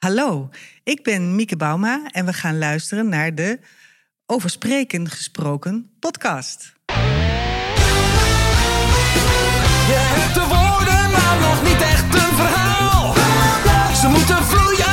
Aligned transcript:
Hallo, 0.00 0.48
ik 0.84 1.02
ben 1.02 1.34
Mieke 1.34 1.56
Bauma 1.56 2.00
en 2.10 2.24
we 2.26 2.32
gaan 2.32 2.58
luisteren 2.58 3.08
naar 3.08 3.34
de 3.34 3.58
Over 4.26 4.50
Spreken 4.50 5.08
gesproken 5.08 5.90
podcast. 5.98 6.74
Je 9.86 9.96
hebt 9.96 10.34
de 10.34 10.40
woorden, 10.40 11.10
maar 11.10 11.38
nog 11.40 11.62
niet 11.62 11.82
echt 11.82 12.14
een 12.14 12.36
verhaal. 12.36 13.14
Ze 13.94 14.08
moeten 14.08 14.44
vloeien, 14.44 14.89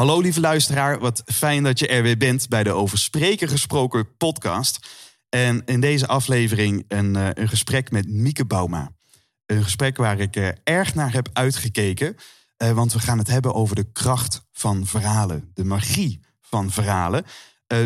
Hallo 0.00 0.20
lieve 0.20 0.40
luisteraar, 0.40 0.98
wat 0.98 1.22
fijn 1.26 1.62
dat 1.62 1.78
je 1.78 1.88
er 1.88 2.02
weer 2.02 2.16
bent 2.16 2.48
bij 2.48 2.62
de 2.62 2.70
Over 2.70 2.98
Spreken 2.98 3.48
Gesproken 3.48 4.16
podcast. 4.16 4.78
En 5.28 5.62
in 5.64 5.80
deze 5.80 6.06
aflevering 6.06 6.84
een, 6.88 7.16
eh, 7.16 7.28
een 7.34 7.48
gesprek 7.48 7.90
met 7.90 8.08
Mieke 8.08 8.44
Bauma. 8.44 8.92
Een 9.46 9.62
gesprek 9.62 9.96
waar 9.96 10.20
ik 10.20 10.36
eh, 10.36 10.48
erg 10.64 10.94
naar 10.94 11.12
heb 11.12 11.28
uitgekeken. 11.32 12.16
eh, 12.56 12.72
want 12.72 12.92
we 12.92 12.98
gaan 12.98 13.18
het 13.18 13.26
hebben 13.26 13.54
over 13.54 13.76
de 13.76 13.92
kracht 13.92 14.42
van 14.52 14.86
verhalen, 14.86 15.50
de 15.54 15.64
magie 15.64 16.20
van 16.40 16.70
verhalen. 16.70 17.24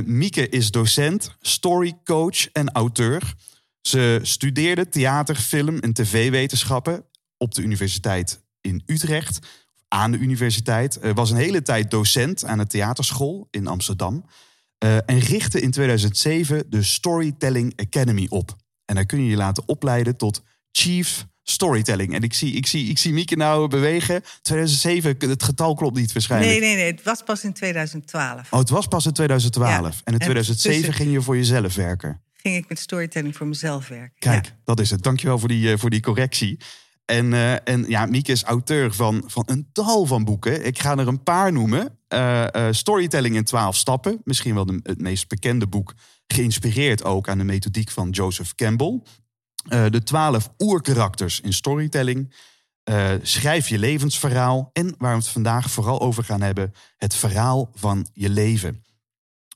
Mieke 0.05 0.49
is 0.49 0.71
docent, 0.71 1.37
storycoach 1.41 2.49
en 2.53 2.73
auteur. 2.73 3.35
Ze 3.81 4.19
studeerde 4.23 4.89
theater, 4.89 5.37
film 5.37 5.79
en 5.79 5.93
tv-wetenschappen 5.93 7.05
op 7.37 7.55
de 7.55 7.63
Universiteit 7.63 8.45
in 8.61 8.83
Utrecht 8.87 9.39
aan 9.95 10.11
de 10.11 10.19
universiteit. 10.19 10.97
Eh, 10.99 11.13
was 11.15 11.31
een 11.31 11.37
hele 11.37 11.63
tijd 11.63 11.91
docent 11.91 12.45
aan 12.45 12.59
de 12.59 12.67
theaterschool 12.67 13.49
in 13.51 13.67
Amsterdam. 13.67 14.25
Eh, 14.79 14.97
en 14.97 15.19
richtte 15.19 15.61
in 15.61 15.71
2007 15.71 16.65
de 16.69 16.83
Storytelling 16.83 17.73
Academy 17.77 18.27
op. 18.29 18.57
En 18.85 18.95
daar 18.95 19.07
kun 19.07 19.23
je 19.25 19.31
je 19.31 19.37
laten 19.37 19.63
opleiden 19.69 20.17
tot 20.17 20.43
Chief 20.73 21.27
Storytelling. 21.43 22.15
En 22.15 22.23
ik 22.23 22.35
zie, 22.35 22.53
ik 22.53 22.67
zie, 22.67 22.89
ik 22.89 22.99
zie 22.99 23.13
Mieke 23.13 23.37
nou 23.37 23.69
bewegen. 23.69 24.23
2007, 24.43 25.17
het 25.31 25.43
getal 25.43 25.75
klopt 25.75 25.97
niet 25.97 26.13
waarschijnlijk. 26.13 26.51
Nee, 26.53 26.61
nee, 26.61 26.77
nee, 26.77 26.91
het 26.93 27.03
was 27.03 27.23
pas 27.23 27.45
in 27.45 27.53
2012. 27.53 28.53
Oh, 28.53 28.59
het 28.59 28.69
was 28.71 28.87
pas 28.87 29.07
in 29.07 29.13
2012. 29.13 29.71
Ja. 29.71 30.01
En 30.05 30.13
in 30.13 30.13
En 30.13 30.19
2007 30.19 30.77
tussen- 30.81 30.95
ging 30.95 31.13
je 31.13 31.23
voor 31.23 31.37
jezelf 31.37 31.75
werken. 31.75 32.23
Ging 32.33 32.57
ik 32.57 32.69
met 32.69 32.79
storytelling 32.79 33.37
voor 33.37 33.47
mezelf 33.47 33.89
werken. 33.89 34.19
Kijk, 34.19 34.47
Ja. 34.47 34.53
dat 34.65 34.81
is 34.81 34.91
het. 34.91 35.03
Dankjewel 35.03 35.39
voor 35.39 35.49
die, 35.49 35.73
eh, 35.73 35.79
voor 35.79 35.91
die 35.91 36.01
correctie. 36.01 36.59
En, 37.05 37.33
eh, 37.33 37.69
en 37.69 37.85
ja, 37.89 38.07
Mieke 38.07 38.33
is 38.33 38.43
auteur 38.43 38.95
van, 38.95 39.23
van 39.27 39.43
een 39.47 39.69
tal 39.73 40.07
van 40.07 40.25
boeken. 40.25 40.67
Ik 40.67 40.79
ga 40.79 40.97
er 40.97 41.09
een 41.09 41.23
paar 41.23 41.53
noemen. 41.53 41.99
Eh, 42.09 42.55
eh, 42.55 42.75
Storytelling 42.75 43.37
in 43.37 43.45
12 43.45 43.77
stappen. 43.77 44.21
Misschien 44.25 44.55
wel 44.55 44.67
het 44.83 45.01
meest 45.01 45.29
bekende 45.29 45.67
boek. 45.67 45.95
Geïnspireerd 46.27 47.05
ook 47.05 47.29
aan 47.29 47.39
de 47.39 47.45
methodiek 47.45 47.91
van 47.91 48.11
Joseph 48.11 48.55
Campbell. 48.55 49.03
De 49.65 50.03
12 50.05 50.49
oerkarakters 50.59 51.41
in 51.41 51.53
storytelling. 51.53 52.35
Schrijf 53.23 53.69
je 53.69 53.79
levensverhaal. 53.79 54.71
En 54.73 54.95
waar 54.99 55.13
we 55.13 55.19
het 55.19 55.29
vandaag 55.29 55.71
vooral 55.71 56.01
over 56.01 56.25
gaan 56.25 56.41
hebben. 56.41 56.73
Het 56.97 57.15
verhaal 57.15 57.71
van 57.75 58.07
je 58.13 58.29
leven. 58.29 58.85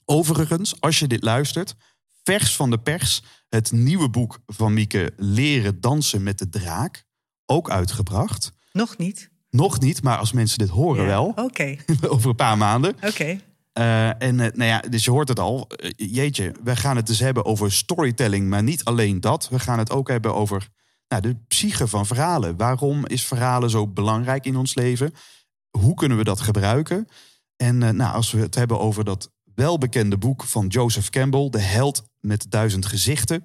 Overigens, 0.04 0.80
als 0.80 0.98
je 0.98 1.06
dit 1.06 1.22
luistert, 1.22 1.74
vers 2.22 2.56
van 2.56 2.70
de 2.70 2.78
pers, 2.78 3.22
het 3.48 3.72
nieuwe 3.72 4.10
boek 4.10 4.38
van 4.46 4.72
Mieke 4.72 5.12
Leren 5.16 5.80
dansen 5.80 6.22
met 6.22 6.38
de 6.38 6.48
draak, 6.48 7.06
ook 7.48 7.70
uitgebracht. 7.70 8.52
Nog 8.72 8.96
niet? 8.98 9.30
Nog 9.50 9.80
niet, 9.80 10.02
maar 10.02 10.18
als 10.18 10.32
mensen 10.32 10.58
dit 10.58 10.68
horen 10.68 11.02
Ja. 11.02 11.08
wel, 11.08 11.32
Oké, 11.36 11.76
over 12.08 12.28
een 12.30 12.36
paar 12.36 12.58
maanden. 12.58 12.94
oké. 13.06 13.40
Eh, 13.72 14.08
en 14.22 14.40
eh, 14.40 14.52
nou 14.52 14.64
ja, 14.64 14.80
dus 14.80 15.04
je 15.04 15.10
hoort 15.10 15.28
het 15.28 15.38
al. 15.38 15.66
Eh, 15.68 15.90
jeetje, 15.96 16.54
we 16.62 16.76
gaan 16.76 16.96
het 16.96 17.06
dus 17.06 17.18
hebben 17.18 17.44
over 17.44 17.72
storytelling, 17.72 18.48
maar 18.48 18.62
niet 18.62 18.84
alleen 18.84 19.20
dat. 19.20 19.48
We 19.48 19.58
gaan 19.58 19.78
het 19.78 19.90
ook 19.90 20.08
hebben 20.08 20.34
over 20.34 20.68
nou, 21.08 21.22
de 21.22 21.36
psyche 21.48 21.88
van 21.88 22.06
verhalen. 22.06 22.56
Waarom 22.56 23.06
is 23.06 23.24
verhalen 23.24 23.70
zo 23.70 23.86
belangrijk 23.88 24.44
in 24.44 24.56
ons 24.56 24.74
leven? 24.74 25.12
Hoe 25.70 25.94
kunnen 25.94 26.16
we 26.18 26.24
dat 26.24 26.40
gebruiken? 26.40 27.08
En 27.56 27.78
nou, 27.78 28.14
als 28.14 28.30
we 28.32 28.38
het 28.40 28.54
hebben 28.54 28.80
over 28.80 29.04
dat 29.04 29.30
welbekende 29.54 30.18
boek 30.18 30.44
van 30.44 30.66
Joseph 30.66 31.10
Campbell, 31.10 31.48
De 31.50 31.60
held 31.60 32.02
met 32.20 32.46
duizend 32.48 32.86
gezichten. 32.86 33.44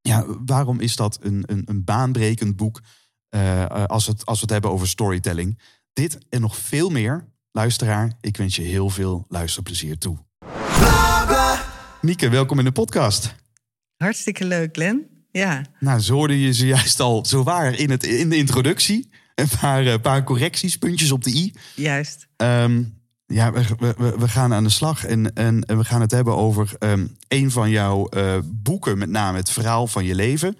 Ja, 0.00 0.26
waarom 0.44 0.80
is 0.80 0.96
dat 0.96 1.18
een, 1.22 1.42
een, 1.46 1.62
een 1.64 1.84
baanbrekend 1.84 2.56
boek 2.56 2.80
eh, 3.28 3.62
eh, 3.62 3.84
als, 3.84 4.06
het, 4.06 4.26
als 4.26 4.36
we 4.36 4.42
het 4.42 4.50
hebben 4.50 4.70
over 4.70 4.88
storytelling? 4.88 5.58
Dit 5.92 6.18
en 6.28 6.40
nog 6.40 6.56
veel 6.56 6.90
meer. 6.90 7.26
Luisteraar, 7.52 8.12
ik 8.20 8.36
wens 8.36 8.56
je 8.56 8.62
heel 8.62 8.90
veel 8.90 9.24
luisterplezier 9.28 9.98
toe. 9.98 10.16
Mieke, 12.00 12.28
welkom 12.28 12.58
in 12.58 12.64
de 12.64 12.72
podcast. 12.72 13.34
Hartstikke 13.96 14.44
leuk, 14.44 14.74
Glenn. 14.74 15.06
Ja, 15.30 15.64
Nou, 15.80 16.00
zo 16.00 16.14
hoorde 16.14 16.40
je 16.40 16.52
zojuist 16.52 17.00
al 17.00 17.24
zo 17.26 17.42
waar 17.42 17.74
in, 17.74 17.90
het, 17.90 18.04
in 18.06 18.28
de 18.28 18.36
introductie. 18.36 19.10
Een 19.34 19.48
paar, 19.60 19.86
eh, 19.86 20.00
paar 20.00 20.24
correcties, 20.24 20.76
puntjes 20.78 21.10
op 21.12 21.24
de 21.24 21.30
i. 21.30 21.52
juist. 21.74 22.26
Ehm, 22.36 22.82
ja, 23.26 23.52
we, 23.52 23.64
we- 23.78 24.14
we, 24.18 24.28
gaan 24.28 24.52
aan 24.54 24.64
de 24.64 24.70
slag 24.70 25.04
en, 25.04 25.34
en, 25.34 25.62
en 25.64 25.78
we 25.78 25.84
gaan 25.84 26.00
het 26.00 26.10
hebben 26.10 26.36
over 26.36 26.72
ehm, 26.78 27.06
een 27.28 27.50
van 27.50 27.70
jouw 27.70 28.08
boeken, 28.44 28.98
met 28.98 29.08
name 29.10 29.36
het 29.38 29.50
verhaal 29.50 29.86
van 29.86 30.04
je 30.04 30.14
leven. 30.14 30.56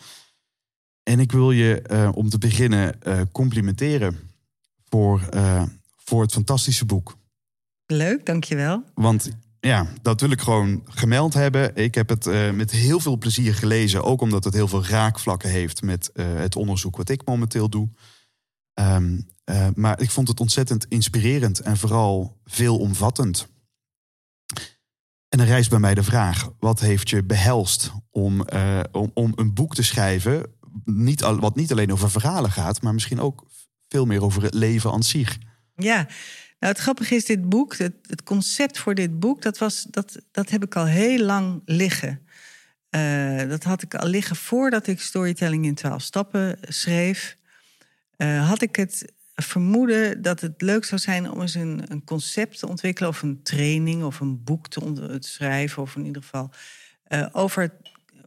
En 1.09 1.21
ik 1.21 1.33
wil 1.33 1.51
je 1.51 1.83
eh, 1.83 2.11
om 2.15 2.29
te 2.29 2.39
beginnen 2.39 3.03
eh, 3.03 3.21
complimenteren 3.33 4.17
voor, 4.89 5.29
eh, 5.31 5.63
voor 5.97 6.23
het 6.23 6.33
fantastische 6.33 6.85
boek. 6.85 7.17
Leuk, 7.87 8.27
dankjewel. 8.27 8.83
Want 8.95 9.31
ja, 9.61 9.87
dat 10.03 10.21
wil 10.21 10.31
ik 10.31 10.41
gewoon 10.41 10.83
gemeld 10.85 11.35
hebben. 11.35 11.77
Ik 11.77 11.95
heb 11.95 12.09
het 12.09 12.25
met 12.55 12.71
heel 12.71 13.01
veel 13.01 13.17
plezier 13.17 13.55
gelezen. 13.55 14.05
Ook 14.05 14.21
omdat 14.21 14.45
het 14.45 14.55
heel 14.55 14.69
veel 14.69 14.85
raakvlakken 14.85 15.51
heeft 15.51 15.83
met 15.83 16.11
het 16.15 16.57
onderzoek 16.57 16.97
wat 16.97 17.09
ik 17.09 17.27
momenteel 17.27 17.69
doe. 17.69 17.89
Ehm, 18.75 19.21
eh, 19.45 19.69
maar 19.75 20.01
ik 20.01 20.11
vond 20.11 20.29
het 20.29 20.41
ontzettend 20.41 20.87
inspirerend 20.89 21.61
en 21.61 21.77
vooral 21.77 22.41
veelomvattend. 22.45 23.49
En 25.29 25.39
dan 25.39 25.47
rijst 25.47 25.71
bij 25.71 25.79
mij 25.79 25.95
de 25.95 26.03
vraag: 26.03 26.51
wat 26.59 26.81
heeft 26.81 27.11
je 27.11 27.25
behelst 27.25 27.93
om, 28.11 28.47
om, 28.93 29.11
om 29.15 29.33
een 29.37 29.55
boek 29.55 29.75
te 29.75 29.83
schrijven? 29.83 30.58
Niet 30.85 31.21
wat 31.21 31.57
niet 31.57 31.73
alleen 31.73 31.93
over 31.93 32.11
verhalen 32.11 32.51
gaat, 32.51 32.83
maar 32.83 32.95
misschien 32.95 33.21
ook 33.21 33.47
veel 33.89 34.05
meer 34.05 34.23
over 34.23 34.43
het 34.43 34.55
leven 34.55 34.93
aan 34.93 35.03
zich. 35.03 35.39
Ja, 35.77 35.97
nou 36.59 36.73
het 36.73 36.79
grappige 36.79 37.15
is, 37.15 37.25
dit 37.25 37.49
boek, 37.49 37.77
het, 37.77 37.95
het 38.03 38.23
concept 38.23 38.79
voor 38.79 38.95
dit 38.95 39.21
boek, 39.21 39.43
dat, 39.43 39.59
was, 39.59 39.87
dat, 39.91 40.19
dat 40.31 40.51
heb 40.51 40.65
ik 40.65 40.77
al 40.77 40.87
heel 40.87 41.25
lang 41.25 41.63
liggen. 41.65 42.27
Eh, 42.91 43.49
dat 43.49 43.63
had 43.63 43.83
ik 43.83 43.95
al 43.95 44.09
liggen 44.09 44.37
voordat 44.37 44.87
ik 44.87 45.01
Storytelling 45.01 45.65
in 45.65 45.75
12 45.75 46.03
stappen 46.03 46.59
schreef. 46.61 47.37
Eh, 48.17 48.49
had 48.49 48.63
ik 48.63 48.77
het 48.77 49.13
vermoeden 49.35 50.23
dat 50.23 50.41
het 50.41 50.63
leuk 50.63 50.85
zou 50.85 51.01
zijn 51.01 51.31
om 51.31 51.41
eens 51.41 51.55
een, 51.55 51.83
een 51.89 52.05
concept 52.05 52.59
te 52.59 52.69
ontwikkelen, 52.69 53.11
of 53.11 53.23
een 53.23 53.43
training, 53.43 54.05
of 54.05 54.21
een 54.21 54.45
boek 54.45 54.69
te, 54.69 55.17
schrijven, 55.19 55.83
of 55.83 55.97
in 55.97 56.05
ieder 56.05 56.23
geval 56.23 56.51
eh, 57.05 57.27
over, 57.33 57.77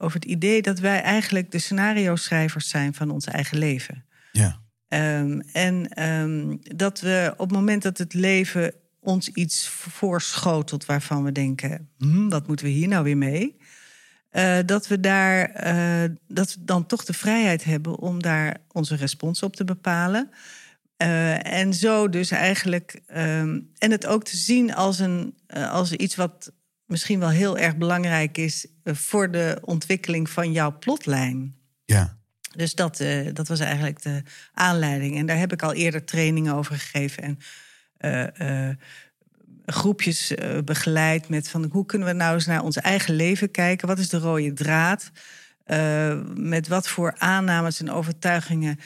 over 0.01 0.19
het 0.19 0.29
idee 0.29 0.61
dat 0.61 0.79
wij 0.79 1.01
eigenlijk 1.01 1.51
de 1.51 1.59
scenario-schrijvers 1.59 2.69
zijn 2.69 2.93
van 2.93 3.09
ons 3.09 3.25
eigen 3.25 3.57
leven. 3.57 4.05
Ja. 4.31 4.59
Ehm, 4.87 5.39
en 5.51 5.87
ehm, 5.89 6.57
dat 6.61 6.99
we 6.99 7.33
op 7.37 7.49
het 7.49 7.57
moment 7.57 7.83
dat 7.83 7.97
het 7.97 8.13
leven 8.13 8.73
ons 8.99 9.29
iets 9.29 9.67
voorschotelt 9.67 10.85
waarvan 10.85 11.23
we 11.23 11.31
denken: 11.31 11.89
hm, 11.97 12.27
wat 12.27 12.47
moeten 12.47 12.65
we 12.65 12.71
hier 12.71 12.87
nou 12.87 13.03
weer 13.03 13.17
mee? 13.17 13.57
Eh, 14.29 14.57
dat 14.65 14.87
we 14.87 14.99
daar 14.99 15.49
eh, 15.49 16.09
dat 16.27 16.53
we 16.53 16.63
dan 16.63 16.85
toch 16.85 17.05
de 17.05 17.13
vrijheid 17.13 17.63
hebben 17.63 17.99
om 17.99 18.21
daar 18.21 18.57
onze 18.71 18.95
respons 18.95 19.43
op 19.43 19.55
te 19.55 19.63
bepalen. 19.63 20.29
Eh, 20.97 21.53
en 21.53 21.73
zo 21.73 22.09
dus 22.09 22.31
eigenlijk. 22.31 23.01
ehm, 23.07 23.59
en 23.77 23.91
het 23.91 24.05
ook 24.05 24.23
te 24.23 24.37
zien 24.37 24.73
als, 24.73 24.99
een, 24.99 25.35
als 25.47 25.91
iets 25.91 26.15
wat 26.15 26.51
misschien 26.91 27.19
wel 27.19 27.29
heel 27.29 27.57
erg 27.57 27.77
belangrijk 27.77 28.37
is 28.37 28.67
eh, 28.83 28.93
voor 28.95 29.31
de 29.31 29.57
ontwikkeling 29.61 30.29
van 30.29 30.51
jouw 30.51 30.77
plotlijn. 30.79 31.55
Ja. 31.85 32.17
Dus 32.55 32.75
dat, 32.75 32.99
eh, 32.99 33.27
dat 33.33 33.47
was 33.47 33.59
eigenlijk 33.59 34.01
de 34.01 34.23
aanleiding. 34.53 35.17
En 35.17 35.25
daar 35.25 35.37
heb 35.37 35.53
ik 35.53 35.61
al 35.61 35.73
eerder 35.73 36.03
trainingen 36.05 36.53
over 36.53 36.75
gegeven. 36.75 37.23
En 37.23 37.37
eh, 37.97 38.69
groepjes 39.65 40.33
begeleid 40.65 41.29
met 41.29 41.49
van 41.49 41.69
hoe 41.71 41.85
kunnen 41.85 42.07
we 42.07 42.13
nou 42.13 42.33
eens 42.33 42.45
naar 42.45 42.63
ons 42.63 42.77
eigen 42.77 43.13
leven 43.15 43.51
kijken? 43.51 43.87
Wat 43.87 43.99
is 43.99 44.09
de 44.09 44.17
rode 44.17 44.53
draad? 44.53 45.11
Met 46.35 46.67
wat 46.67 46.87
voor 46.87 47.15
aannames 47.17 47.79
en 47.79 47.91
overtuigingen 47.91 48.79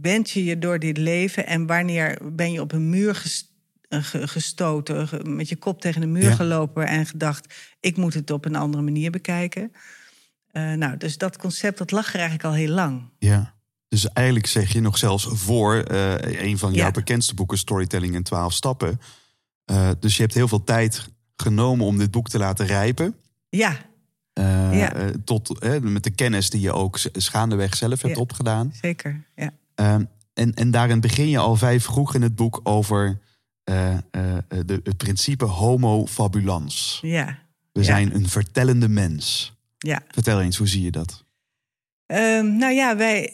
wend 0.00 0.30
je 0.30 0.44
je 0.44 0.58
door 0.58 0.78
dit 0.78 0.96
leven? 0.96 1.46
En 1.46 1.66
wanneer 1.66 2.18
ben 2.32 2.52
je 2.52 2.60
op 2.60 2.72
een 2.72 2.90
muur 2.90 3.14
ges- 3.14 3.44
eh, 3.44 3.44
ge- 3.44 3.55
gestoten, 3.88 5.08
ge- 5.08 5.24
met 5.24 5.48
je 5.48 5.56
kop 5.56 5.80
tegen 5.80 6.00
de 6.00 6.06
muur 6.06 6.22
Ja. 6.22 6.34
gelopen 6.34 6.86
en 6.86 7.06
gedacht: 7.06 7.54
ik 7.80 7.96
moet 7.96 8.14
het 8.14 8.30
op 8.30 8.44
een 8.44 8.56
andere 8.56 8.82
manier 8.82 9.10
bekijken? 9.10 9.72
Eh, 10.52 10.72
nou, 10.72 10.96
dus 10.96 11.18
dat 11.18 11.36
concept 11.36 11.78
dat 11.78 11.90
lag 11.90 12.08
er 12.08 12.14
eigenlijk 12.14 12.44
al 12.44 12.52
heel 12.52 12.68
lang. 12.74 13.02
Ja. 13.18 13.54
Dus 13.88 14.08
eigenlijk 14.12 14.46
zeg 14.46 14.72
je 14.72 14.80
nog 14.80 14.98
zelfs 14.98 15.28
voor 15.30 15.74
eh, 15.76 16.42
een 16.48 16.58
van 16.58 16.72
jouw 16.72 16.84
Ja. 16.86 16.90
bekendste 16.90 17.34
boeken, 17.34 17.58
Storytelling 17.58 18.14
in 18.14 18.22
12 18.22 18.52
stappen. 18.52 19.00
Eh, 19.64 19.90
dus 20.00 20.16
je 20.16 20.22
hebt 20.22 20.34
heel 20.34 20.48
veel 20.48 20.64
tijd 20.64 21.08
genomen 21.36 21.86
om 21.86 21.98
dit 21.98 22.10
boek 22.10 22.28
te 22.28 22.38
laten 22.38 22.66
rijpen. 22.66 23.14
Ja, 23.48 23.76
Eh, 24.32 24.78
Ja. 24.78 24.92
eh, 24.94 25.04
tot, 25.24 25.58
eh, 25.58 25.78
met 25.80 26.04
de 26.04 26.10
kennis 26.10 26.50
die 26.50 26.60
je 26.60 26.72
ook 26.72 26.98
s- 26.98 27.08
gaandeweg 27.12 27.76
zelf 27.76 28.02
hebt 28.02 28.14
Ja. 28.14 28.20
opgedaan. 28.20 28.72
zeker. 28.80 29.24
Ja. 29.36 29.50
Ehm, 29.74 30.04
en, 30.34 30.54
en 30.54 30.70
daarin 30.70 31.00
begin 31.00 31.28
je 31.28 31.38
al 31.38 31.56
vrij 31.56 31.80
vroeg 31.80 32.14
in 32.14 32.22
het 32.22 32.34
boek 32.34 32.60
over 32.62 33.04
eh, 33.04 33.10
eh, 33.10 33.16
de, 33.66 34.80
het 34.82 34.96
principe 34.96 35.44
homo 35.44 36.06
fabulans. 36.06 36.98
Ja. 37.02 37.38
We 37.72 37.80
Ja. 37.80 37.86
zijn 37.86 38.14
een 38.14 38.28
vertellende 38.28 38.88
mens. 38.88 39.54
ja. 39.78 40.02
Vertel 40.08 40.40
eens, 40.40 40.56
hoe 40.56 40.68
zie 40.68 40.82
je 40.82 40.90
dat? 40.90 41.24
Ehm, 42.06 42.56
nou 42.56 42.72
ja, 42.74 42.96
wij, 42.96 43.32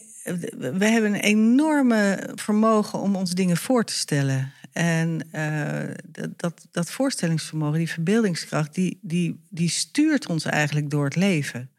wij 0.59 0.91
hebben 0.91 1.15
een 1.15 1.21
enorme 1.21 2.31
vermogen 2.35 2.99
om 3.01 3.17
ons 3.17 3.31
dingen 3.31 3.57
voor 3.57 3.85
te 3.85 3.93
stellen. 3.93 4.53
En 4.73 5.27
eh, 5.33 5.95
dat, 6.09 6.39
dat, 6.39 6.67
dat 6.71 6.91
voorstellingsvermogen, 6.91 7.79
die 7.79 7.91
verbeeldingskracht, 7.91 8.75
die, 8.75 8.99
die, 9.03 9.41
die 9.51 9.69
stuurt 9.69 10.27
ons 10.27 10.45
eigenlijk 10.45 10.91
door 10.91 11.05
het 11.05 11.17
leven. 11.17 11.71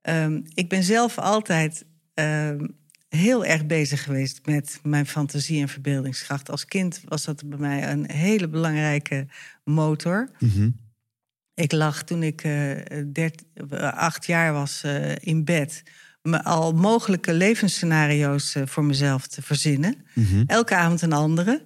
Ehm, 0.00 0.40
ik 0.54 0.68
ben 0.68 0.82
zelf 0.82 1.18
altijd 1.18 1.84
ehm, 2.14 2.66
heel 3.14 3.44
erg 3.44 3.66
bezig 3.66 4.02
geweest 4.02 4.40
met 4.46 4.80
mijn 4.82 5.06
fantasie 5.06 5.60
en 5.60 5.68
verbeeldingskracht. 5.68 6.50
Als 6.50 6.64
kind 6.64 7.00
was 7.04 7.24
dat 7.24 7.48
bij 7.48 7.58
mij 7.58 7.90
een 7.90 8.10
hele 8.10 8.48
belangrijke 8.48 9.26
motor. 9.64 10.30
Mhm. 10.38 10.70
Ik 11.54 11.72
lag 11.72 12.02
toen 12.02 12.22
ik 12.22 12.42
eh, 12.42 12.70
dert- 13.12 13.44
acht 13.80 14.26
jaar 14.26 14.52
was 14.52 14.82
eh, 14.82 15.12
in 15.20 15.44
bed. 15.44 15.82
Me 16.22 16.44
al 16.44 16.72
mogelijke 16.72 17.32
levensscenario's 17.32 18.54
eh, 18.54 18.62
voor 18.66 18.84
mezelf 18.84 19.26
te 19.26 19.42
verzinnen. 19.42 20.04
Mhm. 20.14 20.42
Elke 20.46 20.74
avond 20.74 21.02
een 21.02 21.12
andere. 21.12 21.62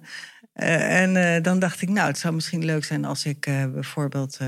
En 0.53 1.41
dan 1.43 1.59
dacht 1.59 1.81
ik, 1.81 1.89
nou, 1.89 2.07
het 2.07 2.17
zou 2.17 2.33
misschien 2.33 2.65
leuk 2.65 2.83
zijn 2.83 3.05
als 3.05 3.25
ik 3.25 3.39
bijvoorbeeld 3.73 4.39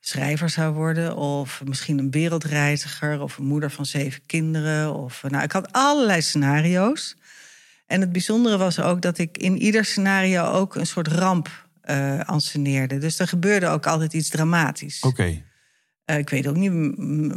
schrijver 0.00 0.50
zou 0.50 0.74
worden. 0.74 1.16
Of 1.16 1.62
misschien 1.64 1.98
een 1.98 2.10
wereldreiziger. 2.10 3.20
Of 3.20 3.38
een 3.38 3.46
moeder 3.46 3.70
van 3.70 3.86
zeven 3.86 4.20
kinderen. 4.26 4.94
Of, 4.94 5.24
eh, 5.24 5.30
nou, 5.30 5.44
ik 5.44 5.52
had 5.52 5.72
allerlei 5.72 6.22
scenario's. 6.22 7.16
En 7.86 8.00
het 8.00 8.12
bijzondere 8.12 8.56
was 8.56 8.80
ook 8.80 9.02
dat 9.02 9.18
ik 9.18 9.38
in 9.38 9.58
ieder 9.58 9.84
scenario 9.84 10.44
ook 10.44 10.74
een 10.74 10.86
soort 10.86 11.08
ramp 11.08 11.66
eh 11.80 12.20
anceneerde. 12.20 12.98
Dus 12.98 13.18
er 13.18 13.28
gebeurde 13.28 13.66
ook 13.68 13.86
altijd 13.86 14.12
iets 14.12 14.28
dramatisch. 14.28 15.00
Oké. 15.00 15.42
Eh, 16.04 16.18
ik 16.18 16.28
weet 16.30 16.46
ook 16.46 16.56
niet 16.56 16.72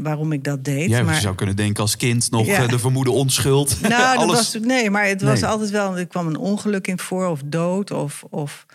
waarom 0.04 0.32
ik 0.32 0.44
dat 0.44 0.64
deed. 0.64 0.90
Jij 0.90 1.04
maar... 1.04 1.22
zou 1.22 1.36
kunnen 1.36 1.56
denken 1.56 1.82
als 1.82 1.98
kind 1.98 2.32
nog 2.32 2.46
Ja. 2.46 2.68
de 2.68 2.80
vermoede 2.80 3.12
onschuld. 3.12 3.82
Nou, 3.82 3.92
dat 3.92 4.24
Alles. 4.24 4.36
was, 4.36 4.58
nee, 4.64 4.90
maar 4.90 5.06
het 5.06 5.22
was 5.22 5.40
Nee. 5.42 5.50
altijd 5.50 5.70
wel. 5.70 5.98
Er 5.98 6.08
kwam 6.08 6.28
een 6.28 6.36
ongeluk 6.38 6.88
in 6.88 7.00
voor, 7.00 7.28
of 7.28 7.42
dood. 7.46 7.92
Of, 7.92 8.24
of, 8.30 8.66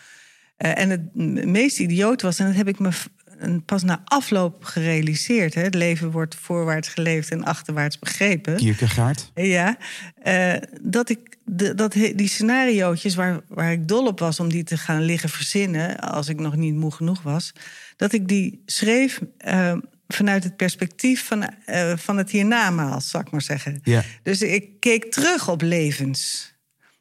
en 0.56 0.90
het 0.90 1.14
meest 1.46 1.78
idioot 1.78 2.22
was, 2.22 2.38
en 2.38 2.46
dat 2.46 2.54
heb 2.56 2.68
ik 2.68 2.78
me 2.78 2.90
een- 3.38 3.64
pas 3.64 3.82
na 3.82 4.00
afloop 4.04 4.64
gerealiseerd. 4.64 5.54
Hè, 5.54 5.62
het 5.62 5.74
leven 5.74 6.10
wordt 6.10 6.34
voorwaarts 6.34 6.88
geleefd 6.88 7.30
en 7.30 7.44
achterwaarts 7.44 7.98
begrepen. 7.98 8.56
Kierkegaard. 8.56 9.30
Ja, 9.34 9.76
eh, 10.22 10.54
dat 10.82 11.08
ik 11.08 11.36
de, 11.44 11.74
dat, 11.74 11.92
die 11.92 12.28
scenariootjes 12.28 13.14
waar, 13.14 13.40
waar 13.48 13.72
ik 13.72 13.88
dol 13.88 14.06
op 14.06 14.18
was 14.18 14.40
om 14.40 14.48
die 14.48 14.64
te 14.64 14.76
gaan 14.76 15.02
liggen 15.02 15.28
verzinnen, 15.28 15.98
als 15.98 16.28
ik 16.28 16.40
nog 16.40 16.56
niet 16.56 16.74
moe 16.74 16.92
genoeg 16.92 17.22
was, 17.22 17.52
dat 17.96 18.12
ik 18.12 18.28
die 18.28 18.62
schreef 18.66 19.20
eh, 19.38 19.76
vanuit 20.08 20.44
het 20.44 20.56
perspectief 20.56 21.26
van, 21.26 21.42
eh, 21.64 21.92
van 21.96 22.16
het 22.16 22.30
hiernamaals, 22.30 23.10
zal 23.10 23.20
ik 23.20 23.30
maar 23.30 23.42
zeggen. 23.42 23.80
Ja. 23.82 24.02
Dus 24.22 24.42
ik 24.42 24.80
keek 24.80 25.12
terug 25.12 25.48
op 25.48 25.62
levens. 25.62 26.54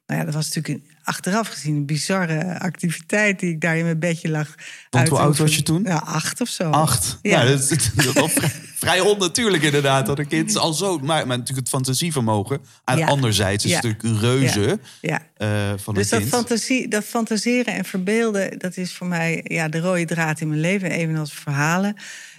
Nou 0.07 0.19
ja, 0.19 0.25
dat 0.25 0.33
was 0.35 0.45
natuurlijk 0.53 0.73
een- 0.83 0.93
achteraf 1.03 1.47
gezien 1.47 1.75
een 1.75 1.85
bizarre 1.85 2.59
activiteit 2.59 3.39
die 3.39 3.49
ik 3.51 3.61
daar 3.61 3.77
in 3.77 3.83
mijn 3.83 3.99
bedje 3.99 4.29
lag. 4.29 4.55
Want 4.89 5.07
hoe 5.09 5.19
oud 5.19 5.37
was 5.37 5.55
je 5.55 5.63
toen? 5.63 5.83
Ja, 5.83 5.95
acht 5.97 6.41
of 6.41 6.47
zo. 6.49 6.69
Acht. 6.69 7.19
Ja. 7.21 7.41
Ja. 7.41 7.49
dat 7.49 7.71
is, 7.71 7.89
wel 8.13 8.27
vrij, 8.27 8.51
vrij 8.75 8.99
onnatuurlijk 8.99 9.63
inderdaad. 9.63 10.05
Dat 10.05 10.19
een 10.19 10.27
kind 10.27 10.57
al 10.57 10.73
zo... 10.73 10.97
Maar, 10.97 11.27
maar 11.27 11.37
natuurlijk 11.37 11.57
het 11.57 11.69
fantasievermogen. 11.69 12.59
En 12.85 12.97
Ja. 12.97 13.05
anderzijds 13.07 13.65
is 13.65 13.73
het 13.73 13.83
natuurlijk 13.83 14.03
een 14.03 14.19
reuze 14.29 14.79
Ja. 15.01 15.21
eh, 15.37 15.73
van 15.77 15.93
Dus 15.93 16.03
een 16.03 16.09
dat, 16.09 16.19
kind. 16.19 16.29
fantasie, 16.31 16.87
dat 16.87 17.03
fantaseren 17.03 17.73
en 17.73 17.85
verbeelden, 17.85 18.59
dat 18.59 18.77
is 18.77 18.93
voor 18.93 19.07
mij 19.07 19.41
ja, 19.47 19.67
de 19.69 19.79
rode 19.79 20.05
draad 20.05 20.39
in 20.41 20.47
mijn 20.47 20.59
leven, 20.61 20.91
evenals 20.91 21.33
verhalen. 21.33 21.95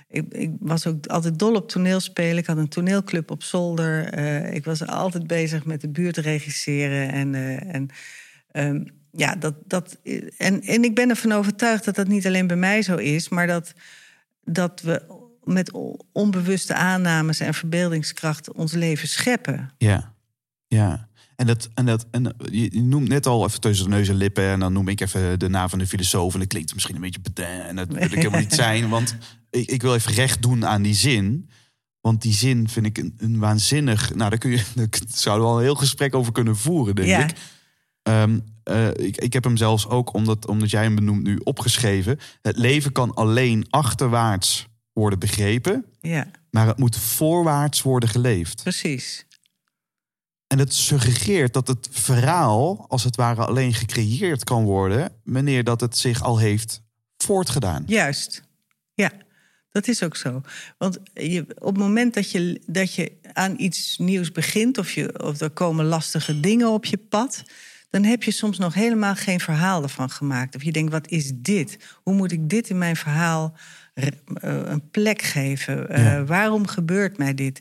Ik, 0.08 0.32
ik 0.32 0.50
was 0.60 0.86
ook 0.86 1.06
altijd 1.06 1.38
dol 1.38 1.54
op 1.54 1.68
toneelspelen. 1.68 2.36
Ik 2.36 2.46
had 2.46 2.56
een 2.56 2.68
toneelclub 2.68 3.30
op 3.30 3.42
zolder. 3.42 4.08
Eh, 4.08 4.54
ik 4.54 4.64
was 4.64 4.86
altijd 4.86 5.26
bezig 5.26 5.64
met 5.64 5.80
de 5.80 5.88
buurt 5.88 6.16
regisseren. 6.16 7.12
En, 7.12 7.34
eh, 7.34 7.74
en, 7.74 7.88
ehm, 8.50 8.84
ja, 9.10 9.34
dat, 9.34 9.54
dat, 9.66 9.98
en, 10.36 10.62
en 10.62 10.84
ik 10.84 10.94
ben 10.94 11.08
ervan 11.08 11.32
overtuigd 11.32 11.84
dat 11.84 11.94
dat 11.94 12.08
niet 12.08 12.26
alleen 12.26 12.46
bij 12.46 12.56
mij 12.56 12.82
zo 12.82 12.96
is, 12.96 13.28
maar 13.28 13.46
dat, 13.46 13.72
dat 14.44 14.80
we 14.80 15.24
met 15.44 15.72
onbewuste 16.12 16.74
aannames 16.74 17.40
en 17.40 17.54
verbeeldingskracht 17.54 18.52
ons 18.52 18.72
leven 18.72 19.08
scheppen. 19.08 19.70
Ja, 19.78 20.12
ja. 20.66 21.08
En, 21.36 21.46
dat, 21.46 21.68
en, 21.74 21.86
dat, 21.86 22.06
en 22.10 22.34
je 22.50 22.68
je 22.72 22.82
noemt 22.82 23.08
net 23.08 23.26
al 23.26 23.44
even 23.46 23.60
tussen 23.60 23.90
de 23.90 23.96
neus 23.96 24.08
en 24.08 24.14
lippen... 24.14 24.44
en 24.44 24.60
dan 24.60 24.72
noem 24.72 24.88
ik 24.88 25.00
even 25.00 25.38
de 25.38 25.48
naam 25.48 25.68
van 25.68 25.78
de 25.78 25.86
filosoof... 25.86 26.32
en 26.32 26.38
dat 26.38 26.48
klinkt 26.48 26.74
misschien 26.74 26.94
een 26.94 27.00
beetje 27.00 27.20
pedant... 27.20 27.62
en 27.68 27.76
dat 27.76 27.88
wil 27.88 28.02
ik 28.02 28.14
helemaal 28.14 28.40
niet 28.40 28.54
zijn. 28.64 28.88
Want 28.88 29.16
ik, 29.50 29.70
ik 29.70 29.82
wil 29.82 29.94
even 29.94 30.12
recht 30.12 30.42
doen 30.42 30.66
aan 30.66 30.82
die 30.82 30.94
zin. 30.94 31.50
Want 32.00 32.22
die 32.22 32.32
zin 32.32 32.68
vind 32.68 32.86
ik 32.86 32.98
een, 32.98 33.14
een 33.18 33.38
waanzinnig... 33.38 34.14
Nou, 34.14 34.30
daar, 34.30 34.38
kun 34.38 34.50
je, 34.50 34.62
daar 34.74 34.88
zouden 35.08 35.46
we 35.46 35.52
al 35.52 35.58
een 35.58 35.64
heel 35.64 35.74
gesprek 35.74 36.14
over 36.14 36.32
kunnen 36.32 36.56
voeren, 36.56 36.94
denk 36.94 37.08
Ja. 37.08 37.24
ik. 37.28 37.36
Ehm, 38.02 38.38
eh, 38.62 38.88
ik. 38.88 39.16
Ik 39.16 39.32
heb 39.32 39.44
hem 39.44 39.56
zelfs 39.56 39.88
ook, 39.88 40.14
omdat, 40.14 40.46
omdat 40.46 40.70
jij 40.70 40.82
hem 40.82 40.94
benoemt 40.94 41.22
nu, 41.22 41.40
opgeschreven. 41.44 42.18
Het 42.42 42.56
leven 42.56 42.92
kan 42.92 43.14
alleen 43.14 43.66
achterwaarts 43.70 44.66
worden 44.92 45.18
begrepen... 45.18 45.84
Ja, 46.00 46.30
maar 46.50 46.66
het 46.66 46.78
moet 46.78 46.96
voorwaarts 46.96 47.82
worden 47.82 48.08
geleefd. 48.08 48.62
precies. 48.62 49.25
En 50.46 50.58
het 50.58 50.74
suggereert 50.74 51.52
dat 51.52 51.68
het 51.68 51.88
verhaal, 51.90 52.84
als 52.88 53.04
het 53.04 53.16
ware, 53.16 53.44
alleen 53.46 53.74
gecreëerd 53.74 54.44
kan 54.44 54.64
worden. 54.64 55.12
wanneer 55.24 55.64
dat 55.64 55.80
het 55.80 55.96
zich 55.96 56.22
al 56.22 56.38
heeft 56.38 56.82
voortgedaan. 57.16 57.82
Juist. 57.86 58.42
Ja, 58.94 59.10
dat 59.70 59.88
is 59.88 60.02
ook 60.02 60.16
zo. 60.16 60.40
Want 60.78 60.98
je, 61.14 61.46
op 61.58 61.66
het 61.74 61.76
moment 61.84 62.14
dat 62.14 62.30
je, 62.30 62.60
dat 62.66 62.94
je 62.94 63.12
aan 63.32 63.54
iets 63.58 63.98
nieuws 63.98 64.32
begint, 64.32 64.78
of, 64.78 64.90
je, 64.92 65.22
of 65.24 65.40
er 65.40 65.50
komen 65.50 65.84
lastige 65.84 66.40
dingen 66.40 66.68
op 66.70 66.84
je 66.84 66.96
pad, 66.96 67.42
dan 67.90 68.04
heb 68.04 68.22
je 68.22 68.30
soms 68.30 68.58
nog 68.58 68.74
helemaal 68.74 69.14
geen 69.14 69.40
verhaal 69.40 69.82
ervan 69.82 70.10
gemaakt. 70.10 70.54
Of 70.54 70.62
je 70.62 70.72
denkt, 70.72 70.92
wat 70.92 71.08
is 71.08 71.32
dit? 71.34 71.78
Hoe 72.02 72.14
moet 72.14 72.32
ik 72.32 72.48
dit 72.48 72.68
in 72.70 72.78
mijn 72.78 72.96
verhaal 72.96 73.54
eh, 73.94 74.06
een 74.42 74.90
plek 74.90 75.22
geven? 75.22 75.88
Eh, 75.88 76.04
Ja. 76.04 76.24
waarom 76.24 76.66
gebeurt 76.66 77.18
mij 77.18 77.34
dit? 77.34 77.60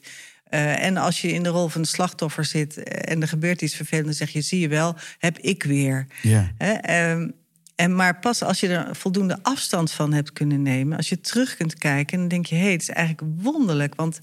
Eh, 0.55 0.83
en 0.83 0.97
als 0.97 1.21
je 1.21 1.31
in 1.31 1.43
de 1.43 1.49
rol 1.49 1.67
van 1.67 1.81
de 1.81 1.87
slachtoffer 1.87 2.45
zit 2.45 2.77
eh, 2.77 3.11
en 3.13 3.21
er 3.21 3.27
gebeurt 3.27 3.61
iets 3.61 3.75
vervelends, 3.75 4.17
dan 4.17 4.27
zeg 4.27 4.35
je: 4.35 4.41
zie 4.41 4.59
je 4.59 4.67
wel, 4.67 4.95
heb 5.17 5.37
ik 5.37 5.63
weer. 5.63 6.07
Ja. 6.21 6.51
Ehm, 6.57 7.29
en 7.75 7.95
maar 7.95 8.19
pas 8.19 8.43
als 8.43 8.59
je 8.59 8.67
er 8.67 8.95
voldoende 8.95 9.37
afstand 9.41 9.91
van 9.91 10.13
hebt 10.13 10.33
kunnen 10.33 10.61
nemen, 10.61 10.97
als 10.97 11.09
je 11.09 11.21
terug 11.21 11.55
kunt 11.55 11.73
kijken, 11.73 12.19
dan 12.19 12.27
denk 12.27 12.45
je: 12.45 12.55
hé, 12.55 12.61
hey, 12.61 12.71
het 12.71 12.81
is 12.81 12.89
eigenlijk 12.89 13.31
wonderlijk. 13.41 13.95
Want 13.95 14.19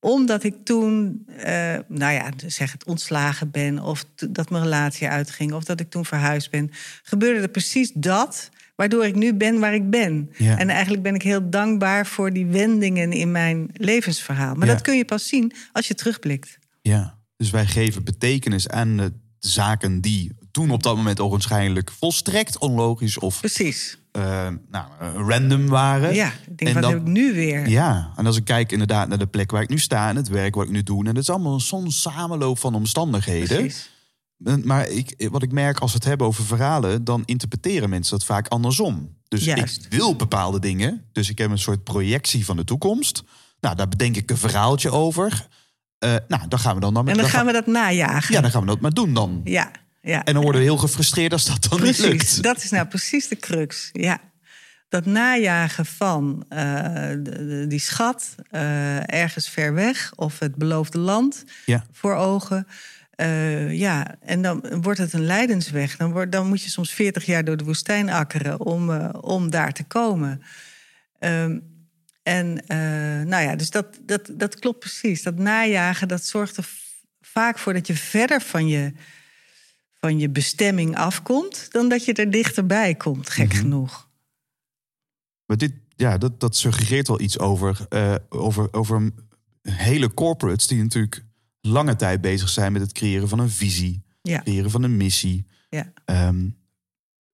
omdat 0.00 0.42
ik 0.42 0.54
toen, 0.64 1.24
eh, 1.36 1.78
nou 1.88 2.12
ja, 2.12 2.30
zeg 2.46 2.72
het 2.72 2.84
ontslagen 2.84 3.50
ben, 3.50 3.78
of 3.78 4.04
dat 4.30 4.50
mijn 4.50 4.62
relatie 4.62 5.08
uitging, 5.08 5.52
of 5.52 5.64
dat 5.64 5.80
ik 5.80 5.90
toen 5.90 6.04
verhuisd 6.04 6.50
ben, 6.50 6.70
gebeurde 7.02 7.40
er 7.40 7.48
precies 7.48 7.92
dat. 7.94 8.50
Waardoor 8.80 9.04
ik 9.06 9.14
nu 9.14 9.34
ben 9.34 9.58
waar 9.58 9.74
ik 9.74 9.90
ben. 9.90 10.30
Ja. 10.36 10.58
En 10.58 10.68
eigenlijk 10.68 11.02
ben 11.02 11.14
ik 11.14 11.22
heel 11.22 11.50
dankbaar 11.50 12.06
voor 12.06 12.32
die 12.32 12.46
wendingen 12.46 13.12
in 13.12 13.30
mijn 13.30 13.68
levensverhaal. 13.72 14.54
Maar 14.54 14.66
Ja. 14.66 14.72
dat 14.72 14.82
kun 14.82 14.96
je 14.96 15.04
pas 15.04 15.28
zien 15.28 15.52
als 15.72 15.88
je 15.88 15.94
terugblikt. 15.94 16.58
ja. 16.82 17.18
Dus 17.36 17.50
wij 17.50 17.66
geven 17.66 18.04
betekenis 18.04 18.68
aan 18.68 18.96
de 18.96 19.12
zaken 19.38 20.00
die 20.00 20.32
toen 20.50 20.70
op 20.70 20.82
dat 20.82 20.96
moment 20.96 21.20
ogenschijnlijk 21.20 21.90
volstrekt 21.90 22.58
onlogisch 22.58 23.18
of 23.18 23.38
Precies. 23.40 23.98
eh, 24.12 24.48
nou, 24.70 24.86
random 25.28 25.66
waren. 25.66 26.14
Ja, 26.14 26.26
ik 26.46 26.58
denk, 26.58 26.60
En 26.60 26.72
wat 26.74 26.82
dan- 26.82 26.92
heb 26.92 27.00
ik 27.00 27.06
nu 27.06 27.34
weer? 27.34 27.68
Ja, 27.68 28.12
en 28.16 28.26
als 28.26 28.36
ik 28.36 28.44
kijk 28.44 28.72
inderdaad 28.72 29.08
naar 29.08 29.18
de 29.18 29.26
plek 29.26 29.50
waar 29.50 29.62
ik 29.62 29.68
nu 29.68 29.78
sta 29.78 30.08
en 30.08 30.16
het 30.16 30.28
werk 30.28 30.54
wat 30.54 30.64
ik 30.64 30.70
nu 30.70 30.82
doe, 30.82 31.00
en 31.00 31.06
het 31.06 31.18
is 31.18 31.30
allemaal 31.30 31.60
zo'n 31.60 31.90
samenloop 31.90 32.58
van 32.58 32.74
omstandigheden. 32.74 33.58
Precies. 33.58 33.90
Maar 34.62 34.88
ik, 34.88 35.28
wat 35.30 35.42
ik 35.42 35.52
merk 35.52 35.78
als 35.78 35.90
we 35.90 35.96
het 35.96 36.06
hebben 36.06 36.26
over 36.26 36.44
verhalen, 36.44 37.04
dan 37.04 37.22
interpreteren 37.24 37.90
mensen 37.90 38.18
dat 38.18 38.26
vaak 38.26 38.48
andersom. 38.48 39.16
Dus 39.28 39.44
Juist. 39.44 39.84
ik 39.84 39.92
wil 39.92 40.16
bepaalde 40.16 40.58
dingen, 40.58 41.04
dus 41.12 41.28
ik 41.28 41.38
heb 41.38 41.50
een 41.50 41.58
soort 41.58 41.84
projectie 41.84 42.44
van 42.44 42.56
de 42.56 42.64
toekomst. 42.64 43.22
Nou, 43.60 43.76
daar 43.76 43.88
bedenk 43.88 44.16
ik 44.16 44.30
een 44.30 44.36
verhaaltje 44.36 44.90
over. 44.90 45.46
Eh, 45.98 46.14
nou, 46.28 46.48
dan 46.48 46.58
gaan 46.58 46.74
we 46.74 46.80
dan, 46.80 46.94
dan 46.94 47.08
En 47.08 47.16
dan 47.16 47.28
gaan 47.28 47.46
we 47.46 47.52
dat 47.52 47.66
najagen. 47.66 48.34
Ja, 48.34 48.40
dan 48.40 48.50
gaan 48.50 48.60
we 48.60 48.66
dat 48.66 48.80
maar 48.80 48.90
doen 48.90 49.14
dan. 49.14 49.40
Ja, 49.44 49.70
ja. 50.02 50.24
En 50.24 50.34
dan 50.34 50.42
worden 50.42 50.60
we 50.60 50.66
heel 50.66 50.76
gefrustreerd 50.76 51.32
als 51.32 51.44
dat 51.44 51.66
dan 51.70 51.82
niet 51.82 51.98
lukt. 51.98 52.42
Dat 52.42 52.64
is 52.64 52.70
nou 52.70 52.86
precies 52.86 53.28
de 53.28 53.36
crux. 53.36 53.88
Ja. 53.92 54.18
Dat 54.88 55.06
najagen 55.06 55.86
van 55.86 56.44
eh, 56.48 57.10
die 57.68 57.78
schat 57.78 58.34
eh, 58.50 59.14
ergens 59.14 59.48
ver 59.48 59.74
weg 59.74 60.12
of 60.16 60.38
het 60.38 60.56
beloofde 60.56 60.98
land 60.98 61.44
Ja. 61.66 61.84
voor 61.92 62.14
ogen. 62.14 62.66
Eh, 63.20 63.78
ja, 63.78 64.16
en 64.20 64.42
dan 64.42 64.82
wordt 64.82 64.98
het 64.98 65.12
een 65.12 65.24
lijdensweg. 65.24 65.96
Dan, 65.96 66.12
wordt, 66.12 66.32
dan 66.32 66.46
moet 66.46 66.62
je 66.62 66.70
soms 66.70 66.92
40 66.92 67.24
jaar 67.24 67.44
door 67.44 67.56
de 67.56 67.64
woestijn 67.64 68.10
akkeren 68.10 68.60
om, 68.60 68.90
eh, 68.90 69.08
om 69.20 69.50
daar 69.50 69.72
te 69.72 69.84
komen. 69.84 70.42
Ehm, 71.18 71.58
en 72.22 72.66
eh, 72.66 72.78
nou 73.26 73.42
ja, 73.42 73.56
dus 73.56 73.70
dat, 73.70 73.86
dat, 74.02 74.30
dat 74.32 74.58
klopt 74.58 74.78
precies. 74.78 75.22
Dat 75.22 75.36
najagen, 75.36 76.08
dat 76.08 76.24
zorgt 76.24 76.56
er 76.56 76.68
vaak 77.20 77.58
voor 77.58 77.72
dat 77.72 77.86
je 77.86 77.94
verder 77.94 78.40
van 78.40 78.66
je, 78.66 78.92
van 79.94 80.18
je 80.18 80.28
bestemming 80.28 80.96
afkomt... 80.96 81.72
dan 81.72 81.88
dat 81.88 82.04
je 82.04 82.12
er 82.12 82.30
dichterbij 82.30 82.94
komt, 82.94 83.30
gek 83.30 83.54
genoeg. 83.54 84.08
Maar 85.46 85.56
dit, 85.56 85.72
ja, 85.96 86.18
dat, 86.18 86.40
dat 86.40 86.56
suggereert 86.56 87.08
wel 87.08 87.20
iets 87.20 87.38
over, 87.38 87.86
over, 88.28 88.72
over 88.72 89.10
hele 89.62 90.14
corporates 90.14 90.66
die 90.66 90.82
natuurlijk 90.82 91.24
lange 91.60 91.96
tijd 91.96 92.20
bezig 92.20 92.48
zijn 92.48 92.72
met 92.72 92.82
het 92.82 92.92
creëren 92.92 93.28
van 93.28 93.38
een 93.38 93.50
visie, 93.50 94.02
Ja, 94.22 94.40
creëren 94.42 94.70
van 94.70 94.82
een 94.82 94.96
missie. 94.96 95.46
ja. 95.68 95.92
Ehm, 96.04 96.48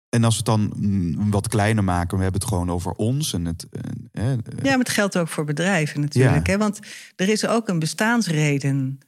en 0.09 0.25
als 0.25 0.33
we 0.33 0.51
het 0.51 0.61
dan 0.61 0.73
mm, 0.77 1.31
wat 1.31 1.49
kleiner 1.49 1.85
maken, 1.85 2.17
we 2.17 2.23
hebben 2.23 2.41
het 2.41 2.51
gewoon 2.51 2.71
over 2.71 2.93
ons 2.93 3.33
en 3.33 3.45
het. 3.45 3.67
eh, 4.13 4.33
eh, 4.33 4.39
Ja, 4.63 4.69
maar 4.71 4.79
het 4.79 4.89
geldt 4.89 5.19
ook 5.19 5.29
voor 5.29 5.45
bedrijven 5.45 6.01
natuurlijk. 6.01 6.47
Ja. 6.47 6.53
Hè? 6.53 6.59
Want 6.59 6.79
er 7.17 7.29
is 7.29 7.47
ook 7.47 7.69
een 7.69 7.79
bestaansreden 7.79 8.99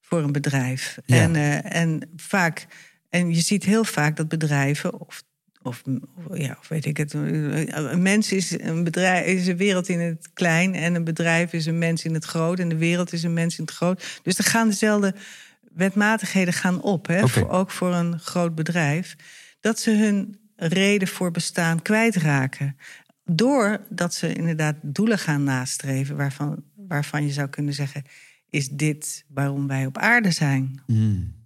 voor 0.00 0.22
een 0.22 0.32
bedrijf. 0.32 0.98
Ja. 1.06 1.16
En, 1.16 1.36
eh, 1.36 1.80
en 1.80 2.10
vaak, 2.16 2.66
en 3.08 3.30
je 3.34 3.40
ziet 3.40 3.64
heel 3.64 3.84
vaak 3.84 4.16
dat 4.16 4.28
bedrijven, 4.28 5.00
of, 5.00 5.22
of, 5.62 5.82
of- 6.14 6.38
ja, 6.38 6.56
of 6.60 6.68
weet 6.68 6.84
ik 6.84 6.96
het, 6.96 7.12
een 7.12 8.02
mens 8.02 8.32
is 8.32 8.60
een 8.60 8.84
bedrijf, 8.84 9.26
is 9.26 9.46
een 9.46 9.56
wereld 9.56 9.88
in 9.88 10.00
het 10.00 10.30
klein 10.34 10.74
en 10.74 10.94
een 10.94 11.04
bedrijf 11.04 11.52
is 11.52 11.66
een 11.66 11.78
mens 11.78 12.04
in 12.04 12.14
het 12.14 12.24
groot 12.24 12.58
en 12.58 12.68
de 12.68 12.76
wereld 12.76 13.12
is 13.12 13.22
een 13.22 13.32
mens 13.32 13.58
in 13.58 13.64
het 13.64 13.74
groot. 13.74 14.20
Dus 14.22 14.38
er 14.38 14.44
gaan 14.44 14.68
dezelfde 14.68 15.14
wetmatigheden 15.74 16.54
gaan 16.54 16.82
op, 16.82 17.06
hè? 17.06 17.28
Voor, 17.28 17.48
ook 17.48 17.70
voor 17.70 17.94
een 17.94 18.18
groot 18.18 18.54
bedrijf, 18.54 19.16
dat 19.60 19.80
ze 19.80 19.90
hun 19.90 20.38
reden 20.56 21.08
voor 21.08 21.30
bestaan 21.30 21.82
kwijtraken. 21.82 22.76
Doordat 23.24 24.14
ze 24.14 24.32
inderdaad 24.32 24.76
doelen 24.82 25.18
gaan 25.18 25.44
nastreven 25.44 26.16
waarvan, 26.16 26.62
waarvan 26.74 27.26
je 27.26 27.32
zou 27.32 27.48
kunnen 27.48 27.74
zeggen: 27.74 28.04
is 28.50 28.68
dit 28.68 29.24
waarom 29.28 29.66
wij 29.66 29.86
op 29.86 29.98
aarde 29.98 30.30
zijn? 30.30 30.82
mm. 30.86 31.38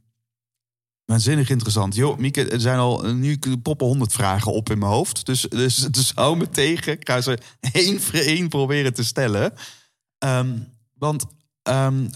Waanzinnig 1.05 1.51
interessant. 1.51 1.95
Joh, 1.95 2.19
Mieke, 2.19 2.49
er 2.49 2.61
zijn 2.61 2.79
al 2.79 3.03
nu 3.15 3.39
poppen 3.63 3.87
honderd 3.87 4.13
vragen 4.13 4.53
op 4.53 4.71
in 4.71 4.79
mijn 4.79 4.93
hoofd. 4.93 5.27
Dus, 5.27 5.41
dus, 5.41 5.77
dus 5.99 6.13
hou 6.15 6.37
me 6.37 6.49
tegen. 6.49 6.93
Ik 6.93 7.09
ga 7.09 7.21
ze 7.21 7.39
één 7.73 8.01
voor 8.01 8.19
één 8.19 8.49
proberen 8.49 8.95
te 8.95 9.05
stellen. 9.05 9.53
Ehm, 10.19 10.59
want 10.99 11.25
ehm, 11.63 12.07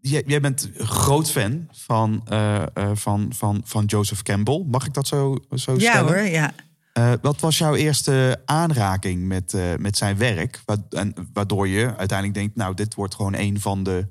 jij, 0.00 0.22
jij 0.26 0.40
bent 0.40 0.70
groot 0.76 1.30
fan 1.30 1.68
van, 1.72 2.22
eh, 2.28 2.62
eh, 2.74 2.90
van, 2.94 3.32
van, 3.36 3.62
van 3.64 3.84
Joseph 3.84 4.22
Campbell. 4.22 4.64
Mag 4.66 4.86
ik 4.86 4.94
dat 4.94 5.06
zo, 5.06 5.36
zo 5.54 5.72
Ja 5.72 5.78
stellen? 5.90 6.14
hoor, 6.14 6.28
ja. 6.28 6.52
Eh, 6.92 7.12
wat 7.22 7.40
was 7.40 7.58
jouw 7.58 7.74
eerste 7.74 8.42
aanraking 8.44 9.26
met, 9.26 9.54
eh, 9.54 9.62
met 9.78 9.96
zijn 9.96 10.16
werk? 10.16 10.60
Wa- 10.64 10.84
en 10.90 11.14
waardoor 11.32 11.68
je 11.68 11.96
uiteindelijk 11.96 12.38
denkt, 12.38 12.56
nou, 12.56 12.74
dit 12.74 12.94
wordt 12.94 13.14
gewoon 13.14 13.34
een 13.34 13.60
van 13.60 13.82
de 13.82 14.06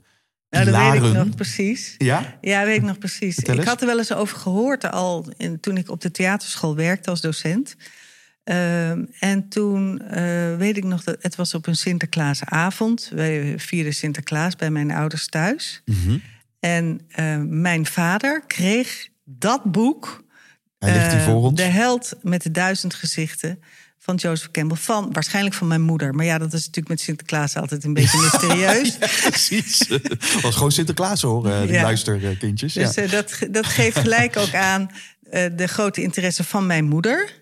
Nou, 0.49 0.65
dat 0.65 0.91
weet 0.91 1.03
ik 1.03 1.13
nog 1.13 1.35
precies. 1.35 1.95
Ja? 1.97 2.37
Ja, 2.41 2.65
weet 2.65 2.75
ik 2.75 2.83
nog 2.83 2.97
precies. 2.97 3.37
Ik 3.37 3.63
had 3.63 3.81
er 3.81 3.87
wel 3.87 3.97
eens 3.97 4.13
over 4.13 4.37
gehoord 4.37 4.91
al 4.91 5.25
in, 5.37 5.59
toen 5.59 5.77
ik 5.77 5.89
op 5.89 6.01
de 6.01 6.11
theaterschool 6.11 6.75
werkte 6.75 7.09
als 7.09 7.21
docent. 7.21 7.75
Ehm, 8.43 9.05
en 9.19 9.47
toen 9.47 10.01
eh, 10.01 10.55
weet 10.57 10.77
ik 10.77 10.83
nog 10.83 11.03
dat 11.03 11.17
het 11.19 11.35
was 11.35 11.53
op 11.53 11.67
een 11.67 11.75
Sinterklaasavond. 11.75 13.11
Wij 13.13 13.59
vierden 13.59 13.93
Sinterklaas 13.93 14.55
bij 14.55 14.71
mijn 14.71 14.91
ouders 14.91 15.27
thuis. 15.27 15.81
Mhm. 15.85 16.17
En 16.59 17.01
eh, 17.07 17.37
mijn 17.47 17.85
vader 17.85 18.43
kreeg 18.47 19.09
dat 19.23 19.63
boek. 19.63 20.23
Hij 20.79 20.93
ligt 20.93 21.11
hier 21.11 21.19
eh, 21.19 21.25
voor 21.25 21.35
ons. 21.35 21.55
De 21.55 21.63
held 21.63 22.13
met 22.21 22.41
de 22.41 22.51
duizend 22.51 22.93
gezichten 22.93 23.59
van 24.09 24.17
Joseph 24.29 24.51
Campbell. 24.51 24.77
Van, 24.77 25.09
waarschijnlijk 25.11 25.55
van 25.55 25.67
mijn 25.67 25.81
moeder. 25.81 26.15
Maar 26.15 26.25
ja, 26.25 26.37
dat 26.37 26.53
is 26.53 26.59
natuurlijk 26.59 26.87
met 26.87 26.99
Sinterklaas 27.01 27.55
altijd 27.55 27.83
een 27.83 27.93
beetje 27.93 28.17
mysterieus. 28.17 28.97
Precies. 29.29 29.87
was 30.41 30.55
gewoon 30.55 30.71
Sinterklaas 30.71 31.21
hoor, 31.21 31.49
eh, 31.49 31.61
die 31.61 31.71
Ja. 31.71 31.81
luisterkindjes. 31.81 32.73
Dus 32.73 32.93
ja. 32.95 33.01
eh, 33.01 33.11
dat, 33.11 33.37
dat 33.51 33.65
geeft 33.65 33.99
gelijk 33.99 34.37
ook 34.37 34.53
aan 34.53 34.91
eh, 35.29 35.45
de 35.55 35.67
grote 35.67 36.01
interesse 36.01 36.43
van 36.43 36.65
mijn 36.65 36.85
moeder. 36.85 37.37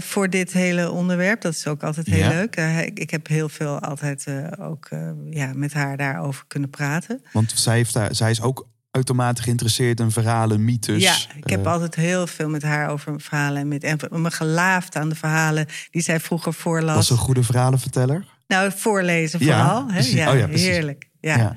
voor 0.00 0.30
dit 0.30 0.52
hele 0.52 0.90
onderwerp. 0.90 1.40
Dat 1.40 1.52
is 1.52 1.66
ook 1.66 1.82
altijd 1.82 2.06
heel 2.06 2.18
Ja. 2.18 2.28
leuk. 2.28 2.56
Ik, 2.86 2.98
ik 2.98 3.10
heb 3.10 3.26
heel 3.26 3.48
veel 3.48 3.78
altijd 3.80 4.26
ook 4.60 4.88
ja, 5.30 5.52
met 5.54 5.72
haar 5.72 5.96
daarover 5.96 6.44
kunnen 6.46 6.70
praten. 6.70 7.22
Want 7.32 7.52
zij, 7.54 7.76
heeft 7.76 7.92
daar, 7.94 8.14
zij 8.14 8.30
is 8.30 8.40
ook 8.42 8.68
uitermate 8.96 9.42
geïnteresseerd 9.42 10.00
in 10.00 10.10
verhalen, 10.10 10.64
mythes. 10.64 11.02
ja, 11.02 11.14
ik 11.36 11.50
heb 11.50 11.64
Eh, 11.66 11.72
altijd 11.72 11.94
heel 11.94 12.26
veel 12.26 12.48
met 12.48 12.62
haar 12.62 12.88
over 12.88 13.20
verhalen. 13.20 13.60
En, 13.60 13.68
met, 13.68 13.84
en 13.84 13.98
me 14.22 14.30
gelaafd 14.30 14.96
aan 14.96 15.08
de 15.08 15.14
verhalen 15.14 15.66
die 15.90 16.02
zij 16.02 16.20
vroeger 16.20 16.54
voorlas. 16.54 16.94
was 16.94 17.10
een 17.10 17.16
goede 17.16 17.42
verhalenverteller. 17.42 18.24
Nou, 18.48 18.72
voorlezen 18.76 19.44
Ja, 19.44 19.58
vooral. 19.64 19.90
hè? 19.90 19.98
Ja, 19.98 20.30
Oh 20.32 20.38
ja, 20.38 20.46
heerlijk. 20.48 21.08
Ja. 21.20 21.36
Ja. 21.36 21.54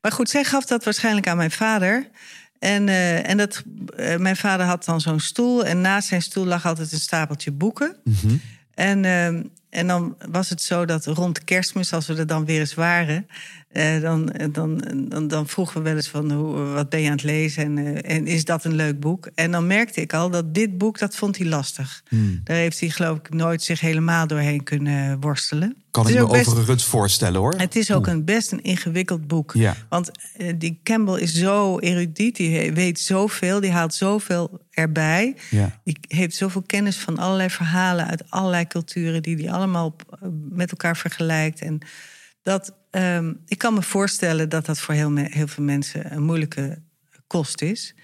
Maar 0.00 0.12
goed, 0.12 0.28
zij 0.30 0.44
gaf 0.44 0.64
dat 0.66 0.84
waarschijnlijk 0.84 1.28
aan 1.28 1.36
mijn 1.36 1.50
vader. 1.50 2.08
En, 2.58 2.88
eh, 2.88 3.28
en 3.28 3.36
dat, 3.36 3.62
eh, 3.96 4.16
mijn 4.16 4.36
vader 4.36 4.66
had 4.66 4.84
dan 4.84 5.00
zo'n 5.00 5.20
stoel. 5.20 5.64
En 5.64 5.80
naast 5.80 6.08
zijn 6.08 6.22
stoel 6.22 6.44
lag 6.46 6.66
altijd 6.66 6.92
een 6.92 6.98
stapeltje 7.00 7.50
boeken. 7.52 7.96
Mhm. 8.04 8.34
En, 8.74 9.04
ehm, 9.04 9.42
en 9.70 9.86
dan 9.86 10.16
was 10.30 10.48
het 10.48 10.62
zo 10.62 10.84
dat 10.84 11.06
rond 11.06 11.44
kerstmis, 11.44 11.92
als 11.92 12.06
we 12.06 12.14
er 12.16 12.26
dan 12.26 12.44
weer 12.44 12.60
eens 12.60 12.74
waren... 12.74 13.26
eh, 13.72 14.00
dan, 14.00 14.32
dan, 14.52 14.82
dan, 15.08 15.28
dan 15.28 15.48
vroegen 15.48 15.76
we 15.76 15.82
wel 15.82 15.96
eens 15.96 16.08
van, 16.08 16.32
hoe, 16.32 16.56
wat 16.56 16.88
ben 16.88 17.00
je 17.00 17.06
aan 17.06 17.12
het 17.12 17.22
lezen? 17.22 17.64
En, 17.64 17.78
eh, 18.02 18.16
en 18.16 18.26
is 18.26 18.44
dat 18.44 18.64
een 18.64 18.74
leuk 18.74 19.00
boek? 19.00 19.28
En 19.34 19.50
dan 19.50 19.66
merkte 19.66 20.00
ik 20.00 20.12
al 20.14 20.30
dat 20.30 20.54
dit 20.54 20.78
boek, 20.78 20.98
dat 20.98 21.16
vond 21.16 21.38
hij 21.38 21.46
lastig. 21.46 22.02
Hmm. 22.08 22.40
Daar 22.44 22.56
heeft 22.56 22.80
hij 22.80 22.88
geloof 22.88 23.18
ik 23.18 23.34
nooit 23.34 23.62
zich 23.62 23.80
helemaal 23.80 24.26
doorheen 24.26 24.62
kunnen 24.62 25.20
worstelen. 25.20 25.76
Kan 25.90 26.08
ik 26.08 26.14
me 26.18 26.26
best- 26.26 26.48
overigens 26.48 26.84
voorstellen 26.84 27.40
hoor. 27.40 27.54
het 27.56 27.76
is 27.76 27.92
ook 27.92 28.06
een 28.06 28.24
best 28.24 28.52
een 28.52 28.62
ingewikkeld 28.62 29.26
boek. 29.26 29.52
Ja. 29.54 29.76
Want 29.88 30.10
eh, 30.36 30.52
die 30.58 30.80
Campbell 30.82 31.20
is 31.20 31.32
zo 31.34 31.78
erudiet, 31.78 32.36
die 32.36 32.72
weet 32.72 33.00
zoveel, 33.00 33.60
die 33.60 33.70
haalt 33.70 33.94
zoveel 33.94 34.60
erbij. 34.70 35.36
Ja. 35.50 35.78
Die 35.84 35.96
heeft 36.08 36.36
zoveel 36.36 36.62
kennis 36.66 36.96
van 36.96 37.18
allerlei 37.18 37.50
verhalen 37.50 38.06
uit 38.08 38.22
allerlei 38.30 38.66
culturen, 38.66 39.22
die 39.22 39.36
die 39.36 39.52
allemaal 39.52 39.86
op- 39.86 40.18
eh, 40.22 40.28
met 40.50 40.70
elkaar 40.70 40.96
vergelijkt. 40.96 41.60
En 41.60 41.78
dat, 42.42 42.74
ehm, 42.90 43.32
ik 43.46 43.58
kan 43.58 43.74
me 43.74 43.82
voorstellen 43.82 44.48
dat 44.48 44.66
dat 44.66 44.78
voor 44.78 44.94
heel, 44.94 45.10
me- 45.10 45.28
heel 45.30 45.46
veel 45.48 45.64
mensen 45.64 46.12
een 46.12 46.22
moeilijke 46.22 46.82
kost 47.26 47.62
is. 47.62 47.94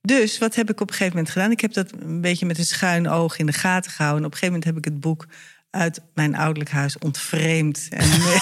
Dus 0.00 0.38
wat 0.38 0.54
heb 0.54 0.70
ik 0.70 0.80
op 0.80 0.88
een 0.88 0.94
gegeven 0.94 1.16
moment 1.16 1.32
gedaan? 1.32 1.50
Ik 1.50 1.60
heb 1.60 1.72
dat 1.72 1.92
een 2.00 2.20
beetje 2.20 2.46
met 2.46 2.58
een 2.58 2.64
schuin 2.64 3.08
oog 3.08 3.36
in 3.38 3.46
de 3.46 3.52
gaten 3.52 3.90
gehouden. 3.90 4.20
En 4.20 4.26
op 4.26 4.32
een 4.32 4.38
gegeven 4.38 4.60
moment 4.60 4.64
heb 4.64 4.86
ik 4.86 4.92
het 4.92 5.00
boek 5.00 5.26
uit 5.70 6.00
mijn 6.14 6.36
ouderlijk 6.36 6.70
huis 6.70 6.98
ontvreemd 6.98 7.86
en 7.90 8.08
mee, 8.08 8.38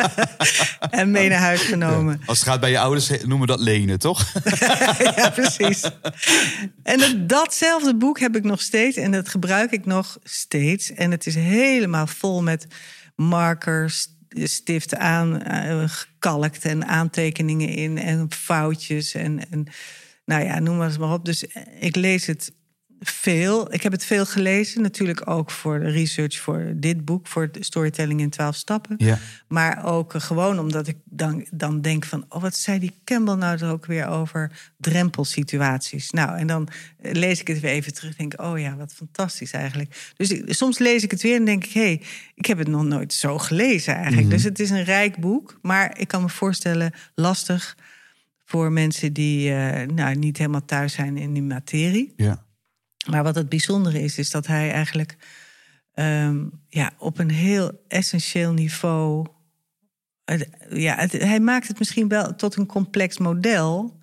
en 1.00 1.10
mee 1.10 1.28
naar 1.28 1.38
huis 1.38 1.60
genomen. 1.60 2.20
Als 2.26 2.38
het 2.38 2.48
gaat 2.48 2.60
bij 2.60 2.70
je 2.70 2.78
ouders, 2.78 3.08
noemen 3.08 3.40
we 3.40 3.46
dat 3.46 3.60
lenen, 3.60 3.98
toch? 3.98 4.32
ja, 5.16 5.30
precies. 5.30 5.82
En 6.82 6.98
dat, 6.98 7.28
datzelfde 7.28 7.96
boek 7.96 8.20
heb 8.20 8.36
ik 8.36 8.44
nog 8.44 8.60
steeds 8.60 8.96
en 8.96 9.10
dat 9.10 9.28
gebruik 9.28 9.70
ik 9.70 9.86
nog 9.86 10.18
steeds. 10.22 10.92
En 10.92 11.10
het 11.10 11.26
is 11.26 11.34
helemaal 11.34 12.06
vol 12.06 12.42
met 12.42 12.66
markers, 13.16 14.06
stiften 14.34 14.98
aan, 14.98 15.42
eh, 15.42 15.88
gekalkt 15.88 16.64
en 16.64 16.86
aantekeningen 16.86 17.68
in 17.68 17.98
en 17.98 18.32
foutjes 18.32 19.14
en, 19.14 19.50
en 19.50 19.66
nou 20.24 20.44
ja, 20.44 20.58
noem 20.58 20.76
maar 20.76 20.88
eens 20.88 20.98
maar 20.98 21.12
op. 21.12 21.24
Dus 21.24 21.44
ik 21.80 21.96
lees 21.96 22.26
het 22.26 22.52
veel. 23.00 23.72
Ik 23.74 23.82
heb 23.82 23.92
het 23.92 24.04
veel 24.04 24.26
gelezen, 24.26 24.82
natuurlijk 24.82 25.30
ook 25.30 25.50
voor 25.50 25.78
de 25.80 25.90
research 25.90 26.38
voor 26.38 26.72
dit 26.76 27.04
boek, 27.04 27.26
voor 27.26 27.50
storytelling 27.60 28.20
in 28.20 28.30
12 28.30 28.54
stappen. 28.56 28.94
Ja. 28.98 29.18
Maar 29.48 29.84
ook 29.84 30.14
eh, 30.14 30.20
gewoon 30.20 30.58
omdat 30.58 30.86
ik 30.86 30.96
dan, 31.04 31.46
dan 31.50 31.80
denk 31.80 32.04
van... 32.04 32.24
oh, 32.28 32.42
wat 32.42 32.56
zei 32.56 32.78
die 32.78 32.94
Campbell 33.04 33.34
nou 33.34 33.58
er 33.58 33.70
ook 33.70 33.86
weer 33.86 34.06
over 34.08 34.72
drempelsituaties? 34.76 36.10
Nou, 36.10 36.36
en 36.38 36.46
dan 36.46 36.68
eh, 37.00 37.12
lees 37.12 37.40
ik 37.40 37.48
het 37.48 37.60
weer 37.60 37.70
even 37.70 37.94
terug 37.94 38.16
denk 38.16 38.32
ik... 38.32 38.40
oh 38.40 38.58
ja, 38.58 38.76
wat 38.76 38.92
fantastisch 38.94 39.52
eigenlijk. 39.52 40.12
Dus 40.16 40.30
ik- 40.30 40.54
soms 40.54 40.78
lees 40.78 41.02
ik 41.02 41.10
het 41.10 41.22
weer 41.22 41.36
en 41.36 41.44
denk 41.44 41.64
ik... 41.64 41.72
hé, 41.72 41.80
hey, 41.80 42.02
ik 42.34 42.46
heb 42.46 42.58
het 42.58 42.68
nog 42.68 42.84
nooit 42.84 43.12
zo 43.12 43.38
gelezen 43.38 43.94
eigenlijk. 43.94 44.30
Dus 44.30 44.42
het 44.42 44.60
is 44.60 44.70
een 44.70 44.84
rijk 44.84 45.16
boek, 45.16 45.58
maar 45.62 45.98
ik 45.98 46.08
kan 46.08 46.22
me 46.22 46.28
voorstellen... 46.28 46.92
lastig 47.14 47.76
voor 48.44 48.72
mensen 48.72 49.12
die 49.12 49.54
eh, 49.54 49.88
nou, 49.88 50.14
niet 50.16 50.38
helemaal 50.38 50.64
thuis 50.64 50.92
zijn 50.92 51.16
in 51.16 51.32
die 51.32 51.42
materie. 51.42 52.12
Ja. 52.16 52.43
Maar 53.10 53.22
wat 53.22 53.34
het 53.34 53.48
bijzondere 53.48 54.02
is, 54.02 54.18
is 54.18 54.30
dat 54.30 54.46
hij 54.46 54.70
eigenlijk 54.72 55.16
ehm, 55.94 56.44
ja, 56.68 56.92
op 56.98 57.18
een 57.18 57.30
heel 57.30 57.84
essentieel 57.88 58.52
niveau. 58.52 59.26
het- 60.24 60.48
ja, 60.70 60.96
het- 60.96 61.12
hij 61.12 61.40
maakt 61.40 61.68
het 61.68 61.78
misschien 61.78 62.08
wel 62.08 62.34
tot 62.34 62.56
een 62.56 62.66
complex 62.66 63.18
model. 63.18 63.98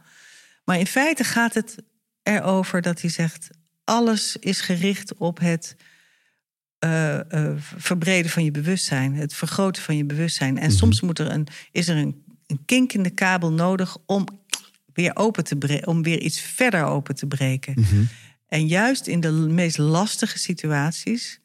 Maar 0.66 0.80
in 0.80 0.88
feite 0.88 1.24
gaat 1.24 1.54
het 1.54 1.76
erover 2.24 2.82
dat 2.82 3.02
hij 3.02 3.10
zegt: 3.10 3.50
alles 3.84 4.36
is 4.38 4.62
gericht 4.62 5.14
op 5.18 5.40
het 5.40 5.76
eh, 6.80 7.20
eh, 7.34 7.56
verbreden 7.78 8.32
van 8.32 8.44
je 8.44 8.52
bewustzijn, 8.52 9.16
het 9.16 9.34
vergroten 9.34 9.82
van 9.84 9.98
je 9.98 10.06
bewustzijn. 10.06 10.58
En 10.58 10.72
soms 10.72 11.02
moet 11.02 11.20
er 11.20 11.32
een, 11.32 11.48
is 11.72 11.88
er 11.88 11.98
een, 11.98 12.24
een 12.48 12.60
kink 12.66 12.94
in 12.94 13.04
de 13.04 13.10
kabel 13.10 13.52
nodig 13.52 13.98
om 14.06 14.26
weer 14.94 15.16
open 15.16 15.44
te 15.44 15.56
breken, 15.56 15.88
om 15.88 16.04
weer 16.04 16.20
iets 16.20 16.40
verder 16.42 16.84
open 16.84 17.16
te 17.16 17.26
breken. 17.28 17.74
Mhm. 17.80 18.04
En 18.52 18.68
juist 18.68 19.08
in 19.08 19.20
de 19.20 19.32
meest 19.32 19.78
lastige 19.78 20.40
situaties 20.40 21.40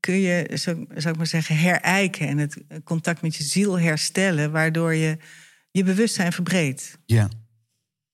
kun 0.00 0.14
je, 0.20 0.50
zou, 0.54 0.86
zou 0.94 1.08
ik 1.12 1.16
maar 1.16 1.26
zeggen, 1.26 1.56
herijken 1.56 2.28
en 2.28 2.38
het 2.38 2.56
contact 2.84 3.22
met 3.22 3.36
je 3.36 3.44
ziel 3.44 3.78
herstellen, 3.80 4.50
waardoor 4.50 4.94
je 4.94 5.16
je 5.70 5.84
bewustzijn 5.84 6.32
verbreedt. 6.32 6.98
Ja. 7.06 7.28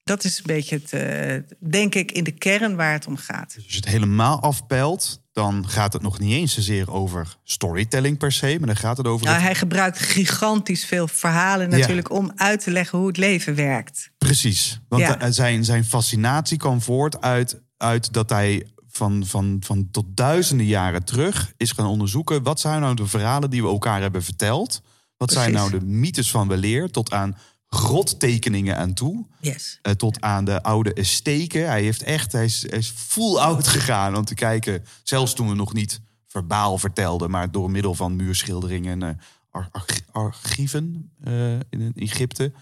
Dat 0.02 0.24
is 0.24 0.38
een 0.38 0.44
beetje 0.46 0.76
het, 0.82 0.92
eh, 0.92 1.68
denk 1.70 1.94
ik, 1.94 2.12
in 2.12 2.24
de 2.24 2.30
kern 2.30 2.76
waar 2.76 2.92
het 2.92 3.06
om 3.06 3.16
gaat. 3.16 3.54
Dus 3.54 3.64
als 3.64 3.72
je 3.72 3.78
het 3.80 3.88
helemaal 3.88 4.40
afpelt, 4.42 5.22
dan 5.32 5.68
gaat 5.68 5.92
het 5.92 6.02
nog 6.02 6.18
niet 6.18 6.32
eens 6.32 6.54
zozeer 6.54 6.90
over 6.92 7.36
storytelling 7.44 8.18
per 8.18 8.32
se, 8.32 8.56
maar 8.58 8.66
dan 8.66 8.76
gaat 8.76 8.96
het 8.96 9.06
over. 9.06 9.24
Nou, 9.24 9.36
het- 9.36 9.46
hij 9.46 9.54
gebruikt 9.54 9.98
gigantisch 9.98 10.84
veel 10.84 11.08
verhalen 11.08 11.68
natuurlijk 11.68 12.10
om 12.10 12.32
uit 12.36 12.60
te 12.60 12.70
leggen 12.70 12.98
hoe 12.98 13.06
het 13.06 13.16
leven 13.16 13.54
werkt. 13.54 14.10
Precies. 14.18 14.80
Want 14.88 15.02
Ja. 15.02 15.18
eh, 15.20 15.30
zijn, 15.30 15.64
zijn 15.64 15.84
fascinatie 15.84 16.58
kwam 16.58 16.80
voort 16.80 17.20
uit, 17.20 17.60
uit 17.76 18.12
dat 18.12 18.30
hij 18.30 18.66
van, 18.88 19.26
van, 19.26 19.56
van 19.60 19.88
tot 19.90 20.06
duizenden 20.08 20.66
jaren 20.66 21.04
terug 21.04 21.52
is 21.56 21.72
gaan 21.72 21.86
onderzoeken. 21.86 22.42
wat 22.42 22.60
zijn 22.60 22.80
nou 22.80 22.94
de 22.94 23.06
verhalen 23.06 23.50
die 23.50 23.62
we 23.62 23.68
elkaar 23.68 24.00
hebben 24.00 24.22
verteld? 24.22 24.82
Wat 25.16 25.32
zijn 25.32 25.52
nou 25.52 25.70
de 25.70 25.80
mythes 25.84 26.30
van 26.30 26.48
weleer? 26.48 26.90
Tot 26.90 27.12
aan 27.12 27.36
grottekeningen 27.66 28.76
aan 28.76 28.94
toe. 28.94 29.26
Yes. 29.40 29.78
eh, 29.82 29.92
tot 29.92 30.20
aan 30.20 30.44
de 30.44 30.62
oude 30.62 31.04
steken. 31.04 31.66
Hij 31.66 31.82
heeft 31.82 32.02
echt, 32.02 32.32
hij 32.32 32.44
is, 32.44 32.62
hij 32.68 32.78
is 32.78 32.88
full 32.96 33.36
out 33.38 33.66
gegaan 33.66 34.16
om 34.16 34.24
te 34.24 34.34
kijken. 34.34 34.84
Zelfs 35.02 35.34
toen 35.34 35.48
we 35.48 35.54
nog 35.54 35.72
niet 35.72 36.00
verbaal 36.26 36.78
vertelden, 36.78 37.30
maar 37.30 37.50
door 37.50 37.70
middel 37.70 37.94
van 37.94 38.16
muurschilderingen 38.16 39.02
en 39.02 39.08
eh, 39.16 39.22
ar- 39.50 39.68
arch- 39.72 40.00
archieven 40.12 41.10
eh, 41.20 41.52
in 41.70 41.92
Egypte. 41.94 42.52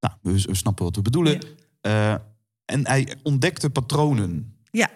Nou, 0.00 0.14
we, 0.22 0.32
we 0.42 0.54
snappen 0.54 0.84
wat 0.84 0.96
we 0.96 1.02
bedoelen. 1.02 1.40
En 2.66 2.86
hij 2.86 3.14
ontdekte 3.22 3.70
patronen. 3.70 4.54
Ja, 4.70 4.90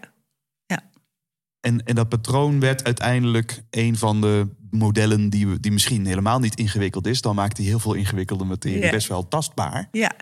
En, 1.60 1.84
en 1.84 1.94
dat 1.94 2.08
patroon 2.08 2.60
werd 2.60 2.84
uiteindelijk 2.84 3.62
een 3.70 3.96
van 3.96 4.20
de 4.20 4.48
modellen 4.70 5.30
die, 5.30 5.48
we, 5.48 5.60
die 5.60 5.72
misschien 5.72 6.06
helemaal 6.06 6.38
niet 6.38 6.54
ingewikkeld 6.54 7.06
is. 7.06 7.20
Dan 7.20 7.34
maakt 7.34 7.56
hij 7.56 7.66
heel 7.66 7.78
veel 7.78 7.94
ingewikkelde 7.94 8.44
materie 8.44 8.82
Ja. 8.82 8.90
best 8.90 9.08
wel 9.08 9.28
tastbaar. 9.28 9.88
ja. 9.92 10.12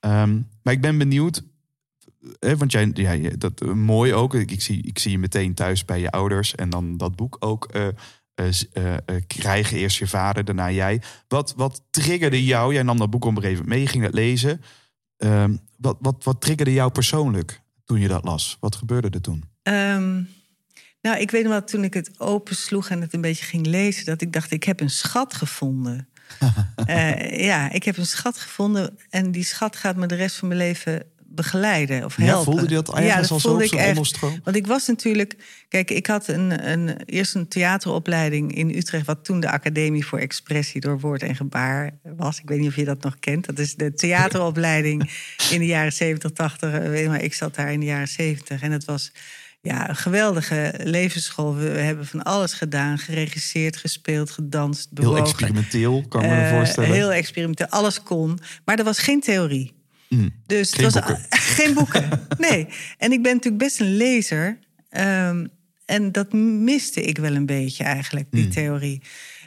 Ehm, 0.00 0.40
maar 0.62 0.72
ik 0.72 0.80
ben 0.80 0.98
benieuwd, 0.98 1.42
hè, 2.38 2.56
want 2.56 2.72
jij, 2.72 2.92
ja, 2.94 3.30
dat 3.38 3.60
eh, 3.60 3.72
mooi 3.72 4.14
ook. 4.14 4.34
Ik, 4.34 4.50
ik, 4.50 4.60
zie, 4.62 4.82
ik 4.82 4.98
zie 4.98 5.10
je 5.10 5.18
meteen 5.18 5.54
thuis 5.54 5.84
bij 5.84 6.00
je 6.00 6.10
ouders 6.10 6.54
en 6.54 6.70
dan 6.70 6.96
dat 6.96 7.16
boek 7.16 7.36
ook 7.40 7.64
eh, 7.64 7.88
eh, 8.34 8.94
krijgen. 9.26 9.76
Eerst 9.76 9.98
je 9.98 10.06
vader, 10.06 10.44
daarna 10.44 10.70
jij. 10.70 11.02
Wat, 11.28 11.54
wat 11.56 11.82
triggerde 11.90 12.44
jou? 12.44 12.72
Jij 12.74 12.82
nam 12.82 12.98
dat 12.98 13.10
boek 13.10 13.24
op 13.24 13.36
een 13.36 13.42
gegeven 13.42 13.62
moment 13.62 13.78
mee, 13.78 13.86
ging 13.88 14.04
het 14.04 14.14
lezen. 14.14 14.60
Ehm, 15.16 15.56
wat, 15.76 15.96
wat, 16.00 16.24
wat 16.24 16.40
triggerde 16.40 16.72
jou 16.72 16.90
persoonlijk 16.90 17.60
toen 17.84 18.00
je 18.00 18.08
dat 18.08 18.24
las? 18.24 18.56
Wat 18.60 18.76
gebeurde 18.76 19.08
er 19.10 19.20
toen? 19.20 19.44
Ehm, 19.62 20.22
nou, 21.00 21.18
ik 21.18 21.30
weet 21.30 21.42
nog 21.42 21.52
wel, 21.52 21.64
toen 21.64 21.84
ik 21.84 21.94
het 21.94 22.20
opensloeg 22.20 22.88
en 22.88 23.00
het 23.00 23.14
een 23.14 23.20
beetje 23.20 23.44
ging 23.44 23.66
lezen, 23.66 24.04
dat 24.04 24.20
ik 24.20 24.32
dacht, 24.32 24.50
ik 24.50 24.64
heb 24.64 24.80
een 24.80 24.90
schat 24.90 25.34
gevonden. 25.34 26.08
Eh, 26.86 27.44
ja, 27.44 27.70
ik 27.70 27.84
heb 27.84 27.96
een 27.96 28.06
schat 28.06 28.38
gevonden 28.38 28.98
en 29.10 29.30
die 29.30 29.44
schat 29.44 29.76
gaat 29.76 29.96
me 29.96 30.06
de 30.06 30.14
rest 30.14 30.36
van 30.36 30.48
mijn 30.48 30.60
leven 30.60 31.02
begeleiden 31.36 32.04
of 32.04 32.16
Ja, 32.16 32.24
helpen. 32.24 32.44
voelde 32.52 32.68
je 32.68 32.74
dat 32.74 32.94
ergens 32.94 33.30
al 33.30 33.40
zo 33.40 33.54
op 33.54 33.62
zo'n 33.62 33.80
onderstroom? 33.80 34.40
Want 34.44 34.56
ik 34.56 34.66
was 34.66 34.86
natuurlijk, 34.86 35.36
kijk, 35.68 35.90
ik 35.90 36.06
had 36.06 36.28
een, 36.28 36.70
een, 36.70 36.96
eerst 37.04 37.34
een 37.34 37.48
theateropleiding 37.48 38.54
in 38.54 38.70
Utrecht, 38.76 39.06
wat 39.06 39.24
toen 39.24 39.40
de 39.40 39.50
Academie 39.50 40.06
voor 40.06 40.18
Expressie 40.18 40.80
door 40.80 41.00
Woord 41.00 41.22
en 41.22 41.36
Gebaar 41.36 41.90
was. 42.16 42.38
Ik 42.38 42.48
weet 42.48 42.58
niet 42.58 42.68
of 42.68 42.76
je 42.76 42.84
dat 42.84 43.02
nog 43.02 43.18
kent. 43.20 43.46
Dat 43.46 43.58
is 43.58 43.74
de 43.74 43.94
theateropleiding 43.94 45.10
in 45.52 45.58
de 45.58 45.66
jaren 45.66 45.92
70, 45.92 46.30
80. 46.30 46.72
eh, 46.72 47.08
Maar 47.08 47.22
ik 47.22 47.34
zat 47.34 47.54
daar 47.54 47.72
in 47.72 47.80
de 47.80 47.86
jaren 47.86 48.08
70 48.08 48.60
en 48.62 48.72
het 48.72 48.84
was 48.84 49.12
ja, 49.60 49.88
een 49.88 49.96
geweldige 49.96 50.74
levensschool. 50.82 51.54
We, 51.56 51.64
hebben 51.68 52.06
van 52.06 52.22
alles 52.22 52.52
gedaan, 52.52 52.98
geregisseerd, 52.98 53.76
gespeeld, 53.76 54.30
gedanst, 54.30 54.88
Heel 54.94 55.16
experimenteel, 55.16 56.04
kan 56.08 56.22
ik 56.24 56.30
me 56.30 56.36
Eh, 56.36 56.50
voorstellen. 56.50 56.92
Heel 56.92 57.12
experimenteel, 57.12 57.66
alles 57.66 58.02
kon. 58.02 58.38
Maar 58.64 58.78
er 58.78 58.84
was 58.84 58.98
geen 58.98 59.20
theorie. 59.20 59.74
Mm. 60.08 60.34
Dus 60.46 60.72
Geen 60.72 60.84
het 60.84 60.94
was 60.94 61.04
boeken. 61.04 61.26
geen 61.56 61.74
boeken. 61.74 62.08
Nee. 62.48 62.68
En 62.98 63.12
ik 63.12 63.22
ben 63.22 63.34
natuurlijk 63.34 63.62
best 63.62 63.80
een 63.80 63.96
lezer. 63.96 64.58
ehm, 64.88 65.46
en 65.84 66.12
dat 66.12 66.32
miste 66.32 67.02
ik 67.02 67.18
wel 67.18 67.34
een 67.34 67.46
beetje 67.46 67.84
eigenlijk, 67.84 68.26
die 68.30 68.48
theorie. 68.48 69.02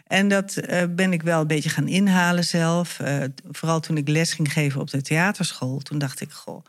En 0.10 0.28
dat 0.28 0.56
eh, 0.56 0.84
ben 0.89 1.13
ik 1.13 1.22
wel 1.22 1.41
een 1.41 1.48
beetje 1.48 1.69
gaan 1.69 1.88
inhalen 1.88 2.43
zelf. 2.43 3.00
Eh, 3.00 3.24
vooral 3.52 3.80
toen 3.80 3.98
ik 3.98 4.08
les 4.08 4.34
ging 4.34 4.54
geven 4.54 4.82
op 4.82 4.89
de 4.89 5.02
theaterschool. 5.02 5.80
Toen 5.80 5.98
dacht 5.98 6.22
ik, 6.22 6.32
goh, 6.32 6.65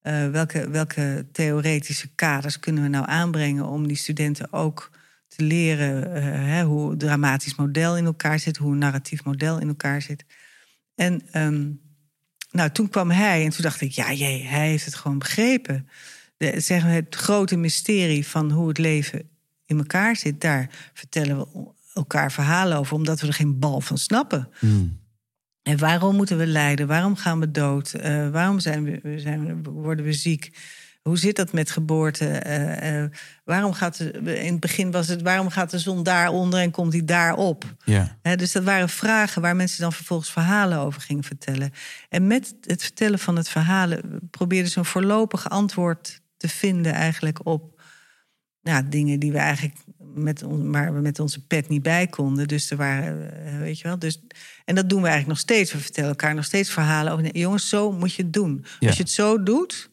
eh, 0.00 0.28
welke, 0.28 0.70
welke 0.70 1.26
theoretische 1.32 2.08
kaders 2.14 2.58
kunnen 2.58 2.82
we 2.82 2.88
nou 2.88 3.04
aanbrengen 3.08 3.66
om 3.66 3.86
die 3.86 3.96
studenten 3.96 4.52
ook 4.52 4.90
te 5.28 5.42
leren 5.42 6.12
hè, 6.46 6.64
hoe 6.64 6.92
een 6.92 6.98
dramatisch 6.98 7.54
model 7.54 7.96
in 7.96 8.04
elkaar 8.04 8.38
zit, 8.38 8.56
hoe 8.56 8.72
een 8.72 8.78
narratief 8.78 9.24
model 9.24 9.60
in 9.60 9.68
elkaar 9.68 10.02
zit. 10.02 10.24
En 10.94 11.22
ehm, 11.30 11.70
nou, 12.54 12.70
toen 12.70 12.88
kwam 12.88 13.10
hij 13.10 13.44
en 13.44 13.50
toen 13.50 13.62
dacht 13.62 13.80
ik, 13.80 13.90
ja, 13.90 14.12
jee, 14.12 14.44
hij 14.44 14.68
heeft 14.68 14.84
het 14.84 14.94
gewoon 14.94 15.18
begrepen. 15.18 15.88
De, 16.36 16.60
zeggen 16.60 16.88
we, 16.88 16.94
het 16.94 17.14
grote 17.14 17.56
mysterie 17.56 18.26
van 18.26 18.50
hoe 18.50 18.68
het 18.68 18.78
leven 18.78 19.28
in 19.66 19.78
elkaar 19.78 20.16
zit, 20.16 20.40
daar 20.40 20.90
vertellen 20.92 21.38
we 21.38 21.72
elkaar 21.94 22.32
verhalen 22.32 22.78
over, 22.78 22.94
omdat 22.94 23.20
we 23.20 23.26
er 23.26 23.32
geen 23.32 23.58
bal 23.58 23.80
van 23.80 23.98
snappen. 23.98 24.48
Mm. 24.60 24.98
En 25.62 25.78
waarom 25.78 26.16
moeten 26.16 26.38
we 26.38 26.46
lijden? 26.46 26.86
Waarom 26.86 27.16
gaan 27.16 27.40
we 27.40 27.50
dood? 27.50 27.92
Eh, 27.92 28.30
waarom 28.30 28.60
zijn 28.60 28.84
we, 28.84 29.18
zijn 29.18 29.62
worden 29.62 30.04
we 30.04 30.12
ziek? 30.12 30.58
Hoe 31.08 31.18
zit 31.18 31.36
dat 31.36 31.52
met 31.52 31.70
geboorte? 31.70 32.26
Eh, 32.26 33.02
eh, 33.02 33.10
waarom 33.44 33.72
gaat 33.72 33.96
de, 33.96 34.38
in 34.44 34.52
het 34.52 34.60
begin 34.60 34.90
was 34.90 35.08
het 35.08 35.22
waarom 35.22 35.50
gaat 35.50 35.70
de 35.70 35.78
zon 35.78 36.02
daaronder 36.02 36.60
en 36.60 36.70
komt 36.70 36.92
die 36.92 37.04
daarop? 37.04 37.64
Ja. 37.84 38.16
Dus 38.36 38.52
dat 38.52 38.64
waren 38.64 38.88
vragen 38.88 39.42
waar 39.42 39.56
mensen 39.56 39.80
dan 39.80 39.92
vervolgens 39.92 40.30
verhalen 40.30 40.78
over 40.78 41.00
gingen 41.00 41.24
vertellen. 41.24 41.72
En 42.08 42.26
met 42.26 42.54
het 42.60 42.82
vertellen 42.82 43.18
van 43.18 43.36
het 43.36 43.48
verhalen 43.48 44.28
probeerden 44.30 44.70
ze 44.70 44.78
een 44.78 44.84
voorlopig 44.84 45.50
antwoord 45.50 46.20
te 46.36 46.48
vinden 46.48 46.92
eigenlijk 46.92 47.46
op 47.46 47.82
ja, 48.60 48.82
dingen 48.82 49.20
die 49.20 49.32
we 49.32 49.38
eigenlijk 49.38 49.76
met, 49.98 50.42
on, 50.42 50.72
waar 50.72 50.94
we 50.94 51.00
met 51.00 51.20
onze 51.20 51.46
pet 51.46 51.68
niet 51.68 51.82
bij 51.82 52.06
konden. 52.06 52.48
Dus 52.48 52.70
er 52.70 52.76
waren, 52.76 53.44
eh, 53.46 53.58
weet 53.58 53.78
je 53.78 53.88
wel. 53.88 53.98
Dus, 53.98 54.20
en 54.64 54.74
dat 54.74 54.88
doen 54.88 55.02
we 55.02 55.08
eigenlijk 55.08 55.38
nog 55.38 55.48
steeds. 55.48 55.72
We 55.72 55.78
vertellen 55.78 56.10
elkaar 56.10 56.34
nog 56.34 56.44
steeds 56.44 56.70
verhalen 56.70 57.12
over. 57.12 57.36
jongens, 57.36 57.68
zo 57.68 57.92
moet 57.92 58.14
je 58.14 58.22
het 58.22 58.32
doen. 58.32 58.64
Ja. 58.78 58.86
Als 58.86 58.96
je 58.96 59.02
het 59.02 59.12
zo 59.12 59.42
doet, 59.42 59.90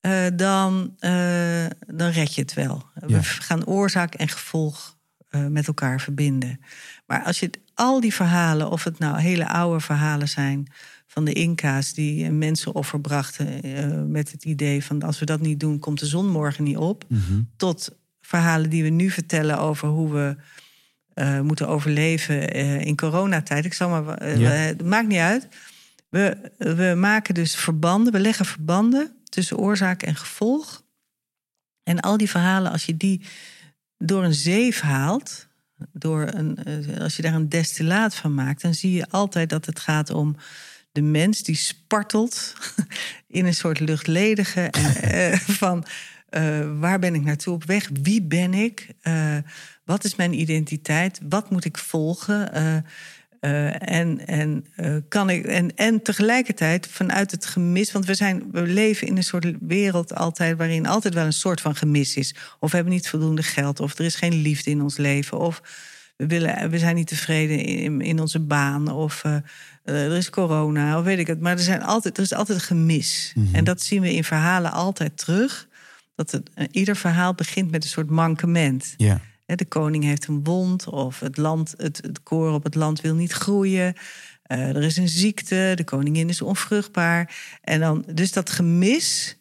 eh, 0.00 0.26
dan, 0.34 0.94
eh, 0.98 1.66
dan 1.86 2.10
red 2.10 2.34
je 2.34 2.40
het 2.40 2.54
wel. 2.54 2.86
Ja. 3.06 3.06
We 3.06 3.22
gaan 3.22 3.66
oorzaak 3.66 4.14
en 4.14 4.28
gevolg 4.28 4.96
eh, 5.28 5.46
met 5.46 5.66
elkaar 5.66 6.00
verbinden. 6.00 6.60
Maar 7.06 7.22
als 7.22 7.38
je 7.40 7.46
het- 7.46 7.58
al 7.74 8.00
die 8.00 8.14
verhalen, 8.14 8.70
of 8.70 8.84
het 8.84 8.98
nou 8.98 9.20
hele 9.20 9.48
oude 9.48 9.80
verhalen 9.80 10.28
zijn 10.28 10.66
van 11.06 11.24
de 11.24 11.32
Inca's 11.32 11.92
die 11.94 12.24
een 12.24 12.38
mensenoffer 12.38 13.00
brachten 13.00 14.10
met 14.10 14.32
het 14.32 14.44
idee 14.44 14.84
van 14.84 15.02
als 15.02 15.18
we 15.18 15.24
dat 15.26 15.40
niet 15.40 15.60
doen, 15.60 15.78
komt 15.78 15.98
de 16.00 16.06
zon 16.06 16.28
morgen 16.30 16.64
niet 16.64 16.76
op, 16.76 17.04
Mhm. 17.08 17.40
tot 17.56 17.96
verhalen 18.20 18.70
die 18.70 18.82
we 18.82 18.88
nu 18.88 19.10
vertellen 19.10 19.58
over 19.58 19.88
hoe 19.88 20.12
we 20.12 20.36
moeten 21.42 21.68
overleven 21.68 22.52
in 22.84 22.96
coronatijd. 22.96 23.64
Ik 23.64 23.74
zal 23.74 23.88
maar, 23.88 24.38
Ja. 24.38 24.72
maakt 24.84 25.08
niet 25.08 25.18
uit. 25.18 25.48
We, 26.08 26.50
we 26.58 26.94
maken 26.96 27.34
dus 27.34 27.54
verbanden, 27.56 28.12
we 28.12 28.18
leggen 28.20 28.44
verbanden 28.44 29.12
tussen 29.28 29.56
oorzaak 29.56 30.02
en 30.02 30.16
gevolg. 30.16 30.82
En 31.82 32.00
al 32.00 32.16
die 32.16 32.30
verhalen, 32.30 32.72
als 32.72 32.86
je 32.86 32.96
die 32.96 33.22
door 33.98 34.24
een 34.24 34.34
zeef 34.34 34.80
haalt, 34.80 35.48
door 35.92 36.28
een, 36.34 36.64
eh, 36.64 37.00
als 37.00 37.16
je 37.16 37.22
daar 37.22 37.34
een 37.34 37.48
destillaat 37.48 38.14
van 38.14 38.34
maakt, 38.34 38.62
dan 38.62 38.74
zie 38.74 38.92
je 38.92 39.10
altijd 39.10 39.50
dat 39.50 39.66
het 39.66 39.80
gaat 39.80 40.10
om 40.10 40.36
de 40.92 41.02
mens 41.02 41.42
die 41.42 41.56
spartelt 41.56 42.54
in 43.38 43.46
een 43.46 43.54
soort 43.54 43.80
luchtledige 43.80 44.60
eh, 44.70 45.38
van 45.38 45.84
eh, 46.28 46.78
waar 46.78 46.98
ben 46.98 47.14
ik 47.14 47.24
naartoe 47.24 47.54
op 47.54 47.64
weg? 47.64 47.90
Wie 48.02 48.22
ben 48.22 48.54
ik? 48.54 48.88
Wat 49.84 50.04
is 50.04 50.16
mijn 50.16 50.40
identiteit? 50.40 51.20
Wat 51.28 51.50
moet 51.50 51.64
ik 51.64 51.78
volgen? 51.78 52.52
Eh, 53.40 53.92
en, 53.92 54.26
en, 54.26 54.66
eh, 54.76 54.96
kan 55.08 55.30
ik, 55.30 55.46
en, 55.46 55.76
en 55.76 56.02
tegelijkertijd 56.02 56.86
vanuit 56.86 57.30
het 57.30 57.46
gemis, 57.46 57.92
want 57.92 58.06
we, 58.06 58.14
zijn, 58.14 58.48
we 58.52 58.62
leven 58.62 59.06
in 59.06 59.16
een 59.16 59.24
soort 59.24 59.46
wereld 59.60 60.14
altijd 60.14 60.56
waarin 60.56 60.86
altijd 60.86 61.14
wel 61.14 61.24
een 61.24 61.32
soort 61.32 61.60
van 61.60 61.76
gemis 61.76 62.16
is. 62.16 62.34
Of 62.60 62.70
we 62.70 62.76
hebben 62.76 62.94
niet 62.94 63.08
voldoende 63.08 63.42
geld, 63.42 63.80
of 63.80 63.98
er 63.98 64.04
is 64.04 64.14
geen 64.14 64.34
liefde 64.34 64.70
in 64.70 64.82
ons 64.82 64.96
leven, 64.96 65.38
of 65.38 65.62
we, 66.16 66.26
willen, 66.26 66.70
we 66.70 66.78
zijn 66.78 66.94
niet 66.94 67.06
tevreden 67.06 67.58
in, 67.64 68.00
in 68.00 68.20
onze 68.20 68.40
baan, 68.40 68.88
of 68.88 69.24
eh, 69.24 69.36
er 69.82 70.16
is 70.16 70.30
corona, 70.30 70.98
of 70.98 71.04
weet 71.04 71.18
ik 71.18 71.26
het. 71.26 71.40
Maar 71.40 71.52
er, 71.52 71.58
zijn 71.58 71.82
altijd, 71.82 72.16
er 72.16 72.22
is 72.22 72.34
altijd 72.34 72.58
een 72.58 72.64
gemis. 72.64 73.34
En 73.52 73.64
dat 73.64 73.82
zien 73.82 74.00
we 74.00 74.14
in 74.14 74.24
verhalen 74.24 74.72
altijd 74.72 75.18
terug. 75.18 75.68
Dat 76.14 76.30
het, 76.30 76.50
ieder 76.70 76.96
verhaal 76.96 77.34
begint 77.34 77.70
met 77.70 77.84
een 77.84 77.90
soort 77.90 78.10
mankement. 78.10 78.94
Ja. 78.96 79.20
De 79.56 79.64
koning 79.64 80.04
heeft 80.04 80.26
een 80.26 80.44
wond, 80.44 80.86
of 80.86 81.20
het, 81.20 81.36
land, 81.36 81.74
het, 81.76 81.96
het 82.02 82.22
koor 82.22 82.52
op 82.52 82.64
het 82.64 82.74
land 82.74 83.00
wil 83.00 83.14
niet 83.14 83.32
groeien. 83.32 83.94
eh, 84.42 84.68
er 84.68 84.82
is 84.82 84.96
een 84.96 85.08
ziekte, 85.08 85.72
de 85.74 85.84
koningin 85.84 86.28
is 86.28 86.42
onvruchtbaar. 86.42 87.36
En 87.62 87.80
dan, 87.80 88.04
dus 88.14 88.32
dat 88.32 88.50
gemis, 88.50 89.36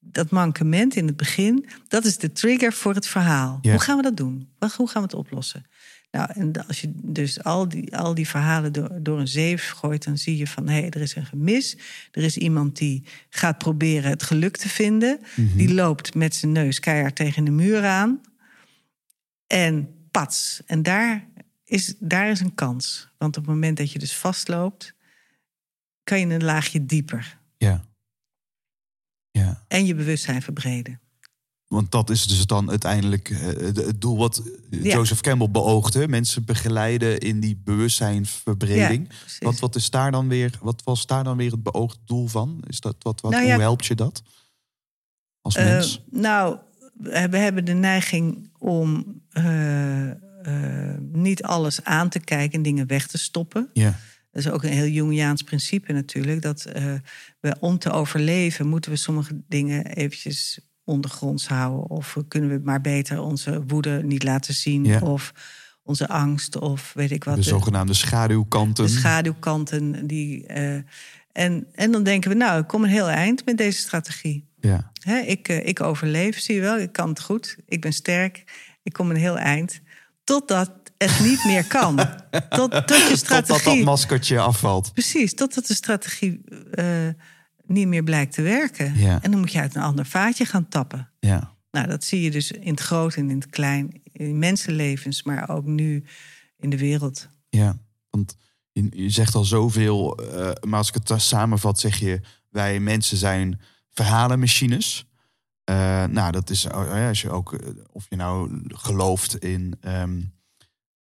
dat 0.00 0.30
mankement 0.30 0.96
in 0.96 1.06
het 1.06 1.16
begin, 1.16 1.66
dat 1.88 2.04
is 2.04 2.18
de 2.18 2.32
trigger 2.32 2.72
voor 2.72 2.94
het 2.94 3.06
verhaal. 3.06 3.58
Ja. 3.62 3.70
Hoe 3.70 3.80
gaan 3.80 3.96
we 3.96 4.02
dat 4.02 4.16
doen? 4.16 4.48
Hoe 4.76 4.88
gaan 4.88 5.02
we 5.02 5.08
het 5.08 5.14
oplossen? 5.14 5.66
Nou, 6.10 6.28
en 6.34 6.66
als 6.66 6.80
je 6.80 6.92
dus 6.94 7.42
al 7.42 7.68
die, 7.68 7.96
al 7.96 8.14
die 8.14 8.28
verhalen 8.28 8.72
door, 8.72 8.90
door 9.00 9.18
een 9.20 9.28
zeef 9.28 9.70
gooit, 9.70 10.04
dan 10.04 10.18
zie 10.18 10.36
je 10.36 10.46
van 10.46 10.68
hé, 10.68 10.80
hey, 10.80 10.90
er 10.90 11.00
is 11.00 11.14
een 11.16 11.26
gemis. 11.26 11.76
Er 12.10 12.22
is 12.22 12.36
iemand 12.36 12.76
die 12.76 13.04
gaat 13.30 13.58
proberen 13.58 14.10
het 14.10 14.22
geluk 14.22 14.56
te 14.56 14.68
vinden. 14.68 15.18
Die 15.56 15.74
loopt 15.74 16.14
met 16.14 16.34
zijn 16.34 16.52
neus 16.52 16.80
keihard 16.80 17.14
tegen 17.16 17.44
de 17.44 17.50
muur 17.50 17.84
aan. 17.84 18.20
En 19.46 19.94
pats. 20.10 20.62
En 20.66 20.82
daar 20.82 21.28
is, 21.64 21.94
daar 21.98 22.30
is 22.30 22.40
een 22.40 22.54
kans. 22.54 23.08
Want 23.18 23.36
op 23.36 23.44
het 23.44 23.52
moment 23.54 23.76
dat 23.76 23.92
je 23.92 23.98
dus 23.98 24.16
vastloopt, 24.16 24.94
kan 26.04 26.18
je 26.20 26.26
een 26.26 26.44
laagje 26.44 26.86
dieper. 26.86 27.38
Ja. 27.56 27.84
Ja. 29.30 29.64
En 29.68 29.86
je 29.86 29.94
bewustzijn 29.94 30.42
verbreden. 30.42 31.00
Want 31.66 31.90
dat 31.90 32.10
is 32.10 32.26
dus 32.26 32.46
dan 32.46 32.70
uiteindelijk 32.70 33.30
eh, 33.30 33.38
het 33.86 34.00
doel 34.00 34.16
wat 34.16 34.42
Ja. 34.70 34.94
Joseph 34.94 35.20
Campbell 35.20 35.50
beoogde. 35.50 36.08
Mensen 36.08 36.44
begeleiden 36.44 37.18
in 37.18 37.40
die 37.40 37.56
bewustzijnverbreding. 37.56 39.08
Ja, 39.10 39.46
wat, 39.46 39.58
wat, 39.58 39.76
is 39.76 39.90
daar 39.90 40.10
dan 40.10 40.28
weer, 40.28 40.58
wat 40.60 40.82
was 40.84 41.06
daar 41.06 41.24
dan 41.24 41.36
weer 41.36 41.50
het 41.50 41.62
beoogde 41.62 41.98
doel 42.04 42.26
van? 42.26 42.62
Is 42.66 42.80
dat, 42.80 42.96
wat, 42.98 43.20
wat, 43.20 43.30
Nou 43.30 43.44
ja, 43.44 43.52
hoe 43.52 43.62
helpt 43.62 43.86
je 43.86 43.94
dat 43.94 44.22
als 45.40 45.54
Eh, 45.56 45.64
mens? 45.64 46.02
nou, 46.10 46.58
we 46.98 47.28
we 47.30 47.36
hebben 47.36 47.64
de 47.64 47.72
neiging 47.72 48.50
om 48.58 49.20
eh, 49.32 50.10
eh, 50.10 50.98
niet 51.12 51.42
alles 51.42 51.84
aan 51.84 52.08
te 52.08 52.18
kijken 52.18 52.56
en 52.56 52.62
dingen 52.62 52.86
weg 52.86 53.06
te 53.06 53.18
stoppen. 53.18 53.70
Ja. 53.72 53.98
Dat 54.30 54.44
is 54.44 54.50
ook 54.50 54.62
een 54.62 54.70
heel 54.70 54.86
Jungiaans 54.88 55.42
principe 55.42 55.92
natuurlijk. 55.92 56.42
Dat 56.42 56.64
eh, 56.64 56.84
we 57.40 57.56
om 57.60 57.78
te 57.78 57.90
overleven 57.90 58.68
moeten 58.68 58.90
we 58.90 58.96
sommige 58.96 59.42
dingen 59.48 59.86
eventjes 59.86 60.60
ondergronds 60.84 61.48
houden. 61.48 61.90
Of 61.90 62.16
kunnen 62.28 62.50
we 62.50 62.60
maar 62.64 62.80
beter 62.80 63.20
onze 63.20 63.64
woede 63.66 64.02
niet 64.02 64.22
laten 64.22 64.54
zien. 64.54 64.84
Ja. 64.84 65.00
Of 65.00 65.32
onze 65.82 66.08
angst 66.08 66.58
of 66.58 66.92
weet 66.94 67.10
ik 67.10 67.24
wat. 67.24 67.36
de 67.36 67.42
zogenaamde 67.42 67.94
schaduwkanten. 67.94 68.84
de 68.84 68.90
schaduwkanten. 68.90 70.06
Die, 70.06 70.46
eh, 70.46 70.74
en, 71.32 71.66
en 71.72 71.90
dan 71.90 72.02
denken 72.02 72.30
we, 72.30 72.36
nou, 72.36 72.60
ik 72.60 72.66
kom 72.66 72.84
een 72.84 72.90
heel 72.90 73.08
eind 73.08 73.44
met 73.44 73.56
deze 73.56 73.78
strategie. 73.78 74.48
ja. 74.60 74.92
Hè, 75.06 75.18
ik, 75.18 75.48
eh, 75.48 75.66
ik 75.66 75.80
overleef, 75.80 76.40
zie 76.40 76.54
je 76.54 76.60
wel. 76.60 76.78
Ik 76.78 76.92
kan 76.92 77.08
het 77.08 77.20
goed. 77.20 77.56
Ik 77.66 77.80
ben 77.80 77.92
sterk. 77.92 78.44
Ik 78.82 78.92
kom 78.92 79.10
een 79.10 79.16
heel 79.16 79.38
eind. 79.38 79.80
Totdat 80.24 80.72
het 80.98 81.20
niet 81.20 81.44
meer 81.44 81.66
kan. 81.66 81.96
Tot, 82.48 82.70
tot 82.70 82.70
je 82.70 82.84
Totdat 82.86 83.18
strategie... 83.18 83.76
dat 83.76 83.84
maskertje 83.84 84.40
afvalt. 84.40 84.92
Precies, 84.92 85.34
totdat 85.34 85.66
de 85.66 85.74
strategie 85.74 86.44
eh, 86.70 87.08
niet 87.66 87.86
meer 87.86 88.02
blijkt 88.02 88.34
te 88.34 88.42
werken. 88.42 88.94
Ja. 88.98 89.22
En 89.22 89.30
dan 89.30 89.40
moet 89.40 89.52
je 89.52 89.60
uit 89.60 89.74
een 89.74 89.82
ander 89.82 90.06
vaatje 90.06 90.44
gaan 90.44 90.68
tappen. 90.68 91.10
Ja. 91.20 91.54
Nou, 91.70 91.86
dat 91.86 92.04
zie 92.04 92.22
je 92.22 92.30
dus 92.30 92.50
in 92.50 92.70
het 92.70 92.80
groot 92.80 93.14
en 93.14 93.30
in 93.30 93.38
het 93.38 93.50
klein. 93.50 94.02
In 94.12 94.38
mensenlevens, 94.38 95.22
maar 95.22 95.48
ook 95.48 95.64
nu 95.64 96.04
in 96.58 96.70
de 96.70 96.78
wereld. 96.78 97.28
Ja, 97.48 97.76
want 98.10 98.36
je, 98.72 98.88
je 98.90 99.10
zegt 99.10 99.34
al 99.34 99.44
zoveel, 99.44 100.16
eh, 100.16 100.50
maar 100.60 100.78
als 100.78 100.88
ik 100.88 101.00
het 101.04 101.22
samenvat, 101.22 101.80
zeg 101.80 101.98
je: 101.98 102.20
wij 102.50 102.80
mensen 102.80 103.16
zijn 103.16 103.60
verhalenmachines. 103.96 105.06
Eh, 105.64 106.04
nou, 106.04 106.32
dat 106.32 106.50
is 106.50 106.66
oh, 106.66 106.86
ja, 106.86 107.08
als 107.08 107.22
je 107.22 107.30
ook, 107.30 107.52
eh, 107.52 107.68
of 107.92 108.06
je 108.08 108.16
nou 108.16 108.62
gelooft 108.68 109.38
in 109.38 109.76
ehm, 109.80 110.20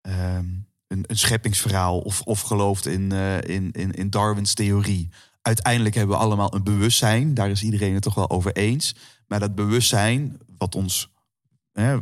ehm, 0.00 0.46
een, 0.86 1.04
een 1.06 1.18
scheppingsverhaal 1.18 1.98
of, 2.00 2.20
of 2.20 2.40
gelooft 2.40 2.86
in, 2.86 3.12
eh, 3.12 3.40
in, 3.40 3.72
in, 3.72 3.92
in 3.92 4.10
Darwins 4.10 4.54
theorie. 4.54 5.08
Uiteindelijk 5.42 5.94
hebben 5.94 6.16
we 6.16 6.22
allemaal 6.22 6.54
een 6.54 6.62
bewustzijn, 6.62 7.34
daar 7.34 7.50
is 7.50 7.62
iedereen 7.62 7.94
het 7.94 8.02
toch 8.02 8.14
wel 8.14 8.30
over 8.30 8.52
eens. 8.52 8.94
Maar 9.26 9.40
dat 9.40 9.54
bewustzijn, 9.54 10.38
wat 10.58 10.74
ons 10.74 11.10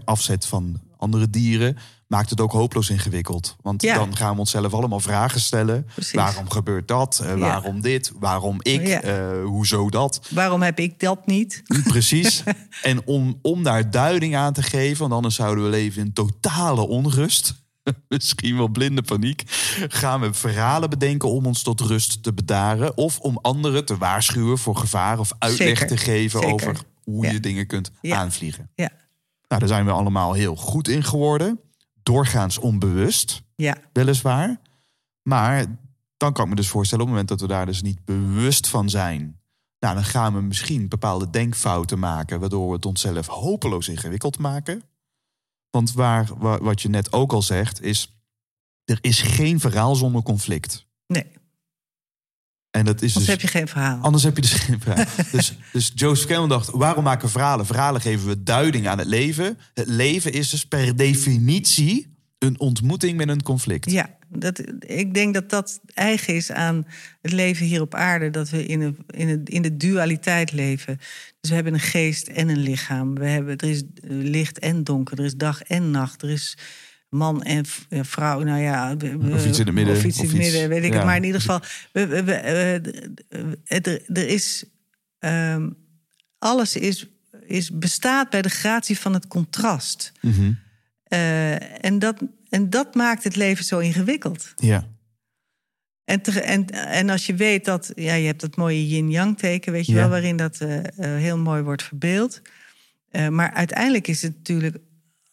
afzet 0.04 0.46
van 0.46 0.80
andere 0.96 1.30
dieren, 1.30 1.76
maakt 2.10 2.30
het 2.30 2.40
ook 2.40 2.52
hopeloos 2.52 2.90
ingewikkeld. 2.90 3.56
Want 3.62 3.82
Ja. 3.82 3.94
dan 3.94 4.16
gaan 4.16 4.32
we 4.32 4.38
onszelf 4.38 4.74
allemaal 4.74 5.00
vragen 5.00 5.40
stellen. 5.40 5.86
Precies. 5.94 6.12
Waarom 6.12 6.50
gebeurt 6.50 6.88
dat? 6.88 7.20
Eh, 7.22 7.28
Ja. 7.28 7.36
Waarom 7.36 7.80
dit? 7.80 8.12
Waarom 8.18 8.56
ik? 8.62 8.86
Ja. 8.86 9.00
Eh, 9.02 9.44
hoezo 9.44 9.90
dat? 9.90 10.20
Waarom 10.30 10.62
heb 10.62 10.78
ik 10.78 11.00
dat 11.00 11.26
niet? 11.26 11.62
Precies. 11.84 12.42
en 12.82 13.06
om, 13.06 13.38
om 13.42 13.62
daar 13.62 13.90
duiding 13.90 14.36
aan 14.36 14.52
te 14.52 14.62
geven, 14.62 14.98
want 14.98 15.12
anders 15.12 15.34
zouden 15.34 15.64
we 15.64 15.70
leven 15.70 16.02
in 16.02 16.12
totale 16.12 16.88
onrust. 16.88 17.54
Misschien 18.08 18.56
wel 18.56 18.68
blinde 18.68 19.02
paniek. 19.02 19.42
Gaan 19.88 20.20
we 20.20 20.32
verhalen 20.34 20.90
bedenken 20.90 21.30
om 21.30 21.46
ons 21.46 21.62
tot 21.62 21.80
rust 21.80 22.22
te 22.22 22.32
bedaren. 22.32 22.96
Of 22.96 23.18
om 23.18 23.38
anderen 23.42 23.84
te 23.84 23.96
waarschuwen 23.96 24.58
voor 24.58 24.76
gevaar 24.76 25.18
of 25.18 25.32
uitleg 25.38 25.68
Zeker. 25.78 25.86
te 25.86 25.96
geven 25.96 26.40
Zeker. 26.40 26.54
over 26.54 26.76
hoe 27.04 27.26
je 27.26 27.40
dingen 27.40 27.66
kunt 27.66 27.90
aanvliegen. 28.02 28.70
Ja, 28.74 28.90
Nou, 29.48 29.60
daar 29.60 29.68
zijn 29.68 29.84
we 29.84 29.90
allemaal 29.90 30.32
heel 30.32 30.56
goed 30.56 30.88
in 30.88 31.04
geworden. 31.04 31.60
Doorgaans 32.02 32.58
onbewust, 32.58 33.42
ja, 33.54 33.76
weliswaar. 33.92 34.60
Maar 35.22 35.64
dan 36.16 36.32
kan 36.32 36.44
ik 36.44 36.50
me 36.50 36.56
dus 36.56 36.68
voorstellen, 36.68 37.04
op 37.04 37.10
het 37.10 37.18
moment 37.20 37.40
dat 37.40 37.48
we 37.48 37.54
daar 37.54 37.66
dus 37.66 37.82
niet 37.82 38.04
bewust 38.04 38.68
van 38.68 38.90
zijn. 38.90 39.40
Nou, 39.78 39.94
dan 39.94 40.04
gaan 40.04 40.34
we 40.34 40.40
misschien 40.40 40.88
bepaalde 40.88 41.30
denkfouten 41.30 41.98
maken, 41.98 42.40
waardoor 42.40 42.66
we 42.68 42.74
het 42.74 42.86
onszelf 42.86 43.26
hopeloos 43.26 43.88
ingewikkeld 43.88 44.38
maken. 44.38 44.82
Want 45.70 45.92
waar, 45.92 46.28
wa- 46.38 46.58
wat 46.60 46.82
je 46.82 46.88
net 46.88 47.12
ook 47.12 47.32
al 47.32 47.42
zegt, 47.42 47.82
is 47.82 48.14
er 48.84 48.98
is 49.00 49.20
geen 49.22 49.60
verhaal 49.60 49.94
zonder 49.94 50.22
conflict. 50.22 50.86
nee. 51.06 51.38
En 52.70 52.84
dat 52.84 53.02
is 53.02 53.16
Anders 53.16 53.26
dus, 53.26 53.26
heb 53.26 53.40
je 53.40 53.58
geen 53.58 53.68
verhaal. 53.68 53.98
Anders 54.00 54.22
heb 54.22 54.36
je 54.36 54.42
dus 54.42 54.52
geen 54.52 54.80
verhaal. 54.80 55.04
dus, 55.32 55.56
dus 55.72 55.92
Joseph 55.94 56.28
Campbell 56.28 56.56
dacht, 56.56 56.70
waarom 56.70 57.04
maken 57.04 57.26
we 57.26 57.32
verhalen? 57.32 57.66
Verhalen 57.66 58.00
geven 58.00 58.28
we 58.28 58.42
duiding 58.42 58.88
aan 58.88 58.98
het 58.98 59.06
leven. 59.06 59.58
Het 59.74 59.88
leven 59.88 60.32
is 60.32 60.50
dus 60.50 60.66
per 60.66 60.96
definitie 60.96 62.18
een 62.38 62.60
ontmoeting 62.60 63.16
met 63.16 63.28
een 63.28 63.42
conflict. 63.42 63.90
Ja, 63.90 64.16
dat, 64.28 64.62
ik 64.78 65.14
denk 65.14 65.34
dat 65.34 65.50
dat 65.50 65.80
eigen 65.94 66.34
is 66.34 66.52
aan 66.52 66.86
het 67.22 67.32
leven 67.32 67.66
hier 67.66 67.80
op 67.80 67.94
aarde. 67.94 68.30
Dat 68.30 68.50
we 68.50 68.66
in, 68.66 68.80
een, 68.80 68.98
in, 69.06 69.28
een, 69.28 69.44
in 69.44 69.62
de 69.62 69.76
dualiteit 69.76 70.52
leven. 70.52 70.96
Dus 71.40 71.50
we 71.50 71.54
hebben 71.54 71.74
een 71.74 71.80
geest 71.80 72.28
en 72.28 72.48
een 72.48 72.58
lichaam. 72.58 73.14
We 73.14 73.26
hebben, 73.26 73.56
er 73.56 73.68
is 73.68 73.82
eh, 73.82 73.86
licht 74.08 74.58
en 74.58 74.84
donker. 74.84 75.18
Er 75.18 75.24
is 75.24 75.34
dag 75.34 75.62
en 75.62 75.90
nacht. 75.90 76.22
Er 76.22 76.30
is 76.30 76.56
man 77.10 77.42
en 77.42 77.64
eh, 77.88 78.00
vrouw. 78.02 78.42
Nou 78.42 78.60
ja, 78.60 78.92
Of 79.30 79.46
iets 79.46 79.58
in 79.58 79.66
het 79.66 79.74
midden, 79.74 79.96
Of 79.96 80.04
iets 80.04 80.18
in 80.18 80.28
het 80.28 80.36
midden, 80.36 80.68
weet 80.68 80.84
ik 80.84 80.90
ja. 80.90 80.96
het. 80.96 81.04
Maar 81.06 81.16
in 81.16 81.24
ieder 81.24 81.40
geval, 81.40 81.60
we, 81.92 82.06
we, 82.06 82.22
we, 82.24 82.40
er, 83.64 84.02
er 84.16 84.28
is... 84.28 84.64
ehm, 85.18 85.70
alles 86.38 86.76
is, 86.76 87.06
is, 87.46 87.70
bestaat 87.70 88.30
bij 88.30 88.42
de 88.42 88.48
gratie 88.48 88.98
van 88.98 89.14
het 89.14 89.26
contrast. 89.26 90.12
Mhm. 90.20 90.52
Eh, 91.04 91.84
en, 91.84 91.98
dat, 91.98 92.22
en 92.48 92.70
dat 92.70 92.94
maakt 92.94 93.24
het 93.24 93.36
leven 93.36 93.64
zo 93.64 93.78
ingewikkeld. 93.78 94.52
Ja. 94.56 94.88
En, 96.04 96.20
te- 96.20 96.40
en, 96.40 96.66
en 96.70 97.10
als 97.10 97.26
je 97.26 97.34
weet 97.34 97.64
dat, 97.64 97.92
ja, 97.94 98.14
je 98.14 98.26
hebt 98.26 98.40
dat 98.40 98.56
mooie 98.56 98.88
yin-yang 98.88 99.38
teken, 99.38 99.72
weet 99.72 99.86
je 99.86 99.92
Ja. 99.92 99.98
wel, 99.98 100.08
waarin 100.08 100.36
dat 100.36 100.60
eh, 100.60 100.78
heel 100.96 101.38
mooi 101.38 101.62
wordt 101.62 101.82
verbeeld. 101.82 102.40
Maar 103.30 103.50
uiteindelijk 103.52 104.08
is 104.08 104.22
het 104.22 104.36
natuurlijk, 104.36 104.76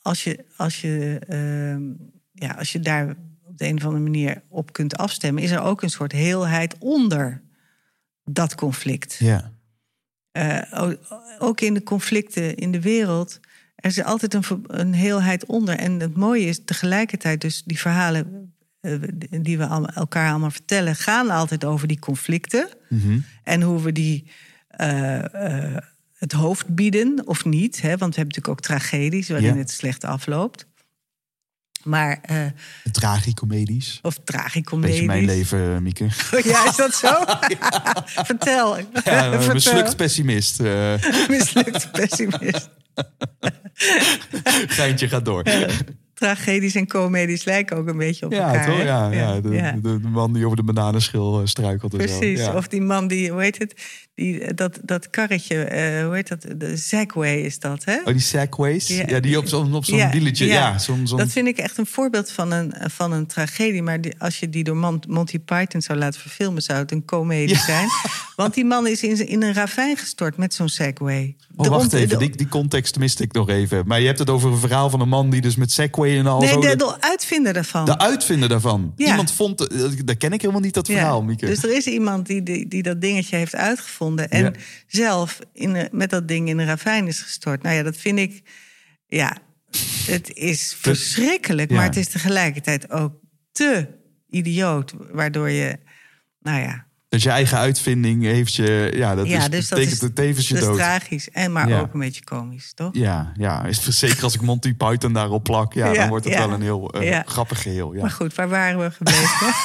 als 0.08 0.24
je, 0.24 0.46
als 0.56 0.82
je, 0.82 1.20
ehm, 1.28 1.82
ja, 2.32 2.54
als 2.58 2.72
je 2.72 2.80
daar 2.80 3.16
op 3.44 3.58
de 3.58 3.68
een 3.68 3.76
of 3.76 3.84
andere 3.84 4.04
manier 4.04 4.42
op 4.50 4.74
kunt 4.74 4.98
afstemmen, 4.98 5.44
is 5.44 5.52
er 5.52 5.62
ook 5.62 5.82
een 5.82 5.90
soort 5.90 6.12
heelheid 6.12 6.76
onder 6.80 7.42
dat 8.24 8.56
conflict. 8.56 9.16
Ja. 9.20 9.52
Eh, 10.32 10.92
ook 11.40 11.62
in 11.62 11.74
de 11.74 11.84
conflicten 11.84 12.56
in 12.56 12.72
de 12.72 12.82
wereld. 12.82 13.40
Er 13.76 13.90
is 13.90 14.04
altijd 14.04 14.34
een, 14.34 14.44
een 14.68 14.94
heelheid 14.94 15.46
onder. 15.46 15.78
En 15.78 16.00
het 16.00 16.16
mooie 16.16 16.46
is 16.46 16.64
tegelijkertijd 16.66 17.42
dus 17.42 17.64
die 17.64 17.80
verhalen 17.80 18.54
eh, 18.80 18.94
die 19.42 19.58
we 19.58 19.90
elkaar 19.94 20.30
allemaal 20.30 20.52
vertellen, 20.52 20.96
gaan 20.96 21.30
altijd 21.30 21.66
over 21.66 21.88
die 21.88 22.00
conflicten. 22.00 22.70
Mhm. 22.90 23.20
En 23.44 23.62
hoe 23.62 23.82
we 23.82 23.92
die 23.92 24.32
eh, 24.68 25.78
het 26.18 26.32
hoofd 26.32 26.68
bieden 26.76 27.22
of 27.26 27.46
niet. 27.46 27.82
Hè? 27.82 27.98
Want 27.98 28.16
we 28.16 28.20
hebben 28.22 28.36
natuurlijk 28.38 28.48
ook 28.48 28.60
tragedies 28.62 29.30
waarin 29.30 29.54
Ja. 29.54 29.56
het 29.58 29.72
slecht 29.72 30.04
afloopt. 30.04 30.66
Maar, 31.84 32.22
Tragicomedies. 32.92 34.00
of 34.02 34.18
tragicomedies. 34.24 34.92
Beetje 34.92 35.08
mijn 35.08 35.26
leven, 35.26 35.84
Mieke. 35.84 36.08
Ja, 36.44 36.70
is 36.70 36.76
dat 36.76 36.94
zo? 36.96 37.08
Vertel. 38.32 38.78
Ja, 38.78 38.84
een 38.84 38.94
Vertel. 39.42 39.54
mislukt 39.54 39.96
pessimist. 39.96 40.60
eh 40.60 40.94
Mislukt 41.30 41.92
pessimist. 41.92 42.70
geintje 44.68 45.08
gaat 45.08 45.26
door. 45.26 45.44
tragedies 46.14 46.76
en 46.76 46.88
comedies 46.88 47.44
lijken 47.44 47.78
ook 47.78 47.88
een 47.88 47.98
beetje 47.98 48.26
op 48.26 48.32
Ja, 48.32 48.48
elkaar. 48.48 48.66
toch? 48.66 48.78
Ja, 48.84 49.12
ja, 49.12 49.42
de, 49.42 49.50
ja. 49.50 49.72
De, 49.72 49.82
de 50.02 50.08
man 50.08 50.34
die 50.34 50.46
over 50.46 50.58
de 50.58 50.64
bananenschil 50.64 51.40
eh, 51.40 51.46
struikelt 51.46 51.94
en 51.94 52.10
zo. 52.10 52.18
Precies. 52.18 52.40
Ja. 52.40 52.54
Of 52.54 52.68
die 52.68 52.82
man 52.82 53.08
die, 53.08 53.32
hoe 53.32 53.42
heet 53.42 53.58
het? 53.58 53.82
Die, 54.18 54.54
dat, 54.54 54.80
dat 54.84 55.10
karretje, 55.10 55.64
eh, 55.64 56.06
hoe 56.06 56.16
heet 56.16 56.28
dat? 56.28 56.46
De 56.58 56.78
Segway 56.78 57.36
is 57.36 57.60
dat, 57.60 57.84
hè? 57.86 57.96
Oh, 58.00 58.06
die 58.06 58.20
segways? 58.20 58.88
Ja, 58.88 59.04
Ja. 59.08 59.20
die 59.20 59.38
op 59.38 59.48
zo'n 59.48 59.74
op 59.76 59.86
zo'n 59.86 59.98
Ja, 59.98 60.10
wieletje. 60.10 60.46
Ja, 60.46 60.54
ja. 60.54 60.78
zo'n... 60.80 61.08
zo'n- 61.08 61.18
Dat 61.18 61.32
vind 61.32 61.48
ik 61.48 61.58
echt 61.58 61.78
een 61.78 61.86
voorbeeld 61.86 62.32
van 62.32 62.52
een, 62.52 62.74
van 62.80 63.12
een 63.12 63.26
tragedie. 63.28 63.82
Maar 63.82 64.02
die- 64.02 64.14
als 64.18 64.40
je 64.40 64.50
die 64.50 64.64
door 64.64 64.76
Mon- 64.78 65.04
Monty 65.08 65.40
Python 65.40 65.82
zou 65.82 66.00
laten 66.00 66.20
verfilmen, 66.22 66.62
zou 66.62 66.80
het 66.80 66.92
een 66.92 67.06
comedie 67.06 67.58
zijn. 67.58 67.88
Want 68.36 68.54
die 68.54 68.66
man 68.66 68.88
is 68.88 69.04
in, 69.04 69.28
in 69.28 69.44
een 69.44 69.54
ravijn 69.54 69.98
gestort 69.98 70.38
met 70.38 70.54
zo'n 70.54 70.70
Segway. 70.70 71.36
Oh, 71.56 71.64
De 71.64 71.70
wacht 71.70 71.94
even, 71.94 72.10
de- 72.10 72.18
die, 72.18 72.36
die 72.38 72.48
context 72.48 72.98
miste 73.00 73.24
ik 73.24 73.32
nog 73.34 73.50
even. 73.50 73.84
Maar 73.88 74.00
je 74.00 74.06
hebt 74.06 74.20
het 74.20 74.30
over 74.30 74.52
een 74.52 74.58
verhaal 74.60 74.90
van 74.90 75.00
een 75.02 75.10
man 75.10 75.30
die 75.30 75.42
dus 75.42 75.56
met 75.56 75.72
Segway 75.72 76.18
en 76.18 76.28
al 76.28 76.40
Nee, 76.40 76.50
zo... 76.50 76.60
de, 76.62 76.68
de, 76.68 76.76
de 76.76 76.96
uitvinder 77.00 77.54
daarvan. 77.54 77.86
de 77.86 77.98
uitvinder 78.00 78.50
daarvan. 78.50 78.94
Ja. 78.96 79.08
Iemand 79.10 79.32
vond... 79.32 79.68
eh, 79.68 79.84
Dat 80.06 80.18
ken 80.18 80.34
ik 80.34 80.42
helemaal 80.42 80.62
niet, 80.62 80.74
dat 80.74 80.88
verhaal, 80.88 81.22
Mieke. 81.24 81.46
Dus 81.46 81.64
er 81.64 81.76
is 81.76 81.86
iemand 81.88 82.26
die, 82.28 82.44
die, 82.44 82.68
die 82.68 82.84
dat 82.84 83.02
dingetje 83.02 83.36
heeft 83.36 83.56
uitgevonden. 83.56 84.06
En 84.16 84.44
Ja. 84.44 84.52
zelf 84.88 85.40
in, 85.54 85.90
met 85.92 86.10
dat 86.10 86.28
ding 86.28 86.50
in 86.50 86.58
een 86.58 86.66
ravijn 86.66 87.08
is 87.08 87.22
gestort. 87.22 87.62
Nou 87.64 87.76
ja, 87.76 87.84
dat 87.84 87.98
vind 87.98 88.20
ik. 88.20 88.42
Ja, 89.08 89.38
het 90.06 90.34
is 90.34 90.76
verschrikkelijk. 90.80 91.70
ja. 91.70 91.76
Maar 91.76 91.86
het 91.86 91.96
is 91.98 92.08
tegelijkertijd 92.08 92.92
ook 92.92 93.20
te 93.52 93.88
idioot. 94.30 94.94
Waardoor 95.12 95.50
je. 95.50 95.80
Nou 96.40 96.62
ja, 96.62 96.87
Dus 97.10 97.24
je 97.24 97.30
eigen 97.30 97.58
uitvinding 97.58 98.24
heeft 98.24 98.54
je... 98.54 98.92
Ja, 98.96 99.16
dat 99.16 99.28
ja 99.28 99.38
is, 99.44 99.50
dus 99.50 99.68
dat 99.68 99.70
betekent 99.70 99.96
is, 99.96 100.02
het 100.02 100.16
tevens 100.16 100.48
je 100.48 100.54
dat 100.54 100.64
is 100.64 100.70
dood. 100.70 100.78
tragisch. 100.78 101.30
En 101.30 101.52
maar 101.52 101.70
Ja. 101.70 101.80
ook 101.80 101.94
een 101.94 102.00
beetje 102.00 102.24
komisch, 102.24 102.74
toch? 102.74 102.90
Ja, 102.94 103.32
ja, 103.38 103.66
is- 103.66 103.88
zeker 104.00 104.24
als 104.24 104.34
ik 104.34 104.42
Monty 104.42 104.74
Python 104.74 105.14
daarop 105.14 105.44
plak, 105.44 105.74
ja, 105.74 105.94
dan 105.94 106.08
wordt 106.10 106.26
het 106.26 106.34
wel 106.38 106.52
een 106.52 106.62
heel 106.62 106.92
eh, 106.92 107.20
grappig 107.26 107.62
geheel. 107.62 107.94
Ja. 107.94 108.02
Maar 108.02 108.12
goed, 108.12 108.36
waar 108.36 108.50
waren 108.50 108.80
we 108.80 108.92
gebleven? 108.92 109.30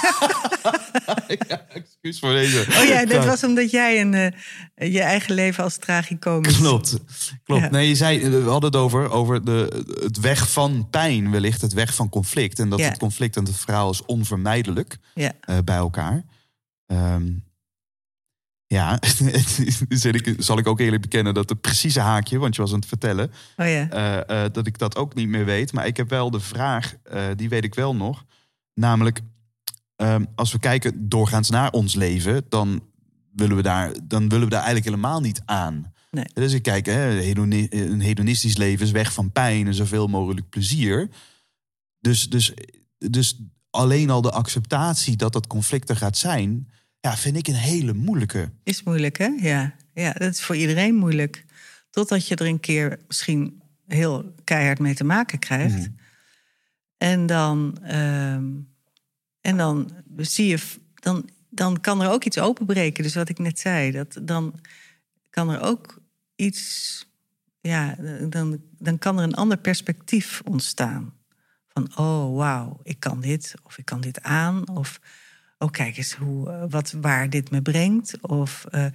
ja, 1.48 1.64
excuus 1.68 2.18
voor 2.18 2.32
deze. 2.32 2.66
oh 2.80 2.84
ja, 2.84 3.06
dat 3.06 3.24
was 3.24 3.44
omdat 3.44 3.70
jij 3.70 4.00
een, 4.00 4.14
eh, 4.14 4.92
je 4.92 5.00
eigen 5.00 5.34
leven 5.34 5.64
als 5.64 5.76
tragicomisch... 5.76 6.56
Klopt, 6.56 6.98
klopt. 7.44 7.70
Nee, 7.70 7.88
je 7.88 7.94
zei, 7.94 8.28
we 8.30 8.50
hadden 8.50 8.70
het 8.70 8.80
over, 8.80 9.10
over 9.10 9.44
de, 9.44 9.84
het 10.02 10.20
weg 10.20 10.50
van 10.50 10.88
pijn 10.90 11.30
wellicht, 11.30 11.60
het 11.60 11.72
weg 11.72 11.94
van 11.94 12.08
conflict. 12.08 12.58
En 12.58 12.68
dat 12.68 12.80
het 12.80 12.98
conflict 12.98 13.36
en 13.36 13.44
het 13.44 13.56
verhaal 13.56 13.90
is 13.90 14.04
onvermijdelijk 14.04 14.96
eh, 15.14 15.30
bij 15.64 15.76
elkaar. 15.76 16.24
Ehm, 16.86 17.32
ja, 18.66 18.98
zal 19.88 20.12
ik, 20.12 20.34
zal 20.38 20.58
ik 20.58 20.66
ook 20.66 20.80
eerlijk 20.80 21.02
bekennen 21.02 21.34
dat 21.34 21.48
het 21.48 21.60
precieze 21.60 22.00
haakje, 22.00 22.38
want 22.38 22.54
je 22.54 22.60
was 22.60 22.70
aan 22.72 22.78
het 22.78 22.88
vertellen, 22.88 23.30
Oh 23.56 23.66
ja. 23.66 23.90
eh, 23.90 24.44
eh, 24.44 24.52
dat 24.52 24.66
ik 24.66 24.78
dat 24.78 24.96
ook 24.96 25.14
niet 25.14 25.28
meer 25.28 25.44
weet. 25.44 25.72
Maar 25.72 25.86
ik 25.86 25.96
heb 25.96 26.08
wel 26.10 26.30
de 26.30 26.40
vraag, 26.40 26.94
eh, 27.02 27.24
die 27.36 27.48
weet 27.48 27.64
ik 27.64 27.74
wel 27.74 27.94
nog. 27.96 28.24
Namelijk, 28.74 29.20
ehm, 29.96 30.24
als 30.34 30.52
we 30.52 30.58
kijken 30.58 31.08
doorgaans 31.08 31.50
naar 31.50 31.70
ons 31.70 31.94
leven, 31.94 32.44
dan 32.48 32.82
willen 33.32 33.56
we 33.56 33.62
daar, 33.62 33.92
dan 34.02 34.28
willen 34.28 34.44
we 34.44 34.50
daar 34.50 34.64
eigenlijk 34.64 34.88
helemaal 34.88 35.20
niet 35.20 35.42
aan. 35.44 35.92
Nee. 36.10 36.24
Dus 36.34 36.52
ik 36.52 36.62
kijk, 36.62 36.86
hè, 36.86 37.22
een 37.70 38.00
hedonistisch 38.00 38.56
leven 38.56 38.86
is 38.86 38.90
weg 38.92 39.12
van 39.12 39.32
pijn 39.32 39.66
en 39.66 39.74
zoveel 39.74 40.06
mogelijk 40.06 40.48
plezier. 40.48 41.08
Dus, 42.00 42.28
dus, 42.30 42.52
dus 42.98 43.38
alleen 43.72 44.10
al 44.10 44.22
de 44.22 44.30
acceptatie 44.30 45.16
dat 45.16 45.32
dat 45.32 45.46
conflict 45.46 45.90
er 45.90 45.96
gaat 45.96 46.16
zijn, 46.16 46.68
ja, 47.00 47.16
vind 47.16 47.36
ik 47.36 47.48
een 47.48 47.54
hele 47.54 47.92
moeilijke. 47.92 48.50
Is 48.62 48.82
moeilijk, 48.82 49.18
hè? 49.18 49.26
Ja. 49.26 49.74
ja, 49.94 50.12
dat 50.12 50.32
is 50.32 50.42
voor 50.42 50.56
iedereen 50.56 50.94
moeilijk. 50.94 51.44
Totdat 51.90 52.26
je 52.26 52.36
er 52.36 52.46
een 52.46 52.60
keer 52.60 52.98
misschien 53.06 53.62
heel 53.86 54.34
keihard 54.44 54.78
mee 54.78 54.94
te 54.94 55.04
maken 55.04 55.38
krijgt. 55.38 55.78
Mhm. 55.78 55.88
En 56.96 57.26
dan, 57.26 57.78
ehm, 57.82 58.50
en 59.40 59.56
dan 59.56 59.90
zie 60.16 60.46
je, 60.46 60.58
dan, 60.94 61.28
dan 61.48 61.80
kan 61.80 62.02
er 62.02 62.10
ook 62.10 62.24
iets 62.24 62.38
openbreken. 62.38 63.02
Dus 63.02 63.14
wat 63.14 63.28
ik 63.28 63.38
net 63.38 63.58
zei, 63.58 63.90
dat, 63.90 64.18
dan 64.22 64.60
kan 65.30 65.50
er 65.50 65.60
ook 65.60 66.00
iets, 66.36 67.06
ja, 67.60 67.96
dan, 68.28 68.60
dan 68.78 68.98
kan 68.98 69.18
er 69.18 69.24
een 69.24 69.34
ander 69.34 69.58
perspectief 69.58 70.42
ontstaan. 70.44 71.12
Van, 71.72 71.96
oh 71.96 72.36
wauw, 72.36 72.80
ik 72.82 73.00
kan 73.00 73.20
dit, 73.20 73.54
of 73.62 73.78
ik 73.78 73.84
kan 73.84 74.00
dit 74.00 74.22
aan, 74.22 74.68
of 74.68 75.00
oh 75.58 75.70
kijk 75.70 75.96
eens 75.96 76.14
hoe, 76.14 76.50
eh, 76.50 76.64
wat, 76.68 76.90
waar 77.00 77.30
dit 77.30 77.50
me 77.50 77.62
brengt. 77.62 78.20
Of 78.20 78.64
eh, 78.70 78.86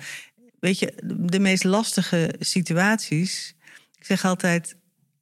weet 0.60 0.80
je, 0.80 0.94
de 1.30 1.40
meest 1.40 1.64
lastige 1.64 2.36
situaties. 2.40 3.56
Ik 4.00 4.06
zeg 4.06 4.26
altijd, 4.26 4.76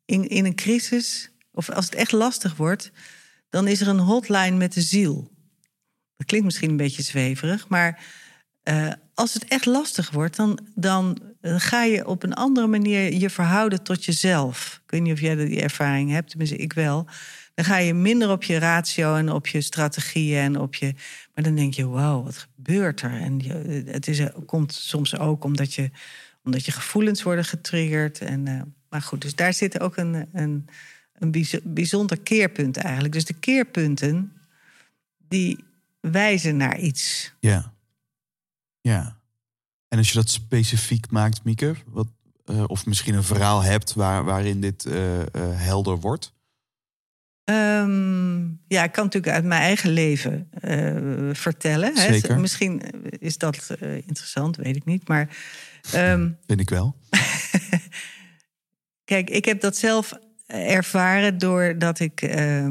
in, 0.06 0.30
in 0.30 0.46
een 0.46 0.56
crisis, 0.56 1.32
of 1.52 1.70
als 1.70 1.86
het 1.86 1.96
echt 1.96 2.12
lastig 2.12 2.56
wordt, 2.56 2.92
dan 3.50 3.68
is 3.68 3.82
er 3.82 3.88
een 3.88 4.00
hotline 4.00 4.58
met 4.58 4.74
de 4.74 4.82
ziel. 4.82 5.32
Dat 6.18 6.28
klinkt 6.28 6.46
misschien 6.46 6.70
een 6.70 6.78
beetje 6.78 7.04
zweverig, 7.04 7.68
maar 7.68 8.04
eh, 8.64 8.92
als 9.14 9.34
het 9.34 9.46
echt 9.46 9.66
lastig 9.66 10.12
wordt, 10.12 10.36
dan, 10.36 10.60
dan 10.76 11.20
ga 11.42 11.84
je 11.84 12.08
op 12.08 12.24
een 12.24 12.34
andere 12.34 12.68
manier 12.68 13.14
je 13.14 13.30
verhouden 13.30 13.84
tot 13.84 14.06
jezelf. 14.06 14.82
Ik 14.84 14.92
weet 14.92 15.02
niet 15.02 15.14
of 15.14 15.20
jij 15.20 15.36
die 15.36 15.62
ervaring 15.62 16.12
hebt, 16.12 16.30
tenminste 16.30 16.58
ik 16.58 16.74
wel. 16.74 17.08
Dan 17.56 17.66
ga 17.66 17.78
je 17.78 17.94
minder 17.94 18.30
op 18.32 18.44
je 18.44 18.58
ratio 18.58 19.16
en 19.16 19.32
op 19.32 19.48
je 19.48 19.62
strategieën 19.62 20.40
en 20.40 20.60
op 20.60 20.76
je. 20.76 20.94
Maar 21.34 21.44
dan 21.44 21.56
denk 21.56 21.74
je, 21.74 21.88
wauw, 21.88 22.24
wat 22.24 22.38
gebeurt 22.38 23.02
er? 23.02 23.12
En 23.22 23.40
je, 23.40 23.84
het 23.86 24.08
is, 24.08 24.22
komt 24.46 24.74
soms 24.74 25.18
ook 25.18 25.44
omdat 25.44 25.74
je, 25.74 25.92
omdat 26.44 26.66
je 26.66 26.72
gevoelens 26.72 27.24
worden 27.24 27.46
getriggerd. 27.46 28.20
En, 28.20 28.46
uh, 28.46 28.62
maar 28.90 29.02
goed, 29.02 29.22
dus 29.22 29.36
daar 29.36 29.54
zit 29.54 29.80
ook 29.80 29.98
een, 29.98 30.28
een, 30.34 30.68
een 31.14 31.46
bijzonder 31.64 32.20
keerpunt 32.20 32.78
eigenlijk. 32.78 33.14
Dus 33.14 33.26
de 33.26 33.34
keerpunten, 33.34 34.32
die 35.28 35.64
wijzen 36.00 36.58
naar 36.58 36.80
iets. 36.80 37.34
Ja. 37.40 37.74
Ja. 38.82 39.18
En 39.88 39.98
als 39.98 40.08
je 40.08 40.16
dat 40.16 40.30
specifiek 40.30 41.12
maakt, 41.12 41.44
Mieke, 41.44 41.76
wat, 41.86 42.08
uh, 42.46 42.64
of 42.68 42.86
misschien 42.86 43.16
een 43.16 43.24
verhaal 43.24 43.62
hebt 43.62 43.94
waar, 43.94 44.24
waarin 44.24 44.62
dit 44.62 44.86
uh, 44.86 44.94
helder 45.36 46.00
wordt? 46.00 46.34
Um, 47.46 48.62
ja, 48.68 48.84
ik 48.84 48.92
kan 48.92 49.04
natuurlijk 49.04 49.34
uit 49.34 49.44
mijn 49.44 49.62
eigen 49.62 49.90
leven 49.90 50.50
uh, 50.62 51.34
vertellen. 51.34 51.98
Zeker. 51.98 52.30
Hè. 52.30 52.40
Misschien 52.40 52.82
is 53.20 53.38
dat 53.38 53.76
uh, 53.82 53.96
interessant, 53.96 54.56
weet 54.56 54.76
ik 54.76 54.86
niet. 54.86 55.08
Maar. 55.08 55.38
Um, 55.96 56.38
Vind 56.48 56.60
ik 56.60 56.70
wel. 56.70 56.96
Kijk, 59.12 59.30
ik 59.30 59.46
heb 59.46 59.62
dat 59.62 59.78
zelf 59.78 60.14
ervaren 60.48 61.38
doordat 61.38 62.00
ik. 62.00 62.22
Uh, 62.22 62.68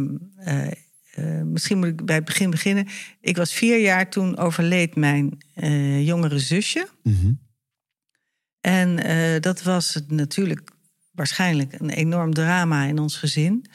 misschien 1.45 1.79
moet 1.79 1.89
ik 1.89 2.05
bij 2.05 2.15
het 2.15 2.25
begin 2.25 2.51
beginnen. 2.51 2.87
Ik 3.21 3.37
was 3.37 3.53
vier 3.53 3.81
jaar 3.81 4.11
toen 4.11 4.37
overleed 4.37 4.97
mijn 4.97 5.39
jongere 6.05 6.39
zusje. 6.39 6.89
Mm 7.03 7.19
-hmm. 7.21 7.41
En 8.61 8.97
dat 9.41 9.63
was 9.63 10.03
natuurlijk 10.09 10.71
waarschijnlijk 11.11 11.73
een 11.81 11.91
enorm 11.91 12.35
drama 12.35 12.85
in 12.85 12.99
ons 12.99 13.17
gezin. 13.17 13.67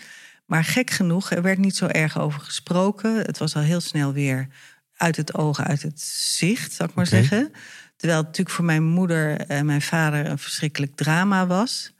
Maar 0.49 0.63
gek 0.63 0.89
genoeg, 0.89 1.31
er 1.31 1.41
werd 1.41 1.57
niet 1.57 1.75
zo 1.75 1.85
erg 1.85 2.19
over 2.19 2.39
gesproken. 2.41 3.15
Het 3.15 3.37
was 3.37 3.55
al 3.55 3.61
heel 3.61 3.79
snel 3.81 4.13
weer 4.13 4.47
uit 4.95 5.15
het 5.15 5.33
oog, 5.33 5.61
uit 5.61 5.81
het 5.81 6.01
zicht, 6.01 6.73
zou 6.73 6.89
ik 6.89 6.95
maar 6.95 7.05
okay. 7.05 7.19
zeggen. 7.19 7.51
Terwijl 7.95 8.19
het 8.19 8.27
natuurlijk 8.27 8.55
voor 8.55 8.65
mijn 8.65 8.83
moeder 8.83 9.39
en 9.39 9.65
mijn 9.65 9.81
vader 9.81 10.25
een 10.25 10.39
verschrikkelijk 10.39 10.95
drama 10.95 11.47
was. 11.47 11.93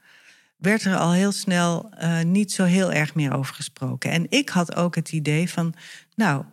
Werd 0.56 0.84
er 0.84 0.96
al 0.96 1.12
heel 1.12 1.32
snel 1.32 1.90
uh, 2.02 2.22
niet 2.22 2.52
zo 2.52 2.64
heel 2.64 2.92
erg 2.92 3.14
meer 3.14 3.32
over 3.32 3.54
gesproken. 3.54 4.10
En 4.10 4.26
ik 4.28 4.48
had 4.48 4.76
ook 4.76 4.94
het 4.94 5.12
idee 5.12 5.50
van, 5.50 5.74
nou, 6.14 6.44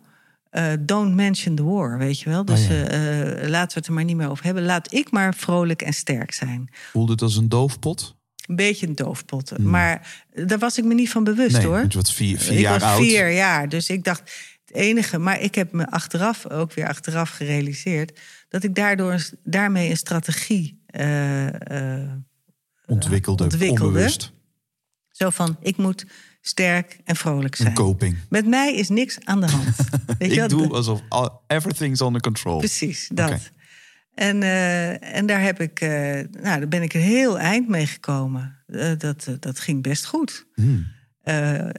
uh, 0.52 0.72
don't 0.80 1.14
mention 1.14 1.54
the 1.54 1.64
war, 1.64 1.98
weet 1.98 2.20
je 2.20 2.30
wel. 2.30 2.44
Dus 2.44 2.60
oh 2.60 2.70
ja. 2.70 2.82
uh, 2.82 3.48
laten 3.48 3.72
we 3.72 3.78
het 3.78 3.86
er 3.86 3.92
maar 3.92 4.04
niet 4.04 4.16
meer 4.16 4.30
over 4.30 4.44
hebben. 4.44 4.64
Laat 4.64 4.92
ik 4.92 5.10
maar 5.10 5.34
vrolijk 5.34 5.82
en 5.82 5.92
sterk 5.92 6.32
zijn. 6.32 6.70
Voelde 6.92 7.12
het 7.12 7.22
als 7.22 7.36
een 7.36 7.48
doofpot? 7.48 8.16
Een 8.48 8.56
beetje 8.56 8.86
een 8.86 8.94
doofpot. 8.94 9.50
Hmm. 9.50 9.70
Maar 9.70 10.24
daar 10.34 10.58
was 10.58 10.78
ik 10.78 10.84
me 10.84 10.94
niet 10.94 11.10
van 11.10 11.24
bewust 11.24 11.56
nee, 11.56 11.66
hoor. 11.66 11.84
Je 11.88 11.98
was 11.98 12.14
vier, 12.14 12.38
vier 12.38 12.52
ik 12.52 12.58
jaar 12.58 12.80
was 12.80 12.82
oud. 12.82 13.00
vier 13.00 13.30
jaar. 13.30 13.68
Dus 13.68 13.90
ik 13.90 14.04
dacht, 14.04 14.20
het 14.64 14.76
enige. 14.76 15.18
Maar 15.18 15.40
ik 15.40 15.54
heb 15.54 15.72
me 15.72 15.90
achteraf, 15.90 16.50
ook 16.50 16.72
weer 16.72 16.88
achteraf 16.88 17.30
gerealiseerd. 17.30 18.20
dat 18.48 18.64
ik 18.64 18.74
daardoor, 18.74 19.28
daarmee 19.44 19.90
een 19.90 19.96
strategie. 19.96 20.82
Uh, 20.90 21.46
uh, 21.46 21.52
ontwikkelde, 22.86 23.44
ontwikkelde. 23.44 23.84
onbewust. 23.84 24.32
Zo 25.10 25.30
van: 25.30 25.56
ik 25.60 25.76
moet 25.76 26.06
sterk 26.40 26.98
en 27.04 27.16
vrolijk 27.16 27.56
zijn. 27.56 27.68
Een 27.68 27.74
coping. 27.74 28.16
Met 28.28 28.46
mij 28.46 28.74
is 28.74 28.88
niks 28.88 29.18
aan 29.24 29.40
de 29.40 29.50
hand. 29.50 29.76
Weet 30.18 30.32
ik 30.32 30.48
doe 30.48 30.68
alsof 30.68 31.00
everything's 31.46 32.00
under 32.00 32.20
control. 32.20 32.58
Precies, 32.58 33.08
dat. 33.12 33.26
Okay. 33.26 33.40
En, 34.18 34.42
uh, 34.42 35.14
en 35.16 35.26
daar, 35.26 35.42
heb 35.42 35.60
ik, 35.60 35.80
uh, 35.80 35.88
nou, 35.90 36.58
daar 36.58 36.68
ben 36.68 36.82
ik 36.82 36.94
een 36.94 37.00
heel 37.00 37.38
eind 37.38 37.68
mee 37.68 37.86
gekomen. 37.86 38.56
Uh, 38.66 38.90
dat, 38.98 39.28
dat 39.40 39.58
ging 39.60 39.82
best 39.82 40.04
goed. 40.06 40.46
Hmm. 40.54 40.86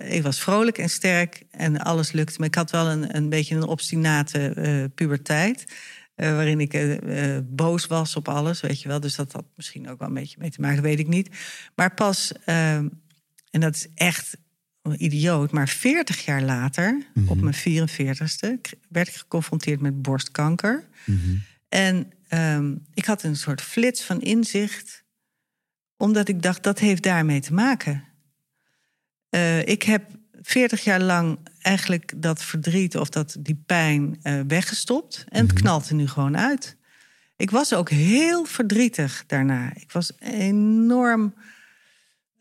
ik 0.08 0.22
was 0.24 0.40
vrolijk 0.42 0.78
en 0.78 0.90
sterk 0.90 1.44
en 1.52 1.78
alles 1.78 2.12
lukte. 2.12 2.36
Maar 2.38 2.48
ik 2.48 2.56
had 2.56 2.72
wel 2.72 2.88
een, 2.90 3.16
een 3.16 3.30
beetje 3.30 3.56
een 3.56 3.64
obstinate 3.64 4.92
puberteit. 4.96 5.64
waarin 6.16 6.60
ik 6.60 7.00
boos 7.44 7.88
was 7.88 8.16
op 8.16 8.28
alles, 8.28 8.62
weet 8.62 8.82
je 8.82 8.88
wel. 8.88 9.00
Dus 9.00 9.16
dat 9.16 9.32
had 9.32 9.46
misschien 9.56 9.90
ook 9.90 10.00
wel 10.00 10.08
een 10.08 10.14
beetje 10.14 10.38
mee 10.40 10.50
te 10.50 10.62
maken, 10.62 10.82
weet 10.82 11.00
ik 11.00 11.08
niet. 11.08 11.30
Maar 11.76 11.94
pas, 11.94 12.32
ehm, 12.46 12.88
en 13.52 13.60
dat 13.60 13.76
is 13.76 13.88
echt 13.96 14.38
idioot, 14.98 15.52
maar 15.52 15.68
40 15.70 16.26
jaar 16.26 16.42
later, 16.42 17.02
Mhm. 17.14 17.30
op 17.30 17.42
mijn 17.42 17.56
44ste, 17.56 18.58
k- 18.62 18.74
werd 18.90 19.08
ik 19.08 19.14
geconfronteerd 19.16 19.82
met 19.82 20.02
borstkanker. 20.02 20.84
Mhm. 21.06 21.36
En 21.70 22.12
ehm, 22.30 22.76
ik 22.94 23.06
had 23.06 23.24
een 23.24 23.36
soort 23.36 23.62
flits 23.62 24.04
van 24.04 24.22
inzicht, 24.22 25.04
omdat 25.98 26.28
ik 26.28 26.42
dacht 26.42 26.64
dat 26.64 26.80
heeft 26.80 27.04
daarmee 27.04 27.40
te 27.40 27.54
maken. 27.54 28.04
Eh, 29.30 29.66
ik 29.68 29.84
heb 29.84 30.12
40 30.42 30.84
jaar 30.84 31.02
lang 31.02 31.40
eigenlijk 31.62 32.14
dat 32.22 32.44
verdriet 32.44 32.98
of 32.98 33.10
dat, 33.10 33.38
die 33.40 33.64
pijn 33.66 34.20
eh, 34.22 34.40
weggestopt. 34.48 35.26
En 35.28 35.48
het 35.48 35.54
knalt 35.54 35.90
er 35.90 35.96
nu 35.96 36.08
gewoon 36.08 36.38
uit. 36.38 36.78
Ik 37.36 37.52
was 37.52 37.74
ook 37.74 37.90
heel 37.90 38.46
verdrietig 38.46 39.24
daarna. 39.28 39.72
Ik 39.76 39.92
was 39.92 40.12
enorm. 40.20 41.34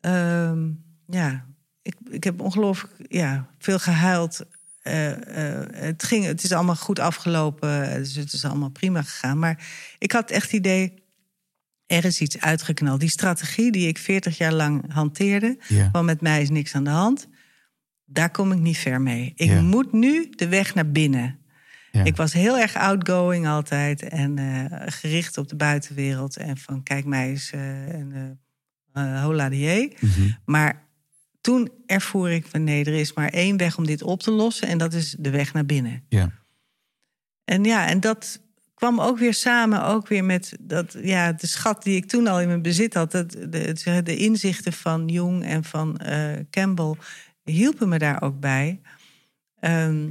ehm, 0.00 0.70
ja, 1.06 1.46
ik, 1.82 1.94
ik 2.10 2.24
heb 2.24 2.40
ongelooflijk 2.40 2.94
ja, 3.08 3.48
veel 3.58 3.78
gehuild. 3.78 4.46
Eh, 4.88 5.60
eh, 5.60 5.66
het, 5.72 6.02
ging, 6.02 6.24
het 6.24 6.42
is 6.42 6.52
allemaal 6.52 6.76
goed 6.76 6.98
afgelopen, 6.98 7.94
dus 7.94 8.14
het 8.14 8.32
is 8.32 8.44
allemaal 8.44 8.70
prima 8.70 9.02
gegaan. 9.02 9.38
Maar 9.38 9.66
ik 9.98 10.12
had 10.12 10.30
echt 10.30 10.44
het 10.44 10.52
idee, 10.52 10.94
er 11.86 12.04
is 12.04 12.20
iets 12.20 12.40
uitgeknald. 12.40 13.00
Die 13.00 13.08
strategie 13.08 13.72
die 13.72 13.88
ik 13.88 13.98
40 13.98 14.38
jaar 14.38 14.52
lang 14.52 14.92
hanteerde, 14.92 15.58
van 15.92 16.04
met 16.04 16.20
mij 16.20 16.42
is 16.42 16.50
niks 16.50 16.74
aan 16.74 16.84
de 16.84 16.90
hand, 16.90 17.28
daar 18.04 18.30
kom 18.30 18.52
ik 18.52 18.58
niet 18.58 18.78
ver 18.78 19.00
mee. 19.00 19.32
Ik 19.36 19.60
moet 19.60 19.92
nu 19.92 20.30
de 20.30 20.48
weg 20.48 20.74
naar 20.74 20.90
binnen. 20.90 21.38
Ik 21.92 22.16
was 22.16 22.32
heel 22.32 22.58
erg 22.58 22.76
outgoing 22.76 23.46
altijd 23.46 24.02
en 24.02 24.38
eh, 24.38 24.82
gericht 24.86 25.38
op 25.38 25.48
de 25.48 25.56
buitenwereld. 25.56 26.36
En 26.36 26.56
van 26.56 26.82
kijk 26.82 27.04
mij 27.04 27.28
eens 27.28 27.50
en 27.50 28.40
hola 28.92 29.48
die. 29.48 29.96
Mhm. 30.00 30.30
Maar 30.44 30.87
toen 31.48 31.70
ervoer 31.86 32.30
ik 32.30 32.46
van 32.46 32.64
nee, 32.64 32.84
er 32.84 32.94
is 32.94 33.12
maar 33.12 33.28
één 33.28 33.56
weg 33.56 33.78
om 33.78 33.86
dit 33.86 34.02
op 34.02 34.20
te 34.20 34.30
lossen. 34.30 34.68
En 34.68 34.78
dat 34.78 34.92
is 34.92 35.16
de 35.18 35.30
weg 35.30 35.52
naar 35.52 35.66
binnen. 35.66 36.04
Ja. 36.08 36.32
En 37.44 37.64
ja, 37.64 37.86
en 37.86 38.00
dat 38.00 38.40
kwam 38.74 39.00
ook 39.00 39.18
weer 39.18 39.34
samen, 39.34 39.84
ook 39.84 40.08
weer 40.08 40.24
met 40.24 40.56
dat, 40.60 40.96
ja, 41.02 41.32
de 41.32 41.46
schat 41.46 41.82
die 41.82 41.96
ik 41.96 42.08
toen 42.08 42.26
al 42.26 42.40
in 42.40 42.46
mijn 42.46 42.62
bezit 42.62 42.94
had. 42.94 43.12
Dat, 43.12 43.30
de, 43.30 44.02
de 44.02 44.16
inzichten 44.16 44.72
van 44.72 45.08
Jung 45.08 45.44
en 45.44 45.64
van 45.64 45.98
eh, 45.98 46.32
Campbell 46.50 46.94
hielpen 47.44 47.88
me 47.88 47.98
daar 47.98 48.22
ook 48.22 48.40
bij. 48.40 48.80
Ehm, 49.60 50.10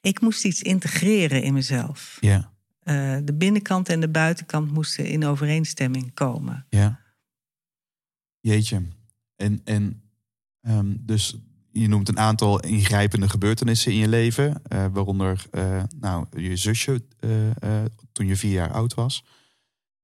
ik 0.00 0.20
moest 0.20 0.44
iets 0.44 0.62
integreren 0.62 1.42
in 1.42 1.52
mezelf. 1.52 2.16
Ja. 2.20 2.52
Eh, 2.82 3.16
de 3.24 3.34
binnenkant 3.34 3.88
en 3.88 4.00
de 4.00 4.08
buitenkant 4.08 4.72
moesten 4.72 5.06
in 5.06 5.24
overeenstemming 5.24 6.14
komen. 6.14 6.66
Ja. 6.68 7.00
Jeetje. 8.40 8.82
En, 9.36 9.60
en 9.64 10.03
ehm, 10.64 10.86
dus 11.00 11.36
je 11.70 11.88
noemt 11.88 12.08
een 12.08 12.18
aantal 12.18 12.60
ingrijpende 12.60 13.28
gebeurtenissen 13.28 13.92
in 13.92 13.98
je 13.98 14.08
leven. 14.08 14.62
eh, 14.68 14.84
waaronder 14.92 15.44
eh, 15.50 15.82
nou, 16.00 16.26
je 16.36 16.56
zusje 16.56 17.02
eh, 17.20 17.30
toen 18.12 18.26
je 18.26 18.36
vier 18.36 18.52
jaar 18.52 18.72
oud 18.72 18.94
was. 18.94 19.24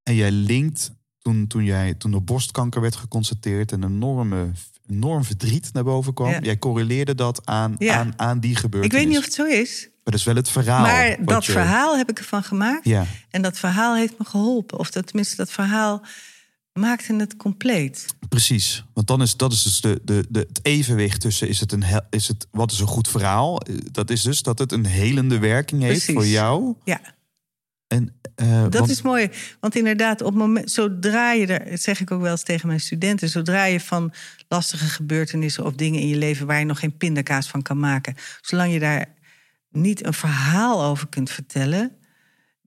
En 0.02 0.14
jij 0.14 0.30
linkt 0.30 0.92
toen, 1.18 1.46
toen, 1.46 1.64
jij, 1.64 1.94
toen 1.94 2.12
er 2.14 2.24
borstkanker 2.24 2.80
werd 2.80 2.96
geconstateerd... 2.96 3.72
en 3.72 3.82
een 3.82 3.92
enorme, 3.92 4.50
enorm 4.86 5.24
verdriet 5.24 5.72
naar 5.72 5.84
boven 5.84 6.14
kwam. 6.14 6.30
Ja. 6.30 6.40
Jij 6.40 6.58
correleerde 6.58 7.14
dat 7.14 7.46
aan, 7.46 7.74
Ja. 7.78 7.94
aan, 7.98 8.12
aan 8.16 8.40
die 8.40 8.50
Ik 8.50 8.58
gebeurtenis. 8.58 8.98
weet 8.98 9.08
niet 9.08 9.18
of 9.18 9.24
het 9.24 9.34
zo 9.34 9.44
is, 9.44 9.82
Maar 9.90 10.00
dat 10.04 10.14
is 10.14 10.24
wel 10.24 10.34
het 10.34 10.48
verhaal. 10.48 10.80
maar 10.80 11.16
dat 11.24 11.44
je- 11.44 11.52
verhaal 11.52 11.96
heb 11.96 12.10
ik 12.10 12.18
ervan 12.18 12.42
gemaakt. 12.42 12.84
Ja, 12.84 13.04
En 13.30 13.42
dat 13.42 13.58
verhaal 13.58 13.94
heeft 13.94 14.18
me 14.18 14.24
geholpen. 14.24 14.78
Of 14.78 14.90
dat, 14.90 15.06
tenminste, 15.06 15.36
dat 15.36 15.50
verhaal 15.50 16.02
maakte 16.72 17.14
het 17.14 17.36
compleet. 17.36 18.06
Precies, 18.28 18.84
want 18.94 19.06
dan 19.06 19.22
is 19.22 19.36
dat 19.36 19.52
is 19.52 19.62
dus 19.62 19.80
de, 19.80 20.00
de, 20.04 20.26
de, 20.28 20.38
het 20.48 20.60
evenwicht 20.62 21.20
tussen 21.20 21.48
is 21.48 21.60
het 21.60 21.72
een 21.72 21.84
is 22.10 22.28
het 22.28 22.46
wat 22.50 22.72
is 22.72 22.80
een 22.80 22.86
goed 22.86 23.08
verhaal? 23.08 23.60
Eh, 23.60 23.74
Dat 23.92 24.10
is 24.10 24.22
dus 24.22 24.42
dat 24.42 24.58
het 24.58 24.72
een 24.72 24.86
helende 24.86 25.38
werking 25.38 25.82
heeft 25.82 25.94
Precies. 26.04 26.14
voor 26.14 26.26
jou. 26.26 26.74
Ja, 26.84 27.00
En 27.86 28.14
eh, 28.34 28.62
dat 28.62 28.74
want- 28.74 28.90
is 28.90 29.02
mooi. 29.02 29.30
Want 29.60 29.76
inderdaad, 29.76 30.20
op 30.20 30.26
het 30.26 30.36
moment, 30.36 30.70
zodra 30.70 31.32
je 31.32 31.46
er, 31.46 31.70
dat 31.70 31.80
zeg 31.80 32.00
ik 32.00 32.10
ook 32.10 32.20
wel 32.20 32.30
eens 32.30 32.42
tegen 32.42 32.66
mijn 32.66 32.80
studenten, 32.80 33.28
zodra 33.28 33.64
je 33.64 33.80
van 33.80 34.12
lastige 34.48 34.84
gebeurtenissen 34.86 35.64
of 35.64 35.74
dingen 35.74 36.00
in 36.00 36.08
je 36.08 36.16
leven 36.16 36.46
waar 36.46 36.58
je 36.58 36.64
nog 36.64 36.78
geen 36.78 36.96
pindakaas 36.96 37.48
van 37.48 37.62
kan 37.62 37.78
maken, 37.78 38.14
zolang 38.40 38.72
je 38.72 38.78
daar 38.78 39.14
niet 39.70 40.06
een 40.06 40.14
verhaal 40.14 40.84
over 40.84 41.08
kunt 41.08 41.30
vertellen, 41.30 41.92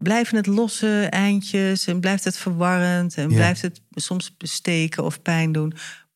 blijven 0.03 0.37
het 0.37 0.45
losse 0.47 1.07
eindjes 1.09 1.87
en 1.87 1.99
blijft 1.99 2.23
het 2.23 2.37
verwarrend 2.37 3.15
en 3.15 3.29
Ja. 3.29 3.35
blijft 3.35 3.61
het 3.61 3.81
soms 3.91 4.37
besteken 4.37 5.03
of 5.03 5.21
pijn 5.21 5.51
doen. 5.51 5.73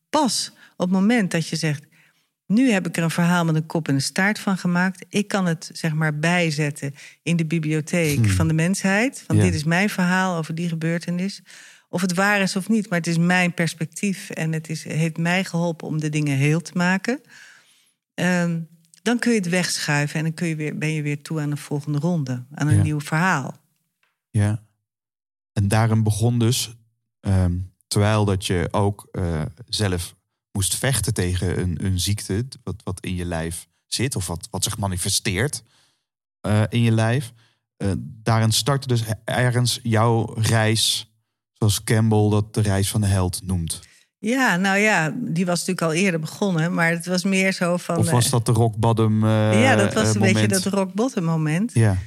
Pas 0.10 0.52
op 0.72 0.80
het 0.90 0.90
moment 1.00 1.32
dat 1.32 1.48
je 1.48 1.56
zegt, 1.56 1.86
nu 2.46 2.72
heb 2.72 2.88
ik 2.88 2.98
er 2.98 3.04
een 3.04 3.10
verhaal 3.12 3.46
met 3.46 3.56
een 3.56 3.66
kop 3.66 3.88
en 3.88 3.94
een 3.94 4.02
staart 4.02 4.40
van 4.40 4.58
gemaakt. 4.58 5.06
Ik 5.10 5.28
kan 5.28 5.46
het 5.46 5.70
zeg 5.74 5.94
maar 5.94 6.20
bijzetten 6.20 6.94
in 7.24 7.36
de 7.36 7.46
bibliotheek 7.46 8.26
van 8.30 8.48
de 8.48 8.54
mensheid. 8.54 9.24
Van 9.26 9.36
Hmm. 9.36 9.46
Ja. 9.46 9.52
dit 9.52 9.60
is 9.60 9.66
mijn 9.66 9.90
verhaal 9.90 10.38
over 10.38 10.56
die 10.56 10.70
gebeurtenis. 10.70 11.42
Of 11.90 12.02
het 12.02 12.14
waar 12.14 12.42
is 12.42 12.56
of 12.56 12.70
niet, 12.70 12.90
maar 12.90 12.98
het 12.98 13.08
is 13.08 13.18
mijn 13.18 13.54
perspectief. 13.54 14.30
En 14.30 14.54
het 14.54 14.70
is, 14.70 14.84
heeft 14.84 15.18
mij 15.18 15.44
geholpen 15.44 15.88
om 15.88 16.00
de 16.00 16.10
dingen 16.10 16.38
heel 16.38 16.62
te 16.62 16.72
maken. 16.74 17.22
Ehm, 18.14 18.60
dan 19.02 19.20
kun 19.20 19.32
je 19.32 19.38
het 19.38 19.50
wegschuiven 19.50 20.18
en 20.18 20.24
dan 20.24 20.34
kun 20.34 20.48
je 20.48 20.56
weer, 20.56 20.78
ben 20.78 20.94
je 20.94 21.02
weer 21.02 21.22
toe 21.22 21.42
aan 21.42 21.50
de 21.50 21.58
volgende 21.58 22.00
ronde. 22.00 22.46
Aan 22.54 22.68
een 22.68 22.76
Ja. 22.76 22.84
nieuw 22.84 23.00
verhaal. 23.02 23.58
Ja. 24.38 24.64
En 25.54 25.68
daarom 25.68 26.04
begon 26.04 26.40
dus, 26.40 26.76
ehm, 27.20 27.58
terwijl 27.88 28.26
dat 28.26 28.46
je 28.46 28.68
ook 28.72 29.08
eh, 29.12 29.42
zelf 29.66 30.16
moest 30.52 30.76
vechten 30.76 31.14
tegen 31.14 31.60
een, 31.60 31.86
een 31.86 32.00
ziekte, 32.00 32.46
wat, 32.64 32.76
wat 32.84 33.00
in 33.00 33.16
je 33.16 33.26
lijf 33.26 33.68
zit, 33.86 34.16
of 34.16 34.28
wat, 34.28 34.48
wat 34.52 34.64
zich 34.64 34.78
manifesteert 34.78 35.64
eh, 36.42 36.64
in 36.70 36.82
je 36.82 36.92
lijf. 36.92 37.34
eh, 37.78 37.92
daarin 37.98 38.52
startte 38.52 38.88
dus 38.88 39.04
ergens 39.24 39.80
jouw 39.84 40.34
reis, 40.34 41.12
zoals 41.54 41.84
Campbell 41.84 42.30
dat 42.30 42.54
de 42.54 42.62
reis 42.62 42.90
van 42.90 43.02
de 43.02 43.08
held 43.08 43.42
noemt. 43.44 43.80
Ja, 44.20 44.56
nou 44.56 44.78
ja, 44.78 45.14
die 45.18 45.46
was 45.46 45.60
natuurlijk 45.60 45.88
al 45.88 45.94
eerder 45.94 46.20
begonnen. 46.20 46.74
Maar 46.74 46.90
het 46.90 47.06
was 47.06 47.24
meer 47.24 47.54
zo 47.54 47.78
van... 47.78 47.98
Of 47.98 48.10
was 48.10 48.30
dat 48.30 48.46
de 48.46 48.52
rock 48.52 48.76
bottom 48.76 49.26
ja, 49.26 49.76
dat 49.76 49.94
was 49.94 50.16
een 50.16 50.22
beetje 50.22 50.48
dat 50.48 50.64
rock 50.64 50.94
bottom 50.94 51.24
moment. 51.24 51.74
Ja, 51.74 51.98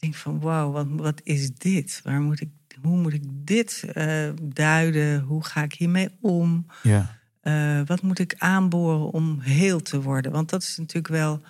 Je 0.00 0.06
denkt 0.06 0.16
van, 0.16 0.40
wauw, 0.40 0.70
wat, 0.70 0.86
wat 0.90 1.20
is 1.24 1.54
dit? 1.54 2.00
Waar 2.04 2.20
moet 2.20 2.40
ik, 2.40 2.48
hoe 2.82 2.96
moet 2.96 3.12
ik 3.12 3.22
dit 3.26 3.84
eh, 3.92 4.28
duiden? 4.42 5.20
Hoe 5.20 5.44
ga 5.44 5.62
ik 5.62 5.72
hiermee 5.72 6.08
om? 6.20 6.66
ja, 6.82 7.18
Eh, 7.40 7.80
wat 7.86 8.02
moet 8.02 8.18
ik 8.18 8.34
aanboren 8.38 9.10
om 9.10 9.40
heel 9.40 9.80
te 9.82 10.02
worden? 10.02 10.32
Want 10.32 10.50
dat 10.50 10.62
is 10.62 10.76
natuurlijk 10.76 11.14
wel, 11.14 11.40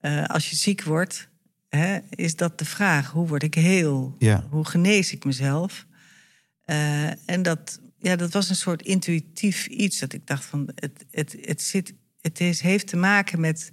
eh, 0.00 0.24
als 0.24 0.50
je 0.50 0.56
ziek 0.56 0.82
wordt, 0.82 1.28
hè, 1.68 1.98
is 2.10 2.36
dat 2.36 2.58
de 2.58 2.64
vraag: 2.64 3.10
hoe 3.10 3.28
word 3.28 3.42
ik 3.42 3.54
heel? 3.54 4.16
Ja. 4.18 4.46
Hoe 4.50 4.64
genees 4.64 5.12
ik 5.12 5.24
mezelf? 5.24 5.86
En 7.26 7.42
dat, 7.42 7.80
ja, 7.98 8.16
dat 8.16 8.32
was 8.32 8.48
een 8.48 8.56
soort 8.56 8.82
intuïtief 8.82 9.66
iets 9.66 9.98
dat 9.98 10.12
ik 10.12 10.26
dacht 10.26 10.44
van, 10.44 10.68
het, 10.74 11.04
het, 11.10 11.36
het, 11.40 11.62
zit, 11.62 11.94
het 12.20 12.40
is, 12.40 12.60
heeft 12.60 12.86
te 12.86 12.96
maken 12.96 13.40
met 13.40 13.70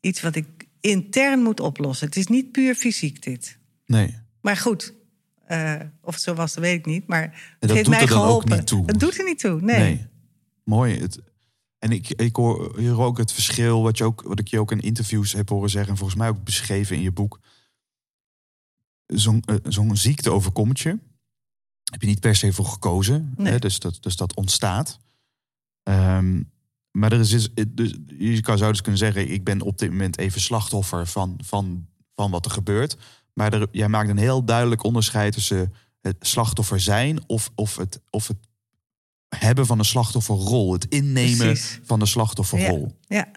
iets 0.00 0.20
wat 0.20 0.34
ik 0.34 0.46
intern 0.80 1.42
moet 1.42 1.60
oplossen. 1.60 2.06
Het 2.06 2.16
is 2.16 2.26
niet 2.26 2.52
puur 2.52 2.74
fysiek 2.74 3.22
dit. 3.22 3.58
nee. 3.86 4.18
Maar 4.40 4.56
goed, 4.56 4.94
eh, 5.46 5.74
of 6.02 6.14
het 6.14 6.22
zo 6.22 6.34
was, 6.34 6.54
dat 6.54 6.64
weet 6.64 6.78
ik 6.78 6.86
niet. 6.86 7.06
Maar 7.06 7.22
het 7.22 7.56
dat 7.58 7.70
heeft 7.70 7.84
doet 7.84 7.94
mij 7.94 8.02
er 8.02 8.08
dan 8.08 8.18
ook 8.18 8.24
geholpen. 8.24 8.56
niet 8.56 8.66
toe. 8.66 8.86
Het 8.86 9.00
doet 9.00 9.18
er 9.18 9.24
niet 9.24 9.38
toe, 9.38 9.60
nee. 9.60 9.78
Nee. 9.78 10.06
Mooi. 10.64 11.00
Het, 11.00 11.20
en 11.78 11.92
ik, 11.92 12.08
ik 12.08 12.36
hoor 12.36 12.78
hier 12.78 13.00
ook 13.00 13.18
het 13.18 13.32
verschil, 13.32 13.82
wat, 13.82 13.98
je 13.98 14.04
ook, 14.04 14.22
wat 14.22 14.38
ik 14.38 14.48
je 14.48 14.60
ook 14.60 14.72
in 14.72 14.80
interviews 14.80 15.32
heb 15.32 15.48
horen 15.48 15.70
zeggen, 15.70 15.90
en 15.90 15.96
volgens 15.96 16.18
mij 16.18 16.28
ook 16.28 16.44
beschreven 16.44 16.96
in 16.96 17.02
je 17.02 17.12
boek. 17.12 17.40
Zo'n 19.06 19.42
eh, 19.44 19.56
zo'n 19.62 19.96
ziekte 19.96 20.30
overkomt 20.30 20.80
je. 20.80 20.98
Heb 21.90 22.00
je 22.00 22.06
niet 22.06 22.20
per 22.20 22.36
se 22.36 22.52
voor 22.52 22.64
gekozen. 22.64 23.34
Nee. 23.36 23.52
Hè? 23.52 23.58
Dus, 23.58 23.78
dat, 23.78 24.02
dus 24.02 24.16
dat 24.16 24.34
ontstaat. 24.34 24.98
Ehm, 25.82 26.42
maar 26.98 27.12
er 27.12 27.20
is, 27.20 27.32
is- 27.32 27.50
dus, 27.68 27.94
je 28.18 28.40
zou 28.44 28.72
dus 28.72 28.80
kunnen 28.80 28.98
zeggen, 29.00 29.30
ik 29.30 29.44
ben 29.44 29.60
op 29.60 29.78
dit 29.78 29.90
moment 29.90 30.18
even 30.18 30.40
slachtoffer 30.40 31.06
van, 31.06 31.40
van, 31.44 31.86
van 32.14 32.30
wat 32.30 32.44
er 32.44 32.50
gebeurt. 32.50 32.96
Maar 33.32 33.52
er, 33.52 33.68
jij 33.72 33.88
maakt 33.88 34.08
een 34.08 34.16
heel 34.18 34.44
duidelijk 34.44 34.82
onderscheid 34.84 35.32
tussen 35.32 35.72
het 36.00 36.16
slachtoffer 36.20 36.80
zijn 36.80 37.20
of, 37.26 37.50
of, 37.54 37.76
het, 37.76 38.00
of 38.10 38.28
het 38.28 38.36
hebben 39.28 39.66
van 39.66 39.78
een 39.78 39.84
slachtofferrol. 39.84 40.72
Het 40.72 40.86
innemen 40.88 41.36
Precies. 41.36 41.80
van 41.82 41.98
de 41.98 42.06
slachtofferrol. 42.06 42.96
Ja. 43.00 43.28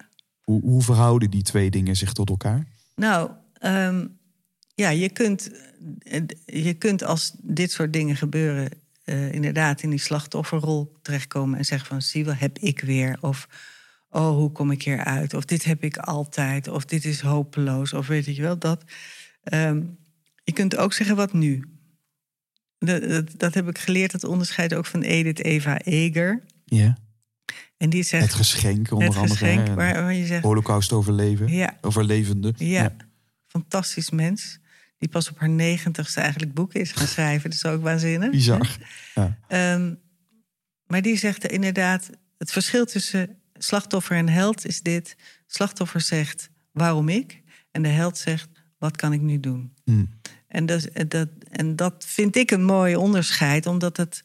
Hoe, 0.41 0.61
hoe 0.61 0.81
verhouden 0.81 1.29
die 1.31 1.41
twee 1.43 1.69
dingen 1.71 1.95
zich 1.95 2.13
tot 2.13 2.29
elkaar? 2.29 2.67
Nou, 2.95 3.31
ehm, 3.53 4.07
ja, 4.75 4.89
je 4.89 5.09
kunt, 5.09 5.51
eh, 5.99 6.21
je 6.45 6.73
kunt 6.73 7.03
als 7.03 7.33
dit 7.41 7.71
soort 7.71 7.93
dingen 7.93 8.15
gebeuren, 8.15 8.69
eh, 9.03 9.31
inderdaad 9.31 9.81
in 9.81 9.89
die 9.89 9.99
slachtofferrol 9.99 10.97
terechtkomen 11.01 11.57
en 11.57 11.65
zeggen 11.65 11.87
van, 11.87 12.01
zie 12.01 12.25
wel, 12.25 12.33
heb 12.33 12.57
ik 12.59 12.79
weer? 12.79 13.17
Of, 13.21 13.47
oh, 14.09 14.29
hoe 14.29 14.51
kom 14.51 14.71
ik 14.71 14.83
hier 14.83 15.03
uit? 15.03 15.33
Of 15.33 15.45
dit 15.45 15.63
heb 15.63 15.83
ik 15.83 15.97
altijd, 15.97 16.67
of 16.67 16.85
dit 16.85 17.05
is 17.05 17.21
hopeloos, 17.21 17.93
of 17.93 18.07
weet 18.07 18.25
je 18.25 18.41
wel 18.41 18.57
dat. 18.57 18.83
Ehm, 19.43 19.81
je 20.43 20.51
kunt 20.51 20.77
ook 20.77 20.93
zeggen, 20.93 21.15
wat 21.15 21.33
nu? 21.33 21.63
Dat, 22.77 23.01
dat, 23.09 23.31
dat 23.37 23.53
heb 23.53 23.67
ik 23.67 23.77
geleerd, 23.77 24.11
dat 24.11 24.23
onderscheid 24.23 24.73
ook 24.73 24.85
van 24.85 25.01
Edith 25.01 25.39
Eva 25.39 25.79
Eger. 25.79 26.43
Ja. 26.65 26.97
En 27.77 27.89
die 27.89 28.03
zegt... 28.03 28.23
Het 28.23 28.33
geschenk, 28.33 28.91
onder 28.91 29.07
het 29.07 29.17
andere. 29.17 29.37
geschenk, 29.37 29.67
waar, 29.67 29.93
waar 29.93 30.13
je 30.13 30.25
zegt... 30.25 30.43
Holocaust 30.43 30.91
overleven. 30.91 31.47
Ja. 31.47 31.77
Overlevende. 31.81 32.53
Ja, 32.57 32.95
fantastisch 33.47 34.09
mens. 34.09 34.59
Die 35.01 35.09
pas 35.09 35.29
op 35.29 35.39
haar 35.39 35.49
negentigste 35.49 36.19
eigenlijk 36.19 36.53
boeken 36.53 36.79
is 36.79 36.91
gaan 36.91 37.07
schrijven. 37.07 37.49
Dat 37.49 37.59
is 37.59 37.65
ook 37.65 37.81
waanzinnig. 37.81 38.29
Bizar. 38.29 38.77
Ja. 39.15 39.37
Ehm, 39.47 39.93
maar 40.87 41.01
die 41.01 41.17
zegt 41.17 41.45
inderdaad... 41.45 42.09
het 42.37 42.51
verschil 42.51 42.85
tussen 42.85 43.37
slachtoffer 43.53 44.15
en 44.15 44.29
held 44.29 44.65
is 44.65 44.81
dit. 44.81 45.15
Slachtoffer 45.47 46.01
zegt, 46.01 46.49
waarom 46.71 47.09
ik? 47.09 47.41
En 47.71 47.81
de 47.81 47.89
held 47.89 48.17
zegt, 48.17 48.49
wat 48.77 48.95
kan 48.95 49.13
ik 49.13 49.21
nu 49.21 49.39
doen? 49.39 49.73
Hmm. 49.83 50.09
En 50.47 50.65
dat, 50.65 50.87
dat, 51.07 51.29
en 51.49 51.75
dat 51.75 52.05
vind 52.07 52.35
ik 52.35 52.51
een 52.51 52.63
mooi 52.63 52.95
onderscheid, 52.95 53.65
omdat 53.65 53.97
het, 53.97 54.23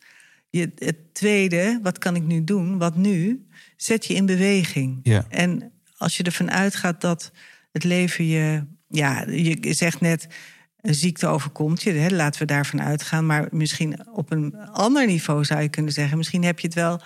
je, 0.51 0.73
het 0.75 1.15
tweede, 1.15 1.79
wat 1.83 1.99
kan 1.99 2.17
ik 2.17 2.23
nu 2.23 2.45
doen, 2.45 2.79
wat 2.79 2.97
nu, 2.97 3.47
zet 3.77 4.07
je 4.07 4.15
in 4.15 4.27
beweging. 4.27 5.01
Ja. 5.03 5.27
En 5.29 5.73
als 5.97 6.17
je 6.17 6.23
ervan 6.23 6.51
uitgaat 6.51 7.01
dat 7.01 7.33
het 7.73 7.85
leven 7.85 8.27
je, 8.27 8.65
ja, 8.89 9.25
je 9.29 9.73
zegt 9.75 10.01
net, 10.01 10.27
een 10.87 10.95
ziekte 10.95 11.27
overkomt 11.27 11.83
je, 11.83 11.91
hè, 11.93 12.09
laten 12.09 12.41
we 12.41 12.47
daarvan 12.47 12.83
uitgaan, 12.83 13.27
maar 13.27 13.49
misschien 13.51 14.09
op 14.13 14.31
een 14.33 14.57
ander 14.59 15.07
niveau 15.07 15.45
zou 15.45 15.61
je 15.63 15.69
kunnen 15.69 15.93
zeggen, 15.93 16.17
misschien 16.17 16.45
heb 16.45 16.59
je 16.61 16.67
het 16.67 16.77
wel 16.77 17.01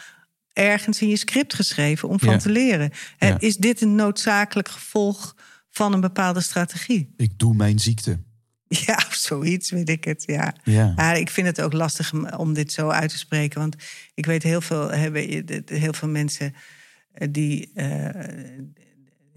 ergens 0.52 1.00
in 1.02 1.08
je 1.08 1.16
script 1.16 1.54
geschreven 1.54 2.08
om 2.08 2.18
van 2.20 2.32
Ja. 2.32 2.38
te 2.38 2.50
leren. 2.50 2.90
Ja. 3.18 3.38
Is 3.38 3.56
dit 3.56 3.80
een 3.80 3.94
noodzakelijk 3.94 4.68
gevolg 4.68 5.36
van 5.70 5.92
een 5.92 6.00
bepaalde 6.00 6.40
strategie? 6.40 7.14
Ik 7.16 7.38
doe 7.38 7.54
mijn 7.54 7.78
ziekte. 7.78 8.18
Ja, 8.86 8.94
of 9.08 9.14
zoiets, 9.14 9.70
weet 9.70 9.88
ik 9.88 10.04
het. 10.04 10.22
Ja. 10.26 10.54
Ja. 10.64 10.92
Maar 10.96 11.18
ik 11.18 11.30
vind 11.30 11.46
het 11.46 11.60
ook 11.60 11.72
lastig 11.72 12.12
om- 12.36 12.54
dit 12.54 12.72
zo 12.72 12.88
uit 12.88 13.10
te 13.10 13.18
spreken. 13.18 13.60
Want 13.60 13.76
ik 14.14 14.26
weet 14.26 14.42
heel 14.42 14.60
veel, 14.60 14.90
hebben, 14.90 15.44
heel 15.66 15.92
veel 15.92 16.08
mensen 16.08 16.54
eh, 17.12 17.28
die. 17.30 17.70
eh, 17.74 18.08
die 18.58 18.88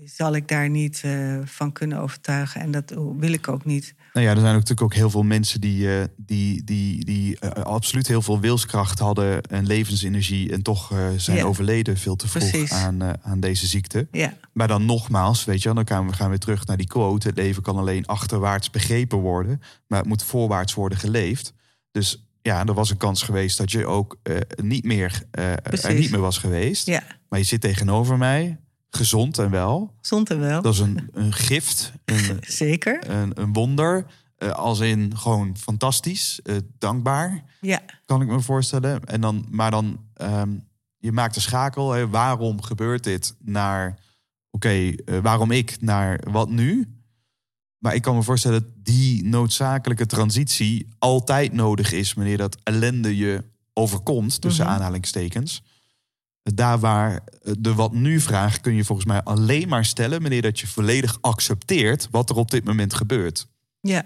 zal 0.05 0.35
ik 0.35 0.47
daar 0.47 0.69
niet 0.69 1.01
eh, 1.03 1.37
van 1.45 1.71
kunnen 1.71 1.99
overtuigen. 1.99 2.61
En 2.61 2.71
dat 2.71 2.93
wil 3.17 3.33
ik 3.33 3.47
ook 3.47 3.65
niet. 3.65 3.95
Nou 4.13 4.25
ja, 4.25 4.31
er 4.31 4.39
zijn 4.39 4.49
ook 4.55 4.59
natuurlijk 4.59 4.81
ook 4.81 4.93
heel 4.93 5.09
veel 5.09 5.23
mensen 5.23 5.61
die, 5.61 5.97
eh, 5.99 6.03
die, 6.17 6.63
die, 6.63 7.05
die 7.05 7.39
eh, 7.39 7.49
absoluut 7.63 8.07
heel 8.07 8.21
veel 8.21 8.39
wilskracht 8.39 8.99
hadden 8.99 9.41
en 9.41 9.65
levensenergie. 9.67 10.51
En 10.51 10.61
toch 10.61 10.91
zijn 11.17 11.37
Ja. 11.37 11.43
overleden 11.43 11.97
veel 11.97 12.15
te 12.15 12.27
vroeg 12.27 12.49
Precies. 12.49 12.71
aan, 12.71 13.23
aan 13.23 13.39
deze 13.39 13.67
ziekte. 13.67 14.07
Ja, 14.11 14.33
Maar 14.53 14.67
dan 14.67 14.85
nogmaals, 14.85 15.45
weet 15.45 15.61
je, 15.61 15.73
dan 15.73 15.87
gaan 15.87 16.07
we 16.07 16.13
gaan 16.13 16.29
weer 16.29 16.39
terug 16.39 16.65
naar 16.65 16.77
die 16.77 16.87
quote. 16.87 17.27
Het 17.27 17.37
leven 17.37 17.63
kan 17.63 17.77
alleen 17.77 18.05
achterwaarts 18.05 18.69
begrepen 18.69 19.17
worden, 19.17 19.61
maar 19.87 19.99
het 19.99 20.07
moet 20.07 20.23
voorwaarts 20.23 20.73
worden 20.73 20.97
geleefd. 20.97 21.53
Dus 21.91 22.27
ja, 22.41 22.65
er 22.65 22.73
was 22.73 22.89
een 22.89 22.97
kans 22.97 23.21
geweest 23.21 23.57
dat 23.57 23.71
je 23.71 23.85
ook 23.85 24.17
niet 24.61 24.83
meer, 24.83 25.23
er 25.31 25.93
niet 25.93 26.11
meer 26.11 26.19
was 26.19 26.37
geweest. 26.37 26.85
ja, 26.87 27.03
Maar 27.29 27.39
je 27.39 27.45
zit 27.45 27.61
tegenover 27.61 28.17
mij, 28.17 28.59
gezond 28.95 29.37
en 29.37 29.49
wel. 29.49 29.93
zond 30.01 30.29
er 30.29 30.39
wel. 30.39 30.61
Dat 30.61 30.73
is 30.73 30.79
een, 30.79 31.09
een 31.13 31.33
gift, 31.33 31.91
een, 32.05 32.37
Zeker. 32.47 33.09
een, 33.09 33.31
een 33.41 33.53
wonder. 33.53 34.05
eh, 34.37 34.49
als 34.49 34.79
in 34.79 35.17
gewoon 35.17 35.57
fantastisch, 35.57 36.39
eh, 36.43 36.55
dankbaar, 36.77 37.43
Ja, 37.61 37.81
kan 38.05 38.21
ik 38.21 38.27
me 38.27 38.39
voorstellen. 38.41 39.03
En 39.05 39.21
dan, 39.21 39.45
maar 39.49 39.71
dan, 39.71 39.99
ehm, 40.13 40.49
je 40.97 41.11
maakt 41.11 41.33
de 41.33 41.39
schakel. 41.39 41.91
Hè, 41.91 42.09
waarom 42.09 42.61
gebeurt 42.61 43.03
dit? 43.03 43.35
Naar, 43.39 43.99
oké, 44.51 44.69
eh, 44.69 45.19
waarom 45.21 45.51
ik? 45.51 45.77
Naar 45.81 46.19
wat 46.31 46.49
nu? 46.49 46.87
Maar 47.77 47.95
ik 47.95 48.01
kan 48.01 48.15
me 48.15 48.23
voorstellen 48.23 48.61
dat 48.61 48.85
die 48.85 49.23
noodzakelijke 49.25 50.05
transitie 50.05 50.87
altijd 50.99 51.53
nodig 51.53 51.91
is... 51.91 52.13
wanneer 52.13 52.37
dat 52.37 52.57
ellende 52.63 53.17
je 53.17 53.43
overkomt, 53.73 54.41
tussen 54.41 54.65
Mhm. 54.65 54.73
aanhalingstekens. 54.73 55.63
Daar 56.43 56.79
waar 56.79 57.19
de 57.57 57.73
wat 57.73 57.93
nu 57.93 58.19
vraag 58.19 58.59
kun 58.61 58.73
je 58.75 58.83
volgens 58.85 59.07
mij 59.07 59.23
alleen 59.23 59.67
maar 59.67 59.85
stellen... 59.85 60.21
wanneer 60.21 60.41
dat 60.41 60.59
je 60.59 60.67
volledig 60.67 61.17
accepteert 61.21 62.07
wat 62.11 62.29
er 62.29 62.35
op 62.35 62.51
dit 62.51 62.63
moment 62.63 62.93
gebeurt. 62.93 63.47
ja, 63.81 64.05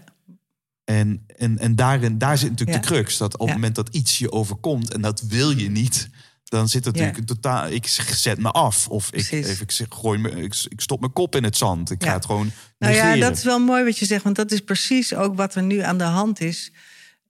En, 0.84 1.26
en, 1.38 1.58
en 1.58 1.76
daarin, 1.76 2.18
daar 2.18 2.38
zit 2.38 2.50
natuurlijk 2.50 2.78
Ja. 2.78 2.84
de 2.90 2.94
crux. 2.96 3.18
Dat 3.18 3.34
op 3.34 3.40
het 3.40 3.48
Ja. 3.50 3.54
moment 3.54 3.76
dat 3.76 3.90
iets 3.90 4.18
je 4.18 4.32
overkomt 4.32 4.94
en 4.94 5.02
dat 5.02 5.22
wil 5.22 5.50
je 5.58 5.70
niet, 5.70 6.10
dan 6.44 6.70
zit 6.70 6.86
het 6.86 6.96
Ja. 6.98 7.02
natuurlijk 7.02 7.32
totaal. 7.32 7.70
Ik 7.70 7.88
zet 7.88 8.40
me 8.40 8.52
af 8.52 8.88
of 8.88 9.12
ik, 9.12 9.32
even, 9.32 9.68
ik, 9.78 9.94
gooi 9.94 10.20
me, 10.20 10.30
ik, 10.32 10.66
ik 10.70 10.82
stop 10.82 11.00
mijn 11.00 11.14
kop 11.14 11.36
in 11.36 11.44
het 11.44 11.58
zand. 11.58 11.92
Ik 11.92 12.04
ga 12.04 12.14
het 12.14 12.26
gewoon. 12.26 12.52
Nou 12.80 12.94
ja, 12.94 13.16
dat 13.16 13.38
is 13.38 13.44
wel 13.44 13.60
mooi 13.60 13.84
wat 13.84 13.98
je 13.98 14.06
zegt, 14.06 14.24
want 14.24 14.36
dat 14.36 14.52
is 14.52 14.60
precies 14.60 15.14
ook 15.14 15.36
wat 15.36 15.56
er 15.56 15.64
nu 15.64 15.80
aan 15.80 15.98
de 15.98 16.04
hand 16.04 16.40
is. 16.42 16.72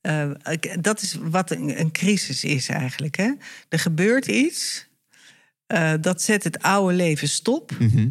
Eh, 0.01 0.29
dat 0.79 1.01
is 1.01 1.17
wat 1.21 1.51
een, 1.51 1.79
een 1.79 1.91
crisis 1.91 2.43
is 2.43 2.67
eigenlijk. 2.69 3.15
Hè? 3.17 3.31
Er 3.69 3.79
gebeurt 3.79 4.25
iets, 4.27 4.86
eh, 5.67 5.93
dat 6.01 6.21
zet 6.21 6.43
het 6.43 6.61
oude 6.61 6.93
leven 6.95 7.27
stop. 7.29 7.71
Mhm. 7.79 8.09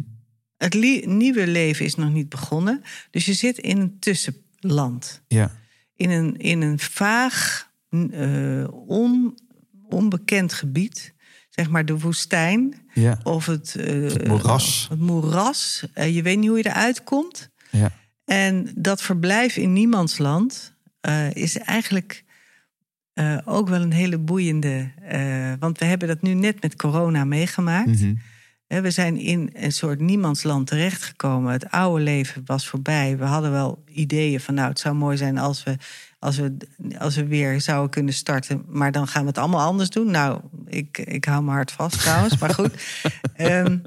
Het 0.57 0.73
nieuwe 1.05 1.47
leven 1.47 1.85
is 1.85 1.95
nog 1.95 2.11
niet 2.13 2.29
begonnen. 2.29 2.81
Dus 3.11 3.25
je 3.25 3.33
zit 3.33 3.57
in 3.57 3.77
een 3.77 3.99
tussenland. 3.99 5.21
Ja, 5.27 5.51
In 5.95 6.09
een, 6.09 6.37
in 6.37 6.61
een 6.61 6.79
vaag, 6.79 7.69
eh, 8.11 8.67
on, 8.87 9.37
onbekend 9.89 10.53
gebied. 10.53 11.13
Zeg 11.49 11.69
maar 11.69 11.85
de 11.85 11.99
woestijn 11.99 12.73
ja, 12.93 13.19
of 13.23 13.45
het, 13.45 13.75
eh, 13.75 13.85
Het 14.01 14.27
moeras. 14.27 14.87
Het 14.89 14.99
moeras. 14.99 15.83
Je 15.93 16.21
weet 16.21 16.37
niet 16.37 16.49
hoe 16.49 16.57
je 16.57 16.65
eruit 16.65 17.03
komt. 17.03 17.49
ja. 17.71 17.91
En 18.25 18.71
dat 18.75 19.01
verblijf 19.01 19.57
in 19.57 19.73
niemandsland 19.73 20.75
eh 21.01 21.31
is 21.35 21.57
eigenlijk 21.57 22.23
eh, 23.17 23.37
ook 23.45 23.69
wel 23.69 23.81
een 23.81 23.91
hele 23.93 24.17
boeiende. 24.17 24.91
eh, 25.01 25.53
want 25.59 25.79
we 25.79 25.85
hebben 25.85 26.07
dat 26.07 26.21
nu 26.21 26.33
net 26.33 26.61
met 26.61 26.75
corona 26.75 27.25
meegemaakt. 27.25 27.87
Mhm. 28.01 28.13
Hè, 28.67 28.81
We 28.81 28.91
zijn 28.91 29.17
in 29.17 29.49
een 29.53 29.71
soort 29.71 29.99
niemandsland 29.99 30.67
terechtgekomen. 30.67 31.51
Het 31.51 31.69
oude 31.71 32.03
leven 32.03 32.41
was 32.45 32.67
voorbij. 32.67 33.17
We 33.17 33.25
hadden 33.25 33.51
wel 33.51 33.83
ideeën 33.87 34.39
van, 34.39 34.53
nou, 34.53 34.69
het 34.69 34.79
zou 34.79 34.95
mooi 34.95 35.17
zijn 35.17 35.37
als 35.37 35.63
we, 35.63 35.75
als 36.19 36.37
we, 36.37 36.57
als 36.97 37.15
we 37.15 37.25
weer 37.27 37.61
zouden 37.61 37.89
kunnen 37.89 38.13
starten. 38.13 38.63
Maar 38.67 38.91
dan 38.91 39.07
gaan 39.07 39.21
we 39.21 39.27
het 39.27 39.37
allemaal 39.37 39.67
anders 39.67 39.89
doen. 39.89 40.11
Nou, 40.11 40.41
ik, 40.65 40.97
ik 40.97 41.25
hou 41.25 41.43
me 41.43 41.51
hard 41.51 41.71
vast 41.71 41.99
trouwens, 41.99 42.37
maar 42.37 42.53
goed. 42.53 42.73
Ehm, 43.35 43.77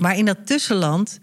maar 0.00 0.16
in 0.16 0.24
dat 0.24 0.46
tussenland 0.46 1.18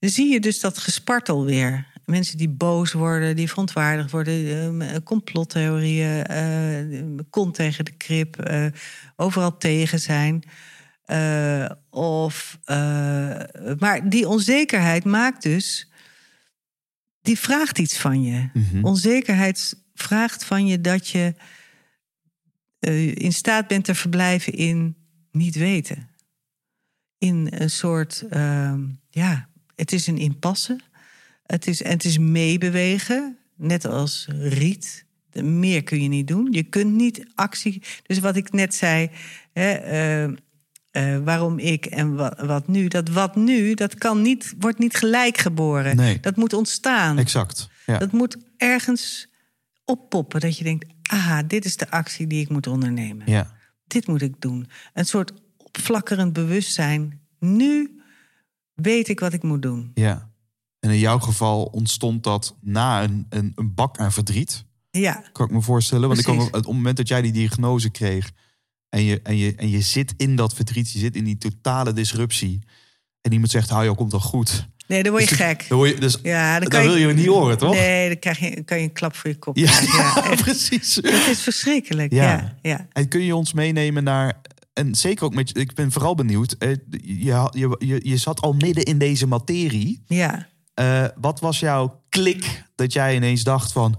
zie 0.00 0.32
je 0.32 0.40
dus 0.40 0.60
dat 0.60 0.78
gespartel 0.78 1.44
weer. 1.44 1.86
Mensen 2.08 2.38
die 2.38 2.48
boos 2.48 2.92
worden, 2.92 3.36
die 3.36 3.48
verontwaardigd 3.48 4.10
worden, 4.10 4.80
eh, 4.80 4.96
complottheorieën, 5.04 6.24
eh 6.24 7.24
kont 7.30 7.54
tegen 7.54 7.84
de 7.84 7.96
krip, 7.96 8.36
eh, 8.40 8.66
overal 9.16 9.56
tegen 9.56 10.00
zijn. 10.00 10.42
Of, 11.90 12.58
maar 13.78 14.08
die 14.08 14.28
onzekerheid 14.28 15.04
maakt 15.04 15.42
dus, 15.42 15.90
die 17.20 17.38
vraagt 17.38 17.78
iets 17.78 17.98
van 17.98 18.22
je. 18.22 18.48
Mhm. 18.52 18.84
Onzekerheid 18.84 19.82
vraagt 19.94 20.44
van 20.44 20.66
je 20.66 20.80
dat 20.80 21.08
je 21.08 21.34
in 23.14 23.32
staat 23.32 23.66
bent 23.66 23.84
te 23.84 23.94
verblijven 23.94 24.52
in 24.52 24.96
niet 25.30 25.54
weten. 25.54 26.08
In 27.18 27.48
een 27.50 27.70
soort, 27.70 28.24
ehm, 28.30 28.84
ja, 29.10 29.48
het 29.74 29.92
is 29.92 30.06
een 30.06 30.18
impasse. 30.18 30.80
Het 31.48 31.66
is, 31.66 31.82
en 31.82 31.90
het 31.90 32.04
is 32.04 32.18
meebewegen, 32.18 33.36
net 33.56 33.84
als 33.86 34.26
riet. 34.38 35.04
De- 35.30 35.42
Meer 35.42 35.82
kun 35.82 36.02
je 36.02 36.08
niet 36.08 36.26
doen. 36.28 36.48
Je 36.52 36.62
kunt 36.62 36.92
niet 36.94 37.26
actie. 37.34 37.82
Dus 38.02 38.18
wat 38.18 38.36
ik 38.36 38.52
net 38.52 38.74
zei, 38.74 39.10
hè, 39.52 39.70
eh, 39.72 40.24
eh, 40.24 41.24
waarom 41.24 41.58
ik 41.58 41.86
en 41.86 42.14
wat, 42.14 42.40
wat 42.40 42.68
nu. 42.68 42.88
Dat 42.88 43.08
wat 43.08 43.36
nu, 43.36 43.74
dat 43.74 43.94
kan 43.94 44.22
niet, 44.22 44.54
wordt 44.58 44.78
niet 44.78 44.96
gelijk 44.96 45.38
geboren. 45.38 45.96
Nee. 45.96 46.20
Dat 46.20 46.36
moet 46.36 46.52
ontstaan. 46.52 47.18
Exact. 47.18 47.68
Ja. 47.86 47.98
Dat 47.98 48.12
moet 48.12 48.36
ergens 48.56 49.28
oppoppen. 49.84 50.40
Dat 50.40 50.58
je 50.58 50.64
denkt, 50.64 50.86
ah, 51.10 51.38
dit 51.46 51.64
is 51.64 51.76
de 51.76 51.90
actie 51.90 52.26
die 52.26 52.40
ik 52.40 52.48
moet 52.48 52.66
ondernemen. 52.66 53.30
ja. 53.30 53.56
Dit 53.86 54.06
moet 54.06 54.22
ik 54.22 54.40
doen. 54.40 54.68
Een 54.94 55.04
soort 55.06 55.32
opflakkerend 55.56 56.32
bewustzijn. 56.32 57.20
Nu 57.38 58.00
weet 58.74 59.08
ik 59.08 59.20
wat 59.20 59.32
ik 59.32 59.42
moet 59.42 59.62
doen. 59.62 59.90
ja. 59.94 60.27
En 60.80 60.90
in 60.90 60.98
jouw 60.98 61.18
geval 61.18 61.62
ontstond 61.64 62.22
dat 62.24 62.56
na 62.60 63.02
een, 63.02 63.26
een, 63.28 63.52
een 63.54 63.74
bak 63.74 63.98
aan 63.98 64.12
verdriet. 64.12 64.64
Ja, 64.90 65.22
Kan 65.32 65.46
ik 65.46 65.52
me 65.52 65.60
voorstellen. 65.62 66.08
Want 66.08 66.20
ik 66.20 66.24
kan, 66.26 66.40
op 66.40 66.52
het 66.52 66.66
moment 66.66 66.96
dat 66.96 67.08
jij 67.08 67.22
die 67.22 67.32
diagnose 67.32 67.90
kreeg. 67.90 68.30
En 68.88 69.02
je, 69.02 69.20
en, 69.22 69.36
je, 69.36 69.54
en 69.56 69.68
je 69.70 69.80
zit 69.80 70.14
in 70.16 70.36
dat 70.36 70.54
verdriet. 70.54 70.90
Je 70.92 70.98
zit 70.98 71.16
in 71.16 71.24
die 71.24 71.38
totale 71.38 71.92
disruptie. 71.92 72.58
En 73.20 73.32
iemand 73.32 73.50
zegt, 73.50 73.68
hou 73.70 73.84
je 73.84 73.94
komt 73.94 74.10
wel 74.10 74.20
goed. 74.20 74.68
nee, 74.86 75.02
dan 75.02 75.12
word 75.12 75.24
je 75.24 75.28
Dus- 75.28 75.38
gek. 75.38 75.64
Dan 75.68 75.78
word 75.78 75.90
je, 75.90 76.00
dus, 76.00 76.18
Ja, 76.22 76.58
dan 76.60 76.68
kan 76.68 76.82
wil 76.82 76.96
je 76.96 77.06
niet 77.14 77.26
horen, 77.26 77.58
toch? 77.58 77.74
Nee, 77.74 78.08
dan 78.08 78.18
krijg 78.18 78.38
je, 78.38 78.62
kan 78.62 78.78
je 78.78 78.84
een 78.84 78.92
klap 78.92 79.14
voor 79.14 79.30
je 79.30 79.36
kop. 79.38 79.56
Ja, 79.56 79.80
precies. 80.44 80.94
Het 80.94 81.26
is 81.30 81.40
verschrikkelijk. 81.40 82.12
Ja. 82.12 82.22
Ja, 82.22 82.58
ja. 82.62 82.86
En 82.92 83.08
kun 83.08 83.20
je 83.22 83.36
ons 83.36 83.52
meenemen 83.52 84.04
naar. 84.04 84.40
En 84.72 84.94
zeker 84.94 85.24
ook 85.24 85.34
met. 85.34 85.56
Ik 85.58 85.74
ben 85.74 85.92
vooral 85.92 86.14
benieuwd. 86.14 86.52
eh, 86.52 86.70
Je, 86.90 87.48
je, 87.52 87.76
je, 87.78 88.00
je 88.02 88.16
zat 88.16 88.40
al 88.40 88.52
midden 88.52 88.84
in 88.84 88.98
deze 88.98 89.26
materie. 89.26 90.02
ja. 90.06 90.48
Eh, 90.78 91.04
wat 91.20 91.40
was 91.40 91.60
jouw 91.60 92.02
klik 92.08 92.64
dat 92.74 92.92
jij 92.92 93.14
ineens 93.14 93.42
dacht 93.42 93.72
van. 93.72 93.98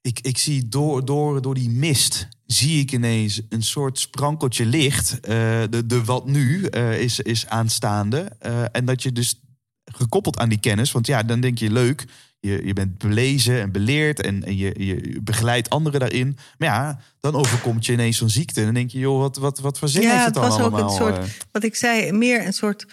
Ik, 0.00 0.20
ik 0.20 0.38
zie 0.38 0.68
door, 0.68 1.04
door, 1.04 1.42
door 1.42 1.54
die 1.54 1.70
mist, 1.70 2.28
zie 2.46 2.80
ik 2.80 2.92
ineens 2.92 3.40
een 3.48 3.62
soort 3.62 3.98
sprankeltje 3.98 4.66
licht. 4.66 5.20
Eh, 5.20 5.30
de, 5.70 5.86
de 5.86 6.04
wat 6.04 6.26
nu 6.26 6.64
eh, 6.64 7.00
is, 7.00 7.20
is 7.20 7.46
aanstaande. 7.46 8.30
En 8.72 8.84
dat 8.84 9.02
je 9.02 9.12
dus 9.12 9.40
gekoppeld 9.84 10.38
aan 10.38 10.48
die 10.48 10.60
kennis, 10.60 10.92
want 10.92 11.06
ja, 11.06 11.22
dan 11.22 11.40
denk 11.40 11.58
je 11.58 11.70
leuk. 11.70 12.04
Je, 12.40 12.66
je 12.66 12.72
bent 12.72 12.98
belezen 12.98 13.60
en 13.60 13.72
beleerd 13.72 14.20
en, 14.20 14.44
en 14.44 14.56
je, 14.56 14.86
je 14.86 15.20
begeleidt 15.22 15.70
anderen 15.70 16.00
daarin. 16.00 16.38
Maar 16.58 16.68
ja, 16.68 17.00
dan 17.20 17.34
overkomt 17.34 17.86
je 17.86 17.92
ineens 17.92 18.16
zo'n 18.16 18.30
ziekte. 18.30 18.60
En 18.60 18.64
dan 18.64 18.74
denk 18.74 18.90
je, 18.90 18.98
joh, 18.98 19.18
wat, 19.18 19.36
wat, 19.36 19.58
wat 19.58 19.78
voor 19.78 19.88
zin 19.88 20.00
heeft 20.00 20.12
Ja, 20.12 20.18
het 20.18 20.34
het 20.34 20.34
dan 20.34 20.48
was 20.48 20.60
ook 20.60 20.78
een 20.78 20.96
soort, 20.96 21.46
wat 21.50 21.62
ik 21.62 21.74
zei, 21.74 22.12
meer 22.12 22.46
een 22.46 22.52
soort 22.52 22.86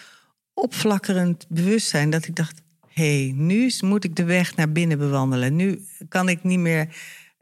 opflakkerend 0.54 1.46
bewustzijn. 1.48 2.10
Dat 2.10 2.26
ik 2.26 2.36
dacht, 2.36 2.59
hé, 2.92 3.24
hey, 3.24 3.32
nu 3.36 3.72
moet 3.80 4.04
ik 4.04 4.16
de 4.16 4.24
weg 4.24 4.56
naar 4.56 4.72
binnen 4.72 4.98
bewandelen. 4.98 5.56
Nu 5.56 5.84
kan 6.08 6.28
ik 6.28 6.42
niet 6.42 6.58
meer, 6.58 6.96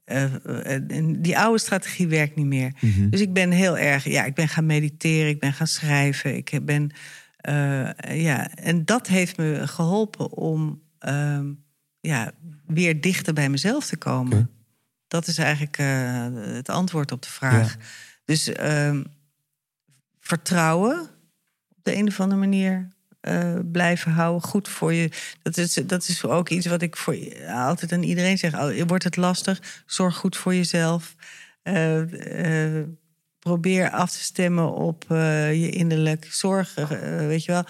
eh, 0.05 0.77
eh, 0.77 1.05
die 1.19 1.39
oude 1.39 1.59
strategie 1.59 2.09
werkt 2.09 2.37
niet 2.37 2.47
meer. 2.47 2.73
Mhm. 2.81 3.09
Dus 3.09 3.21
ik 3.21 3.33
ben 3.33 3.51
heel 3.51 3.79
erg, 3.79 4.05
ja, 4.05 4.25
ik 4.25 4.35
ben 4.35 4.49
gaan 4.49 4.67
mediteren, 4.67 5.29
ik 5.29 5.41
ben 5.41 5.53
gaan 5.53 5.67
schrijven. 5.67 6.37
Ik 6.37 6.61
ben, 6.63 6.91
eh, 7.37 8.23
ja, 8.23 8.55
en 8.55 8.85
dat 8.85 9.07
heeft 9.07 9.37
me 9.37 9.67
geholpen 9.67 10.33
om 10.33 10.83
ehm, 10.99 11.53
ja, 12.01 12.33
weer 12.67 13.01
dichter 13.01 13.33
bij 13.33 13.49
mezelf 13.49 13.87
te 13.87 13.97
komen. 13.97 14.51
Dat 15.09 15.27
is 15.27 15.39
eigenlijk 15.39 15.77
het 16.55 16.69
antwoord 16.69 17.13
op 17.13 17.23
de 17.23 17.29
vraag. 17.29 17.77
Dus 18.25 18.53
ehm, 18.53 19.03
vertrouwen 20.21 21.01
op 21.77 21.79
de 21.83 21.97
een 21.97 22.07
of 22.07 22.21
andere 22.21 22.41
manier 22.41 22.89
eh, 23.21 23.55
blijven 23.73 24.13
houden. 24.13 24.49
Goed 24.49 24.69
voor 24.69 24.93
je. 24.93 25.11
Dat 25.43 25.57
is, 25.57 25.75
dat 25.75 26.09
is 26.09 26.25
ook 26.25 26.49
iets 26.49 26.67
wat 26.67 26.83
ik 26.83 26.97
voor 26.97 27.17
je- 27.17 27.53
altijd 27.53 27.93
aan 27.93 28.03
iedereen 28.03 28.39
zeg. 28.39 28.55
Oh, 28.55 28.81
wordt 28.87 29.05
het 29.05 29.17
lastig? 29.17 29.83
Zorg 29.87 30.17
goed 30.17 30.37
voor 30.37 30.55
jezelf. 30.55 31.15
Eh, 31.63 32.79
eh, 32.79 32.87
probeer 33.39 33.91
af 33.91 34.11
te 34.11 34.23
stemmen 34.23 34.73
op 34.73 35.05
je 35.09 35.71
innerlijk. 35.71 36.27
Zorg, 36.31 36.75
eh, 36.79 36.89
weet 37.17 37.45
je 37.45 37.53
wel. 37.53 37.65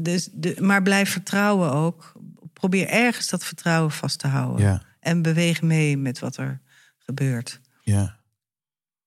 Dus 0.00 0.28
de, 0.32 0.56
maar 0.60 0.82
blijf 0.82 1.10
vertrouwen 1.10 1.72
ook. 1.72 2.12
Probeer 2.52 2.88
ergens 2.88 3.28
dat 3.28 3.44
vertrouwen 3.44 3.90
vast 3.90 4.18
te 4.18 4.26
houden. 4.26 4.66
Ja. 4.66 4.82
En 5.00 5.22
beweeg 5.22 5.62
mee 5.62 5.96
met 5.96 6.18
wat 6.18 6.36
er 6.36 6.60
gebeurt. 6.98 7.60
Ja. 7.82 8.18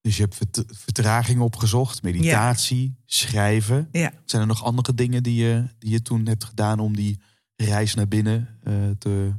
Dus 0.04 0.18
je 0.18 0.22
hebt 0.24 0.36
vert- 0.36 0.64
vertraging 0.68 1.40
opgezocht, 1.42 2.04
meditatie, 2.04 2.96
schrijven. 3.06 3.88
Ja. 3.92 4.12
Zijn 4.26 4.42
er 4.42 4.48
nog 4.48 4.64
andere 4.64 4.94
dingen 4.94 5.24
die 5.24 5.36
je, 5.46 5.64
die 5.80 5.92
je 5.92 6.02
toen 6.02 6.26
hebt 6.28 6.44
gedaan 6.44 6.80
om 6.80 6.96
die 6.96 7.20
reis 7.56 7.94
naar 7.94 8.08
binnen 8.08 8.48
eh, 8.64 8.74
te 9.00 9.32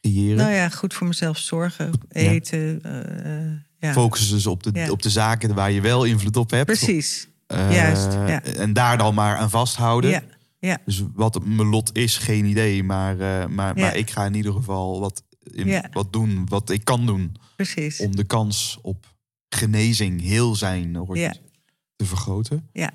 creëren? 0.00 0.36
Nou 0.36 0.52
ja, 0.52 0.68
goed 0.68 0.94
voor 0.94 1.06
mezelf 1.06 1.38
zorgen, 1.38 1.90
eten. 2.08 2.82
eh, 2.82 3.42
eh, 3.50 3.52
ja. 3.78 3.92
Focus 3.92 4.30
dus 4.30 4.46
op 4.46 4.62
de, 4.62 4.70
Ja. 4.74 4.90
op 4.90 5.02
de 5.02 5.10
zaken 5.10 5.54
waar 5.54 5.70
je 5.70 5.80
wel 5.80 6.04
invloed 6.04 6.36
op 6.36 6.50
hebt. 6.50 6.66
Precies. 6.66 7.28
Juist, 7.46 8.12
ja. 8.12 8.42
En 8.42 8.72
daar 8.72 8.98
dan 8.98 9.14
maar 9.14 9.36
aan 9.36 9.50
vasthouden. 9.50 10.10
Ja, 10.10 10.22
ja, 10.58 10.78
Dus 10.84 11.02
wat 11.14 11.44
mijn 11.44 11.68
lot 11.68 11.96
is, 11.96 12.16
geen 12.18 12.44
idee. 12.44 12.82
Maar, 12.82 13.16
maar, 13.50 13.76
Ja. 13.76 13.82
maar 13.84 13.96
ik 13.96 14.10
ga 14.10 14.24
in 14.26 14.34
ieder 14.34 14.52
geval 14.52 15.00
wat, 15.00 15.22
in, 15.52 15.66
Ja. 15.66 15.88
wat 15.92 16.12
doen 16.12 16.46
wat 16.48 16.70
ik 16.70 16.84
kan 16.84 17.06
doen. 17.06 17.34
precies. 17.56 18.00
Om 18.00 18.16
de 18.16 18.24
kans 18.24 18.78
op 18.82 19.14
genezing, 19.54 20.20
heel 20.20 20.54
zijn, 20.56 20.94
hoor 20.96 21.16
je 21.16 21.22
Ja. 21.22 21.34
te 21.96 22.04
vergroten. 22.06 22.68
Ja. 22.72 22.90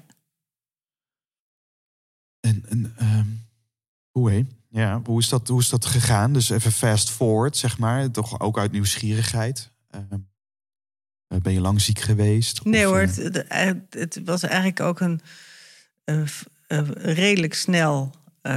En, 2.39 2.63
en 2.69 2.93
ehm, 2.97 3.25
hoe, 4.11 4.31
hé? 4.31 4.45
Ja, 4.69 5.01
hoe, 5.05 5.19
is 5.19 5.29
dat, 5.29 5.47
hoe 5.47 5.59
is 5.61 5.69
dat 5.69 5.85
gegaan? 5.85 6.33
Dus 6.33 6.49
even 6.49 6.71
fast 6.71 7.09
forward, 7.09 7.57
zeg 7.57 7.77
maar. 7.77 8.11
Toch 8.11 8.39
ook 8.39 8.57
uit 8.57 8.71
nieuwsgierigheid. 8.71 9.71
Ehm, 9.89 10.19
eh, 11.27 11.39
ben 11.39 11.53
je 11.53 11.61
lang 11.61 11.81
ziek 11.81 11.99
geweest? 11.99 12.63
Nee 12.65 12.85
Of, 12.85 12.91
hoor, 12.91 12.99
eh, 13.01 13.07
het, 13.15 13.45
het, 13.47 14.15
het 14.15 14.21
was 14.25 14.43
eigenlijk 14.43 14.79
ook 14.79 14.99
een 14.99 15.21
redelijk 16.95 17.53
snel, 17.53 18.11
eh, 18.41 18.53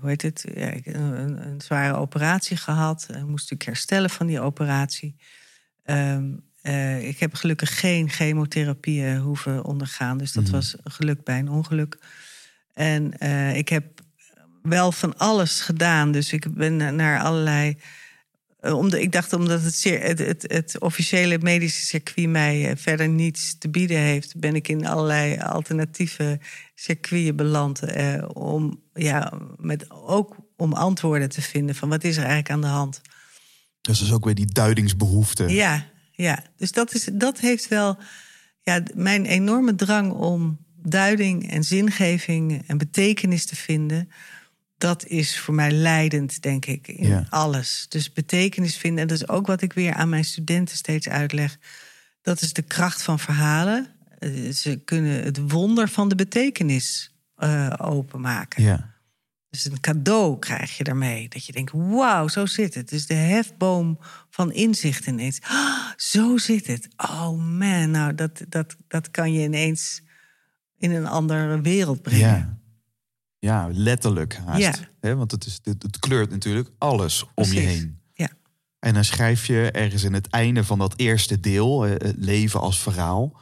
hoe 0.00 0.08
heet 0.08 0.22
het, 0.22 0.44
ja, 0.54 0.66
ik- 0.66 0.86
een, 0.86 1.46
een- 1.46 1.60
zware 1.60 1.94
operatie 1.96 2.56
gehad. 2.56 3.02
Ik 3.08 3.14
moest 3.16 3.42
natuurlijk 3.50 3.62
herstellen 3.64 4.10
van 4.10 4.26
die 4.26 4.40
operatie. 4.40 5.16
Ehm, 5.82 6.32
eh, 6.62 7.08
ik 7.08 7.18
heb 7.18 7.34
gelukkig 7.34 7.80
geen 7.80 8.08
chemotherapie 8.08 9.16
hoeven 9.16 9.64
ondergaan, 9.64 10.18
dus 10.18 10.32
dat 10.32 10.44
Mhm. 10.44 10.52
was 10.52 10.74
geluk 10.84 11.24
bij 11.24 11.38
een 11.38 11.48
ongeluk. 11.50 11.98
En 12.74 13.18
eh, 13.18 13.56
ik 13.56 13.68
heb 13.68 13.84
wel 14.62 14.92
van 14.92 15.16
alles 15.18 15.60
gedaan, 15.60 16.12
dus 16.12 16.32
ik 16.32 16.54
ben 16.54 16.76
naar 16.96 17.20
allerlei 17.20 17.76
eh, 18.60 18.76
omdat, 18.78 19.00
ik 19.00 19.12
dacht 19.12 19.32
omdat 19.32 19.62
het, 19.62 19.74
zeer, 19.74 20.02
het, 20.02 20.18
het, 20.18 20.44
het 20.48 20.78
officiële 20.80 21.38
medische 21.38 21.84
circuit 21.86 22.28
mij 22.28 22.68
eh, 22.70 22.76
verder 22.76 23.08
niets 23.08 23.58
te 23.58 23.68
bieden 23.68 23.98
heeft, 23.98 24.36
ben 24.40 24.54
ik 24.54 24.68
in 24.68 24.86
allerlei 24.86 25.38
alternatieve 25.40 26.40
circuiten 26.74 27.36
beland. 27.36 27.82
eh, 27.82 28.24
om, 28.32 28.82
ja, 28.94 29.32
met, 29.56 29.90
ook 29.90 30.36
om 30.56 30.72
antwoorden 30.72 31.28
te 31.28 31.42
vinden 31.42 31.74
van 31.74 31.88
wat 31.88 32.04
is 32.04 32.16
er 32.16 32.22
eigenlijk 32.22 32.50
aan 32.50 32.60
de 32.60 32.66
hand. 32.66 33.00
Dus 33.80 33.98
dat 33.98 34.06
is 34.06 34.12
ook 34.14 34.24
weer 34.24 34.34
die 34.34 34.52
duidingsbehoefte. 34.52 35.48
Ja, 35.48 35.86
ja. 36.12 36.42
dus 36.56 36.72
dat, 36.72 36.94
is, 36.94 37.08
dat 37.12 37.40
heeft 37.40 37.68
wel 37.68 37.98
ja, 38.62 38.82
mijn 38.94 39.26
enorme 39.26 39.74
drang 39.74 40.12
om 40.12 40.58
duiding 40.82 41.50
en 41.50 41.64
zingeving 41.64 42.64
en 42.66 42.78
betekenis 42.78 43.46
te 43.46 43.56
vinden. 43.56 44.10
Dat 44.78 45.06
is 45.06 45.38
voor 45.38 45.54
mij 45.54 45.70
leidend, 45.70 46.42
denk 46.42 46.66
ik, 46.66 46.88
in 46.88 47.08
Ja. 47.08 47.26
alles. 47.30 47.86
Dus 47.88 48.12
betekenis 48.12 48.76
vinden, 48.76 49.02
en 49.02 49.08
dat 49.08 49.16
is 49.16 49.28
ook 49.28 49.46
wat 49.46 49.62
ik 49.62 49.72
weer 49.72 49.94
aan 49.94 50.08
mijn 50.08 50.24
studenten 50.24 50.76
steeds 50.76 51.08
uitleg. 51.08 51.58
Dat 52.22 52.40
is 52.40 52.52
de 52.52 52.62
kracht 52.62 53.02
van 53.02 53.18
verhalen. 53.18 53.86
Eh, 54.18 54.50
Ze 54.52 54.76
kunnen 54.84 55.22
het 55.24 55.50
wonder 55.50 55.88
van 55.88 56.08
de 56.08 56.14
betekenis 56.14 57.14
eh, 57.36 57.72
openmaken. 57.78 58.62
Ja. 58.62 58.91
Dus 59.52 59.64
een 59.64 59.80
cadeau 59.80 60.38
krijg 60.38 60.76
je 60.76 60.84
daarmee. 60.84 61.28
Dat 61.28 61.46
je 61.46 61.52
denkt, 61.52 61.72
wauw, 61.72 62.28
zo 62.28 62.46
zit 62.46 62.74
het. 62.74 62.88
Dus 62.88 63.06
de 63.06 63.14
hefboom 63.14 63.98
van 64.30 64.52
inzicht 64.52 65.06
ineens. 65.06 65.40
Ah, 65.42 65.90
zo 65.96 66.36
zit 66.38 66.66
het. 66.66 66.88
Oh 66.96 67.30
man, 67.58 67.90
nou 67.90 68.14
dat, 68.14 68.42
dat, 68.48 68.76
dat 68.88 69.10
kan 69.10 69.32
je 69.32 69.42
ineens 69.42 70.02
in 70.78 70.90
een 70.90 71.06
andere 71.06 71.60
wereld 71.60 72.02
brengen. 72.02 72.20
Ja. 72.20 72.58
Ja, 73.38 73.68
letterlijk 73.72 74.36
haast. 74.36 74.90
Ja. 75.00 75.14
Want 75.14 75.30
het, 75.30 75.46
is, 75.46 75.58
het, 75.62 75.82
het 75.82 75.98
kleurt 75.98 76.30
natuurlijk 76.30 76.70
alles 76.78 77.26
om 77.34 77.52
je 77.52 77.60
heen. 77.60 78.00
Ja. 78.14 78.28
En 78.78 78.94
dan 78.94 79.04
schrijf 79.04 79.46
je 79.46 79.70
ergens 79.70 80.02
in 80.02 80.12
het 80.12 80.28
einde 80.28 80.64
van 80.64 80.78
dat 80.78 80.94
eerste 80.96 81.40
deel, 81.40 81.86
eh, 81.86 81.90
het 81.90 82.16
leven 82.18 82.60
als 82.60 82.80
verhaal. 82.80 83.40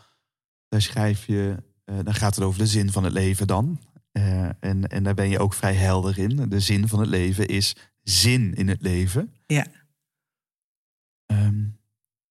Daar 0.68 0.82
schrijf 0.82 1.26
je, 1.26 1.56
eh, 1.84 1.94
dan 2.04 2.14
gaat 2.14 2.34
het 2.34 2.44
over 2.44 2.58
de 2.58 2.66
zin 2.66 2.92
van 2.92 3.04
het 3.04 3.12
leven 3.12 3.46
dan. 3.46 3.80
Eh, 4.12 4.48
en, 4.61 4.88
en 4.88 5.02
daar 5.02 5.14
ben 5.14 5.28
je 5.28 5.38
ook 5.38 5.54
vrij 5.54 5.74
helder 5.74 6.18
in. 6.18 6.48
De 6.48 6.61
zin 6.61 6.88
van 6.88 7.00
het 7.00 7.08
leven 7.08 7.46
is 7.46 7.76
zin 8.02 8.54
in 8.54 8.68
het 8.68 8.82
leven. 8.82 9.34
Ja. 9.46 9.66
Ehm, 11.26 11.62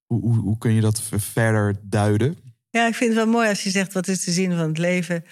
hoe, 0.05 0.21
hoe, 0.21 0.37
hoe 0.37 0.57
kun 0.57 0.73
je 0.73 0.81
dat 0.81 1.01
verder 1.15 1.79
duiden? 1.83 2.37
Ja, 2.69 2.87
ik 2.87 2.95
vind 2.95 3.09
het 3.15 3.23
wel 3.23 3.33
mooi 3.33 3.49
als 3.49 3.63
je 3.63 3.69
zegt, 3.69 3.93
wat 3.93 4.07
is 4.07 4.23
de 4.23 4.31
zin 4.31 4.49
van 4.49 4.67
het 4.67 4.77
leven? 4.77 5.25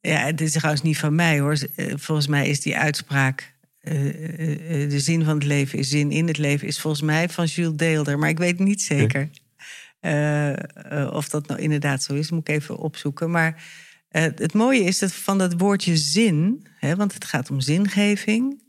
Ja, 0.00 0.18
het 0.24 0.40
is 0.40 0.52
trouwens 0.52 0.82
niet 0.82 0.98
van 0.98 1.14
mij 1.14 1.40
hoor. 1.40 1.58
Eh, 1.76 1.94
Volgens 1.96 2.26
mij 2.26 2.48
is 2.48 2.60
die 2.60 2.76
uitspraak... 2.76 3.54
eh, 3.80 3.94
de 4.88 5.00
zin 5.00 5.24
van 5.24 5.34
het 5.34 5.44
leven 5.44 5.78
is 5.78 5.88
zin 5.88 6.10
in 6.10 6.26
het 6.26 6.38
leven... 6.38 6.66
is 6.66 6.80
volgens 6.80 7.02
mij 7.02 7.28
van 7.28 7.44
Jules 7.44 7.76
Deelder. 7.76 8.18
Maar 8.18 8.28
ik 8.28 8.38
weet 8.38 8.58
niet 8.58 8.82
zeker 8.82 9.30
of 11.12 11.28
dat 11.28 11.46
nou 11.46 11.60
inderdaad 11.60 12.02
zo 12.02 12.14
is. 12.14 12.30
Moet 12.30 12.48
ik 12.48 12.54
even 12.54 12.76
opzoeken. 12.76 13.30
Maar 13.30 13.64
eh, 14.12 14.22
het 14.22 14.52
mooie 14.52 14.84
is 14.84 14.98
dat 14.98 15.12
van 15.12 15.38
dat 15.38 15.54
woordje 15.56 15.96
zin... 15.96 16.66
Hè, 16.78 16.96
want 16.96 17.14
het 17.14 17.24
gaat 17.24 17.50
om 17.50 17.60
zingeving. 17.60 18.62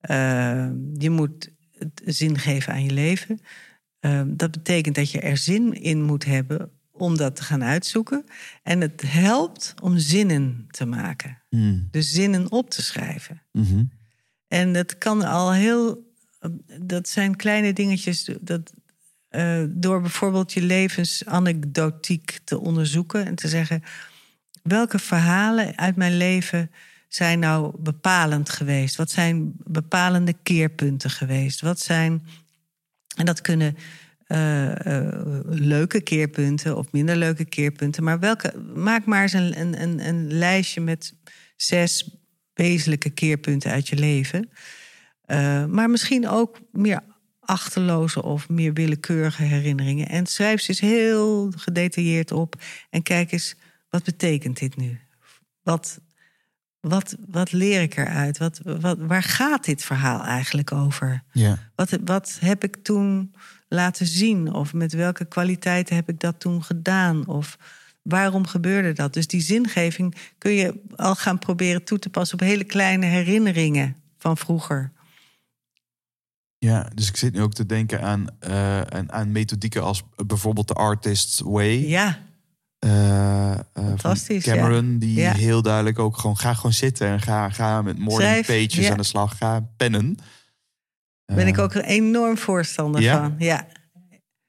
Eh, 0.00 0.68
je 0.98 1.10
moet 1.10 1.50
het 1.78 2.02
zin 2.04 2.38
geven 2.38 2.72
aan 2.72 2.84
je 2.84 2.92
leven... 2.92 3.40
Uh, 4.00 4.22
dat 4.26 4.50
betekent 4.50 4.94
dat 4.94 5.10
je 5.10 5.20
er 5.20 5.36
zin 5.36 5.82
in 5.82 6.02
moet 6.02 6.24
hebben 6.24 6.70
om 6.90 7.16
dat 7.16 7.36
te 7.36 7.42
gaan 7.42 7.64
uitzoeken. 7.64 8.24
En 8.62 8.80
het 8.80 9.02
helpt 9.06 9.74
om 9.82 9.98
zinnen 9.98 10.66
te 10.70 10.86
maken. 10.86 11.42
Hmm. 11.48 11.88
Dus 11.90 12.10
zinnen 12.10 12.50
op 12.50 12.70
te 12.70 12.82
schrijven. 12.82 13.42
Mhm. 13.52 13.84
En 14.48 14.72
dat 14.72 14.98
kan 14.98 15.22
al 15.22 15.52
heel. 15.52 16.12
Dat 16.80 17.08
zijn 17.08 17.36
kleine 17.36 17.72
dingetjes. 17.72 18.30
Dat, 18.40 18.72
door 19.68 20.00
bijvoorbeeld 20.00 20.52
je 20.52 20.62
levensanekdotiek 20.62 22.40
te 22.44 22.58
onderzoeken 22.60 23.26
en 23.26 23.34
te 23.34 23.48
zeggen. 23.48 23.82
Welke 24.62 24.98
verhalen 24.98 25.78
uit 25.78 25.96
mijn 25.96 26.16
leven 26.16 26.70
zijn 27.08 27.38
nou 27.38 27.74
bepalend 27.78 28.50
geweest? 28.50 28.96
Wat 28.96 29.10
zijn 29.10 29.52
bepalende 29.56 30.34
keerpunten 30.42 31.10
geweest? 31.10 31.60
Wat 31.60 31.80
zijn 31.80 32.26
en 33.16 33.26
dat 33.26 33.40
kunnen 33.40 33.76
uh, 34.28 34.68
uh, 34.68 35.08
leuke 35.44 36.00
keerpunten 36.00 36.76
of 36.76 36.92
minder 36.92 37.16
leuke 37.16 37.44
keerpunten. 37.44 38.04
Maar 38.04 38.18
welke, 38.18 38.54
maak 38.74 39.04
maar 39.04 39.22
eens 39.22 39.32
een, 39.32 39.82
een, 39.82 40.06
een 40.08 40.32
lijstje 40.32 40.80
met 40.80 41.14
zes 41.56 42.16
wezenlijke 42.54 43.10
keerpunten 43.10 43.70
uit 43.70 43.88
je 43.88 43.96
leven. 43.96 44.50
Uh, 45.26 45.64
maar 45.64 45.90
misschien 45.90 46.28
ook 46.28 46.60
meer 46.70 47.00
achterloze 47.40 48.22
of 48.22 48.48
meer 48.48 48.72
willekeurige 48.72 49.42
herinneringen. 49.42 50.08
En 50.08 50.26
schrijf 50.26 50.60
ze 50.60 50.68
eens 50.68 50.80
heel 50.80 51.52
gedetailleerd 51.56 52.32
op. 52.32 52.54
En 52.90 53.02
kijk 53.02 53.32
eens, 53.32 53.56
wat 53.92 54.04
betekent 54.04 54.58
dit 54.58 54.76
nu? 54.76 55.00
Wat, 55.62 56.00
wat, 56.80 57.16
wat 57.28 57.52
leer 57.52 57.82
ik 57.82 57.96
eruit? 57.96 58.38
Wat, 58.38 58.60
wat, 58.64 58.98
waar 58.98 59.22
gaat 59.22 59.64
dit 59.64 59.84
verhaal 59.84 60.22
eigenlijk 60.24 60.72
over? 60.72 61.22
Ja. 61.32 61.58
Wat, 61.74 61.98
wat 62.04 62.36
heb 62.40 62.64
ik 62.64 62.76
toen 62.82 63.34
laten 63.68 64.06
zien? 64.06 64.52
Of 64.52 64.72
met 64.72 64.92
welke 64.92 65.24
kwaliteiten 65.24 65.96
heb 65.96 66.08
ik 66.08 66.20
dat 66.20 66.40
toen 66.40 66.64
gedaan? 66.64 67.26
Of 67.26 67.58
waarom 68.02 68.46
gebeurde 68.46 68.92
dat? 68.92 69.12
Dus 69.12 69.26
die 69.26 69.40
zingeving 69.40 70.14
kun 70.38 70.52
je 70.52 70.82
al 70.96 71.14
gaan 71.14 71.38
proberen 71.38 71.84
toe 71.84 71.98
te 71.98 72.10
passen 72.10 72.40
op 72.40 72.46
hele 72.46 72.64
kleine 72.64 73.06
herinneringen 73.06 73.96
van 74.18 74.36
vroeger. 74.36 74.92
Ja, 76.58 76.90
dus 76.94 77.08
ik 77.08 77.16
zit 77.16 77.32
nu 77.32 77.42
ook 77.42 77.54
te 77.54 77.66
denken 77.66 78.02
aan, 78.02 78.26
eh, 78.38 78.80
aan, 78.80 79.12
aan 79.12 79.32
methodieken 79.32 79.82
als 79.82 80.02
bijvoorbeeld 80.26 80.68
de 80.68 80.74
Artist's 80.74 81.40
Way. 81.40 81.88
Ja, 81.88 82.18
eh, 82.82 83.52
eh, 83.52 83.58
Fantastisch, 83.74 84.44
Cameron, 84.44 84.98
die 84.98 85.14
Ja. 85.20 85.32
heel 85.32 85.62
duidelijk 85.62 85.98
ook 85.98 86.16
gewoon 86.16 86.36
ga 86.38 86.54
gewoon 86.54 86.72
zitten 86.72 87.08
en 87.08 87.20
ga, 87.20 87.50
ga 87.50 87.82
met 87.82 87.98
morning 87.98 88.46
pages 88.46 88.74
ja. 88.74 88.90
aan 88.90 88.96
de 88.96 89.02
slag, 89.02 89.36
ga 89.36 89.68
pennen. 89.76 90.16
daar 91.24 91.36
ben 91.36 91.46
ik 91.46 91.56
Eh, 91.56 91.62
ook 91.62 91.74
een 91.74 91.84
enorm 91.84 92.38
voorstander 92.38 93.00
ja? 93.00 93.20
van. 93.22 93.34
Ja, 93.38 93.66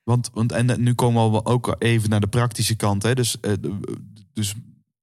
Want, 0.04 0.30
want 0.34 0.52
en 0.52 0.84
nu 0.84 0.94
komen 0.94 1.32
we 1.32 1.46
ook 1.46 1.76
even 1.80 2.10
naar 2.10 2.20
de 2.20 2.28
praktische 2.28 2.76
kant. 2.76 3.04
Hè? 3.04 3.16
Dus, 3.16 3.38
dus 4.34 4.54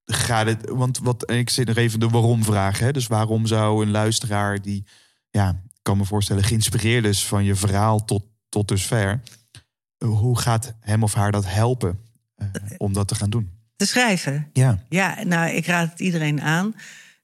ga 0.05 0.45
dit. 0.45 0.68
Want 0.68 0.99
wat, 0.99 1.31
ik 1.31 1.51
zit 1.51 1.66
nog 1.66 1.76
even 1.76 2.01
de 2.01 2.09
waarom 2.09 2.45
vragen. 2.45 2.85
Hè? 2.87 2.93
Dus 2.93 3.07
waarom 3.07 3.47
zou 3.47 3.85
een 3.85 3.91
luisteraar 3.91 4.62
die, 4.62 4.85
ja, 5.31 5.49
ik 5.49 5.81
kan 5.83 5.97
me 5.97 6.05
voorstellen, 6.05 6.45
geïnspireerd 6.45 7.05
is 7.05 7.26
van 7.26 7.45
je 7.45 7.55
verhaal 7.55 8.05
tot, 8.05 8.22
tot 8.49 8.68
dusver. 8.68 9.20
Hoe 10.05 10.39
gaat 10.39 10.74
hem 10.81 11.03
of 11.03 11.14
haar 11.14 11.33
dat 11.33 11.47
helpen 11.47 12.09
om 12.76 12.93
dat 12.93 13.09
te 13.09 13.14
gaan 13.14 13.30
doen? 13.30 13.51
te 13.76 13.86
schrijven. 13.86 14.49
Ja, 14.53 14.84
Ja, 14.88 15.24
nou, 15.24 15.51
ik 15.51 15.66
raad 15.66 15.91
het 15.91 16.01
iedereen 16.01 16.41
aan. 16.41 16.74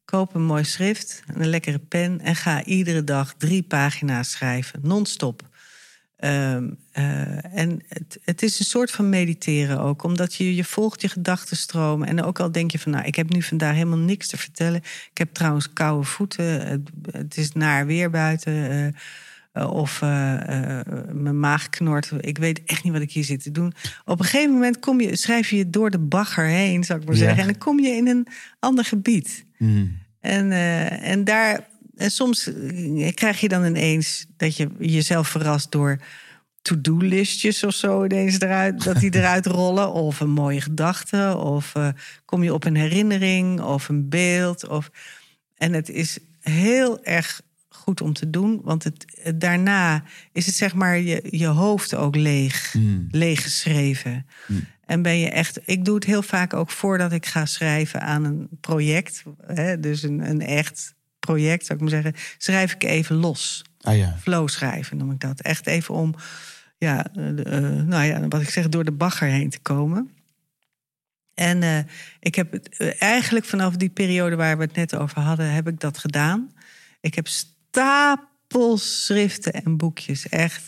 Koop 0.04 0.34
een 0.34 0.44
mooi 0.44 0.64
schrift, 0.64 1.22
een 1.34 1.48
lekkere 1.48 1.78
pen 1.78 2.20
en 2.20 2.36
ga 2.36 2.64
iedere 2.64 3.04
dag 3.04 3.34
drie 3.38 3.62
pagina's 3.62 4.30
schrijven, 4.30 4.80
non-stop. 4.82 5.42
Ehm, 6.16 6.70
eh, 6.92 7.54
en 7.54 7.82
het, 7.88 8.18
het 8.24 8.42
is 8.42 8.58
een 8.58 8.64
soort 8.64 8.90
van 8.90 9.08
mediteren 9.08 9.80
ook, 9.80 10.02
omdat 10.02 10.34
je, 10.34 10.54
je 10.54 10.64
volgt 10.64 11.00
je 11.00 11.08
gedachtenstroom. 11.08 12.02
En 12.02 12.22
ook 12.22 12.40
al 12.40 12.52
denk 12.52 12.70
je 12.70 12.78
van, 12.78 12.92
nou, 12.92 13.04
ik 13.04 13.14
heb 13.14 13.28
nu 13.30 13.42
vandaag 13.42 13.74
helemaal 13.74 13.98
niks 13.98 14.26
te 14.26 14.36
vertellen. 14.36 14.80
Ik 15.10 15.18
heb 15.18 15.32
trouwens 15.32 15.72
koude 15.72 16.06
voeten, 16.06 16.66
het, 16.66 16.90
het 17.10 17.36
is 17.36 17.52
naar 17.52 17.86
weer 17.86 18.10
buiten. 18.10 18.52
eh, 18.52 18.86
eh, 18.86 18.94
of 19.64 20.02
eh, 20.02 20.78
eh, 20.78 20.86
mijn 21.12 21.40
maag 21.40 21.68
knort. 21.68 22.10
Ik 22.20 22.38
weet 22.38 22.62
echt 22.64 22.84
niet 22.84 22.92
wat 22.92 23.02
ik 23.02 23.12
hier 23.12 23.24
zit 23.24 23.42
te 23.42 23.50
doen. 23.50 23.72
Op 24.04 24.18
een 24.18 24.24
gegeven 24.24 24.52
moment 24.52 24.78
kom 24.78 25.00
je, 25.00 25.16
schrijf 25.16 25.50
je 25.50 25.70
door 25.70 25.90
de 25.90 25.98
bagger 25.98 26.44
heen, 26.46 26.84
zou 26.84 27.00
ik 27.00 27.06
maar 27.06 27.14
Ja. 27.14 27.20
zeggen. 27.20 27.40
En 27.40 27.46
dan 27.46 27.58
kom 27.58 27.80
je 27.80 27.88
in 27.88 28.08
een 28.08 28.26
ander 28.58 28.84
gebied. 28.84 29.44
Hmm. 29.56 29.98
En, 30.20 30.52
eh, 30.52 31.08
en 31.10 31.24
daar, 31.24 31.66
en 31.96 32.10
soms 32.10 32.52
eh, 32.52 33.14
krijg 33.14 33.40
je 33.40 33.48
dan 33.48 33.64
ineens 33.64 34.26
dat 34.36 34.56
je 34.56 34.68
jezelf 34.78 35.28
verrast 35.28 35.72
door 35.72 35.98
to-do-listjes 36.62 37.64
of 37.64 37.74
zo 37.74 38.04
ineens 38.04 38.40
eruit, 38.40 38.84
dat 38.84 39.00
die 39.00 39.14
eruit 39.14 39.46
rollen. 39.60 39.92
Of 39.92 40.20
een 40.20 40.30
mooie 40.30 40.60
gedachte, 40.60 41.36
of 41.36 41.74
eh, 41.74 41.88
kom 42.24 42.42
je 42.42 42.54
op 42.54 42.64
een 42.64 42.76
herinnering 42.76 43.60
of 43.60 43.88
een 43.88 44.08
beeld. 44.08 44.68
Of, 44.68 44.90
en 45.54 45.72
het 45.72 45.88
is 45.88 46.18
heel 46.40 47.04
erg 47.04 47.40
goed 47.86 48.00
om 48.00 48.12
te 48.12 48.30
doen, 48.30 48.60
want 48.64 48.84
het, 48.84 49.04
daarna 49.34 50.02
is 50.32 50.46
het 50.46 50.54
zeg 50.54 50.74
maar 50.74 50.98
je, 50.98 51.26
je 51.30 51.46
hoofd 51.46 51.94
ook 51.94 52.16
leeg, 52.16 52.72
Hmm. 52.72 53.06
leeggeschreven. 53.10 54.26
En 54.86 55.02
ben 55.02 55.18
je 55.18 55.30
echt, 55.30 55.60
ik 55.64 55.84
doe 55.84 55.94
het 55.94 56.04
heel 56.04 56.22
vaak 56.22 56.54
ook 56.54 56.70
voordat 56.70 57.12
ik 57.12 57.26
ga 57.26 57.44
schrijven 57.44 58.00
aan 58.00 58.24
een 58.24 58.48
project, 58.60 59.22
hè, 59.46 59.80
dus 59.80 60.02
een, 60.02 60.28
een 60.30 60.40
echt 60.40 60.94
project, 61.20 61.66
zou 61.66 61.78
ik 61.78 61.84
maar 61.90 62.02
zeggen, 62.02 62.22
schrijf 62.38 62.74
ik 62.74 62.82
even 62.82 63.16
los 63.16 63.64
Ah 63.80 63.96
ja. 63.96 64.16
flow 64.20 64.48
schrijven, 64.48 64.96
noem 64.96 65.10
ik 65.10 65.20
dat. 65.20 65.40
Echt 65.40 65.66
even 65.66 65.94
om, 65.94 66.14
ja, 66.78 67.06
eh, 67.14 67.28
eh, 67.56 67.86
nou 67.86 68.04
ja, 68.04 68.28
wat 68.28 68.40
ik 68.40 68.50
zeg, 68.50 68.68
door 68.68 68.84
de 68.84 68.92
bagger 68.92 69.28
heen 69.28 69.50
te 69.50 69.58
komen. 69.58 70.10
En 71.34 71.62
eh, 71.62 71.78
ik 72.20 72.34
heb 72.34 72.52
het 72.52 72.94
eigenlijk 72.98 73.44
vanaf 73.44 73.76
die 73.76 73.88
periode 73.88 74.36
waar 74.36 74.56
we 74.58 74.64
het 74.64 74.74
net 74.76 74.96
over 74.96 75.20
hadden, 75.20 75.52
heb 75.52 75.68
ik 75.68 75.80
dat 75.80 75.98
gedaan. 75.98 76.52
Ik 77.00 77.14
heb 77.14 77.28
stapels 77.80 79.04
schriften 79.04 79.52
en 79.52 79.76
boekjes, 79.76 80.28
echt. 80.28 80.64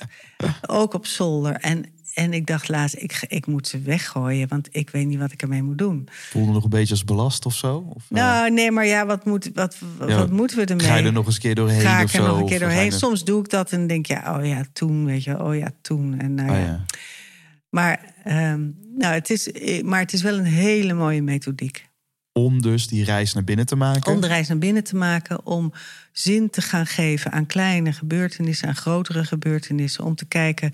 Ook 0.67 0.95
op 0.95 1.07
zolder. 1.07 1.53
En, 1.55 1.85
en 2.15 2.33
ik 2.33 2.47
dacht 2.47 2.69
laatst, 2.69 2.97
ik, 2.99 3.25
ik 3.29 3.47
moet 3.47 3.69
ze 3.69 3.81
weggooien, 3.81 4.49
want 4.49 4.69
ik 4.71 4.91
weet 4.91 5.07
niet 5.07 5.19
wat 5.19 5.33
ik 5.33 5.43
ermee 5.43 5.63
moet 5.63 5.79
doen. 5.79 6.09
Voelde 6.11 6.53
nog 6.53 6.65
een 6.65 6.71
beetje 6.71 6.91
als 6.95 7.05
belast 7.05 7.47
of 7.47 7.55
zo? 7.55 7.77
Of, 7.95 8.03
eh, 8.09 8.17
Nou, 8.17 8.51
nee, 8.51 8.71
maar 8.71 8.87
ja, 8.87 9.07
wat, 9.07 9.25
moet, 9.25 9.51
wat, 9.55 9.77
wat 9.99 10.31
moeten 10.31 10.57
we 10.57 10.65
ermee? 10.65 10.87
ga 10.87 10.97
je 10.97 11.05
er 11.05 11.13
nog 11.13 11.27
eens 11.27 11.35
een 11.35 11.41
keer 11.41 11.55
doorheen 11.55 11.81
Ga 11.81 12.01
ik 12.01 12.13
er 12.13 12.23
nog 12.23 12.39
een 12.39 12.47
keer 12.47 12.59
doorheen. 12.59 12.87
er- 12.93 12.99
Soms 12.99 13.25
doe 13.25 13.41
ik 13.41 13.51
dat 13.51 13.73
en 13.73 13.87
denk 13.87 14.07
ja, 14.07 14.39
oh 14.39 14.47
ja, 14.47 14.65
toen, 14.73 15.05
weet 15.05 15.25
je, 15.25 15.43
oh 15.43 15.57
ja, 15.57 15.71
toen. 15.83 16.19
En 16.19 16.35
nou 16.35 16.51
ja. 16.53 16.59
ja. 16.59 16.85
Maar, 17.69 18.15
ehm, 18.25 18.61
nou, 18.97 19.15
het 19.15 19.31
is, 19.31 19.53
eh, 19.53 19.83
maar 19.83 20.01
het 20.01 20.13
is 20.13 20.23
wel 20.23 20.39
een 20.39 20.45
hele 20.45 20.95
mooie 20.95 21.23
methodiek. 21.23 21.88
Om 22.45 22.63
dus 22.63 22.87
die 22.87 23.05
reis 23.05 23.33
naar 23.33 23.45
binnen 23.45 23.67
te 23.67 23.77
maken. 23.77 24.13
Om 24.13 24.21
de 24.21 24.27
reis 24.27 24.49
naar 24.49 24.59
binnen 24.59 24.85
te 24.85 24.97
maken, 24.97 25.47
om 25.47 25.73
zin 26.13 26.51
te 26.51 26.63
gaan 26.63 26.87
geven 26.87 27.33
aan 27.33 27.47
kleine 27.47 27.93
gebeurtenissen, 27.93 28.69
aan 28.69 28.77
grotere 28.77 29.25
gebeurtenissen. 29.25 30.05
Om 30.05 30.15
te 30.15 30.25
kijken, 30.27 30.73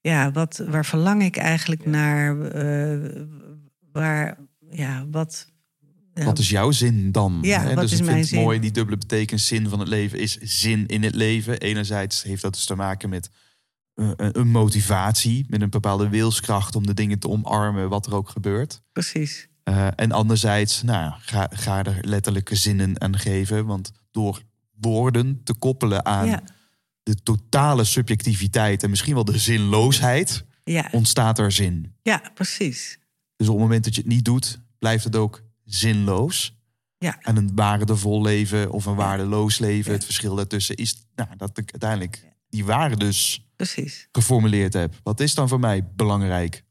ja, 0.00 0.30
wat, 0.32 0.62
waar 0.68 0.84
verlang 0.84 1.22
ik 1.22 1.36
eigenlijk 1.36 1.86
naar? 1.86 2.40
eh, 2.40 3.22
waar, 3.92 4.38
ja, 4.70 5.06
wat. 5.10 5.52
ja, 6.14 6.24
Wat 6.24 6.38
is 6.38 6.48
jouw 6.50 6.70
zin 6.70 7.12
dan? 7.12 7.38
Ja, 7.42 7.60
Hè, 7.60 7.74
wat 7.74 7.82
dus 7.82 7.92
is 7.92 7.98
ik 7.98 8.04
mijn 8.04 8.16
vind 8.16 8.26
het 8.28 8.34
zin? 8.36 8.44
mooi, 8.44 8.60
die 8.60 8.70
dubbele 8.70 8.96
betekenis 8.98 9.46
zin 9.46 9.68
van 9.68 9.78
het 9.78 9.88
leven 9.88 10.18
is 10.18 10.36
zin 10.40 10.86
in 10.86 11.02
het 11.02 11.14
leven. 11.14 11.58
Enerzijds 11.60 12.22
heeft 12.22 12.42
dat 12.42 12.54
dus 12.54 12.64
te 12.64 12.74
maken 12.74 13.08
met 13.08 13.30
eh, 13.94 14.10
een 14.16 14.38
een 14.38 14.48
motivatie, 14.50 15.46
met 15.48 15.62
een 15.62 15.70
bepaalde 15.70 16.08
wilskracht 16.08 16.76
om 16.76 16.86
de 16.86 16.94
dingen 16.94 17.18
te 17.18 17.28
omarmen, 17.28 17.88
wat 17.88 18.06
er 18.06 18.14
ook 18.14 18.28
gebeurt. 18.28 18.82
Precies. 18.92 19.48
Eh, 19.66 19.88
en 19.96 20.12
anderzijds, 20.12 20.82
nou, 20.82 21.12
ga, 21.18 21.48
ga 21.52 21.84
er 21.84 21.98
letterlijke 22.00 22.54
zinnen 22.56 23.00
aan 23.00 23.18
geven. 23.18 23.66
Want 23.66 23.92
door 24.10 24.42
woorden 24.80 25.40
te 25.44 25.54
koppelen 25.54 26.04
aan 26.04 26.26
Ja. 26.26 26.42
de 27.02 27.14
totale 27.14 27.84
subjectiviteit 27.84 28.82
en 28.82 28.90
misschien 28.90 29.14
wel 29.14 29.24
de 29.24 29.38
zinloosheid, 29.38 30.44
Ja, 30.64 30.88
ontstaat 30.92 31.38
er 31.38 31.52
zin. 31.52 31.94
ja, 32.02 32.22
precies. 32.34 32.98
Dus 33.36 33.46
op 33.48 33.54
het 33.54 33.62
moment 33.62 33.84
dat 33.84 33.94
je 33.94 34.00
het 34.00 34.10
niet 34.10 34.24
doet, 34.24 34.60
blijft 34.78 35.04
het 35.04 35.16
ook 35.16 35.42
zinloos. 35.64 36.54
Ja. 36.98 37.18
En 37.20 37.36
een 37.36 37.50
waardevol 37.54 38.22
leven 38.22 38.70
of 38.70 38.86
een 38.86 38.94
waardeloos 38.94 39.58
leven, 39.58 39.90
Ja. 39.90 39.96
het 39.96 40.04
verschil 40.04 40.34
daartussen 40.34 40.76
is 40.76 41.06
nou, 41.14 41.28
dat 41.36 41.58
ik 41.58 41.70
uiteindelijk 41.70 42.24
die 42.48 42.64
waarde 42.64 42.96
dus 42.96 43.46
Precies. 43.56 44.08
geformuleerd 44.12 44.72
heb. 44.72 44.94
Wat 45.02 45.20
is 45.20 45.34
dan 45.34 45.48
voor 45.48 45.60
mij 45.60 45.84
belangrijk? 45.96 46.64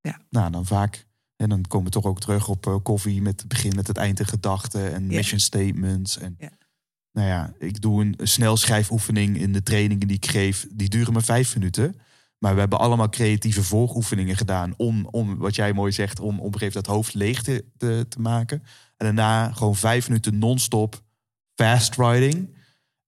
Ja. 0.00 0.20
Nou, 0.30 0.50
dan 0.50 0.66
vaak. 0.66 1.06
En 1.44 1.50
dan 1.50 1.62
komen 1.68 1.86
we 1.86 1.92
toch 1.92 2.04
ook 2.04 2.20
terug 2.20 2.48
op 2.48 2.66
eh, 2.66 2.76
koffie 2.82 3.22
met 3.22 3.40
het 3.40 3.48
begin, 3.48 3.74
met 3.74 3.86
het 3.86 3.96
eind 3.96 4.18
in 4.20 4.26
gedachten 4.26 4.94
en 4.94 5.02
Ja. 5.10 5.16
mission 5.16 5.40
statements. 5.40 6.18
En 6.18 6.34
Ja. 6.38 6.50
nou 7.12 7.28
ja, 7.28 7.52
ik 7.58 7.80
doe 7.80 8.00
een, 8.02 8.14
een 8.16 8.28
snelschrijfoefening 8.28 9.38
in 9.38 9.52
de 9.52 9.62
trainingen 9.62 10.06
die 10.08 10.16
ik 10.16 10.26
geef. 10.26 10.66
Die 10.70 10.88
duren 10.88 11.12
maar 11.12 11.22
vijf 11.22 11.54
minuten. 11.54 11.96
Maar 12.38 12.54
we 12.54 12.60
hebben 12.60 12.78
allemaal 12.78 13.08
creatieve 13.08 13.62
vooroefeningen 13.62 14.36
gedaan 14.36 14.74
om, 14.76 15.06
om 15.10 15.36
wat 15.38 15.54
jij 15.54 15.72
mooi 15.72 15.92
zegt, 15.92 16.20
om 16.20 16.26
op 16.40 16.52
een 16.54 16.58
gegeven 16.58 16.60
moment 16.66 16.84
dat 16.84 16.94
hoofd 16.94 17.14
leeg 17.14 17.42
te, 17.42 17.64
te, 17.76 18.06
te 18.08 18.20
maken. 18.20 18.62
En 18.96 19.06
daarna 19.06 19.52
gewoon 19.52 19.76
vijf 19.76 20.08
minuten 20.08 20.38
non-stop 20.38 21.02
fast 21.54 21.96
riding. 21.96 22.54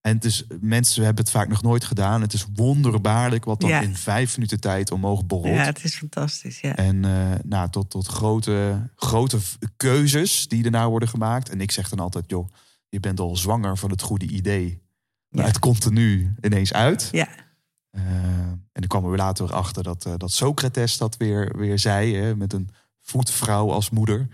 En 0.06 0.14
het 0.14 0.24
is, 0.24 0.44
mensen 0.60 1.04
hebben 1.04 1.24
het 1.24 1.32
vaak 1.32 1.48
nog 1.48 1.62
nooit 1.62 1.84
gedaan. 1.84 2.20
Het 2.20 2.32
is 2.32 2.46
wonderbaarlijk 2.54 3.44
wat 3.44 3.60
dan 3.60 3.70
Ja. 3.70 3.80
in 3.80 3.96
vijf 3.96 4.36
minuten 4.36 4.60
tijd 4.60 4.90
omhoog 4.90 5.26
borrelt. 5.26 5.56
Ja, 5.56 5.64
het 5.64 5.84
is 5.84 5.96
fantastisch. 5.96 6.60
Ja. 6.60 6.76
En 6.76 7.04
eh, 7.04 7.38
nou, 7.44 7.70
tot, 7.70 7.90
tot 7.90 8.06
grote, 8.06 8.88
grote 8.96 9.38
keuzes 9.76 10.48
die 10.48 10.62
daarna 10.62 10.88
worden 10.88 11.08
gemaakt. 11.08 11.48
En 11.48 11.60
ik 11.60 11.70
zeg 11.70 11.88
dan 11.88 11.98
altijd, 11.98 12.24
joh, 12.26 12.48
je 12.88 13.00
bent 13.00 13.20
al 13.20 13.36
zwanger 13.36 13.76
van 13.76 13.90
het 13.90 14.02
goede 14.02 14.26
idee. 14.26 14.82
Maar 15.28 15.46
het 15.46 15.58
komt 15.58 15.84
er 15.84 15.92
nu 15.92 16.34
ineens 16.40 16.72
uit. 16.72 17.08
ja. 17.12 17.28
Eh, 17.90 18.02
en 18.72 18.82
dan 18.82 18.86
kwamen 18.88 19.10
we 19.10 19.16
later 19.16 19.52
achter 19.52 19.82
dat, 19.82 20.04
eh, 20.06 20.12
dat 20.16 20.32
Socrates 20.32 20.98
dat 20.98 21.16
weer, 21.16 21.56
weer 21.56 21.78
zei. 21.78 22.16
Hè, 22.16 22.36
met 22.36 22.52
een 22.52 22.68
voetvrouw 23.00 23.70
als 23.72 23.90
moeder. 23.90 24.28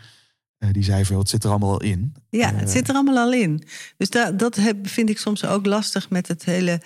Eh, 0.62 0.68
die 0.72 0.84
zei 0.84 1.04
van, 1.04 1.18
het 1.18 1.28
zit 1.28 1.44
er 1.44 1.50
allemaal 1.50 1.70
al 1.72 1.82
in. 1.82 2.14
Ja, 2.28 2.54
het 2.54 2.68
Eh, 2.68 2.74
zit 2.74 2.88
er 2.88 2.94
allemaal 2.94 3.18
al 3.18 3.32
in. 3.32 3.62
Dus 3.96 4.10
da, 4.10 4.30
dat 4.30 4.56
heb, 4.56 4.88
vind 4.88 5.10
ik 5.10 5.18
soms 5.18 5.44
ook 5.44 5.66
lastig 5.66 6.10
met 6.10 6.28
het 6.28 6.44
hele 6.44 6.80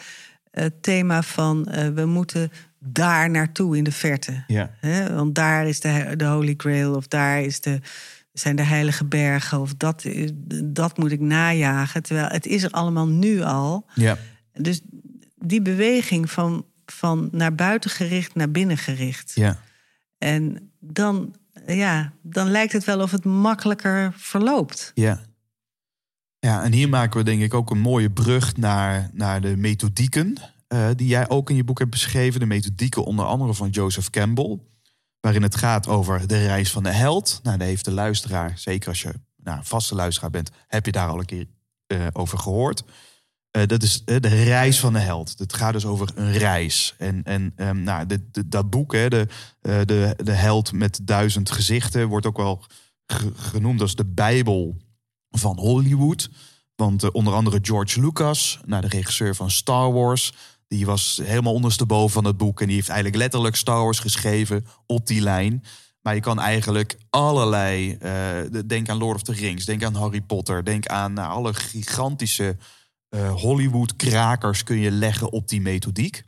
eh, 0.51 0.67
thema 0.81 1.23
van 1.23 1.65
we 1.95 2.05
moeten 2.07 2.51
daar 2.79 3.31
naartoe 3.31 3.77
in 3.77 3.85
de 3.85 3.93
verte. 3.93 4.45
Ja. 4.47 4.71
Want 5.15 5.35
daar 5.35 5.69
is 5.69 5.81
de, 5.81 6.15
de 6.17 6.25
Holy 6.25 6.55
Grail 6.57 6.95
of 6.95 7.09
daar 7.09 7.43
is 7.43 7.61
de, 7.61 7.81
zijn 8.33 8.57
de 8.57 8.63
heilige 8.63 9.05
bergen 9.05 9.61
of 9.61 9.75
dat, 9.75 10.05
dat 10.65 10.99
moet 10.99 11.13
ik 11.13 11.21
najagen. 11.21 12.03
Terwijl 12.03 12.29
het 12.29 12.47
is 12.47 12.63
er 12.63 12.71
allemaal 12.71 13.09
nu 13.09 13.43
al. 13.43 13.87
Ja. 13.95 14.19
Dus 14.53 14.81
die 15.35 15.63
beweging 15.63 16.31
van, 16.31 16.65
van 16.87 17.29
naar 17.33 17.55
buiten 17.55 17.91
gericht 17.91 18.35
naar 18.35 18.51
binnen 18.51 18.79
gericht. 18.79 19.33
Ja. 19.35 19.59
En 20.19 20.71
dan, 20.81 21.35
ja, 21.67 22.13
dan 22.23 22.51
lijkt 22.51 22.73
het 22.73 22.85
wel 22.85 23.01
of 23.01 23.11
het 23.11 23.25
makkelijker 23.25 24.13
verloopt. 24.17 24.91
Ja. 24.95 25.21
Ja, 26.39 26.63
en 26.63 26.73
hier 26.73 26.89
maken 26.89 27.19
we 27.19 27.25
denk 27.25 27.43
ik 27.43 27.55
ook 27.55 27.71
een 27.71 27.79
mooie 27.81 28.11
brug 28.11 28.57
naar, 28.57 29.11
naar 29.13 29.41
de 29.41 29.57
methodieken. 29.57 30.37
eh, 30.69 30.89
die 30.97 31.07
jij 31.07 31.29
ook 31.29 31.51
in 31.51 31.57
je 31.57 31.65
boek 31.65 31.79
hebt 31.79 31.91
beschreven. 31.91 32.41
De 32.41 32.47
methodieken 32.47 33.05
onder 33.05 33.25
andere 33.25 33.55
van 33.55 33.69
Joseph 33.71 34.11
Campbell. 34.11 34.59
Waarin 35.21 35.43
het 35.43 35.57
gaat 35.57 35.89
over 35.89 36.27
de 36.27 36.47
reis 36.47 36.73
van 36.73 36.83
de 36.83 36.91
held. 36.91 37.41
Nou, 37.43 37.59
daar 37.59 37.67
heeft 37.67 37.85
de 37.85 37.93
luisteraar, 37.93 38.53
zeker 38.59 38.89
als 38.89 39.03
je 39.03 39.15
nou, 39.37 39.61
vaste 39.63 39.95
luisteraar 39.95 40.31
bent, 40.31 40.51
heb 40.67 40.87
je 40.87 40.93
daar 40.93 41.09
al 41.09 41.19
een 41.19 41.25
keer 41.25 41.47
eh, 41.87 42.07
over 42.13 42.39
gehoord. 42.39 42.83
Eh, 43.57 43.67
dat 43.67 43.83
is 43.83 44.03
eh, 44.05 44.17
de 44.21 44.29
reis 44.45 44.81
van 44.81 44.93
de 44.93 44.99
held. 44.99 45.35
Het 45.39 45.53
gaat 45.55 45.73
dus 45.73 45.85
over 45.87 46.11
een 46.15 46.33
reis. 46.33 46.95
En, 46.99 47.23
en 47.25 47.53
ehm, 47.57 47.83
nou, 47.83 48.07
dat 48.47 48.71
boek, 48.71 48.93
hè, 48.93 49.09
de, 49.09 49.27
eh, 49.61 49.81
de, 49.85 50.15
de 50.25 50.33
held 50.33 50.73
met 50.73 51.01
duizend 51.03 51.51
gezichten, 51.51 52.09
wordt 52.09 52.27
ook 52.27 52.37
wel 52.37 52.65
ge- 53.07 53.33
genoemd 53.37 53.81
als 53.81 53.95
de 53.95 54.05
Bijbel 54.05 54.77
van 55.31 55.59
Hollywood. 55.59 56.31
Want 56.75 57.11
onder 57.11 57.33
andere 57.35 57.59
George 57.63 58.01
Lucas, 58.01 58.61
nou, 58.65 58.81
de 58.83 58.89
regisseur 58.89 59.35
van 59.35 59.51
Star 59.51 59.93
Wars, 59.93 60.33
die 60.69 60.87
was 60.87 61.21
helemaal 61.25 61.53
ondersteboven 61.55 62.11
van 62.11 62.25
het 62.25 62.37
boek. 62.37 62.61
En 62.61 62.67
die 62.67 62.77
heeft 62.77 62.89
eigenlijk 62.89 63.19
letterlijk 63.19 63.57
Star 63.57 63.83
Wars 63.83 63.99
geschreven 63.99 64.67
op 64.87 65.07
die 65.07 65.21
lijn. 65.21 65.65
Maar 66.01 66.15
je 66.15 66.21
kan 66.21 66.41
eigenlijk 66.41 66.97
allerlei. 67.11 67.99
de- 68.51 68.65
denk 68.67 68.89
aan 68.89 68.99
Lord 68.99 69.15
of 69.17 69.23
the 69.23 69.33
Rings, 69.33 69.65
denk 69.65 69.85
aan 69.85 69.95
Harry 69.95 70.21
Potter, 70.21 70.65
denk 70.65 70.87
aan 70.87 71.13
nou, 71.13 71.31
alle 71.33 71.55
gigantische 71.55 72.57
Hollywood-krakers 73.35 74.63
kun 74.65 74.79
je 74.79 74.91
leggen 74.91 75.33
op 75.33 75.49
die 75.49 75.61
methodiek. 75.61 76.23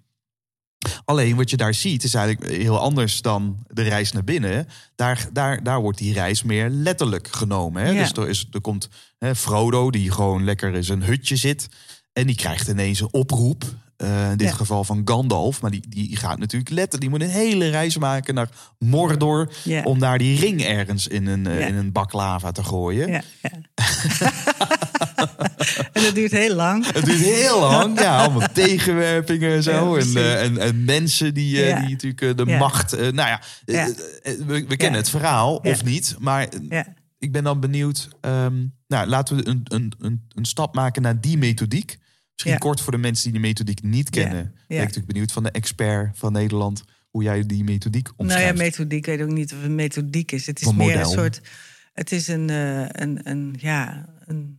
Alleen 1.05 1.37
wat 1.37 1.51
je 1.51 1.57
daar 1.57 1.75
ziet 1.75 2.05
is 2.05 2.15
eigenlijk 2.15 2.53
heel 2.53 2.79
anders 2.79 3.23
dan 3.23 3.59
de 3.67 3.83
reis 3.83 4.13
naar 4.13 4.25
binnen. 4.25 4.69
Daar, 4.95 5.29
daar, 5.33 5.63
daar 5.63 5.81
wordt 5.81 5.99
die 5.99 6.13
reis 6.13 6.43
meer 6.43 6.69
letterlijk 6.71 7.29
genomen. 7.31 7.83
Hè? 7.83 7.91
Ja. 7.91 7.99
Dus 8.03 8.13
er, 8.13 8.29
is, 8.29 8.47
er 8.53 8.61
komt 8.61 8.89
hè, 9.19 9.35
Frodo, 9.37 9.91
die 9.91 10.11
gewoon 10.11 10.45
lekker 10.45 10.75
in 10.75 10.85
zijn 10.85 11.03
hutje 11.03 11.37
zit. 11.37 11.69
En 12.13 12.27
die 12.27 12.37
krijgt 12.37 12.69
ineens 12.69 13.01
een 13.01 13.13
oproep. 13.13 13.65
eh, 13.97 14.31
in 14.31 14.37
dit 14.37 14.49
Ja. 14.49 14.55
geval 14.55 14.85
van 14.85 15.03
Gandalf. 15.05 15.61
Maar 15.61 15.71
die, 15.71 15.83
die 15.89 16.17
gaat 16.17 16.39
natuurlijk 16.39 16.71
letterlijk. 16.71 17.01
Die 17.01 17.11
moet 17.11 17.21
een 17.29 17.35
hele 17.43 17.69
reis 17.69 17.97
maken 17.99 18.35
naar 18.35 18.49
Mordor. 18.79 19.53
Ja. 19.65 19.83
Om 19.83 19.99
daar 19.99 20.19
die 20.19 20.41
ring 20.41 20.63
ergens 20.63 21.07
in 21.07 21.27
een, 21.27 21.47
eh, 21.47 21.69
in 21.69 21.75
een 21.75 21.93
bak 21.93 22.13
lava 22.13 22.53
te 22.53 22.65
gooien. 22.65 23.09
Ja. 23.11 23.23
en 25.93 26.03
dat 26.03 26.15
duurt 26.15 26.33
heel 26.33 26.55
lang. 26.55 26.93
Het 26.93 27.05
duurt 27.05 27.19
heel 27.19 27.61
lang. 27.61 28.01
Ja, 28.01 28.19
allemaal 28.23 28.49
tegenwerpingen 28.65 29.53
en 29.53 29.63
zo. 29.63 29.99
Ja, 29.99 30.03
en, 30.03 30.17
eh, 30.17 30.43
en, 30.45 30.59
en 30.59 30.85
mensen 30.85 31.35
die, 31.35 31.63
eh, 31.63 31.69
Ja. 31.69 31.81
die 31.81 31.91
natuurlijk 31.91 32.23
eh, 32.23 32.37
de 32.37 32.45
macht... 32.45 32.97
nou 32.97 33.15
ja, 33.15 33.41
we, 33.65 34.65
we 34.69 34.77
kennen 34.77 35.01
het 35.01 35.11
verhaal, 35.11 35.57
of 35.57 35.85
niet. 35.85 36.17
Maar 36.19 36.49
ik 37.19 37.33
ben 37.33 37.45
dan 37.45 37.61
benieuwd... 37.61 38.09
ehm, 38.21 38.67
nou, 38.87 39.07
laten 39.09 39.37
we 39.37 39.47
een, 39.49 39.61
een, 39.65 39.93
een, 39.99 40.23
een 40.35 40.45
stap 40.45 40.75
maken 40.75 41.03
naar 41.03 41.21
die 41.21 41.39
methodiek. 41.39 41.99
Misschien 42.33 42.59
kort 42.59 42.81
voor 42.81 42.93
de 42.93 42.99
mensen 42.99 43.23
die 43.25 43.33
die 43.33 43.49
methodiek 43.49 43.83
niet 43.83 44.11
kennen. 44.11 44.55
Ben 44.67 44.77
ik 44.77 44.79
natuurlijk 44.79 45.07
benieuwd 45.07 45.33
van 45.33 45.43
de 45.43 45.51
expert 45.51 46.19
van 46.19 46.33
Nederland... 46.33 46.85
hoe 47.11 47.23
jij 47.23 47.47
die 47.47 47.65
methodiek 47.65 48.05
Nou 48.05 48.17
ja, 48.17 48.25
omschrijft. 48.25 48.59
methodiek, 48.59 49.07
ik 49.07 49.17
weet 49.17 49.27
ook 49.29 49.35
niet 49.35 49.53
of 49.53 49.63
het 49.63 49.71
methodiek 49.71 50.33
is. 50.33 50.47
Het 50.47 50.61
is 50.61 50.73
meer 50.73 51.01
een 51.01 51.07
soort. 51.07 51.41
Het 51.93 52.13
is 52.13 52.29
een, 52.29 52.49
een, 53.03 53.21
een 53.23 53.57
ja, 53.59 54.09
een, 54.25 54.59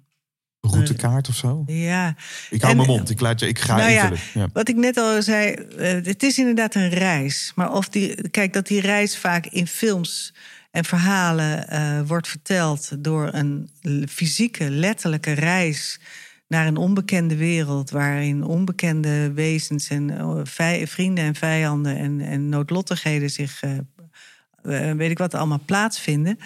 Routekaart 0.73 1.29
of 1.29 1.35
zo? 1.35 1.63
ja. 1.67 2.15
Ik 2.49 2.61
hou 2.61 2.71
En- 2.71 2.77
mijn 2.77 2.89
mond, 2.89 3.09
ik, 3.09 3.19
laat 3.19 3.39
je, 3.39 3.47
ik 3.47 3.59
ga 3.59 3.75
Nou 3.75 3.91
ja, 3.91 4.01
invullen. 4.09 4.23
Ja. 4.33 4.49
Wat 4.53 4.69
ik 4.69 4.75
net 4.75 4.97
al 4.97 5.21
zei, 5.21 5.51
eh, 5.51 5.91
het 5.91 6.23
is 6.23 6.37
inderdaad 6.37 6.75
een 6.75 6.89
reis. 6.89 7.51
Maar 7.55 7.73
of 7.73 7.89
die, 7.89 8.29
kijk, 8.29 8.53
dat 8.53 8.67
die 8.67 8.81
reis 8.81 9.17
vaak 9.17 9.45
in 9.45 9.67
films 9.67 10.33
en 10.71 10.85
verhalen 10.85 11.67
eh, 11.69 12.01
wordt 12.05 12.27
verteld 12.27 13.03
door 13.03 13.33
een 13.33 13.69
fysieke, 14.09 14.69
letterlijke 14.69 15.31
reis 15.31 15.99
naar 16.47 16.67
een 16.67 16.77
onbekende 16.77 17.35
wereld, 17.35 17.89
waarin 17.89 18.43
onbekende 18.43 19.31
wezens 19.33 19.89
en 19.89 20.09
eh, 20.57 20.85
vrienden 20.85 21.23
en 21.23 21.35
vijanden 21.35 21.97
en, 21.97 22.21
en 22.21 22.49
noodlottigheden 22.49 23.29
zich, 23.29 23.61
weet 24.95 25.11
ik 25.11 25.17
wat, 25.17 25.33
allemaal 25.33 25.61
plaatsvinden. 25.65 26.39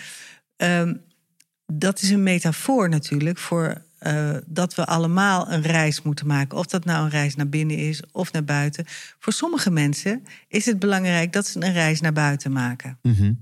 Ehm, 0.58 0.94
dat 1.66 2.02
is 2.02 2.10
een 2.10 2.24
metafoor 2.24 2.90
natuurlijk 2.90 3.38
voor 3.38 3.82
eh, 4.04 4.38
dat 4.46 4.76
we 4.76 4.86
allemaal 4.86 5.52
een 5.52 5.62
reis 5.62 6.02
moeten 6.02 6.28
maken. 6.28 6.58
Of 6.58 6.66
dat 6.66 6.86
nou 6.86 7.04
een 7.04 7.10
reis 7.10 7.36
naar 7.36 7.50
binnen 7.50 7.78
is 7.78 8.02
of 8.12 8.32
naar 8.32 8.44
buiten. 8.44 8.86
Voor 9.20 9.34
sommige 9.34 9.72
mensen 9.72 10.24
is 10.48 10.66
het 10.66 10.80
belangrijk 10.80 11.34
dat 11.34 11.48
ze 11.48 11.64
een 11.64 11.74
reis 11.74 12.02
naar 12.02 12.14
buiten 12.14 12.52
maken. 12.52 12.98
Mhm. 13.02 13.34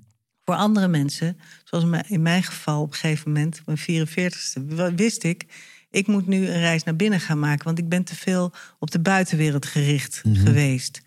Voor 0.46 0.56
andere 0.56 0.88
mensen, 0.88 1.38
zoals 1.64 1.86
in 2.08 2.22
mijn 2.22 2.44
geval 2.44 2.82
op 2.82 2.92
een 2.92 2.98
gegeven 2.98 3.32
moment, 3.32 3.60
op 3.60 3.66
mijn 3.66 3.78
44ste, 3.78 4.76
w- 4.76 4.96
wist 4.96 5.24
ik, 5.24 5.46
ik 5.92 6.08
moet 6.08 6.28
nu 6.28 6.48
een 6.48 6.60
reis 6.60 6.84
naar 6.84 6.96
binnen 6.96 7.20
gaan 7.20 7.40
maken, 7.40 7.66
want 7.66 7.80
ik 7.80 7.90
ben 7.90 8.04
te 8.04 8.16
veel 8.16 8.52
op 8.80 8.92
de 8.92 9.00
buitenwereld 9.00 9.66
gericht 9.66 10.22
geweest. 10.34 11.02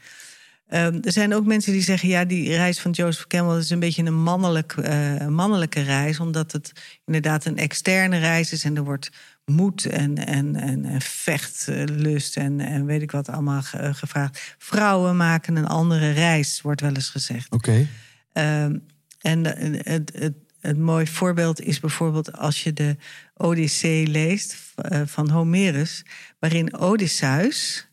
Ehm, 0.68 0.98
er 1.02 1.12
zijn 1.12 1.34
ook 1.34 1.44
mensen 1.46 1.72
die 1.72 1.82
zeggen, 1.82 2.08
ja, 2.08 2.24
die 2.24 2.48
reis 2.56 2.80
van 2.80 2.90
Joseph 2.90 3.26
Campbell 3.26 3.58
is 3.58 3.70
een 3.70 3.78
beetje 3.78 4.04
een 4.04 4.22
mannelijk, 4.22 4.72
eh, 4.72 5.20
een 5.20 5.34
mannelijke 5.34 5.80
reis, 5.80 6.20
omdat 6.20 6.52
het 6.52 6.72
inderdaad 7.04 7.44
een 7.44 7.58
externe 7.58 8.18
reis 8.18 8.52
is 8.52 8.64
en 8.64 8.76
er 8.76 8.84
wordt 8.84 9.10
moed 9.44 9.86
en, 9.86 10.26
en, 10.26 10.56
en, 10.56 10.84
en 10.84 11.00
vechtlust 11.00 12.36
en, 12.36 12.60
en 12.60 12.84
weet 12.86 13.02
ik 13.02 13.10
wat 13.10 13.28
allemaal 13.28 13.62
ge- 13.62 13.94
gevraagd. 13.94 14.54
Vrouwen 14.58 15.16
maken 15.16 15.56
een 15.56 15.66
andere 15.66 16.10
reis, 16.10 16.60
wordt 16.60 16.80
wel 16.80 16.94
eens 16.94 17.08
gezegd. 17.08 17.52
Oké. 17.52 17.86
Ehm, 18.32 18.78
en 19.20 19.56
eh, 19.56 19.92
het, 19.92 20.12
het, 20.14 20.34
het 20.60 20.78
mooi 20.78 21.06
voorbeeld 21.06 21.60
is 21.60 21.80
bijvoorbeeld 21.80 22.32
als 22.32 22.62
je 22.62 22.72
de 22.72 22.96
Odyssee 23.36 24.06
leest 24.06 24.56
eh, 24.76 25.00
van 25.04 25.30
Homerus, 25.30 26.04
waarin 26.38 26.74
Odysseus 26.76 27.88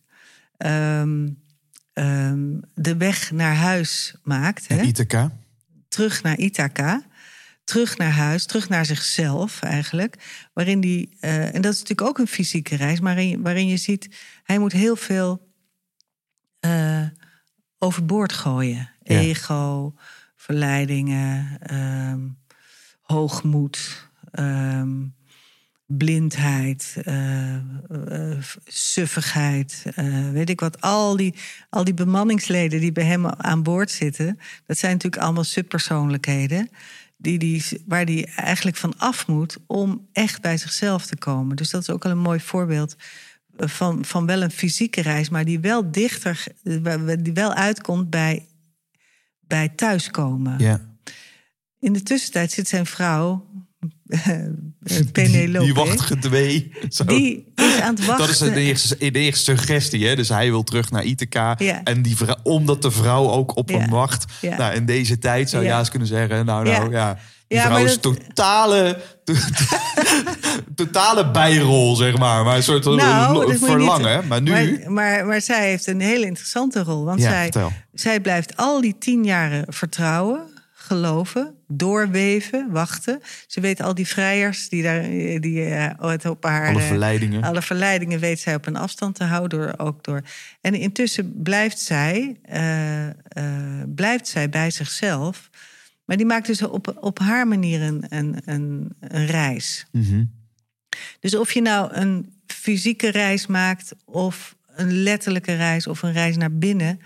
ehm, 0.57 1.27
de 2.73 2.95
weg 2.97 3.31
naar 3.31 3.55
huis 3.55 4.15
maakt, 4.23 4.67
hè? 4.67 4.81
Ithaca. 4.81 5.31
terug 5.87 6.23
naar 6.23 6.37
Ithaca, 6.37 7.03
terug 7.71 7.97
naar 7.97 8.11
huis, 8.11 8.45
terug 8.45 8.69
naar 8.69 8.85
zichzelf 8.85 9.61
eigenlijk, 9.61 10.15
waarin 10.53 10.81
die 10.81 11.09
eh, 11.19 11.55
en 11.55 11.61
dat 11.61 11.73
is 11.73 11.79
natuurlijk 11.79 12.07
ook 12.09 12.17
een 12.17 12.27
fysieke 12.27 12.75
reis, 12.75 12.99
maar 12.99 13.15
waarin, 13.15 13.41
waarin 13.41 13.67
je 13.67 13.77
ziet 13.77 14.09
hij 14.43 14.59
moet 14.59 14.71
heel 14.71 14.95
veel 14.95 15.49
eh, 16.59 17.05
overboord 17.77 18.33
gooien, 18.33 18.89
Ja. 19.03 19.19
ego, 19.19 19.93
verleidingen, 20.35 21.57
ehm, 21.59 22.19
hoogmoed, 23.01 24.07
ehm, 24.31 24.97
blindheid, 25.85 26.95
eh, 27.03 27.55
suffigheid, 28.65 29.83
weet 30.31 30.49
ik 30.49 30.59
wat. 30.59 30.81
Al 30.81 31.15
die, 31.15 31.33
al 31.69 31.83
die 31.83 31.93
bemanningsleden 31.93 32.79
die 32.79 32.91
bij 32.91 33.03
hem 33.03 33.25
aan 33.27 33.63
boord 33.63 33.91
zitten, 33.91 34.39
dat 34.65 34.77
zijn 34.77 34.91
natuurlijk 34.91 35.21
allemaal 35.23 35.43
subpersoonlijkheden. 35.43 36.69
Die, 37.21 37.37
die, 37.37 37.63
waar 37.85 38.05
die 38.05 38.25
eigenlijk 38.25 38.77
van 38.77 38.97
af 38.97 39.27
moet 39.27 39.57
om 39.67 40.07
echt 40.11 40.41
bij 40.41 40.57
zichzelf 40.57 41.05
te 41.05 41.17
komen. 41.17 41.55
Dus 41.55 41.69
dat 41.69 41.81
is 41.81 41.89
ook 41.89 42.05
al 42.05 42.11
een 42.11 42.17
mooi 42.17 42.39
voorbeeld 42.39 42.95
van, 43.57 44.05
van 44.05 44.25
wel 44.25 44.41
een 44.41 44.51
fysieke 44.51 45.01
reis, 45.01 45.29
maar 45.29 45.45
die 45.45 45.59
wel 45.59 45.91
dichter, 45.91 46.43
die 47.19 47.33
wel 47.33 47.53
uitkomt 47.53 48.09
bij, 48.09 48.47
bij 49.39 49.69
thuiskomen. 49.69 50.59
Ja. 50.59 50.89
In 51.79 51.93
de 51.93 52.03
tussentijd 52.03 52.51
zit 52.51 52.67
zijn 52.67 52.85
vrouw, 52.85 53.49
Penelope. 55.11 55.65
Die 55.65 55.73
wacht 55.73 56.01
gedwee. 56.01 56.71
Die 57.05 57.51
is 57.55 57.79
aan 57.79 57.95
het 57.95 58.05
wachten. 58.05 58.17
Dat 58.25 58.29
is 58.29 58.37
de 58.37 58.59
eerste, 58.61 58.95
de 58.97 59.11
eerste 59.19 59.43
suggestie. 59.43 60.07
Hè? 60.07 60.15
Dus 60.15 60.29
hij 60.29 60.49
wil 60.49 60.63
terug 60.63 60.91
naar 60.91 61.03
Ithaca. 61.03 61.55
Ja. 61.57 61.83
En 61.83 62.01
die 62.01 62.17
vrouw, 62.17 62.35
omdat 62.43 62.81
de 62.81 62.91
vrouw 62.91 63.29
ook 63.29 63.55
op 63.57 63.69
Ja. 63.69 63.77
hem 63.79 63.89
wacht. 63.89 64.25
Ja. 64.41 64.57
Nou, 64.57 64.73
in 64.75 64.85
deze 64.85 65.17
tijd 65.19 65.49
zou 65.49 65.63
je 65.65 65.73
eens 65.73 65.89
kunnen 65.89 66.07
zeggen... 66.07 66.45
nou, 66.45 66.63
nou, 66.65 66.91
Ja. 66.91 66.97
ja. 67.07 67.17
Die 67.47 67.59
Ja, 67.59 67.65
vrouw 67.65 67.83
is 67.83 67.99
dat- 67.99 68.01
totale, 68.01 69.01
totale 70.75 71.31
bijrol, 71.31 71.95
zeg 71.95 72.17
maar. 72.17 72.43
Maar 72.43 72.55
een 72.55 72.63
soort 72.63 72.85
Nou, 72.85 73.49
niet- 73.51 73.59
verlangen. 73.63 74.27
Maar 74.27 74.41
nu... 74.41 74.51
Maar, 74.51 74.91
maar, 74.91 75.25
maar 75.25 75.41
zij 75.41 75.67
heeft 75.69 75.87
een 75.87 76.01
hele 76.01 76.25
interessante 76.25 76.83
rol. 76.83 77.05
Want 77.05 77.21
zij, 77.21 77.41
vertel. 77.43 77.71
zij 77.93 78.19
blijft 78.19 78.57
al 78.57 78.81
die 78.81 78.95
tien 78.99 79.23
jaren 79.23 79.65
vertrouwen, 79.67 80.39
geloven, 80.91 81.55
doorweven, 81.67 82.71
wachten. 82.71 83.21
Ze 83.47 83.61
weet 83.61 83.81
al 83.81 83.93
die 83.93 84.07
vrijers 84.07 84.69
die, 84.69 84.83
daar, 84.83 85.01
die 85.39 85.63
eh, 85.65 86.09
het 86.09 86.25
op 86.25 86.43
haar... 86.43 86.67
alle 86.67 86.79
eh, 86.79 86.87
verleidingen. 86.87 87.43
Alle 87.43 87.61
verleidingen 87.61 88.19
weet 88.19 88.39
zij 88.39 88.55
op 88.55 88.65
een 88.65 88.75
afstand 88.75 89.15
te 89.15 89.23
houden. 89.23 89.59
Door, 89.59 89.73
ook 89.77 90.03
door. 90.03 90.21
En 90.61 90.73
intussen 90.73 91.41
blijft 91.41 91.79
zij, 91.79 92.39
eh, 92.43 93.07
eh, 93.07 93.13
blijft 93.87 94.27
zij 94.27 94.49
bij 94.49 94.71
zichzelf. 94.71 95.49
Maar 96.05 96.17
die 96.17 96.25
maakt 96.25 96.47
dus 96.47 96.61
op, 96.61 96.97
op 96.99 97.19
haar 97.19 97.47
manier 97.47 97.81
een, 97.81 98.05
een, 98.09 98.41
een, 98.45 98.95
een 98.99 99.25
reis. 99.25 99.85
Mhm. 99.91 100.23
Dus 101.19 101.35
of 101.35 101.51
je 101.51 101.61
nou 101.61 101.93
een 101.93 102.33
fysieke 102.45 103.09
reis 103.09 103.47
maakt 103.47 103.95
of 104.05 104.55
een 104.75 104.91
letterlijke 105.03 105.55
reis 105.55 105.87
of 105.87 106.01
een 106.01 106.13
reis 106.13 106.37
naar 106.37 106.53
binnen. 106.57 106.99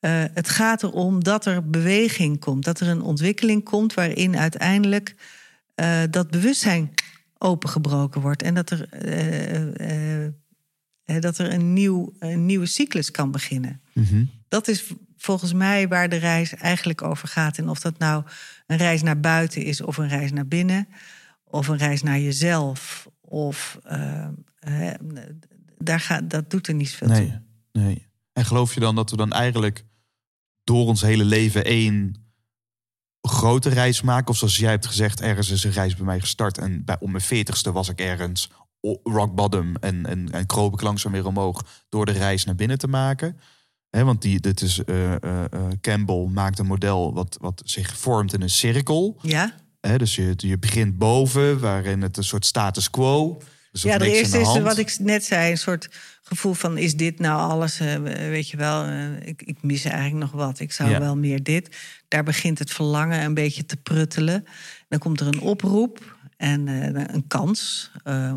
Eh, 0.00 0.24
het 0.34 0.48
gaat 0.48 0.82
erom 0.82 1.24
dat 1.24 1.46
er 1.46 1.70
beweging 1.70 2.40
komt, 2.40 2.64
dat 2.64 2.80
er 2.80 2.88
een 2.88 3.02
ontwikkeling 3.02 3.64
komt 3.64 3.94
waarin 3.94 4.36
uiteindelijk 4.36 5.14
eh, 5.74 6.02
dat 6.10 6.30
bewustzijn 6.30 6.94
opengebroken 7.38 8.20
wordt 8.20 8.42
en 8.42 8.54
dat 8.54 8.70
er, 8.70 8.88
eh, 11.04 11.20
dat 11.20 11.38
er 11.38 11.52
een, 11.52 11.72
nieuw, 11.72 12.12
een 12.18 12.46
nieuwe 12.46 12.66
cyclus 12.66 13.10
kan 13.10 13.30
beginnen. 13.30 13.80
Mhm. 13.92 14.24
Dat 14.48 14.68
is 14.68 14.92
volgens 15.16 15.52
mij 15.52 15.88
waar 15.88 16.08
de 16.08 16.16
reis 16.16 16.54
eigenlijk 16.54 17.02
over 17.02 17.28
gaat. 17.28 17.58
En 17.58 17.68
of 17.68 17.80
dat 17.80 17.98
nou 17.98 18.24
een 18.66 18.76
reis 18.76 19.02
naar 19.02 19.20
buiten 19.20 19.62
is 19.62 19.80
of 19.80 19.96
een 19.96 20.08
reis 20.08 20.32
naar 20.32 20.46
binnen, 20.46 20.88
of 21.44 21.68
een 21.68 21.78
reis 21.78 22.02
naar 22.02 22.18
jezelf, 22.20 23.08
of 23.20 23.78
daar 25.78 26.00
gaat, 26.00 26.30
dat 26.30 26.50
doet 26.50 26.66
er 26.66 26.74
niet 26.74 26.88
zoveel 26.88 27.08
Nee, 27.08 27.26
toe. 27.26 27.42
nee. 27.82 28.06
En 28.32 28.44
geloof 28.44 28.74
je 28.74 28.80
dan 28.80 28.94
dat 28.94 29.10
we 29.10 29.16
dan 29.16 29.32
eigenlijk 29.32 29.84
door 30.64 30.86
ons 30.86 31.00
hele 31.00 31.24
leven 31.24 31.64
één 31.64 32.24
grote 33.20 33.68
reis 33.68 34.02
maken? 34.02 34.28
Of 34.28 34.36
zoals 34.36 34.56
jij 34.56 34.70
hebt 34.70 34.86
gezegd, 34.86 35.20
ergens 35.20 35.50
is 35.50 35.64
een 35.64 35.72
reis 35.72 35.96
bij 35.96 36.06
mij 36.06 36.20
gestart. 36.20 36.58
En 36.58 36.84
bij, 36.84 36.96
om 37.00 37.10
mijn 37.10 37.22
veertigste 37.22 37.72
was 37.72 37.88
ik 37.88 38.00
ergens 38.00 38.50
rock 39.02 39.34
bottom. 39.34 39.76
En, 39.76 40.06
en, 40.06 40.32
en 40.32 40.46
kroop 40.46 40.72
ik 40.72 40.80
langzaam 40.80 41.12
weer 41.12 41.26
omhoog 41.26 41.84
door 41.88 42.06
de 42.06 42.12
reis 42.12 42.44
naar 42.44 42.54
binnen 42.54 42.78
te 42.78 42.88
maken. 42.88 43.40
Hè, 43.90 44.04
want 44.04 44.22
die, 44.22 44.40
dit 44.40 44.60
is, 44.60 44.84
eh, 44.84 45.12
eh, 45.14 45.44
eh, 45.50 45.66
Campbell 45.80 46.26
maakt 46.32 46.58
een 46.58 46.66
model 46.66 47.14
wat, 47.14 47.36
wat 47.40 47.62
zich 47.64 47.98
vormt 47.98 48.32
in 48.32 48.42
een 48.42 48.50
cirkel. 48.50 49.18
Ja? 49.22 49.54
Hè, 49.80 49.98
dus 49.98 50.14
je, 50.14 50.34
je 50.36 50.58
begint 50.58 50.98
boven, 50.98 51.60
waarin 51.60 52.02
het 52.02 52.16
een 52.16 52.24
soort 52.24 52.46
status 52.46 52.90
quo. 52.90 53.40
Dus 53.72 53.82
Ja, 53.82 53.98
de 53.98 54.12
eerste 54.12 54.40
is 54.40 54.58
wat 54.60 54.78
ik 54.78 54.98
net 54.98 55.24
zei, 55.24 55.50
een 55.50 55.58
soort 55.58 55.88
gevoel 56.36 56.54
van 56.54 56.78
is 56.78 56.96
dit 56.96 57.18
nou 57.18 57.40
alles, 57.50 57.80
eh, 57.80 57.94
weet 58.28 58.48
je 58.48 58.56
wel, 58.56 58.84
eh, 58.84 59.26
ik, 59.26 59.42
ik 59.42 59.56
mis 59.62 59.84
eigenlijk 59.84 60.16
nog 60.24 60.32
wat, 60.32 60.60
ik 60.60 60.72
zou 60.72 60.90
Ja. 60.90 60.98
wel 60.98 61.16
meer 61.16 61.42
dit. 61.42 61.76
Daar 62.08 62.24
begint 62.24 62.58
het 62.58 62.70
verlangen 62.70 63.22
een 63.24 63.34
beetje 63.34 63.66
te 63.66 63.76
pruttelen. 63.76 64.44
Dan 64.88 64.98
komt 64.98 65.20
er 65.20 65.26
een 65.26 65.40
oproep 65.40 66.18
en 66.36 66.68
eh, 66.68 67.04
een 67.14 67.26
kans 67.26 67.90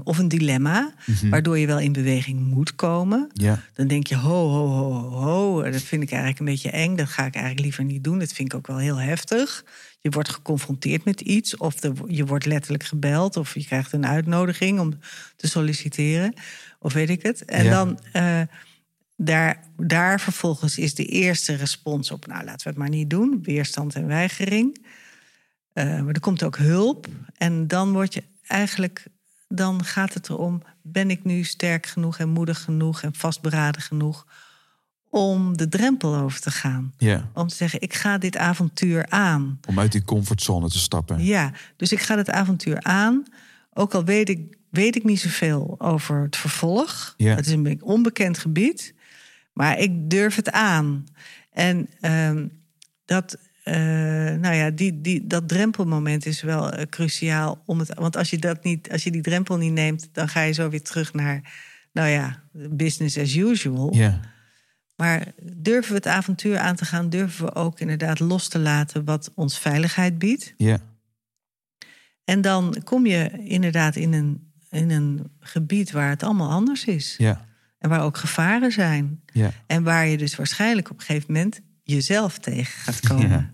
of 0.03 0.17
een 0.17 0.27
dilemma, 0.27 0.93
Mhm. 1.05 1.29
waardoor 1.29 1.57
je 1.57 1.67
wel 1.67 1.79
in 1.79 1.91
beweging 1.91 2.39
moet 2.39 2.75
komen. 2.75 3.29
Ja, 3.33 3.61
Dan 3.73 3.87
denk 3.87 4.07
je, 4.07 4.15
ho, 4.15 4.49
ho, 4.49 4.67
ho, 4.67 5.09
ho, 5.09 5.71
dat 5.71 5.81
vind 5.81 6.03
ik 6.03 6.09
eigenlijk 6.11 6.39
een 6.39 6.45
beetje 6.45 6.69
eng. 6.69 6.95
Dat 6.95 7.07
ga 7.07 7.25
ik 7.25 7.33
eigenlijk 7.33 7.63
liever 7.65 7.83
niet 7.83 8.03
doen. 8.03 8.19
Dat 8.19 8.31
vind 8.33 8.51
ik 8.53 8.57
ook 8.57 8.67
wel 8.67 8.77
heel 8.77 8.97
heftig. 8.99 9.63
Je 9.99 10.09
wordt 10.09 10.29
geconfronteerd 10.29 11.03
met 11.05 11.21
iets, 11.21 11.57
of 11.57 11.83
er- 11.83 11.91
je 12.07 12.25
wordt 12.25 12.45
letterlijk 12.45 12.83
gebeld, 12.83 13.37
of 13.37 13.53
je 13.53 13.65
krijgt 13.65 13.91
een 13.93 14.05
uitnodiging 14.05 14.79
om 14.79 14.93
te 15.35 15.47
solliciteren, 15.47 16.33
of 16.83 16.93
weet 16.93 17.09
ik 17.09 17.23
het. 17.23 17.45
En 17.45 17.63
Ja. 17.63 17.69
dan 17.69 17.99
eh, 18.11 18.41
daar, 19.15 19.63
daar 19.77 20.19
vervolgens 20.19 20.77
is 20.77 20.95
de 20.95 21.05
eerste 21.05 21.53
respons 21.53 22.11
op, 22.11 22.27
nou 22.27 22.43
laten 22.43 22.63
we 22.63 22.69
het 22.69 22.77
maar 22.77 22.89
niet 22.89 23.09
doen, 23.09 23.39
weerstand 23.43 23.95
en 23.95 24.07
weigering. 24.07 24.85
Eh, 25.73 25.85
maar 26.01 26.13
er 26.13 26.19
komt 26.19 26.43
ook 26.43 26.57
hulp. 26.57 27.07
En 27.37 27.67
dan 27.67 27.91
word 27.93 28.13
je 28.13 28.23
eigenlijk, 28.47 29.05
dan 29.47 29.83
gaat 29.83 30.13
het 30.13 30.29
erom: 30.29 30.61
ben 30.81 31.09
ik 31.09 31.23
nu 31.23 31.43
sterk 31.43 31.85
genoeg 31.85 32.17
en 32.19 32.29
moedig 32.29 32.61
genoeg 32.61 33.01
en 33.01 33.13
vastberaden 33.15 33.81
genoeg 33.81 34.27
om 35.09 35.57
de 35.57 35.67
drempel 35.67 36.15
over 36.15 36.39
te 36.41 36.51
gaan? 36.51 36.93
ja. 36.97 37.29
Om 37.33 37.47
te 37.47 37.55
zeggen: 37.55 37.81
ik 37.81 37.93
ga 37.93 38.17
dit 38.17 38.37
avontuur 38.37 39.05
aan. 39.09 39.59
Om 39.67 39.79
uit 39.79 39.91
die 39.91 40.03
comfortzone 40.03 40.69
te 40.69 40.79
stappen. 40.79 41.23
Ja, 41.23 41.51
dus 41.77 41.91
ik 41.91 41.99
ga 42.01 42.15
dit 42.15 42.29
avontuur 42.29 42.81
aan. 42.83 43.23
Ook 43.73 43.93
al 43.93 44.03
weet 44.03 44.29
ik, 44.29 44.57
weet 44.73 44.95
ik 44.95 45.03
niet 45.03 45.19
zoveel 45.19 45.75
over 45.77 46.21
het 46.21 46.35
vervolg. 46.35 47.13
Ja. 47.17 47.35
Het 47.35 47.45
is 47.45 47.51
een 47.51 47.81
onbekend 47.83 48.37
gebied. 48.37 48.93
Maar 49.53 49.79
ik 49.79 50.09
durf 50.09 50.35
het 50.35 50.51
aan. 50.51 51.05
En 51.51 51.89
ehm, 51.99 52.47
dat, 53.05 53.37
eh, 53.63 53.75
nou 54.33 54.53
ja, 54.55 54.69
die, 54.69 55.01
die, 55.01 55.27
dat 55.27 55.47
drempelmoment 55.47 56.25
is 56.25 56.41
wel 56.41 56.71
eh, 56.71 56.85
cruciaal. 56.89 57.61
Om 57.65 57.79
het, 57.79 57.93
want 57.93 58.17
als 58.17 58.29
je, 58.29 58.37
dat 58.37 58.63
niet, 58.63 58.91
als 58.91 59.03
je 59.03 59.11
die 59.11 59.21
drempel 59.21 59.57
niet 59.57 59.71
neemt, 59.71 60.09
dan 60.11 60.27
ga 60.27 60.41
je 60.41 60.53
zo 60.53 60.69
weer 60.69 60.83
terug 60.83 61.13
naar, 61.13 61.53
nou 61.91 62.09
ja, 62.09 62.43
business 62.51 63.17
as 63.17 63.35
usual. 63.35 63.93
Ja. 63.95 64.19
Maar 64.95 65.27
durven 65.53 65.89
we 65.89 65.97
het 65.97 66.07
avontuur 66.07 66.57
aan 66.57 66.75
te 66.75 66.85
gaan, 66.85 67.09
durven 67.09 67.45
we 67.45 67.55
ook 67.55 67.79
inderdaad 67.79 68.19
los 68.19 68.47
te 68.47 68.59
laten 68.59 69.05
wat 69.05 69.31
ons 69.35 69.59
veiligheid 69.59 70.19
biedt. 70.19 70.53
Ja. 70.57 70.79
En 72.23 72.41
dan 72.41 72.81
kom 72.83 73.05
je 73.05 73.43
inderdaad 73.43 73.95
in 73.95 74.13
een, 74.13 74.52
in 74.73 74.89
een 74.89 75.31
gebied 75.39 75.91
waar 75.91 76.09
het 76.09 76.23
allemaal 76.23 76.49
anders 76.49 76.85
is. 76.85 77.15
Ja. 77.17 77.45
En 77.79 77.89
waar 77.89 78.03
ook 78.03 78.17
gevaren 78.17 78.71
zijn. 78.71 79.21
Ja. 79.33 79.51
En 79.67 79.83
waar 79.83 80.07
je 80.07 80.17
dus 80.17 80.35
waarschijnlijk 80.35 80.89
op 80.89 80.99
een 80.99 81.05
gegeven 81.05 81.33
moment 81.33 81.61
jezelf 81.83 82.37
tegen 82.37 82.81
gaat 82.81 82.99
komen. 83.07 83.29
Ja. 83.29 83.51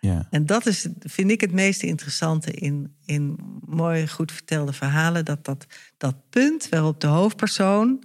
Ja. 0.00 0.26
En 0.30 0.46
dat 0.46 0.66
is, 0.66 0.86
vind 1.00 1.30
ik, 1.30 1.40
het 1.40 1.52
meest 1.52 1.82
interessante 1.82 2.50
in, 2.50 2.96
in 3.04 3.36
mooi, 3.66 4.08
goed 4.08 4.32
vertelde 4.32 4.72
verhalen. 4.72 5.24
Dat, 5.24 5.44
dat 5.44 5.66
dat 5.96 6.16
punt 6.30 6.68
waarop 6.68 7.00
de 7.00 7.06
hoofdpersoon 7.06 8.04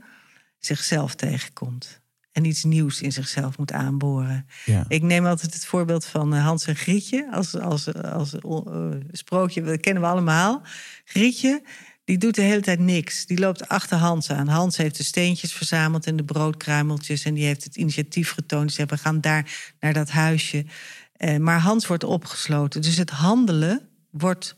zichzelf 0.60 1.16
tegenkomt. 1.16 2.02
En 2.32 2.45
iets 2.45 2.64
nieuws 2.64 3.02
in 3.02 3.12
zichzelf 3.12 3.58
moet 3.58 3.72
aanboren. 3.72 4.48
Ja. 4.66 4.86
Ik 4.88 5.02
neem 5.02 5.26
altijd 5.26 5.54
het 5.54 5.66
voorbeeld 5.66 6.06
van 6.06 6.34
eh, 6.34 6.45
Hans 6.45 6.68
en 6.68 6.76
Grietje 6.76 7.32
als, 7.32 7.56
als, 7.56 7.93
als 7.93 8.39
eh, 8.39 8.89
sprookje. 9.12 9.62
Dat 9.62 9.80
kennen 9.80 10.04
we 10.04 10.10
allemaal. 10.10 10.62
Grietje, 11.06 11.62
die 12.08 12.18
doet 12.18 12.36
de 12.36 12.41
hele 12.41 12.62
tijd 12.62 12.80
niks. 12.80 13.26
Die 13.26 13.39
loopt 13.39 13.68
achter 13.68 13.97
Hans 13.97 14.32
aan. 14.32 14.47
Hans 14.47 14.78
heeft 14.78 14.97
de 14.97 15.03
steentjes 15.03 15.53
verzameld 15.53 16.05
en 16.05 16.16
de 16.16 16.24
broodkruimeltjes. 16.24 17.24
En 17.24 17.34
die 17.34 17.45
heeft 17.45 17.64
het 17.64 17.76
initiatief 17.76 18.32
getoond. 18.32 18.68
Die 18.68 18.76
zegt, 18.76 18.89
we 18.89 18.97
gaan 18.97 19.22
daar 19.22 19.74
naar 19.80 19.93
dat 19.93 20.10
huisje. 20.10 20.66
Eh, 21.14 21.38
maar 21.38 21.60
Hans 21.60 21.88
wordt 21.88 22.03
opgesloten. 22.03 22.82
Dus 22.82 22.97
het 22.97 23.10
handelen 23.10 23.88
wordt 24.10 24.55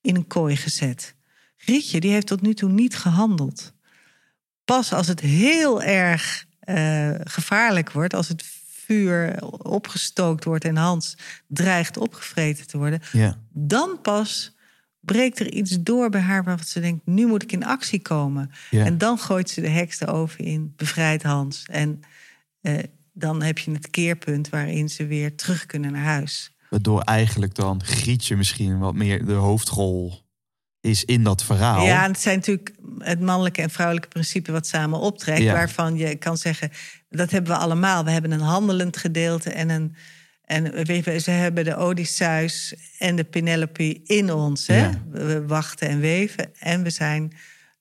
in 0.00 0.16
een 0.16 0.26
kooi 0.26 0.56
gezet. 0.56 1.14
Grietje, 1.56 2.00
die 2.00 2.12
heeft 2.12 2.26
tot 2.26 2.40
nu 2.40 2.54
toe 2.54 2.70
niet 2.70 2.96
gehandeld. 2.96 3.72
Pas 4.64 4.92
als 4.92 5.06
het 5.06 5.20
heel 5.20 5.82
erg 5.82 6.46
eh, 6.60 7.10
gevaarlijk 7.24 7.92
wordt, 7.92 8.14
als 8.14 8.28
het 8.28 8.44
vuur 8.70 9.42
opgestookt 9.62 10.44
wordt 10.44 10.64
en 10.64 10.76
Hans 10.76 11.16
dreigt 11.46 11.96
opgevreten 11.96 12.66
te 12.66 12.78
worden, 12.78 13.02
Ja. 13.12 13.38
dan 13.52 13.98
pas 14.02 14.54
breekt 15.04 15.40
er 15.40 15.52
iets 15.52 15.76
door 15.80 16.10
bij 16.10 16.20
haar 16.20 16.44
waarvan 16.44 16.66
ze 16.66 16.80
denkt: 16.80 17.06
nu 17.06 17.26
moet 17.26 17.42
ik 17.42 17.52
in 17.52 17.64
actie 17.64 18.00
komen. 18.00 18.50
Ja. 18.70 18.84
En 18.84 18.98
dan 18.98 19.18
gooit 19.18 19.50
ze 19.50 19.60
de 19.60 19.68
heks 19.68 19.98
de 19.98 20.06
oven 20.06 20.44
in, 20.44 20.72
bevrijdt 20.76 21.22
Hans. 21.22 21.64
En 21.70 22.02
eh, 22.60 22.78
dan 23.12 23.42
heb 23.42 23.58
je 23.58 23.70
het 23.70 23.90
keerpunt 23.90 24.48
waarin 24.48 24.88
ze 24.88 25.06
weer 25.06 25.34
terug 25.34 25.66
kunnen 25.66 25.92
naar 25.92 26.04
huis. 26.04 26.56
Waardoor 26.68 27.00
eigenlijk 27.00 27.54
dan 27.54 27.84
Grietje 27.84 28.36
misschien 28.36 28.78
wat 28.78 28.94
meer 28.94 29.26
de 29.26 29.32
hoofdrol 29.32 30.20
is 30.80 31.04
in 31.04 31.24
dat 31.24 31.44
verhaal. 31.44 31.84
Ja, 31.84 32.06
het 32.06 32.20
zijn 32.20 32.36
natuurlijk 32.36 32.72
het 32.98 33.20
mannelijke 33.20 33.62
en 33.62 33.70
vrouwelijke 33.70 34.08
principe 34.08 34.52
wat 34.52 34.66
samen 34.66 34.98
optrekt. 34.98 35.42
Ja. 35.42 35.52
Waarvan 35.52 35.96
je 35.96 36.16
kan 36.16 36.36
zeggen, 36.36 36.70
dat 37.08 37.30
hebben 37.30 37.52
we 37.52 37.58
allemaal. 37.58 38.04
We 38.04 38.10
hebben 38.10 38.30
een 38.30 38.40
handelend 38.40 38.96
gedeelte 38.96 39.50
en 39.50 39.70
een. 39.70 39.94
En 40.52 41.20
ze 41.20 41.30
hebben 41.30 41.64
de 41.64 41.76
Odysseus 41.76 42.74
en 42.98 43.16
de 43.16 43.24
Penelope 43.24 44.00
in 44.04 44.32
ons. 44.32 44.66
Hè? 44.66 44.78
Ja. 44.78 45.02
We 45.10 45.46
wachten 45.46 45.88
en 45.88 46.00
weven. 46.00 46.50
En 46.58 46.82
we 46.82 46.90
zijn. 46.90 47.32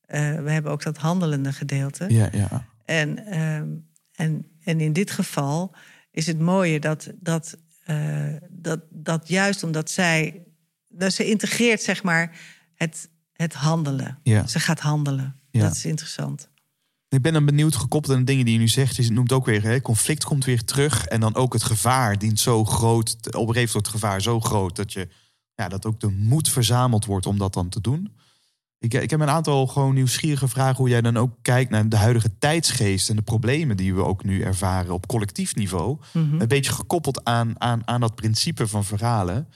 eh, 0.06 0.36
we 0.36 0.52
hebben 0.52 0.72
ook 0.72 0.84
dat 0.84 0.98
handelende 0.98 1.54
gedeelte. 1.54 2.06
Ja, 2.10 2.30
ja. 2.32 2.68
En, 2.86 3.26
ehm, 3.26 3.68
en, 4.16 4.46
en 4.64 4.80
in 4.80 4.94
dit 4.94 5.12
geval 5.12 5.76
is 6.12 6.28
het 6.28 6.40
mooie 6.40 6.80
dat, 6.80 7.12
dat, 7.20 7.58
eh, 7.84 8.36
dat, 8.50 8.80
dat 8.90 9.28
juist 9.28 9.64
omdat 9.64 9.92
zij. 9.92 10.44
Dat 10.90 11.14
ze 11.14 11.26
integreert, 11.26 11.82
zeg 11.82 12.04
maar, 12.04 12.38
het, 12.76 13.10
het 13.34 13.54
handelen. 13.54 14.20
Ja. 14.24 14.48
Ze 14.48 14.60
gaat 14.60 14.80
handelen. 14.80 15.36
Ja. 15.50 15.62
Dat 15.62 15.76
is 15.76 15.86
interessant. 15.86 16.50
Ik 17.12 17.22
ben 17.22 17.34
dan 17.34 17.46
benieuwd, 17.46 17.76
gekoppeld 17.76 18.14
aan 18.14 18.20
de 18.20 18.26
dingen 18.26 18.46
die 18.46 18.54
je 18.54 18.60
nu 18.60 18.68
zegt. 18.68 18.96
Je 18.96 19.12
noemt 19.12 19.32
ook 19.32 19.46
weer, 19.46 19.64
hè, 19.64 19.82
conflict 19.82 20.24
komt 20.24 20.46
weer 20.46 20.64
terug. 20.64 21.06
En 21.06 21.20
dan 21.20 21.36
ook 21.36 21.54
het 21.54 21.64
gevaar 21.64 22.18
dient 22.18 22.40
zo 22.40 22.66
groot. 22.66 23.36
Op 23.36 23.56
een 23.56 23.68
het 23.74 23.88
gevaar 23.88 24.22
zo 24.22 24.40
groot 24.40 24.76
dat 24.76 24.94
je 24.94 25.08
ja, 25.56 25.68
dat 25.68 25.86
ook 25.86 26.00
de 26.00 26.10
moed 26.10 26.50
verzameld 26.50 27.06
wordt 27.06 27.26
om 27.26 27.38
dat 27.38 27.54
dan 27.54 27.70
te 27.70 27.82
doen. 27.82 28.16
Ik, 28.78 28.94
ik 28.94 29.10
heb 29.10 29.20
een 29.20 29.30
aantal 29.30 29.68
gewoon 29.68 29.94
nieuwsgierige 29.94 30.48
vragen 30.48 30.78
hoe 30.78 30.90
jij 30.90 31.02
dan 31.02 31.18
ook 31.18 31.38
kijkt 31.42 31.70
naar 31.72 31.90
de 31.90 31.96
huidige 31.96 32.38
tijdsgeest 32.38 33.10
en 33.10 33.16
de 33.16 33.22
problemen 33.22 33.78
die 33.78 33.96
we 33.96 34.04
ook 34.04 34.24
nu 34.24 34.42
ervaren 34.42 34.94
op 34.94 35.08
collectief 35.08 35.56
niveau. 35.56 35.98
Een 36.14 36.48
beetje 36.48 36.72
gekoppeld 36.72 37.24
aan, 37.24 37.62
aan, 37.62 37.88
aan 37.88 38.02
dat 38.02 38.16
principe 38.16 38.68
van 38.68 38.86
verhalen. 38.86 39.48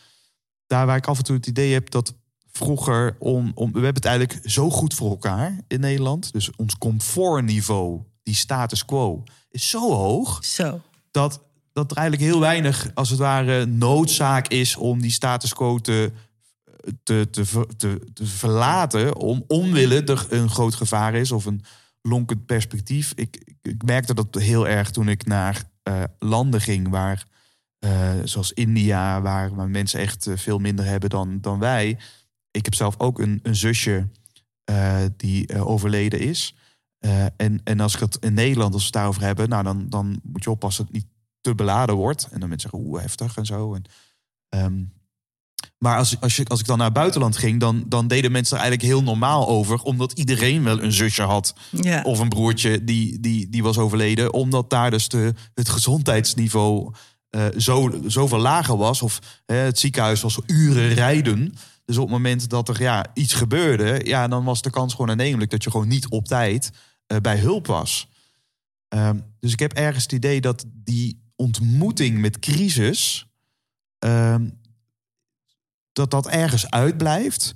Daar 0.68 0.86
waar 0.86 0.98
ik 0.98 1.08
af 1.08 1.18
en 1.18 1.24
toe 1.24 1.36
het 1.36 1.48
idee 1.48 1.74
heb 1.74 1.90
dat 1.90 2.16
vroeger 2.58 3.16
om, 3.20 3.52
om 3.54 3.68
we 3.72 3.80
hebben 3.80 3.94
het 3.94 4.06
eigenlijk 4.06 4.50
zo 4.50 4.70
goed 4.70 4.94
voor 4.94 5.10
elkaar 5.10 5.60
in 5.68 5.80
Nederland. 5.80 6.34
Dus 6.34 6.56
ons 6.56 6.78
comfortniveau, 6.78 8.02
die 8.24 8.36
status 8.36 8.86
quo, 8.86 9.24
is 9.50 9.70
zo 9.70 9.94
hoog 9.94 10.46
Zo. 10.46 10.82
dat, 11.12 11.42
dat 11.74 11.92
er 11.92 11.98
eigenlijk 11.98 12.32
heel 12.32 12.40
weinig, 12.40 12.92
als 12.94 13.10
het 13.10 13.20
ware, 13.20 13.66
noodzaak 13.66 14.48
is 14.48 14.76
om 14.76 15.02
die 15.02 15.12
status 15.12 15.54
quo 15.54 15.80
te, 15.80 16.12
te, 17.04 17.28
te, 17.32 17.68
te, 17.78 18.02
te 18.14 18.26
verlaten. 18.26 19.16
Om 19.16 19.44
omwille 19.48 20.04
er 20.04 20.26
een 20.30 20.50
groot 20.50 20.76
gevaar 20.76 21.14
is 21.14 21.32
of 21.32 21.46
een, 21.46 21.64
lonkend 22.08 22.46
perspectief. 22.46 23.12
Ik, 23.16 23.56
ik, 23.62 23.84
merkte 23.84 24.14
dat 24.14 24.36
heel 24.36 24.68
erg 24.68 24.92
toen 24.92 25.08
ik 25.08 25.26
naar 25.26 25.64
eh, 25.84 26.04
landen 26.20 26.62
ging 26.62 26.90
waar, 26.90 27.26
eh, 27.80 28.12
zoals 28.24 28.54
India, 28.54 29.22
waar, 29.22 29.56
waar 29.56 29.70
mensen 29.70 30.00
echt 30.00 30.28
eh, 30.28 30.38
veel 30.38 30.60
minder 30.60 30.86
hebben 30.86 31.10
dan, 31.10 31.42
dan 31.42 31.60
wij. 31.60 31.98
Ik 32.56 32.66
heb 32.66 32.74
zelf 32.74 32.96
ook 32.98 33.20
een, 33.20 33.40
een 33.44 33.56
zusje 33.56 34.08
eh, 34.64 34.98
die 35.18 35.48
eh, 35.48 35.68
overleden 35.68 36.20
is. 36.20 36.56
Eh, 37.00 37.26
en, 37.38 37.62
en 37.64 37.80
als 37.80 37.94
ik 37.94 38.00
het 38.00 38.18
in 38.20 38.34
Nederland, 38.34 38.74
als 38.74 38.82
we 38.82 38.86
het 38.88 38.94
daarover 38.96 39.22
hebben, 39.22 39.50
nou 39.50 39.64
dan, 39.64 39.86
dan 39.90 40.20
moet 40.24 40.44
je 40.44 40.50
oppassen 40.50 40.86
dat 40.86 40.94
het 40.94 41.04
niet 41.04 41.14
te 41.42 41.56
beladen 41.56 41.96
wordt. 41.96 42.28
En 42.32 42.40
dan 42.40 42.50
mensen 42.50 42.70
zeggen, 42.70 42.90
oeh, 42.90 43.02
heftig 43.02 43.38
en 43.38 43.46
zo. 43.46 43.74
En, 43.74 43.84
ehm, 44.50 44.84
maar 45.78 45.98
als, 45.98 46.20
als, 46.20 46.36
je, 46.36 46.46
als 46.46 46.60
ik 46.60 46.66
dan 46.66 46.78
naar 46.78 46.86
het 46.86 46.96
buitenland 46.96 47.38
ging, 47.38 47.60
dan, 47.60 47.84
dan 47.88 48.08
deden 48.08 48.32
mensen 48.32 48.58
er 48.58 48.64
eigenlijk 48.64 48.92
heel 48.92 49.04
normaal 49.04 49.48
over. 49.48 49.82
Omdat 49.82 50.12
iedereen 50.12 50.64
wel 50.64 50.82
een 50.82 50.92
zusje 50.92 51.22
had. 51.22 51.56
Ja. 51.72 52.02
Of 52.02 52.20
een 52.20 52.30
broertje 52.30 52.84
die, 52.84 53.20
die, 53.20 53.50
die 53.50 53.64
was 53.64 53.78
overleden. 53.78 54.34
Omdat 54.34 54.70
daar 54.70 54.92
dus 54.92 55.08
de, 55.08 55.34
het 55.54 55.70
gezondheidsniveau 55.70 56.94
eh 57.30 57.46
zo, 57.58 58.00
zoveel 58.06 58.40
lager 58.40 58.78
was. 58.78 59.02
Of 59.02 59.42
hè, 59.46 59.56
het 59.56 59.80
ziekenhuis 59.80 60.22
was 60.22 60.40
uren 60.46 60.94
rijden. 60.94 61.56
Dus 61.86 61.98
op 61.98 62.04
het 62.04 62.12
moment 62.12 62.50
dat 62.50 62.70
er 62.70 62.82
ja, 62.82 63.06
iets 63.14 63.34
gebeurde, 63.34 64.02
ja, 64.04 64.28
dan 64.28 64.44
was 64.44 64.62
de 64.62 64.70
kans 64.70 64.92
gewoon 64.92 65.10
aannemelijk 65.10 65.52
dat 65.52 65.64
je 65.64 65.72
gewoon 65.72 65.88
niet 65.88 66.10
op 66.10 66.26
tijd 66.28 66.72
eh, 67.08 67.18
bij 67.18 67.38
hulp 67.38 67.68
was. 67.68 68.10
Ehm, 68.88 69.20
dus 69.40 69.52
ik 69.52 69.60
heb 69.60 69.74
ergens 69.74 70.04
het 70.04 70.12
idee 70.12 70.42
dat 70.42 70.66
die 70.68 71.24
ontmoeting 71.36 72.18
met 72.18 72.40
crisis, 72.40 73.28
ehm, 74.00 74.50
dat 75.92 76.12
dat 76.12 76.28
ergens 76.28 76.70
uitblijft. 76.70 77.56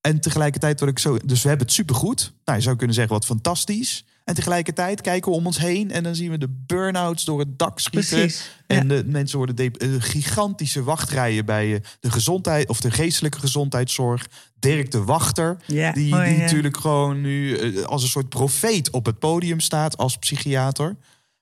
En 0.00 0.20
tegelijkertijd 0.20 0.80
wat 0.80 0.88
ik 0.88 0.98
zo, 0.98 1.18
dus 1.18 1.42
we 1.42 1.48
hebben 1.48 1.66
het 1.66 1.76
supergoed. 1.76 2.32
Nou, 2.44 2.58
je 2.58 2.64
zou 2.64 2.76
kunnen 2.76 2.94
zeggen 2.94 3.14
wat 3.14 3.26
fantastisch. 3.26 4.04
En 4.24 4.34
tegelijkertijd 4.34 5.00
kijken 5.00 5.30
we 5.30 5.36
om 5.36 5.46
ons 5.46 5.58
heen 5.58 5.90
en 5.90 6.02
dan 6.02 6.14
zien 6.14 6.30
we 6.30 6.38
de 6.38 6.62
burn-outs 6.66 7.24
door 7.24 7.38
het 7.38 7.58
dak 7.58 7.78
schieten. 7.78 8.18
Precies, 8.18 8.50
En 8.66 8.76
ja. 8.76 8.94
de 8.94 9.04
mensen 9.06 9.36
worden 9.36 9.56
de, 9.56 9.70
eh, 9.70 9.88
gigantische 9.98 10.82
wachtrijen 10.82 11.44
bij 11.44 11.74
eh, 11.74 11.80
de 12.00 12.10
gezondheid 12.10 12.68
of 12.68 12.80
de 12.80 12.90
geestelijke 12.90 13.38
gezondheidszorg. 13.38 14.28
Dirk 14.58 14.90
de 14.90 15.04
Wachter, 15.04 15.56
Ja, 15.66 15.92
die, 15.92 16.04
die 16.04 16.14
ja. 16.14 16.36
natuurlijk 16.36 16.76
gewoon 16.76 17.20
nu 17.20 17.56
eh, 17.56 17.82
als 17.82 18.02
een 18.02 18.08
soort 18.08 18.28
profeet 18.28 18.90
op 18.90 19.06
het 19.06 19.18
podium 19.18 19.60
staat 19.60 19.96
als 19.96 20.16
psychiater. 20.16 20.96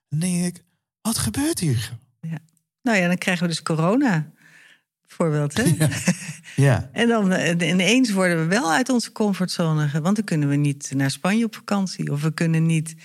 Dan 0.09 0.19
denk 0.19 0.45
ik, 0.45 0.63
wat 1.01 1.17
gebeurt 1.17 1.59
hier? 1.59 1.97
Nou 2.81 2.97
ja, 2.97 3.07
dan 3.07 3.17
krijgen 3.17 3.43
we 3.43 3.49
dus 3.49 3.61
corona. 3.61 4.31
Bijvoorbeeld, 5.17 5.57
hè? 5.57 5.63
Ja, 6.55 6.89
En 6.93 7.07
dan 7.07 7.31
eh, 7.31 7.69
ineens 7.69 8.11
worden 8.11 8.37
we 8.39 8.45
wel 8.45 8.71
uit 8.71 8.89
onze 8.89 9.11
comfortzone. 9.11 9.89
Want 10.01 10.15
dan 10.15 10.25
kunnen 10.25 10.49
we 10.49 10.55
niet 10.55 10.91
naar 10.95 11.11
Spanje 11.11 11.45
op 11.45 11.55
vakantie. 11.55 12.11
Of 12.11 12.21
we 12.21 12.33
kunnen 12.33 12.65
niet, 12.65 12.95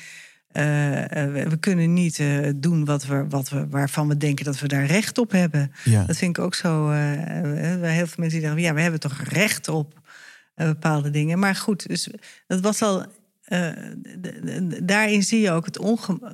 eh, 0.52 1.26
eh, 1.42 1.48
we 1.48 1.56
kunnen 1.58 1.92
niet 1.92 2.22
doen 2.56 2.84
wat 2.84 3.06
we, 3.06 3.26
wat 3.28 3.48
we, 3.48 3.66
waarvan 3.68 4.08
we 4.08 4.16
denken 4.16 4.44
dat 4.44 4.58
we 4.60 4.68
daar 4.68 4.86
recht 4.86 5.18
op 5.18 5.30
hebben. 5.30 5.72
ja. 5.84 6.04
Dat 6.04 6.16
vind 6.16 6.38
ik 6.38 6.44
ook 6.44 6.54
zo. 6.54 6.90
eh, 6.90 6.96
heel 6.98 8.06
veel 8.06 8.16
mensen 8.16 8.16
die 8.28 8.40
zeggen, 8.40 8.60
ja, 8.60 8.74
we 8.74 8.80
hebben 8.80 9.00
toch 9.00 9.20
recht 9.20 9.68
op 9.68 10.00
bepaalde 10.54 11.10
dingen. 11.10 11.38
Maar 11.38 11.54
goed, 11.56 11.86
dus 11.88 12.08
dat 12.46 12.60
was 12.60 12.82
al. 12.82 13.06
daarin 14.82 15.22
zie 15.22 15.40
je 15.40 15.50
ook 15.50 15.64
het, 15.64 15.78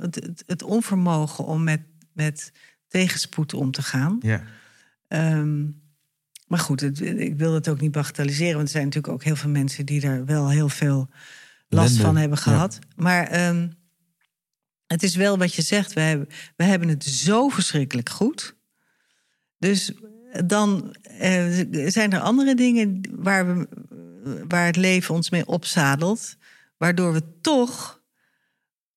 het- 0.00 0.44
het 0.46 0.62
onvermogen 0.62 1.44
om 1.44 1.64
met, 1.64 1.80
met 2.12 2.52
tegenspoed 2.88 3.54
om 3.54 3.70
te 3.70 3.82
gaan. 3.82 4.16
ja. 4.20 4.42
Ehm, 5.10 5.62
maar 6.46 6.58
goed, 6.58 6.80
het- 6.80 7.00
ik 7.00 7.36
wil 7.38 7.54
het 7.54 7.68
ook 7.68 7.80
niet 7.80 7.92
bagatelliseren. 7.92 8.54
Want 8.54 8.64
er 8.66 8.72
zijn 8.72 8.84
natuurlijk 8.84 9.12
ook 9.12 9.22
heel 9.24 9.36
veel 9.36 9.50
mensen 9.50 9.86
die 9.86 10.00
daar 10.00 10.24
wel 10.24 10.48
heel 10.50 10.68
veel 10.68 11.08
last 11.68 11.96
van 11.96 12.16
hebben 12.16 12.38
ja. 12.38 12.42
gehad. 12.44 12.78
Maar 12.96 13.26
ehm, 13.26 13.68
het 14.86 15.02
is 15.02 15.16
wel 15.16 15.38
wat 15.38 15.54
je 15.54 15.62
zegt. 15.62 15.92
We 15.92 16.00
hebben, 16.00 16.28
we 16.56 16.64
hebben 16.64 16.88
het 16.88 17.04
zo 17.04 17.48
verschrikkelijk 17.48 18.08
goed. 18.08 18.56
Dus 19.58 19.92
dan 20.46 20.94
eh, 21.18 21.64
zijn 21.86 22.12
er 22.12 22.20
andere 22.20 22.54
dingen 22.54 23.00
waar, 23.10 23.46
we, 23.56 23.68
waar 24.48 24.66
het 24.66 24.76
leven 24.76 25.14
ons 25.14 25.30
mee 25.30 25.46
opzadelt. 25.46 26.36
Waardoor 26.76 27.12
we 27.12 27.22
toch 27.40 28.02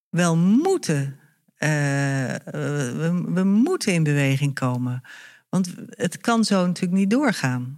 wel 0.10 0.38
moeten. 0.38 1.20
eh, 1.56 2.34
eh, 2.36 2.42
we, 2.98 3.24
we 3.34 3.44
moeten 3.44 3.94
in 3.94 4.04
beweging 4.04 4.54
komen. 4.54 5.02
Want 5.54 5.74
het 5.90 6.18
kan 6.18 6.44
zo 6.44 6.66
natuurlijk 6.66 6.94
niet 6.94 7.10
doorgaan. 7.10 7.74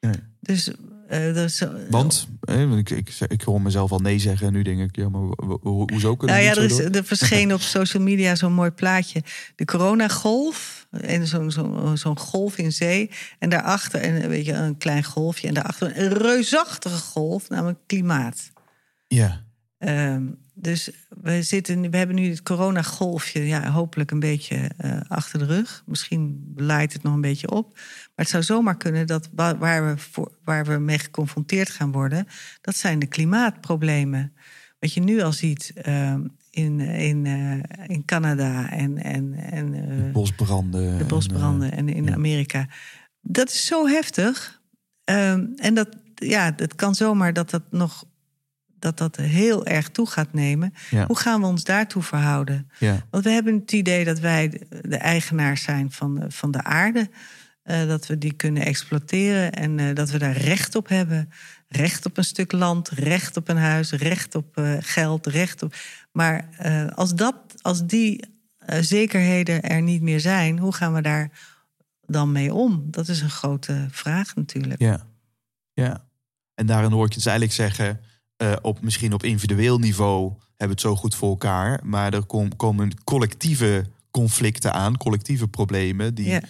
Nee. 0.00 0.14
Dus, 0.40 0.70
dat 1.08 1.36
is, 1.36 1.62
Want 1.90 2.28
eh, 2.40 2.76
ik, 2.76 2.90
ik, 2.90 3.10
ik 3.28 3.42
hoor 3.42 3.62
mezelf 3.62 3.92
al 3.92 3.98
nee 3.98 4.18
zeggen 4.18 4.46
en 4.46 4.52
nu 4.52 4.62
denk 4.62 4.80
ik, 4.80 4.96
ja, 4.96 5.08
maar 5.08 5.20
ho- 5.20 5.58
ho- 5.62 5.84
hoezo 5.92 6.16
kunnen 6.16 6.36
Nou 6.36 6.48
we 6.48 6.54
ja, 6.54 6.62
er, 6.62 6.70
zo 6.70 6.82
is, 6.88 6.96
er 6.96 7.04
verscheen 7.04 7.52
op 7.54 7.60
social 7.60 8.02
media 8.02 8.34
zo'n 8.34 8.52
mooi 8.52 8.70
plaatje. 8.70 9.22
De 9.54 9.64
coronagolf. 9.64 10.86
En 10.90 11.26
zo'n 11.26 11.50
zo'n 11.96 12.18
golf 12.18 12.58
in 12.58 12.72
zee. 12.72 13.10
En 13.38 13.48
daarachter 13.50 14.04
een, 14.04 14.28
weet 14.28 14.46
je, 14.46 14.52
een 14.52 14.76
klein 14.76 15.04
golfje. 15.04 15.48
En 15.48 15.54
daarachter 15.54 15.98
een 15.98 16.12
reusachtige 16.12 16.98
golf, 16.98 17.48
namelijk 17.48 17.78
klimaat. 17.86 18.50
Ja, 19.06 19.46
Ehm, 19.78 20.26
dus 20.60 20.90
we, 21.22 21.42
zitten, 21.42 21.90
we 21.90 21.96
hebben 21.96 22.16
nu 22.16 22.28
het 22.28 22.42
coronagolfje 22.42 23.46
ja, 23.46 23.70
hopelijk 23.70 24.10
een 24.10 24.20
beetje 24.20 24.70
eh, 24.76 25.00
achter 25.08 25.38
de 25.38 25.44
rug. 25.44 25.82
Misschien 25.86 26.52
laait 26.56 26.92
het 26.92 27.02
nog 27.02 27.14
een 27.14 27.20
beetje 27.20 27.50
op. 27.50 27.72
Maar 27.74 28.12
het 28.14 28.28
zou 28.28 28.42
zomaar 28.42 28.76
kunnen 28.76 29.06
dat 29.06 29.28
wa- 29.34 29.56
waar 29.56 29.86
we, 29.86 29.98
voor, 29.98 30.32
waar 30.44 30.64
we 30.64 30.78
mee 30.78 30.98
geconfronteerd 30.98 31.70
gaan 31.70 31.92
worden... 31.92 32.26
dat 32.60 32.76
zijn 32.76 32.98
de 32.98 33.06
klimaatproblemen. 33.06 34.32
Wat 34.78 34.92
je 34.92 35.00
nu 35.00 35.20
al 35.20 35.32
ziet 35.32 35.72
ehm, 35.74 36.26
in, 36.50 36.80
in, 36.80 37.26
eh, 37.26 37.88
in 37.88 38.04
Canada 38.04 38.70
en, 38.70 38.98
en, 38.98 39.34
en 39.34 39.74
eh, 39.74 40.12
bosbranden. 40.12 40.98
de 40.98 41.04
bosbranden 41.04 41.72
en 41.72 41.88
in 41.88 42.04
ja. 42.04 42.12
Amerika. 42.12 42.68
Dat 43.20 43.48
is 43.48 43.66
zo 43.66 43.86
heftig. 43.86 44.60
Ehm, 45.04 45.46
en 45.56 45.74
dat, 45.74 45.88
ja, 46.14 46.52
het 46.56 46.74
kan 46.74 46.94
zomaar 46.94 47.32
dat 47.32 47.50
dat 47.50 47.62
nog 47.70 48.04
dat 48.78 48.98
dat 48.98 49.16
heel 49.16 49.66
erg 49.66 49.88
toe 49.88 50.06
gaat 50.06 50.32
nemen. 50.32 50.74
Ja. 50.90 51.06
Hoe 51.06 51.18
gaan 51.18 51.40
we 51.40 51.46
ons 51.46 51.64
daartoe 51.64 52.02
verhouden? 52.02 52.70
Ja, 52.78 53.06
Want 53.10 53.24
we 53.24 53.30
hebben 53.30 53.54
het 53.54 53.72
idee 53.72 54.04
dat 54.04 54.18
wij 54.18 54.62
de, 54.82 54.96
eigenaars 54.96 55.62
zijn 55.62 55.90
van 55.90 56.14
de, 56.14 56.30
van 56.30 56.50
de 56.50 56.62
aarde. 56.62 57.10
Eh, 57.62 57.86
dat 57.86 58.06
we 58.06 58.18
die 58.18 58.32
kunnen 58.32 58.64
exploiteren 58.64 59.52
en 59.52 59.78
eh, 59.78 59.94
dat 59.94 60.10
we 60.10 60.18
daar 60.18 60.36
recht 60.36 60.74
op 60.74 60.88
hebben. 60.88 61.30
Recht 61.68 62.06
op 62.06 62.16
een 62.16 62.24
stuk 62.24 62.52
land, 62.52 62.88
recht 62.88 63.36
op 63.36 63.48
een 63.48 63.56
huis, 63.56 63.92
recht 63.92 64.34
op 64.34 64.56
eh, 64.56 64.76
geld, 64.80 65.26
recht 65.26 65.62
op. 65.62 65.74
Maar 66.12 66.48
als, 66.94 67.14
dat, 67.14 67.36
als 67.60 67.86
die 67.86 68.24
zekerheden 68.80 69.62
er 69.62 69.82
niet 69.82 70.02
meer 70.02 70.20
zijn, 70.20 70.58
hoe 70.58 70.74
gaan 70.74 70.94
we 70.94 71.00
daar 71.02 71.30
dan 72.06 72.32
mee 72.32 72.54
om? 72.54 72.84
Dat 72.90 73.08
is 73.08 73.20
een 73.20 73.30
grote 73.30 73.86
vraag 73.90 74.34
natuurlijk. 74.34 74.80
ja, 74.80 75.06
ja. 75.72 76.06
En 76.54 76.66
daarin 76.66 76.90
hoor 76.90 77.04
ik 77.04 77.12
je 77.12 77.16
dus 77.16 77.26
eigenlijk 77.26 77.56
zeggen, 77.56 78.00
eh, 78.38 78.52
op, 78.62 78.80
misschien 78.82 79.12
op 79.12 79.22
individueel 79.24 79.78
niveau 79.78 80.32
hebben 80.48 80.76
het 80.76 80.80
zo 80.86 80.96
goed 80.96 81.14
voor 81.14 81.28
elkaar. 81.28 81.80
Maar 81.84 82.14
er 82.14 82.24
kom- 82.24 82.56
komen 82.56 83.04
collectieve 83.04 83.86
conflicten 84.10 84.72
aan, 84.74 84.96
collectieve 84.96 85.48
problemen, 85.48 86.14
die, 86.14 86.26
Ja. 86.28 86.40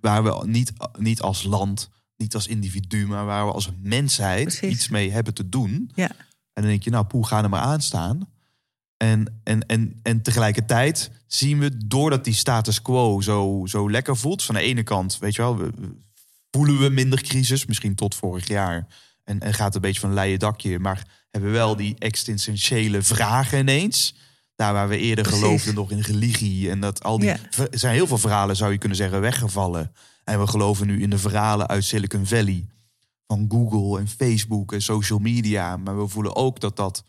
waar 0.00 0.24
we 0.24 0.42
niet, 0.46 0.72
niet 0.98 1.20
als 1.20 1.42
land, 1.42 1.90
niet 2.16 2.34
als 2.34 2.46
individu, 2.46 3.06
maar 3.06 3.24
waar 3.24 3.46
we 3.46 3.52
als 3.52 3.70
mensheid 3.82 4.42
Precies. 4.44 4.70
iets 4.70 4.88
mee 4.88 5.10
hebben 5.10 5.34
te 5.34 5.48
doen. 5.48 5.90
Ja. 5.94 6.08
En 6.52 6.62
dan 6.62 6.66
denk 6.70 6.82
je, 6.82 6.90
nou, 6.90 7.04
poe, 7.06 7.26
ga 7.26 7.42
er 7.42 7.48
maar 7.48 7.60
aan 7.60 7.82
staan. 7.82 8.28
En, 8.96 9.40
en, 9.44 9.66
en, 9.66 10.00
en 10.02 10.22
tegelijkertijd 10.22 11.10
zien 11.26 11.58
we, 11.58 11.86
doordat 11.86 12.24
die 12.24 12.34
status 12.34 12.82
quo 12.82 13.20
zo, 13.20 13.62
zo 13.66 13.90
lekker 13.90 14.16
voelt, 14.16 14.42
van 14.42 14.54
de 14.54 14.60
ene 14.60 14.82
kant, 14.82 15.18
weet 15.18 15.34
je 15.34 15.42
wel, 15.42 15.56
we- 15.56 15.70
we- 15.76 15.96
voelen 16.50 16.78
we 16.78 16.88
minder 16.88 17.22
crisis, 17.22 17.66
misschien 17.66 17.94
tot 17.94 18.14
vorig 18.14 18.48
jaar. 18.48 18.86
En, 19.24 19.40
en 19.40 19.54
gaat 19.54 19.74
een 19.74 19.80
beetje 19.80 20.00
van 20.00 20.08
een 20.08 20.14
leien 20.14 20.38
dakje, 20.38 20.78
maar 20.78 21.25
hebben 21.36 21.50
we 21.50 21.56
wel 21.56 21.76
die 21.76 21.96
existentiële 21.98 23.02
vragen 23.02 23.58
ineens. 23.58 24.14
Daar 24.54 24.72
waar 24.72 24.88
we 24.88 24.98
eerder 24.98 25.24
Precies. 25.24 25.42
geloofden 25.42 25.74
nog 25.74 25.90
in 25.90 26.00
religie. 26.00 26.70
En 26.70 26.80
dat 26.80 27.02
al 27.02 27.18
die. 27.18 27.28
Ja. 27.28 27.36
Er 27.70 27.78
zijn 27.78 27.94
heel 27.94 28.06
veel 28.06 28.18
verhalen, 28.18 28.56
zou 28.56 28.72
je 28.72 28.78
kunnen 28.78 28.96
zeggen, 28.98 29.20
weggevallen. 29.20 29.92
En 30.24 30.40
we 30.40 30.46
geloven 30.46 30.86
nu 30.86 31.02
in 31.02 31.10
de 31.10 31.18
verhalen 31.18 31.66
uit 31.66 31.84
Silicon 31.84 32.26
Valley. 32.26 32.66
Van 33.26 33.46
Google 33.48 33.98
en 34.00 34.08
Facebook 34.08 34.72
en 34.72 34.82
social 34.82 35.18
media. 35.18 35.76
Maar 35.76 35.98
we 36.00 36.08
voelen 36.08 36.36
ook 36.36 36.60
dat, 36.60 36.76
dat, 36.76 37.02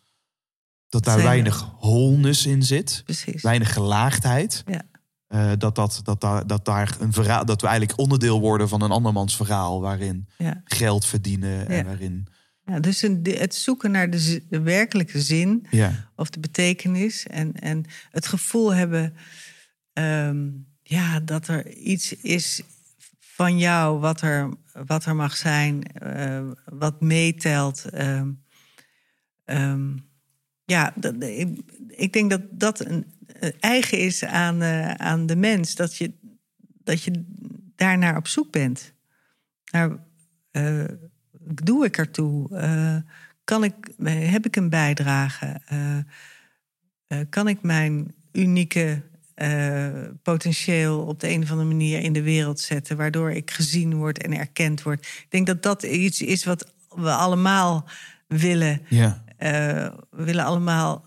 dat 0.90 1.04
daar 1.04 1.14
Zijn- 1.14 1.26
weinig 1.28 1.70
wholeness 1.80 2.46
in 2.46 2.64
zit. 2.64 3.02
Precies. 3.06 3.42
Weinig 3.42 3.74
gelaagdheid. 3.74 4.64
Ja. 4.66 4.82
Eh, 5.28 5.52
dat, 5.58 5.76
dat, 5.76 6.00
dat, 6.04 6.22
daar, 6.22 6.48
dat, 6.48 6.66
daar 6.66 6.96
een 7.00 7.14
verhaal, 7.14 7.46
dat 7.46 7.62
we 7.62 7.68
eigenlijk 7.68 8.00
onderdeel 8.00 8.40
worden 8.40 8.70
van 8.70 8.82
een 8.82 8.92
andermans 8.92 9.36
verhaal. 9.36 9.82
Waarin 9.82 10.28
Ja. 10.38 10.62
geld 10.66 11.06
verdienen. 11.06 11.68
En 11.68 11.86
waarin. 11.86 12.28
Ja, 12.68 12.80
dus 12.80 13.02
een, 13.02 13.20
het 13.24 13.56
zoeken 13.56 13.92
naar 13.92 14.10
de, 14.10 14.44
de 14.50 14.62
werkelijke 14.62 15.22
zin 15.22 15.68
Ja, 15.70 16.10
of 16.16 16.30
de 16.30 16.40
betekenis. 16.40 17.28
En, 17.28 17.54
en 17.54 17.86
het 18.12 18.28
gevoel 18.28 18.74
hebben 18.74 19.14
ehm, 19.94 20.50
ja, 20.84 21.20
dat 21.20 21.48
er 21.48 21.74
iets 21.74 22.14
is 22.14 22.62
van 23.20 23.58
jou 23.58 24.00
wat 24.00 24.22
er, 24.22 24.54
wat 24.86 25.06
er 25.06 25.16
mag 25.16 25.38
zijn, 25.38 25.84
eh, 25.84 26.50
wat 26.66 27.02
meetelt. 27.02 27.86
ehm, 27.86 28.32
ehm, 29.46 29.98
ja, 30.66 30.94
dat, 30.96 31.24
ik, 31.24 31.60
ik 31.88 32.14
denk 32.14 32.30
dat 32.30 32.42
dat 32.52 32.86
een, 32.86 33.06
een 33.28 33.54
eigen 33.60 34.00
is 34.00 34.24
aan, 34.24 34.62
eh, 34.62 34.92
aan 34.92 35.26
de 35.26 35.36
mens. 35.36 35.76
Dat 35.76 35.96
je, 35.96 36.14
dat 36.84 37.04
je 37.04 37.26
daarnaar 37.76 38.18
op 38.18 38.28
zoek 38.28 38.52
bent. 38.52 38.94
Naar, 39.72 39.98
eh, 40.52 40.84
doe 41.64 41.86
ik 41.86 41.98
ertoe? 41.98 42.58
Eh, 42.58 42.96
kan 43.44 43.64
ik, 43.64 43.74
heb 44.06 44.46
ik 44.46 44.56
een 44.56 44.70
bijdrage? 44.70 45.60
Eh, 45.66 45.98
eh, 47.08 47.20
kan 47.30 47.48
ik 47.48 47.62
mijn 47.62 48.14
unieke 48.32 49.02
eh, 49.34 49.88
potentieel 50.24 51.00
op 51.00 51.20
de 51.20 51.30
een 51.30 51.44
of 51.44 51.52
andere 51.52 51.68
manier 51.68 52.00
in 52.00 52.14
de 52.14 52.22
wereld 52.22 52.60
zetten, 52.60 52.98
waardoor 52.98 53.32
ik 53.32 53.52
gezien 53.52 53.96
word 53.96 54.22
en 54.22 54.38
erkend 54.38 54.84
word? 54.84 55.00
Ik 55.00 55.28
denk 55.30 55.48
dat 55.48 55.64
dat 55.64 55.84
iets 55.84 56.22
is 56.22 56.44
wat 56.44 56.74
we 56.96 57.12
allemaal 57.12 57.86
willen. 58.28 58.82
Ja. 58.90 59.24
Eh, 59.38 59.50
we 60.10 60.24
willen 60.24 60.46
allemaal. 60.46 61.06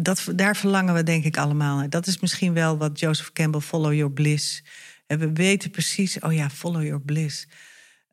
Dat, 0.00 0.32
daar 0.34 0.56
verlangen 0.56 0.94
we 0.94 1.02
denk 1.02 1.24
ik 1.24 1.36
allemaal 1.36 1.76
naar. 1.76 1.90
Dat 1.90 2.06
is 2.06 2.20
misschien 2.20 2.52
wel 2.52 2.76
wat 2.76 3.00
Joseph 3.00 3.32
Campbell 3.32 3.60
Follow 3.60 3.92
Your 3.92 4.12
Bliss. 4.12 4.64
En 5.06 5.18
we 5.18 5.32
weten 5.32 5.70
precies, 5.70 6.18
oh 6.18 6.32
ja, 6.32 6.50
follow 6.50 6.82
your 6.82 7.00
bliss. 7.00 7.48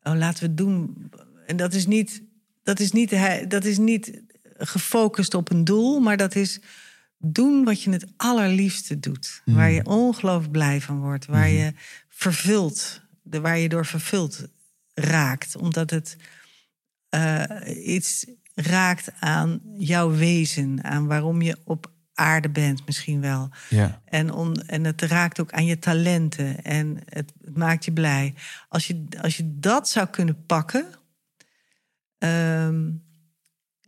Oh, 0.06 0.14
laten 0.16 0.40
we 0.40 0.46
het 0.46 0.56
doen. 0.56 1.10
En 1.46 1.56
dat 1.56 1.74
is 1.74 1.86
niet, 1.86 2.22
dat 2.62 2.80
is 2.80 2.92
niet, 2.92 3.10
dat 3.48 3.64
is 3.64 3.78
niet 3.78 4.22
gefocust 4.58 5.34
op 5.34 5.50
een 5.50 5.64
doel, 5.64 6.00
maar 6.00 6.16
dat 6.16 6.34
is 6.34 6.60
doen 7.18 7.64
wat 7.64 7.82
je 7.82 7.90
het 7.90 8.06
allerliefste 8.16 9.00
doet. 9.00 9.42
Waar 9.44 9.70
je 9.70 9.84
ongelooflijk 9.84 10.52
blij 10.52 10.80
van 10.80 11.00
wordt, 11.00 11.26
waar 11.26 11.48
je 11.48 11.72
vervult, 12.08 13.00
de- 13.22 13.40
waar 13.40 13.58
je 13.58 13.68
door 13.68 13.86
vervuld 13.86 14.46
raakt, 14.94 15.56
omdat 15.56 15.90
het 15.90 16.16
eh, 17.08 17.42
iets 17.94 18.26
raakt 18.54 19.08
aan 19.20 19.60
jouw 19.76 20.10
wezen, 20.10 20.84
aan 20.84 21.06
waarom 21.06 21.42
je 21.42 21.56
op 21.64 21.90
aarde 22.16 22.48
bent 22.50 22.86
misschien 22.86 23.20
wel. 23.20 23.48
Ja. 23.68 24.00
En, 24.04 24.32
om, 24.32 24.52
en 24.54 24.84
het 24.84 25.02
raakt 25.02 25.40
ook 25.40 25.52
aan 25.52 25.64
je 25.66 25.78
talenten 25.78 26.64
en 26.64 26.98
het, 27.08 27.32
het 27.44 27.56
maakt 27.56 27.84
je 27.84 27.92
blij. 27.92 28.34
Als 28.68 28.86
je, 28.86 29.04
als 29.22 29.36
je 29.36 29.58
dat 29.58 29.88
zou 29.88 30.06
kunnen 30.06 30.44
pakken. 30.46 30.86
ehm, 32.18 32.84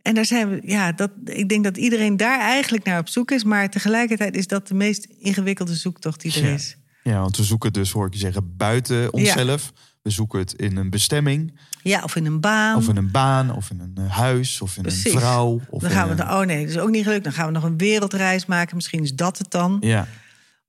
en 0.01 0.15
daar 0.15 0.25
zijn 0.25 0.49
we, 0.49 0.61
ja, 0.63 0.91
dat, 0.91 1.11
ik 1.25 1.49
denk 1.49 1.63
dat 1.63 1.77
iedereen 1.77 2.17
daar 2.17 2.39
eigenlijk 2.39 2.83
naar 2.85 2.99
op 2.99 3.07
zoek 3.09 3.31
is. 3.31 3.43
Maar 3.43 3.69
tegelijkertijd 3.69 4.35
is 4.35 4.47
dat 4.47 4.67
de 4.67 4.73
meest 4.73 5.05
ingewikkelde 5.05 5.75
zoektocht 5.75 6.21
die 6.21 6.33
er 6.33 6.43
Ja. 6.47 6.53
is. 6.53 6.77
ja, 7.03 7.19
want 7.21 7.37
we 7.37 7.43
zoeken 7.43 7.73
dus, 7.73 7.91
hoor 7.91 8.07
ik 8.07 8.13
je 8.13 8.19
zeggen, 8.19 8.55
buiten 8.57 9.13
onszelf. 9.13 9.73
We 10.01 10.09
zoeken 10.09 10.39
het 10.39 10.53
in 10.53 10.77
een 10.77 10.89
bestemming, 10.89 11.59
Ja, 11.83 12.03
of 12.03 12.15
in 12.15 12.25
een 12.25 12.39
baan. 12.39 12.75
of 12.77 12.87
in 12.87 12.95
een 12.97 13.11
baan, 13.11 13.55
of 13.55 13.69
in 13.69 13.79
een 13.79 14.05
eh, 14.05 14.11
huis, 14.17 14.61
of 14.61 14.75
in 14.77 14.81
Precies. 14.81 15.13
een 15.13 15.19
vrouw. 15.19 15.61
Of 15.69 15.81
dan 15.81 15.91
gaan 15.91 16.07
we, 16.07 16.21
een- 16.21 16.29
oh 16.31 16.39
nee, 16.45 16.65
dat 16.65 16.75
is 16.75 16.81
ook 16.81 16.89
niet 16.89 17.03
gelukt. 17.03 17.23
Dan 17.23 17.33
gaan 17.33 17.45
we 17.45 17.51
nog 17.51 17.63
een 17.63 17.77
wereldreis 17.77 18.45
maken. 18.45 18.75
Misschien 18.75 19.03
is 19.03 19.13
dat 19.13 19.37
het 19.37 19.51
dan. 19.51 19.77
Ja, 19.79 20.07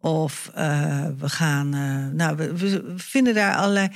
Of 0.00 0.50
eh, 0.54 1.06
we 1.18 1.28
gaan, 1.28 1.74
eh, 1.74 2.14
nou, 2.16 2.36
we, 2.36 2.52
we 2.56 2.92
vinden 2.96 3.34
daar 3.34 3.54
allerlei. 3.56 3.88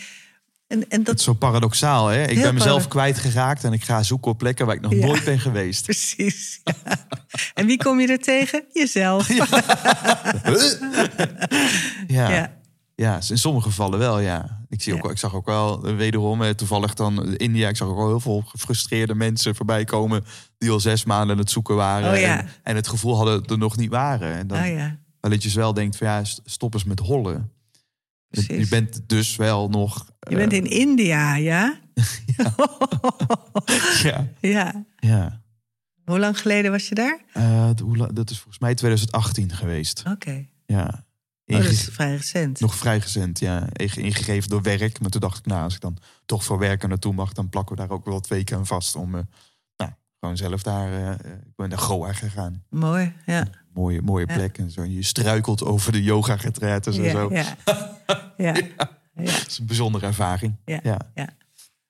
En, 0.66 0.88
en 0.88 1.02
dat 1.02 1.18
is 1.18 1.24
zo 1.24 1.32
paradoxaal, 1.32 2.06
hè? 2.06 2.24
Ik 2.26 2.42
ben 2.42 2.54
mezelf 2.54 2.88
kwijtgeraakt 2.88 3.64
en 3.64 3.72
ik 3.72 3.84
ga 3.84 4.02
zoeken 4.02 4.30
op 4.30 4.38
plekken 4.38 4.66
waar 4.66 4.74
ik 4.74 4.80
nog 4.80 4.92
Ja. 4.94 5.06
nooit 5.06 5.24
ben 5.24 5.38
geweest. 5.40 5.84
precies. 5.90 6.60
ja. 6.64 6.74
En 7.54 7.66
wie 7.66 7.76
kom 7.78 8.00
je 8.00 8.06
er 8.08 8.18
tegen? 8.18 8.64
Jezelf. 8.72 9.28
Ja. 12.06 12.28
Ja. 12.30 12.52
Ja, 12.96 13.18
in 13.28 13.38
sommige 13.38 13.68
gevallen 13.68 13.98
wel, 13.98 14.18
ja. 14.20 14.63
Ik, 14.74 14.82
zie 14.82 14.94
ook, 14.94 15.02
wel- 15.02 15.10
ik 15.10 15.18
zag 15.18 15.34
ook 15.34 15.46
wel 15.46 15.86
eh, 15.86 15.96
wederom, 15.96 16.42
eh, 16.42 16.50
toevallig 16.50 16.94
dan 16.94 17.24
eh, 17.26 17.34
India... 17.36 17.68
ik 17.68 17.76
zag 17.76 17.88
ook 17.88 17.96
wel 17.96 18.06
heel 18.06 18.20
veel 18.20 18.42
gefrustreerde 18.46 19.14
mensen 19.14 19.54
voorbij 19.54 19.84
komen... 19.84 20.24
die 20.58 20.70
al 20.70 20.80
zes 20.80 21.04
maanden 21.04 21.36
aan 21.36 21.42
het 21.42 21.50
zoeken 21.50 21.74
waren... 21.74 22.10
Oh, 22.12 22.18
en, 22.38 22.48
en 22.62 22.76
het 22.76 22.88
gevoel 22.88 23.16
hadden 23.16 23.44
er 23.44 23.58
nog 23.58 23.76
niet 23.76 23.90
waren. 23.90 24.34
En 24.34 24.46
dan 24.46 24.58
Oh 24.58 25.30
dat 25.30 25.42
je 25.42 25.50
wel 25.54 25.74
denkt 25.74 25.96
van 25.96 26.06
ja, 26.06 26.24
st- 26.24 26.40
stop 26.44 26.74
eens 26.74 26.84
met 26.84 26.98
hollen. 26.98 27.50
Je, 28.28 28.44
precies. 28.44 28.58
je 28.64 28.68
bent 28.68 29.00
dus 29.08 29.36
wel 29.36 29.68
nog... 29.68 30.06
Je 30.28 30.36
bent 30.36 30.52
in 30.52 30.66
India, 30.70 31.34
ja? 31.36 31.78
Ja, 34.02 34.28
Ja. 34.40 34.84
ja. 34.96 35.42
Hoe 36.04 36.18
lang 36.18 36.40
geleden 36.40 36.70
was 36.70 36.88
je 36.88 36.94
daar? 36.94 37.20
Dat 38.12 38.30
is 38.30 38.36
volgens 38.36 38.58
mij 38.58 38.74
2018 38.74 39.52
geweest. 39.52 40.02
Oké. 40.10 40.46
Ja. 40.66 41.03
Oh, 41.46 41.56
Inge- 41.56 41.68
is 41.68 41.84
vrij 41.92 42.10
recent. 42.16 42.60
Nog 42.60 42.74
vrijgezend, 42.74 43.38
ja. 43.38 43.66
Inge- 43.72 44.00
Ingegeven 44.00 44.48
door 44.50 44.62
werk. 44.62 45.00
Maar 45.00 45.10
toen 45.10 45.20
dacht 45.20 45.38
ik, 45.38 45.46
nou, 45.46 45.62
als 45.62 45.74
ik 45.74 45.80
dan 45.80 45.96
toch 46.26 46.44
voor 46.44 46.58
werk 46.58 46.82
er 46.82 46.88
naartoe 46.88 47.12
mag... 47.14 47.32
dan 47.32 47.48
plakken 47.48 47.76
we 47.76 47.82
daar 47.82 47.90
ook 47.90 48.04
wel 48.04 48.14
wat 48.14 48.28
weken 48.28 48.56
aan 48.56 48.66
vast 48.66 48.96
om... 48.96 49.14
eh, 49.14 49.20
nou, 49.76 49.90
gewoon 50.20 50.36
zelf 50.36 50.62
daar... 50.62 50.92
eh, 50.92 51.10
ik 51.30 51.56
ben 51.56 51.68
naar 51.68 51.78
Goa 51.78 52.12
gegaan. 52.12 52.64
Mooi, 52.70 53.12
ja. 53.26 53.46
Mooie, 53.72 54.02
mooie 54.02 54.26
Ja. 54.28 54.34
plek. 54.34 54.58
En 54.58 54.70
zo. 54.70 54.84
Je 54.84 55.02
struikelt 55.02 55.62
over 55.64 55.92
de 55.92 56.02
yoga 56.02 56.34
retretes 56.34 56.96
en 56.96 57.02
Ja, 57.02 57.10
zo. 57.10 57.28
ja. 57.34 57.56
Ja. 58.36 58.54
Ja. 59.14 59.24
Dat 59.24 59.46
is 59.46 59.58
een 59.58 59.66
bijzondere 59.66 60.06
ervaring. 60.06 60.56
Ja. 60.64 60.80
ja. 60.82 61.10
Ja. 61.14 61.28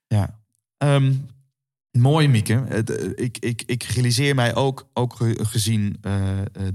Ja. 0.07 0.41
Ehm, 0.77 1.15
mooi, 1.91 2.29
Mieke. 2.29 2.55
Ik, 3.17 3.39
ik, 3.39 3.63
ik 3.67 3.83
realiseer 3.83 4.35
mij 4.35 4.55
ook, 4.55 4.89
ook 4.93 5.15
ge- 5.17 5.39
gezien 5.43 5.97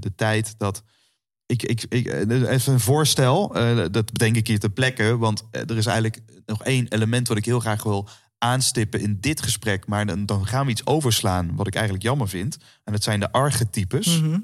de 0.00 0.14
tijd 0.16 0.54
dat. 0.58 0.82
Ik, 1.50 1.62
ik, 1.62 1.84
ik, 1.88 2.06
eh, 2.06 2.50
even 2.50 2.72
een 2.72 2.80
voorstel, 2.80 3.54
eh, 3.54 3.76
dat 3.76 4.12
bedenk 4.12 4.36
ik 4.36 4.46
hier 4.46 4.58
ter 4.58 4.70
plekke. 4.70 5.16
Want 5.16 5.44
eh, 5.50 5.60
er 5.60 5.76
is 5.76 5.86
eigenlijk 5.86 6.22
nog 6.46 6.62
één 6.62 6.88
element 6.88 7.28
wat 7.28 7.36
ik 7.36 7.44
heel 7.44 7.60
graag 7.60 7.82
wil 7.82 8.08
aanstippen 8.38 9.00
in 9.00 9.18
dit 9.20 9.42
gesprek. 9.42 9.86
Maar 9.86 10.06
dan, 10.06 10.26
dan 10.26 10.46
gaan 10.46 10.64
we 10.64 10.70
iets 10.70 10.86
overslaan, 10.86 11.56
wat 11.56 11.66
ik 11.66 11.74
eigenlijk 11.74 12.04
jammer 12.04 12.28
vind. 12.28 12.58
En 12.84 12.92
dat 12.92 13.02
zijn 13.02 13.20
de 13.20 13.32
archetypes. 13.32 14.20
Mhm. 14.20 14.38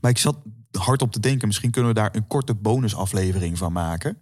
Maar 0.00 0.10
ik 0.10 0.18
zat 0.18 0.36
hard 0.70 1.02
op 1.02 1.12
te 1.12 1.20
denken, 1.20 1.46
misschien 1.46 1.70
kunnen 1.70 1.94
we 1.94 2.00
daar 2.00 2.14
een 2.14 2.26
korte 2.26 2.54
bonusaflevering 2.54 3.58
van 3.58 3.72
maken. 3.72 4.18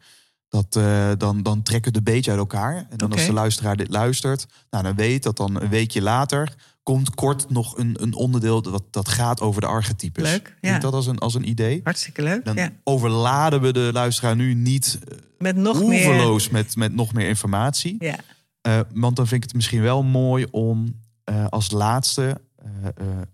Dat, 0.49 0.73
dan, 1.21 1.43
dan 1.43 1.63
trekken 1.63 1.93
we 1.93 1.99
het 1.99 2.09
een 2.09 2.15
beetje 2.15 2.31
uit 2.31 2.41
elkaar. 2.41 2.87
En 2.91 2.97
dan 2.97 3.13
als 3.13 3.27
de 3.27 3.33
luisteraar 3.33 3.77
dit 3.77 3.89
luistert, 3.89 4.47
nou, 4.71 4.85
dan 4.85 4.95
weet 4.95 5.23
dat 5.23 5.37
dan 5.37 5.61
een 5.61 5.69
weekje 5.69 6.03
later 6.03 6.55
komt 6.83 7.15
kort 7.15 7.51
nog 7.51 7.79
een, 7.79 8.03
een 8.03 8.15
onderdeel 8.15 8.63
dat, 8.63 8.85
dat 8.91 9.09
gaat 9.09 9.41
over 9.41 9.61
de 9.61 9.67
archetypes. 9.67 10.23
Leuk, 10.23 10.57
ja. 10.61 10.79
dat 10.79 10.93
als 10.93 11.07
een, 11.07 11.19
als 11.19 11.35
een 11.35 11.49
idee? 11.49 11.81
Hartstikke 11.85 12.23
leuk. 12.23 12.45
Dan 12.45 12.57
ja. 12.57 12.73
overladen 12.85 13.61
we 13.61 13.73
de 13.73 13.91
luisteraar 13.93 14.37
nu 14.37 14.55
niet 14.55 14.99
eh, 15.09 15.17
Met 15.39 15.57
nog 15.57 15.83
meer. 15.85 16.49
met, 16.51 16.77
met 16.77 16.95
nog 16.95 17.13
meer 17.13 17.29
informatie. 17.29 17.97
Ja. 17.99 18.17
Eh, 18.61 18.81
want 18.95 19.17
dan 19.17 19.27
vind 19.27 19.43
ik 19.43 19.49
het 19.49 19.57
misschien 19.57 19.83
wel 19.83 20.03
mooi 20.03 20.47
om 20.51 21.01
eh, 21.25 21.47
als 21.47 21.71
laatste 21.71 22.41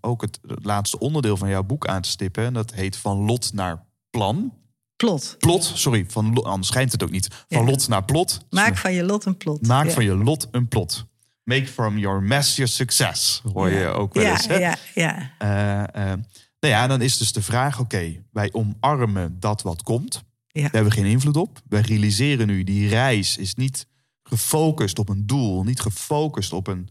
ook 0.01 0.21
het, 0.21 0.39
het 0.47 0.65
laatste 0.65 0.99
onderdeel 0.99 1.37
van 1.37 1.49
jouw 1.49 1.63
boek 1.63 1.87
aan 1.87 2.01
te 2.01 2.09
stippen. 2.09 2.43
En 2.45 2.53
dat 2.53 2.73
heet 2.73 2.97
Van 2.97 3.17
Lot 3.17 3.53
naar 3.53 3.85
Plan. 4.09 4.53
Plot. 4.95 5.35
Plot, 5.39 5.71
sorry, 5.75 6.05
van, 6.07 6.43
anders 6.43 6.67
schijnt 6.67 6.91
het 6.91 7.03
ook 7.03 7.11
niet. 7.11 7.27
Van 7.47 7.65
Ja. 7.65 7.71
lot 7.71 7.87
naar 7.87 8.05
plot. 8.05 8.45
Maak 8.49 8.77
van 8.77 8.93
je 8.93 9.03
lot 9.03 9.25
een 9.25 9.37
plot. 9.37 9.67
Maak 9.67 9.85
ja. 9.85 9.91
van 9.91 10.03
je 10.03 10.15
lot 10.15 10.47
een 10.51 10.67
plot. 10.67 11.05
Make 11.47 11.67
from 11.67 11.97
your 11.97 12.23
mess 12.23 12.55
your 12.55 12.71
success, 12.71 13.41
hoor 13.53 13.69
je 13.69 13.85
ook 13.85 14.13
wel 14.13 14.25
eens. 14.25 14.47
Hè? 14.47 14.55
Ja, 14.55 14.77
ja. 14.93 15.31
Eh, 15.37 16.11
eh, 16.11 16.19
nou 16.59 16.73
ja, 16.73 16.87
dan 16.87 17.01
is 17.01 17.17
dus 17.17 17.31
de 17.31 17.41
vraag, 17.41 17.79
oké, 17.79 18.23
wij 18.31 18.49
omarmen 18.51 19.39
dat 19.39 19.61
wat 19.61 19.83
komt. 19.83 20.23
Ja. 20.47 20.61
Daar 20.61 20.71
hebben 20.71 20.91
we 20.91 20.97
geen 20.97 21.11
invloed 21.11 21.37
op. 21.37 21.61
Wij 21.69 21.81
realiseren 21.81 22.47
nu, 22.47 22.63
die 22.63 22.87
reis 22.87 23.37
is 23.37 23.55
niet 23.55 23.87
gefocust 24.23 24.99
op 24.99 25.09
een 25.09 25.27
doel. 25.27 25.63
Niet 25.63 25.79
gefocust 25.79 26.53
op 26.53 26.67
een... 26.67 26.89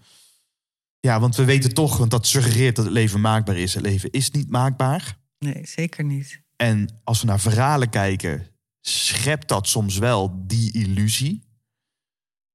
Ja, 1.01 1.21
want 1.21 1.37
we 1.37 1.45
weten 1.45 1.75
toch, 1.75 1.97
want 1.97 2.11
dat 2.11 2.27
suggereert 2.27 2.77
dat 2.77 2.85
het 2.85 2.95
leven 2.95 3.21
maakbaar 3.21 3.57
is. 3.57 3.75
Het 3.75 3.83
leven 3.83 4.11
is 4.11 4.31
niet 4.31 4.51
maakbaar. 4.51 5.19
Nee, 5.39 5.67
zeker 5.67 6.05
niet. 6.05 6.43
En 6.57 7.01
als 7.05 7.21
we 7.21 7.26
naar 7.26 7.41
verhalen 7.41 7.91
kijken, 7.91 8.47
schept 8.80 9.49
dat 9.49 9.68
soms 9.68 9.99
wel 9.99 10.45
die 10.47 10.72
illusie. 10.72 11.46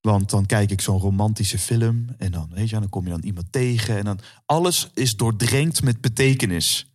Want 0.02 0.30
dan 0.30 0.46
kijk 0.46 0.72
ik 0.72 0.82
zo'n 0.82 1.00
romantische 1.00 1.58
film 1.58 2.06
en 2.18 2.32
dan, 2.32 2.50
weet 2.54 2.70
je, 2.70 2.80
dan 2.80 2.90
kom 2.90 3.04
je 3.04 3.10
dan 3.10 3.24
iemand 3.24 3.52
tegen 3.52 3.98
en 3.98 4.06
dan 4.06 4.20
alles 4.46 4.90
is 4.94 5.16
doordrenkt 5.16 5.84
met 5.84 6.02
betekenis. 6.02 6.91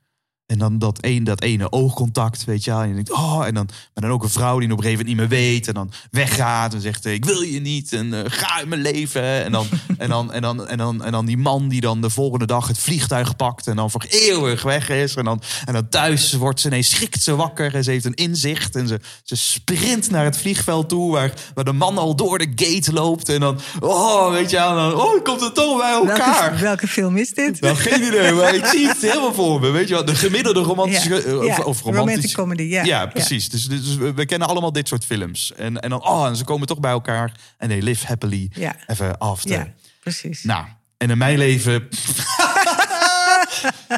En 0.47 0.59
dan 0.59 0.79
dat, 0.79 0.99
een, 1.01 1.25
dat 1.25 1.43
ene 1.43 1.73
oogcontact, 1.73 2.45
weet 2.45 2.65
je 2.65 2.71
wel. 2.71 2.81
En 2.81 2.89
je 2.89 2.95
denkt, 2.95 3.13
oh, 3.13 3.47
en 3.47 3.55
dan, 3.55 3.67
maar 3.67 4.03
dan 4.03 4.11
ook 4.11 4.23
een 4.23 4.31
vrouw 4.31 4.59
die 4.59 4.73
op 4.73 4.77
een 4.77 4.83
gegeven 4.83 5.07
moment 5.07 5.21
niet 5.21 5.31
meer 5.31 5.41
weet. 5.41 5.69
En 5.69 5.75
dan 5.75 5.91
weggaat 6.11 6.75
en 6.75 6.81
zegt, 6.81 7.05
ik 7.05 7.25
wil 7.25 7.41
je 7.41 7.61
niet. 7.61 7.93
En 7.93 8.15
eh, 8.15 8.31
ga 8.31 8.55
uit 8.55 8.69
mijn 8.69 8.81
leven. 8.81 9.45
En 9.45 9.53
dan, 9.53 9.67
en, 9.99 10.09
dan, 10.09 10.33
en, 10.33 10.43
dan, 10.43 10.67
en, 10.67 10.79
dan, 10.79 11.05
en 11.05 11.13
dan 11.13 11.27
die 11.27 11.37
man 11.37 11.69
die 11.69 11.81
dan 11.81 12.01
de 12.01 12.11
volgende 12.11 12.47
dag 12.47 12.69
het 12.69 12.79
vliegtuig 12.79 13.37
pakt. 13.37 13.67
En 13.67 13.77
dan 13.77 13.91
voor 13.91 14.05
eeuwig 14.09 14.63
weg 14.63 14.89
is. 14.89 15.15
En 15.15 15.25
dan, 15.25 15.43
en 15.65 15.73
dan 15.73 15.89
thuis 15.89 16.33
wordt 16.33 16.61
ze 16.61 16.67
ineens, 16.67 16.91
schrikt 16.91 17.23
ze 17.23 17.37
wakker. 17.37 17.75
En 17.75 17.85
ze 17.85 17.91
heeft 17.91 18.05
een 18.05 18.15
inzicht. 18.15 18.77
En 18.77 18.89
ze, 18.89 19.01
ze 19.23 19.37
sprint 19.37 20.11
naar 20.11 20.25
het 20.25 20.37
vliegveld 20.37 20.89
toe. 20.89 21.13
Waar, 21.13 21.33
waar 21.55 21.65
de 21.65 21.73
man 21.73 21.99
al 21.99 22.17
door 22.17 22.39
de 22.39 22.53
gate 22.55 22.93
loopt. 22.93 23.29
En 23.29 23.41
dan, 23.41 23.59
oh, 23.81 24.31
weet 24.31 24.51
je 24.51 24.57
wel. 24.57 24.75
Dan, 24.75 24.95
oh, 24.95 25.25
komt 25.25 25.41
het 25.41 25.55
toch 25.55 25.79
bij 25.79 25.93
elkaar. 25.93 26.49
Welke, 26.51 26.63
welke 26.63 26.89
film 26.89 27.17
is 27.17 27.35
dit? 27.35 27.61
Nou, 27.61 27.77
geen 27.77 28.03
idee, 28.03 28.33
maar 28.33 28.55
ik 28.55 28.67
zie 28.67 28.89
het 28.89 29.01
helemaal 29.01 29.35
voor 29.35 29.61
me. 29.61 29.71
Weet 29.71 29.89
je 29.89 29.95
wel, 29.95 30.05
de 30.05 30.17
gemiddelde 30.37 30.69
romantische... 30.69 31.15
Ja, 31.15 31.21
eh, 31.21 31.47
ja, 31.47 31.57
Of, 31.57 31.59
of 31.65 31.81
romantic 31.83 31.85
romantisch, 32.07 32.35
comedy, 32.35 32.63
ja. 32.63 32.85
Ja, 32.85 33.07
precies. 33.07 33.49
Dus, 33.49 33.69
dus 33.69 33.97
we, 33.97 34.15
we 34.15 34.27
kennen 34.27 34.49
allemaal 34.49 34.73
dit 34.73 34.89
soort 34.89 35.05
films. 35.05 35.53
En, 35.57 35.81
en 35.81 35.91
dan, 35.91 36.07
oh, 36.07 36.27
en 36.27 36.37
ze 36.37 36.45
komen 36.45 36.67
toch 36.67 36.81
bij 36.81 36.91
elkaar. 36.91 37.33
En 37.59 37.69
they 37.69 37.81
live 37.81 38.07
happily 38.07 38.51
Ja. 38.53 38.77
ever 38.87 39.17
after. 39.19 39.51
Ja, 39.51 39.73
precies. 40.01 40.43
Nou, 40.43 40.65
en 40.97 41.11
in 41.11 41.19
mijn 41.19 41.39
leven... 41.39 41.89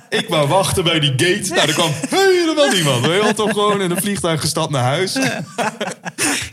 Ik 0.09 0.29
wou 0.29 0.49
wachten 0.49 0.85
bij 0.85 1.01
die 1.01 1.11
gate. 1.11 1.55
Nou, 1.55 1.69
er 1.69 1.75
kwam 1.75 1.91
helemaal 2.09 2.69
niemand. 2.71 3.07
We 3.07 3.13
hadden 3.13 3.35
toch 3.35 3.51
gewoon 3.51 3.81
in 3.81 3.91
een 3.91 4.01
vliegtuig 4.01 4.41
gestapt 4.41 4.71
naar 4.71 4.83
huis. 4.83 5.13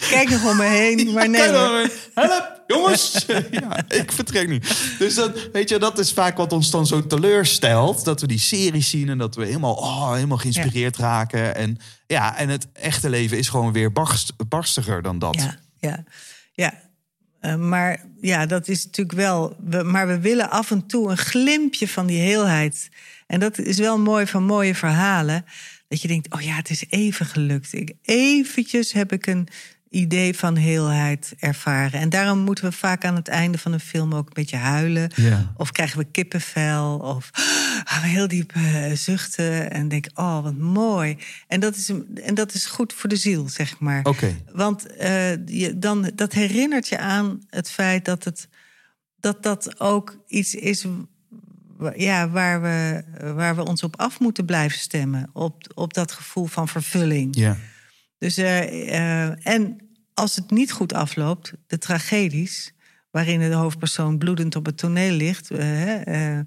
Kijk 0.10 0.30
nog 0.30 0.50
om 0.50 0.58
me 0.58 0.66
heen, 0.66 1.12
maar 1.14 1.30
nee. 1.30 1.52
Hoor. 1.52 1.90
help, 2.14 2.62
jongens. 2.68 3.26
Ja, 3.52 3.84
ik 3.88 4.12
vertrek 4.12 4.48
nu. 4.48 4.62
Dus 5.00 5.16
dat, 5.16 5.50
weet 5.54 5.70
je, 5.70 5.80
dat 5.80 6.00
is 6.00 6.12
vaak 6.12 6.38
wat 6.38 6.54
ons 6.54 6.72
dan 6.72 6.88
zo 6.88 7.08
teleurstelt. 7.08 8.06
Dat 8.06 8.22
we 8.22 8.28
die 8.28 8.40
series 8.40 8.90
zien 8.90 9.10
en 9.10 9.18
dat 9.18 9.36
we 9.36 9.46
helemaal, 9.46 9.76
oh, 9.76 10.14
helemaal 10.14 10.38
geïnspireerd 10.38 10.98
raken. 10.98 11.56
En 11.56 11.78
ja, 12.08 12.38
en 12.38 12.50
het 12.50 12.68
echte 12.74 13.10
leven 13.10 13.38
is 13.38 13.50
gewoon 13.50 13.72
weer 13.72 13.92
barst, 13.92 14.34
barstiger 14.50 15.02
dan 15.02 15.20
dat. 15.20 15.36
Ja, 15.36 15.58
ja, 15.80 16.04
ja. 16.54 16.84
Eh, 17.40 17.56
maar 17.56 18.06
ja, 18.22 18.46
dat 18.46 18.68
is 18.68 18.86
natuurlijk 18.86 19.18
wel. 19.18 19.56
We, 19.60 19.84
maar 19.84 20.08
we 20.08 20.20
willen 20.20 20.50
af 20.50 20.72
en 20.72 20.88
toe 20.88 21.10
een 21.10 21.18
glimpje 21.18 21.88
van 21.88 22.06
die 22.06 22.20
heelheid. 22.20 22.90
En 23.28 23.40
dat 23.40 23.58
is 23.58 23.78
wel 23.78 24.00
mooi 24.00 24.28
van 24.28 24.44
mooie 24.44 24.76
verhalen. 24.76 25.46
Dat 25.88 26.02
je 26.02 26.08
denkt, 26.08 26.34
oh 26.34 26.42
ja, 26.42 26.56
het 26.56 26.70
is 26.70 26.84
even 26.90 27.26
gelukt. 27.26 27.74
Ik, 27.74 27.94
eventjes 28.02 28.92
heb 28.92 29.12
ik 29.12 29.28
een 29.28 29.48
idee 29.96 30.36
van 30.38 30.56
heelheid 30.56 31.34
ervaren. 31.40 32.00
En 32.00 32.10
daarom 32.10 32.40
moeten 32.40 32.64
we 32.64 32.72
vaak 32.72 33.06
aan 33.06 33.16
het 33.16 33.28
einde 33.28 33.58
van 33.58 33.74
een 33.74 33.80
film 33.80 34.14
ook 34.14 34.28
een 34.28 34.34
beetje 34.34 34.58
huilen. 34.58 35.12
Ja. 35.16 35.54
Of 35.58 35.72
krijgen 35.72 35.98
we 35.98 36.06
kippenvel. 36.12 36.98
Of 36.98 37.30
we 38.02 38.08
heel 38.16 38.28
diep 38.28 38.52
eh, 38.52 38.92
zuchten. 38.92 39.72
En 39.72 39.88
denken, 39.88 40.12
oh, 40.16 40.44
wat 40.44 40.58
mooi. 40.58 41.18
En 41.48 41.60
dat 41.60 41.76
is, 41.76 41.92
en 42.24 42.34
dat 42.34 42.54
is 42.54 42.66
goed 42.66 42.94
voor 42.94 43.10
de 43.10 43.16
ziel, 43.16 43.50
zeg 43.50 43.80
maar. 43.80 44.06
Oké. 44.06 44.36
Want 44.52 44.88
eh, 44.88 45.46
je, 45.46 45.80
dan, 45.80 46.12
dat 46.16 46.34
herinnert 46.34 46.88
je 46.88 46.98
aan 46.98 47.42
het 47.50 47.70
feit 47.70 48.06
dat 48.06 48.24
het, 48.24 48.48
dat, 49.20 49.44
dat 49.44 49.80
ook 49.80 50.18
iets 50.28 50.56
is 50.56 50.86
ja, 51.96 52.30
waar, 52.30 52.62
we, 52.62 53.04
waar 53.34 53.56
we 53.56 53.66
ons 53.66 53.84
op 53.84 54.00
af 54.00 54.20
moeten 54.20 54.46
blijven 54.46 54.80
stemmen. 54.80 55.30
Op, 55.34 55.72
op 55.76 55.94
dat 55.94 56.12
gevoel 56.12 56.46
van 56.46 56.68
vervulling. 56.68 57.36
Ja. 57.36 57.58
Dus, 58.18 58.38
eh, 58.38 59.48
en 59.48 59.85
als 60.16 60.36
het 60.36 60.52
niet 60.52 60.72
goed 60.72 60.94
afloopt, 60.94 61.54
de 61.68 61.78
tragedies, 61.78 62.74
waarin 63.12 63.40
de 63.40 63.54
hoofdpersoon 63.54 64.18
bloedend 64.18 64.56
op 64.56 64.66
het 64.66 64.78
toneel 64.78 65.12
ligt, 65.12 65.52
eh, 65.52 66.38
eh, 66.38 66.46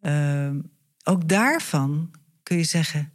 eh, 0.00 0.54
ook 1.04 1.28
daarvan 1.28 2.10
kun 2.42 2.56
je 2.56 2.64
zeggen: 2.64 3.12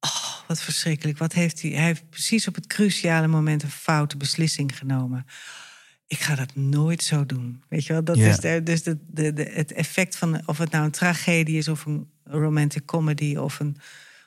Oh, 0.00 0.40
wat 0.46 0.62
verschrikkelijk. 0.62 1.18
Wat 1.18 1.32
heeft 1.32 1.62
hij? 1.62 1.70
Hij 1.70 1.84
heeft 1.84 2.10
precies 2.10 2.48
op 2.48 2.54
het 2.54 2.66
cruciale 2.66 3.26
moment 3.26 3.62
een 3.62 3.70
foute 3.70 4.16
beslissing 4.16 4.78
genomen. 4.78 5.26
Ik 6.06 6.18
ga 6.18 6.34
dat 6.34 6.54
nooit 6.54 7.02
zo 7.02 7.26
doen. 7.26 7.62
Weet 7.68 7.86
je 7.86 7.92
wel? 7.92 8.04
Dat 8.04 8.16
is 8.16 8.38
de, 8.38 8.62
dus 8.62 8.82
de, 8.82 8.98
de, 9.06 9.32
de, 9.32 9.42
het 9.42 9.72
effect 9.72 10.16
van 10.16 10.42
of 10.46 10.58
het 10.58 10.70
nou 10.70 10.84
een 10.84 10.90
tragedie 10.90 11.58
is 11.58 11.68
of 11.68 11.84
een 11.84 12.10
romantic 12.24 12.84
comedy 12.84 13.36
of 13.36 13.60
een, 13.60 13.76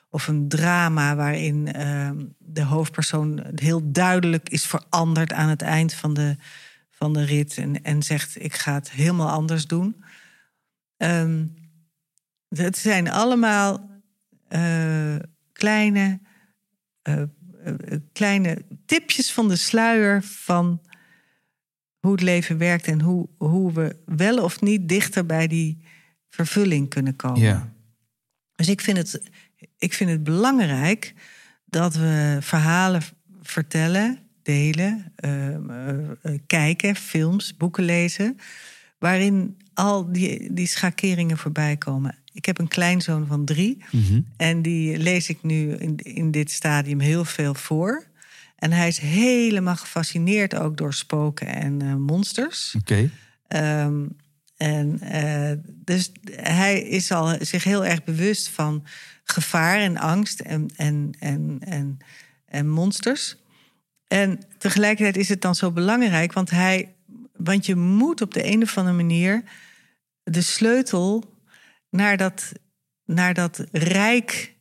of 0.08 0.28
een 0.28 0.48
drama 0.48 1.16
waarin 1.16 1.72
ehm, 1.72 2.24
de 2.38 2.62
hoofdpersoon 2.62 3.44
heel 3.54 3.92
duidelijk 3.92 4.48
is 4.48 4.66
veranderd 4.66 5.32
aan 5.32 5.48
het 5.48 5.62
eind 5.62 5.94
van 5.94 6.14
de, 6.14 6.36
van 6.90 7.12
de 7.12 7.24
rit 7.24 7.58
en, 7.58 7.82
en 7.82 8.02
zegt: 8.02 8.42
Ik 8.42 8.54
ga 8.54 8.74
het 8.74 8.90
helemaal 8.90 9.30
anders 9.30 9.66
doen. 9.66 10.04
Ehm, 10.96 11.46
het 12.48 12.78
zijn 12.78 13.10
allemaal 13.10 13.90
eh, 14.48 15.16
kleine, 15.52 16.20
eh, 17.02 17.22
eh, 17.22 17.28
kleine 18.12 18.64
tipjes 18.86 19.32
van 19.32 19.48
de 19.48 19.56
sluier 19.56 20.22
van 20.22 20.80
hoe 21.98 22.12
het 22.12 22.22
leven 22.22 22.58
werkt 22.58 22.86
en 22.86 23.00
hoe, 23.00 23.28
hoe 23.38 23.72
we 23.72 23.96
wel 24.04 24.42
of 24.42 24.60
niet 24.60 24.88
dichter 24.88 25.26
bij 25.26 25.46
die 25.46 25.84
vervulling 26.28 26.88
kunnen 26.88 27.16
komen. 27.16 27.40
Ja. 27.40 27.72
Dus 28.54 28.68
ik 28.68 28.80
vind, 28.80 28.96
het, 28.96 29.30
ik 29.78 29.92
vind 29.92 30.10
het 30.10 30.24
belangrijk 30.24 31.14
dat 31.64 31.94
we 31.94 32.38
verhalen 32.40 33.02
vertellen, 33.42 34.18
delen, 34.42 35.12
ehm, 35.16 35.70
eh, 35.70 36.10
eh, 36.22 36.38
kijken, 36.46 36.96
films, 36.96 37.56
boeken 37.56 37.84
lezen, 37.84 38.38
waarin 38.98 39.56
al 39.74 40.12
die, 40.12 40.52
die 40.52 40.66
schakeringen 40.66 41.38
voorbij 41.38 41.76
komen. 41.76 42.14
Ik 42.32 42.44
heb 42.44 42.58
een 42.58 42.68
kleinzoon 42.68 43.26
van 43.26 43.44
drie 43.44 43.84
Mhm. 43.90 44.20
en 44.36 44.62
die 44.62 44.98
lees 44.98 45.28
ik 45.28 45.42
nu 45.42 45.72
in, 45.72 45.96
in 45.96 46.30
dit 46.30 46.50
stadium 46.50 47.00
heel 47.00 47.24
veel 47.24 47.54
voor. 47.54 48.06
En 48.56 48.72
hij 48.72 48.88
is 48.88 48.98
helemaal 48.98 49.76
gefascineerd 49.76 50.54
ook 50.54 50.76
door 50.76 50.94
spoken 50.94 51.46
en 51.46 51.82
eh, 51.82 51.94
monsters. 51.94 52.74
Oké. 52.78 53.10
Ehm, 53.48 54.04
en 54.56 55.00
dus 55.84 56.12
hij 56.30 56.80
is 56.80 57.10
al 57.12 57.36
zich 57.40 57.64
heel 57.64 57.84
erg 57.84 58.04
bewust 58.04 58.48
van 58.48 58.84
gevaar 59.26 59.78
en 59.78 59.96
angst 59.96 60.40
en, 60.40 60.70
en, 60.76 61.14
en, 61.18 61.58
en, 61.60 61.98
en 62.46 62.68
monsters. 62.68 63.36
En 64.06 64.40
tegelijkertijd 64.58 65.16
is 65.16 65.28
het 65.28 65.40
dan 65.40 65.54
zo 65.54 65.72
belangrijk, 65.72 66.32
want 66.32 66.50
hij, 66.50 66.94
want 67.32 67.66
je 67.66 67.76
moet 67.76 68.20
op 68.20 68.34
de 68.34 68.46
een 68.46 68.62
of 68.62 68.78
andere 68.78 68.96
manier 68.96 69.42
de 70.22 70.40
sleutel 70.40 71.34
naar 71.90 72.16
dat, 72.16 72.52
naar 73.04 73.34
dat 73.34 73.64
rijk, 73.72 74.54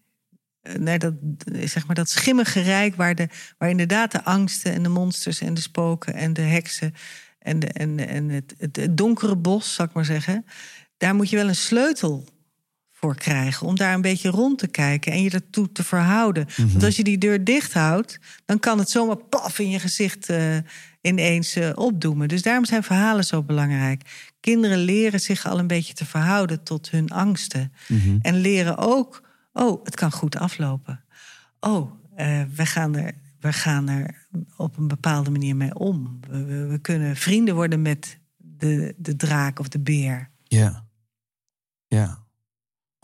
eh, 0.61 0.75
naar 0.75 0.99
dat, 0.99 1.13
eh, 1.53 1.67
zeg 1.67 1.85
maar, 1.85 1.95
dat 1.95 2.09
schimmige 2.09 2.61
rijk 2.61 2.95
waar, 2.95 3.15
de, 3.15 3.27
waar 3.57 3.69
inderdaad 3.69 4.11
de 4.11 4.23
angsten 4.23 4.73
en 4.73 4.83
de 4.83 4.89
monsters 4.89 5.41
en 5.41 5.53
de 5.53 5.61
spoken 5.61 6.13
en 6.13 6.33
de 6.33 6.41
heksen 6.41 6.93
en, 7.39 7.59
de, 7.59 7.67
en, 7.67 8.07
en 8.07 8.29
het, 8.29 8.55
het, 8.57 8.97
donkere 8.97 9.35
bos, 9.35 9.73
zal 9.73 9.85
ik 9.85 9.93
maar 9.93 10.05
zeggen. 10.05 10.45
Daar 10.97 11.15
moet 11.15 11.29
je 11.29 11.35
wel 11.35 11.47
een 11.47 11.55
sleutel 11.55 12.25
voor 13.05 13.15
krijgen. 13.15 13.67
Om 13.67 13.75
daar 13.75 13.93
een 13.93 14.01
beetje 14.01 14.29
rond 14.29 14.57
te 14.57 14.67
kijken 14.67 15.11
en 15.11 15.21
je 15.21 15.29
ertoe 15.29 15.71
te 15.71 15.83
verhouden. 15.83 16.47
Want 16.57 16.83
als 16.83 16.95
je 16.95 17.03
die 17.03 17.17
deur 17.17 17.43
dicht 17.43 17.73
houdt, 17.73 18.19
dan 18.45 18.59
kan 18.59 18.79
het 18.79 18.89
zomaar 18.89 19.17
paf 19.17 19.59
in 19.59 19.69
je 19.69 19.79
gezicht 19.79 20.29
eh, 20.29 20.57
ineens 21.01 21.55
eh, 21.55 21.69
opdoemen. 21.75 22.27
Dus 22.27 22.41
daarom 22.41 22.65
zijn 22.65 22.83
verhalen 22.83 23.23
zo 23.23 23.43
belangrijk. 23.43 24.29
Kinderen 24.39 24.77
leren 24.77 25.19
zich 25.19 25.47
al 25.47 25.59
een 25.59 25.67
beetje 25.67 25.93
te 25.93 26.05
verhouden 26.05 26.63
tot 26.63 26.89
hun 26.89 27.09
angsten. 27.09 27.71
En 28.21 28.35
leren 28.35 28.77
ook, 28.77 29.21
oh, 29.53 29.85
het 29.85 29.95
kan 29.95 30.11
goed 30.11 30.37
aflopen. 30.37 31.03
Oh, 31.59 31.91
eh, 32.15 32.41
we, 32.55 32.65
gaan 32.65 32.95
er, 32.95 33.11
we 33.39 33.53
gaan 33.53 33.89
er 33.89 34.27
op 34.57 34.77
een 34.77 34.87
bepaalde 34.87 35.31
manier 35.31 35.55
mee 35.55 35.75
om. 35.75 36.19
We, 36.29 36.43
we, 36.43 36.65
we 36.65 36.77
kunnen 36.77 37.15
vrienden 37.15 37.55
worden 37.55 37.81
met 37.81 38.19
de, 38.37 38.93
de 38.97 39.15
draak 39.15 39.59
of 39.59 39.67
de 39.67 39.79
beer. 39.79 40.29
Ja. 40.43 40.85
Ja. 41.87 42.24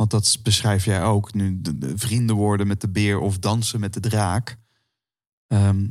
Want 0.02 0.14
dat 0.14 0.40
beschrijf 0.44 0.86
jij 0.86 1.04
ook. 1.04 1.34
Nu 1.34 1.62
de, 1.62 1.78
de 1.78 1.98
vrienden 1.98 2.36
worden 2.36 2.68
met 2.68 2.82
de 2.82 2.90
beer 2.90 3.20
of 3.20 3.40
dansen 3.40 3.80
met 3.80 3.94
de 3.94 4.00
draak. 4.00 4.58
Ehm, 5.48 5.90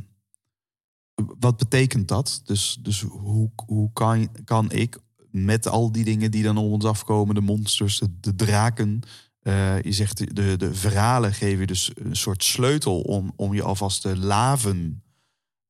wat 1.39 1.57
betekent 1.57 2.07
dat? 2.07 2.41
Dus, 2.45 2.77
dus 2.81 3.01
hoe, 3.01 3.51
hoe 3.65 3.93
kan, 3.93 4.29
kan 4.43 4.71
ik 4.71 4.99
met 5.29 5.67
al 5.67 5.91
die 5.91 6.03
dingen 6.03 6.31
die 6.31 6.43
dan 6.43 6.57
op 6.57 6.71
ons 6.71 6.85
afkomen, 6.85 7.35
de 7.35 7.41
monsters, 7.41 7.99
de, 7.99 8.19
de 8.19 8.35
draken. 8.35 8.99
eh, 9.41 9.81
je 9.81 9.91
zegt 9.91 10.35
de, 10.35 10.57
de 10.57 10.73
verhalen 10.73 11.33
geven 11.33 11.59
je 11.59 11.67
dus 11.67 11.91
een 11.95 12.15
soort 12.15 12.43
sleutel 12.43 13.01
om, 13.01 13.33
om 13.35 13.53
je 13.53 13.63
alvast 13.63 14.01
te 14.01 14.17
laven 14.17 15.03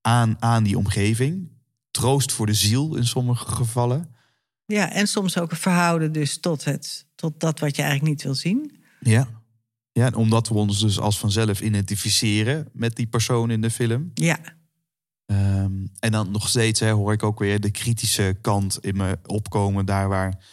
aan, 0.02 0.42
aan 0.42 0.64
die 0.64 0.78
omgeving. 0.78 1.52
Troost 1.92 2.32
voor 2.32 2.46
de 2.46 2.54
ziel 2.54 2.96
in 2.96 3.06
sommige 3.06 3.46
gevallen. 3.46 4.16
Ja, 4.72 4.92
en 4.92 5.08
soms 5.08 5.38
ook 5.38 5.52
een 5.52 5.58
verhouden 5.58 6.12
dus 6.12 6.40
tot, 6.40 6.64
het, 6.64 7.06
tot 7.16 7.40
dat 7.40 7.60
wat 7.60 7.76
je 7.76 7.82
eigenlijk 7.82 8.12
niet 8.12 8.24
wil 8.24 8.36
zien. 8.36 8.80
Ja. 9.00 9.28
Ja, 9.92 10.06
en 10.06 10.16
omdat 10.16 10.48
we 10.48 10.54
ons 10.54 10.80
dus 10.80 11.00
als 11.00 11.20
vanzelf 11.20 11.62
identificeren 11.62 12.70
met 12.74 12.96
die 12.96 13.08
persoon 13.08 13.52
in 13.52 13.62
de 13.62 13.70
film. 13.70 14.12
Ja, 14.14 14.40
Ehm, 15.32 15.86
en 16.00 16.12
dan 16.12 16.32
nog 16.32 16.50
steeds 16.50 16.80
hè, 16.80 16.92
hoor 16.92 17.14
ik 17.14 17.24
ook 17.24 17.40
weer 17.40 17.60
de 17.60 17.72
kritische 17.72 18.38
kant 18.42 18.86
in 18.86 18.98
me 18.98 19.20
opkomen. 19.26 19.86
Daar 19.86 20.10
waar, 20.10 20.44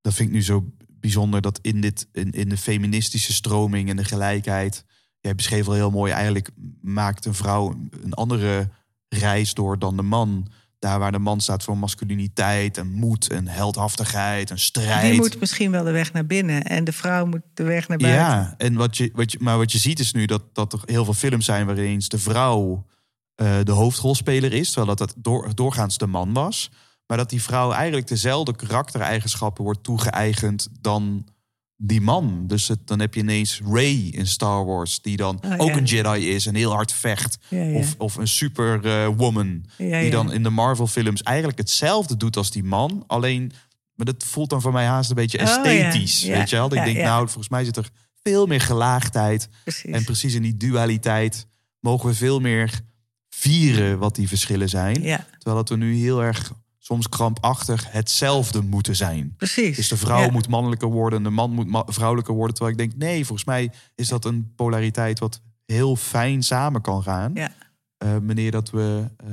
dat 0.00 0.14
vind 0.14 0.28
ik 0.28 0.34
nu 0.34 0.42
zo 0.42 0.72
bijzonder, 0.88 1.40
dat 1.40 1.58
in, 1.62 1.80
dit, 1.80 2.08
in, 2.12 2.30
in 2.30 2.48
de 2.48 2.56
feministische 2.56 3.32
stroming 3.32 3.88
en 3.88 3.96
de 3.96 4.04
gelijkheid. 4.04 4.84
Jij 5.20 5.34
beschreef 5.34 5.66
al 5.66 5.74
heel 5.74 5.90
mooi, 5.90 6.12
eigenlijk 6.12 6.50
maakt 6.80 7.24
een 7.24 7.34
vrouw 7.34 7.74
een 8.02 8.14
andere 8.14 8.70
reis 9.08 9.54
door 9.54 9.78
dan 9.78 9.96
de 9.96 10.02
man. 10.02 10.48
Daar 10.84 10.98
waar 10.98 11.12
de 11.12 11.18
man 11.18 11.40
staat 11.40 11.62
voor 11.62 11.78
masculiniteit 11.78 12.78
en 12.78 12.92
moed 12.92 13.30
en 13.30 13.48
heldhaftigheid 13.48 14.50
en 14.50 14.58
strijd. 14.58 15.10
die 15.10 15.20
moet 15.20 15.40
misschien 15.40 15.70
wel 15.70 15.84
de 15.84 15.90
weg 15.90 16.12
naar 16.12 16.26
binnen. 16.26 16.62
En 16.62 16.84
de 16.84 16.92
vrouw 16.92 17.26
moet 17.26 17.40
de 17.54 17.62
weg 17.62 17.88
naar 17.88 17.98
buiten. 17.98 18.22
Ja, 18.22 18.54
en 18.58 18.74
wat 18.74 18.96
je, 18.96 19.10
wat 19.14 19.32
je, 19.32 19.38
maar 19.40 19.56
wat 19.56 19.72
je 19.72 19.78
ziet 19.78 19.98
is 19.98 20.12
nu 20.12 20.26
dat, 20.26 20.42
dat 20.52 20.72
er 20.72 20.80
heel 20.84 21.04
veel 21.04 21.14
films 21.14 21.44
zijn 21.44 21.66
waarin 21.66 21.84
eens 21.84 22.08
de 22.08 22.18
vrouw 22.18 22.86
eh, 23.34 23.58
de 23.62 23.72
hoofdrolspeler 23.72 24.52
is, 24.52 24.70
terwijl 24.70 24.96
dat 24.96 25.14
door, 25.16 25.54
doorgaans 25.54 25.98
de 25.98 26.06
man 26.06 26.32
was. 26.32 26.70
Maar 27.06 27.16
dat 27.16 27.30
die 27.30 27.42
vrouw 27.42 27.72
eigenlijk 27.72 28.08
dezelfde 28.08 28.56
karaktereigenschappen 28.56 29.64
wordt 29.64 29.82
toegeëigend 29.82 30.68
dan 30.80 31.26
die 31.76 32.00
man. 32.00 32.44
Dus 32.46 32.68
het, 32.68 32.86
dan 32.86 33.00
heb 33.00 33.14
je 33.14 33.20
ineens 33.20 33.60
Ray 33.70 34.08
in 34.10 34.26
Star 34.26 34.64
Wars, 34.64 35.00
die 35.02 35.16
dan 35.16 35.40
Oh, 35.44 35.52
ook 35.60 35.68
ja. 35.68 35.76
een 35.76 35.84
Jedi 35.84 36.28
is 36.30 36.46
en 36.46 36.54
heel 36.54 36.72
hard 36.72 36.92
vecht. 36.92 37.38
Ja, 37.48 37.62
ja. 37.62 37.78
Of, 37.78 37.94
of 37.98 38.16
een 38.16 38.28
superwoman, 38.28 39.64
Ja, 39.78 40.00
die 40.00 40.10
dan 40.10 40.32
in 40.32 40.42
de 40.42 40.50
Marvel-films 40.50 41.22
eigenlijk 41.22 41.58
hetzelfde 41.58 42.16
doet 42.16 42.36
als 42.36 42.50
die 42.50 42.64
man. 42.64 43.04
Alleen 43.06 43.52
maar 43.94 44.06
dat 44.06 44.24
voelt 44.24 44.50
dan 44.50 44.60
voor 44.60 44.72
mij 44.72 44.86
haast 44.86 45.10
een 45.10 45.16
beetje 45.16 45.38
Oh, 45.38 45.44
esthetisch. 45.44 46.24
Weet 46.24 46.50
je 46.50 46.56
wel? 46.56 46.74
Ik 46.74 46.84
denk, 46.84 46.96
nou, 46.96 47.24
volgens 47.26 47.48
mij 47.48 47.64
zit 47.64 47.76
er 47.76 47.88
veel 48.22 48.46
meer 48.46 48.60
gelaagdheid. 48.60 49.48
Precies. 49.62 49.92
En 49.92 50.04
precies 50.04 50.34
in 50.34 50.42
die 50.42 50.56
dualiteit 50.56 51.46
mogen 51.80 52.08
we 52.08 52.14
veel 52.14 52.40
meer 52.40 52.80
vieren 53.28 53.98
wat 53.98 54.14
die 54.14 54.28
verschillen 54.28 54.68
zijn. 54.68 55.02
ja, 55.02 55.26
Terwijl 55.38 55.56
dat 55.56 55.68
we 55.68 55.76
nu 55.76 55.94
heel 55.96 56.22
erg 56.22 56.52
soms 56.84 57.08
krampachtig 57.08 57.92
hetzelfde 57.92 58.60
moeten 58.62 58.96
zijn. 58.96 59.34
precies. 59.36 59.76
Dus 59.76 59.88
de 59.88 59.96
vrouw 59.96 60.20
Ja. 60.20 60.30
moet 60.30 60.48
mannelijker 60.48 60.88
worden, 60.88 61.22
de 61.22 61.30
man 61.30 61.50
moet 61.50 61.66
ma- 61.66 61.84
vrouwelijker 61.86 62.34
worden. 62.34 62.54
Terwijl 62.54 62.76
ik 62.78 62.82
denk, 62.88 63.02
nee, 63.02 63.24
volgens 63.24 63.46
mij 63.46 63.72
is 63.94 64.08
dat 64.08 64.24
een 64.24 64.52
polariteit 64.54 65.18
wat 65.18 65.40
heel 65.66 65.96
fijn 65.96 66.42
samen 66.42 66.80
kan 66.80 67.02
gaan. 67.02 67.30
Ja. 67.34 67.52
Eh, 67.96 68.12
wanneer, 68.12 68.50
dat 68.50 68.70
we, 68.70 69.10
eh, 69.16 69.28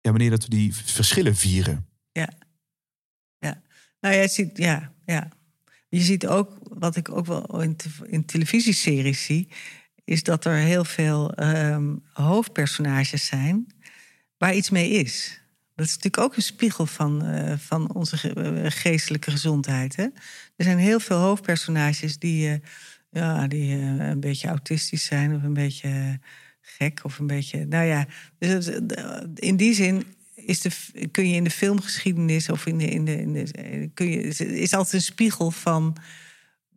ja, 0.00 0.10
wanneer 0.10 0.30
dat 0.30 0.42
we 0.42 0.48
die 0.50 0.74
verschillen 0.74 1.36
vieren. 1.36 1.86
Nou, 4.00 4.14
jij 4.14 4.28
ziet, 4.28 4.56
ja, 4.58 4.92
ja. 5.06 5.28
Je 5.88 6.00
ziet 6.00 6.26
ook, 6.26 6.58
wat 6.62 6.96
ik 6.96 7.08
ook 7.10 7.26
wel 7.26 7.60
in, 7.62 7.76
te- 7.76 8.06
in 8.06 8.24
televisieseries 8.24 9.24
zie, 9.24 9.48
is 10.04 10.22
dat 10.22 10.44
er 10.44 10.56
heel 10.56 10.84
veel 10.84 11.32
ehm, 11.34 11.96
hoofdpersonages 12.12 13.26
zijn 13.26 13.66
waar 14.38 14.54
iets 14.54 14.70
mee 14.70 14.90
is. 14.90 15.41
Dat 15.82 15.90
is 15.90 15.96
natuurlijk 16.02 16.22
ook 16.22 16.36
een 16.36 16.42
spiegel 16.42 16.86
van, 16.86 17.22
eh, 17.24 17.54
van 17.58 17.94
onze 17.94 18.16
ge- 18.16 18.32
eh, 18.32 18.70
geestelijke 18.70 19.30
gezondheid. 19.30 19.96
Hè? 19.96 20.02
Er 20.56 20.64
zijn 20.64 20.78
heel 20.78 21.00
veel 21.00 21.16
hoofdpersonages 21.18 22.18
die, 22.18 22.48
eh, 22.48 22.56
ja, 23.10 23.46
die 23.46 23.72
een 23.74 24.20
beetje 24.20 24.48
autistisch 24.48 25.04
zijn 25.04 25.34
of 25.34 25.42
een 25.42 25.52
beetje 25.54 26.18
gek 26.60 27.00
of 27.02 27.18
een 27.18 27.26
beetje. 27.26 27.66
Nou 27.66 27.84
ja, 27.84 28.06
dus 28.38 28.68
in 29.34 29.56
die 29.56 29.74
zin 29.74 30.04
is 30.34 30.60
de, 30.60 30.70
kun 31.10 31.28
je 31.28 31.34
in 31.34 31.44
de 31.44 31.50
filmgeschiedenis 31.50 32.48
of 32.48 32.66
in 32.66 32.78
de, 32.78 32.86
in 32.86 33.04
de, 33.04 33.20
in 33.20 33.32
de 33.32 33.90
kun 33.94 34.10
je, 34.10 34.20
is- 34.46 34.74
altijd 34.74 34.92
een 34.94 35.00
spiegel 35.02 35.50
van 35.50 35.96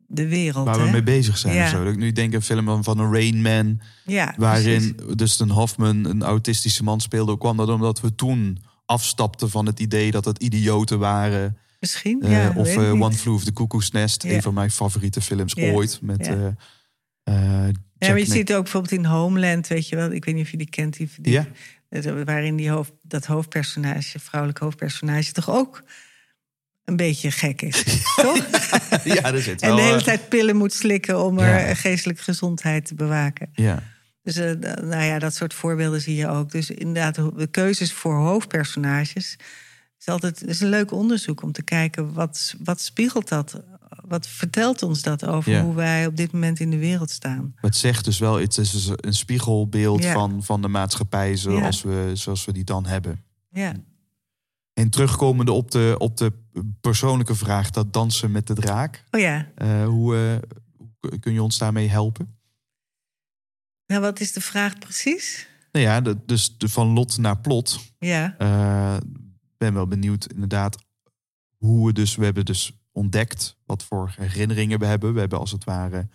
de 0.07 0.27
wereld. 0.27 0.65
Waar 0.65 0.77
we 0.79 0.85
hè? 0.85 0.91
mee 0.91 1.03
bezig 1.03 1.37
zijn. 1.37 1.55
Ja. 1.55 1.63
Of 1.63 1.69
zo. 1.69 1.83
Dat 1.83 1.93
ik 1.93 1.99
nu 1.99 2.11
denk 2.11 2.29
aan 2.29 2.35
een 2.35 2.41
film 2.41 2.65
van- 2.65 2.83
van 2.83 2.99
een 2.99 3.11
Rain 3.13 3.41
Man. 3.41 3.79
ja, 4.05 4.33
Waarin 4.37 4.95
precies. 4.95 5.15
Dustin 5.17 5.49
Hoffman 5.49 6.05
een 6.05 6.23
autistische 6.23 6.83
man 6.83 7.01
speelde. 7.01 7.37
Kwam 7.37 7.57
dat 7.57 7.69
omdat 7.69 8.01
we 8.01 8.15
toen 8.15 8.57
afstapten 8.85 9.49
van 9.49 9.65
het 9.65 9.79
idee 9.79 10.11
dat 10.11 10.25
het 10.25 10.37
idioten 10.43 10.99
waren. 10.99 11.57
Misschien. 11.79 12.21
Eh, 12.21 12.31
ja, 12.31 12.53
of 12.55 12.67
eh. 12.67 12.91
One 12.91 13.11
Flew 13.11 13.33
Over 13.33 13.45
the 13.45 13.53
Cuckoo's 13.53 13.91
Nest. 13.91 14.23
Een 14.23 14.41
van 14.41 14.53
mijn 14.53 14.71
favoriete 14.71 15.21
films 15.21 15.55
ooit. 15.57 15.99
Met 16.01 16.25
Ja, 17.97 18.09
maar 18.09 18.19
je 18.19 18.25
ziet 18.25 18.53
ook 18.53 18.63
bijvoorbeeld 18.63 18.93
in 18.93 19.05
Homeland, 19.05 19.67
weet 19.67 19.89
je 19.89 19.95
wel. 19.95 20.11
Ik 20.11 20.25
weet 20.25 20.35
niet 20.35 20.43
of 20.45 20.51
je 20.51 20.57
die 20.57 20.69
kent. 20.69 20.97
Die, 20.97 21.09
die- 21.21 21.41
Waarin 22.25 22.55
die 22.55 22.69
hoofd, 22.69 22.91
dat 23.01 23.25
hoofdpersonage, 23.25 24.19
vrouwelijk 24.19 24.59
hoofdpersonage, 24.59 25.31
toch 25.31 25.49
ook 25.49 25.83
een 26.85 26.95
beetje 26.95 27.31
gek 27.31 27.61
is. 27.61 27.83
toch? 28.15 28.47
ja, 29.03 29.31
daar 29.31 29.37
zit 29.41 29.61
En 29.61 29.67
wel, 29.67 29.77
de 29.77 29.83
hele 29.83 30.01
tijd 30.03 30.29
pillen 30.29 30.55
moet 30.55 30.73
slikken 30.73 31.23
om 31.23 31.39
Ja. 31.39 31.59
er 31.59 31.75
geestelijke 31.75 32.23
gezondheid 32.23 32.85
te 32.85 32.95
bewaken. 32.95 33.49
Ja. 33.53 33.83
Dus 34.25 34.35
eh, 34.35 34.51
nou 34.81 35.03
ja, 35.03 35.19
dat 35.19 35.33
soort 35.35 35.53
voorbeelden 35.53 36.01
zie 36.01 36.15
je 36.15 36.27
ook. 36.27 36.51
Dus 36.51 36.69
inderdaad, 36.69 37.15
de 37.15 37.47
keuzes 37.51 37.93
voor 37.93 38.15
hoofdpersonages 38.15 39.37
is 39.99 40.07
altijd 40.07 40.43
is 40.43 40.61
een 40.61 40.69
leuk 40.69 40.91
onderzoek 40.91 41.41
om 41.41 41.51
te 41.51 41.63
kijken 41.63 42.13
wat, 42.13 42.55
wat 42.63 42.81
spiegelt 42.81 43.27
dat? 43.27 43.61
Wat 44.07 44.27
vertelt 44.27 44.83
ons 44.83 45.01
dat 45.01 45.25
over 45.25 45.51
Ja. 45.51 45.63
hoe 45.63 45.75
wij 45.75 46.05
op 46.05 46.17
dit 46.17 46.31
moment 46.31 46.59
in 46.59 46.69
de 46.69 46.77
wereld 46.77 47.09
staan? 47.09 47.53
Het 47.55 47.75
zegt 47.75 48.05
dus 48.05 48.19
wel, 48.19 48.39
het 48.39 48.57
is 48.57 48.71
dus 48.71 48.89
een 48.95 49.13
spiegelbeeld 49.13 50.03
Ja. 50.03 50.13
van, 50.13 50.43
van 50.43 50.61
de 50.61 50.67
maatschappij 50.67 51.35
zoals, 51.35 51.81
we, 51.81 52.11
zoals 52.13 52.45
we 52.45 52.53
die 52.53 52.63
dan 52.63 52.85
hebben. 52.85 53.23
Ja. 53.51 53.73
En 54.73 54.89
terugkomende 54.89 55.51
op 55.51 55.71
de, 55.71 55.95
op 55.97 56.17
de 56.17 56.31
persoonlijke 56.81 57.35
vraag, 57.35 57.69
dat 57.69 57.93
dansen 57.93 58.31
met 58.31 58.47
de 58.47 58.53
draak. 58.53 59.03
Oh 59.11 59.19
ja. 59.19 59.47
eh, 59.55 59.85
hoe, 59.85 60.15
eh, 60.15 60.57
hoe 60.99 61.19
kun 61.19 61.33
je 61.33 61.43
ons 61.43 61.57
daarmee 61.57 61.87
helpen? 61.89 62.34
Nou, 63.87 64.01
wat 64.01 64.19
is 64.19 64.33
de 64.33 64.41
vraag 64.41 64.79
precies? 64.79 65.47
Nou 65.71 65.85
ja, 65.85 66.01
de- 66.01 66.25
dus 66.25 66.57
de, 66.57 66.69
van 66.69 66.87
lot 66.87 67.17
naar 67.17 67.39
plot. 67.39 67.79
Ja. 67.99 68.35
Eh, 68.37 68.97
ben 69.57 69.73
wel 69.73 69.87
benieuwd 69.87 70.25
inderdaad 70.33 70.77
hoe 71.57 71.85
we 71.87 71.93
dus... 71.93 72.15
We 72.15 72.25
hebben 72.25 72.45
dus 72.45 72.71
ontdekt 72.91 73.57
wat 73.65 73.83
voor 73.83 74.13
herinneringen 74.17 74.79
we 74.79 74.85
hebben. 74.85 75.13
We 75.13 75.19
hebben 75.19 75.39
als 75.39 75.51
het 75.51 75.63
ware 75.63 76.07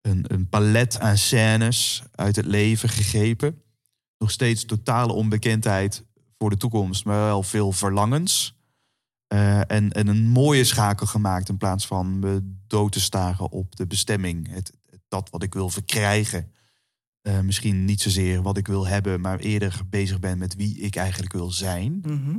een, 0.00 0.24
een 0.28 0.48
palet 0.48 0.98
aan 1.00 1.16
scènes 1.16 2.02
uit 2.12 2.36
het 2.36 2.46
leven 2.46 2.88
gegrepen. 2.88 3.62
Nog 4.18 4.30
steeds 4.30 4.64
totale 4.64 5.12
onbekendheid 5.12 6.04
voor 6.38 6.50
de 6.50 6.56
toekomst, 6.56 7.04
maar 7.04 7.18
wel 7.24 7.42
veel 7.42 7.72
verlangens. 7.72 8.56
Eh, 9.26 9.58
en, 9.70 9.92
en 9.92 10.06
een 10.06 10.26
mooie 10.28 10.64
schakel 10.64 11.06
gemaakt 11.06 11.48
in 11.48 11.56
plaats 11.56 11.86
van 11.86 12.18
me 12.18 12.56
dood 12.66 12.92
te 12.92 13.00
staren 13.00 13.50
op 13.50 13.76
de 13.76 13.86
bestemming. 13.86 14.48
Het, 14.50 14.72
dat 15.08 15.30
wat 15.30 15.42
ik 15.42 15.54
wil 15.54 15.70
verkrijgen. 15.70 16.52
Eh, 17.24 17.40
misschien 17.40 17.84
niet 17.84 18.00
zozeer 18.00 18.42
wat 18.42 18.56
ik 18.56 18.66
wil 18.66 18.86
hebben, 18.86 19.20
maar 19.20 19.38
eerder 19.38 19.80
bezig 19.90 20.18
ben 20.20 20.38
met 20.38 20.54
wie 20.56 20.78
ik 20.78 20.96
eigenlijk 20.96 21.32
wil 21.32 21.50
zijn. 21.50 22.00
Mhm. 22.06 22.36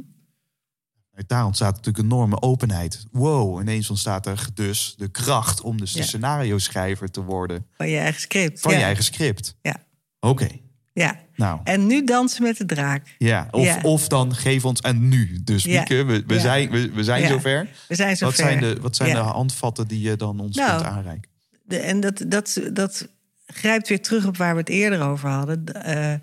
Daar 1.28 1.46
ontstaat 1.46 1.76
natuurlijk 1.76 1.98
een 1.98 2.12
enorme 2.12 2.42
openheid. 2.42 3.06
Wow, 3.12 3.62
ineens 3.62 3.90
ontstaat 3.90 4.26
er 4.26 4.48
dus 4.54 4.94
de 4.98 5.08
kracht 5.08 5.62
om 5.62 5.78
dus 5.78 5.92
de 5.94 6.04
scenario 6.04 6.58
schrijver 6.58 7.12
te 7.12 7.22
worden 7.24 7.66
Van 7.78 7.90
je 7.90 7.98
eigen 7.98 8.22
script. 8.22 8.60
van 8.60 8.72
ja. 8.72 8.78
je 8.78 8.84
eigen 8.84 9.04
script. 9.04 9.56
Ja. 9.62 9.76
Oké, 10.20 10.48
Ja. 10.94 11.20
nou. 11.36 11.60
En 11.64 11.88
nu 11.88 12.04
dansen 12.04 12.44
met 12.44 12.58
de 12.58 12.66
draak. 12.66 13.16
Ja, 13.18 13.48
of, 13.52 13.66
Ja. 13.66 13.80
of 13.82 14.08
dan 14.08 14.36
geef 14.36 14.66
ons 14.66 14.82
en 14.82 15.08
nu. 15.08 15.40
Dus. 15.44 15.66
Mieke, 15.66 16.04
we, 16.04 16.24
we 16.28 16.40
zijn, 16.40 16.70
we, 16.70 16.92
we 16.92 17.04
zijn 17.04 17.28
zover. 17.28 17.70
We 17.88 17.96
zijn 17.96 18.18
zover. 18.18 18.44
Wat 18.44 18.52
zijn, 18.52 18.60
de, 18.62 18.82
wat 18.82 18.96
zijn 18.96 19.14
de 19.16 19.22
handvatten 19.22 19.88
die 19.88 20.02
je 20.02 20.16
dan 20.16 20.40
ons 20.40 20.56
Nou, 20.56 20.72
kunt 20.82 20.94
aanreiken? 20.94 21.30
De- 21.64 21.78
en 21.80 22.00
dat, 22.00 22.24
dat, 22.28 22.62
dat 22.74 23.08
grijpt 23.56 23.88
weer 23.88 24.02
terug 24.02 24.26
op 24.26 24.38
waar 24.38 24.54
we 24.54 24.60
het 24.60 24.70
eerder 24.70 25.02
over 25.02 25.30
hadden. 25.30 25.66
Eh, 25.84 26.14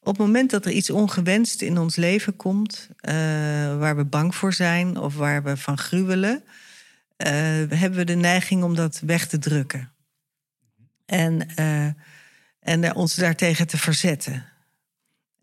op 0.00 0.06
het 0.06 0.18
moment 0.18 0.50
dat 0.50 0.64
er 0.64 0.72
iets 0.72 0.90
ongewenst 0.90 1.62
in 1.62 1.78
ons 1.78 1.96
leven 1.96 2.36
komt, 2.36 2.88
eh, 3.00 3.14
waar 3.78 3.96
we 3.96 4.04
bang 4.04 4.34
voor 4.34 4.52
zijn 4.52 4.96
of 4.96 5.14
waar 5.14 5.42
we 5.42 5.56
van 5.56 5.78
gruwelen, 5.78 6.42
eh, 7.16 7.30
hebben 7.68 7.94
we 7.94 8.04
de 8.04 8.14
neiging 8.14 8.62
om 8.62 8.74
dat 8.74 9.00
weg 9.06 9.26
te 9.26 9.38
drukken. 9.38 9.92
En, 11.06 11.48
en 12.60 12.94
ons 12.94 13.14
daartegen 13.14 13.66
te 13.66 13.78
verzetten. 13.78 14.44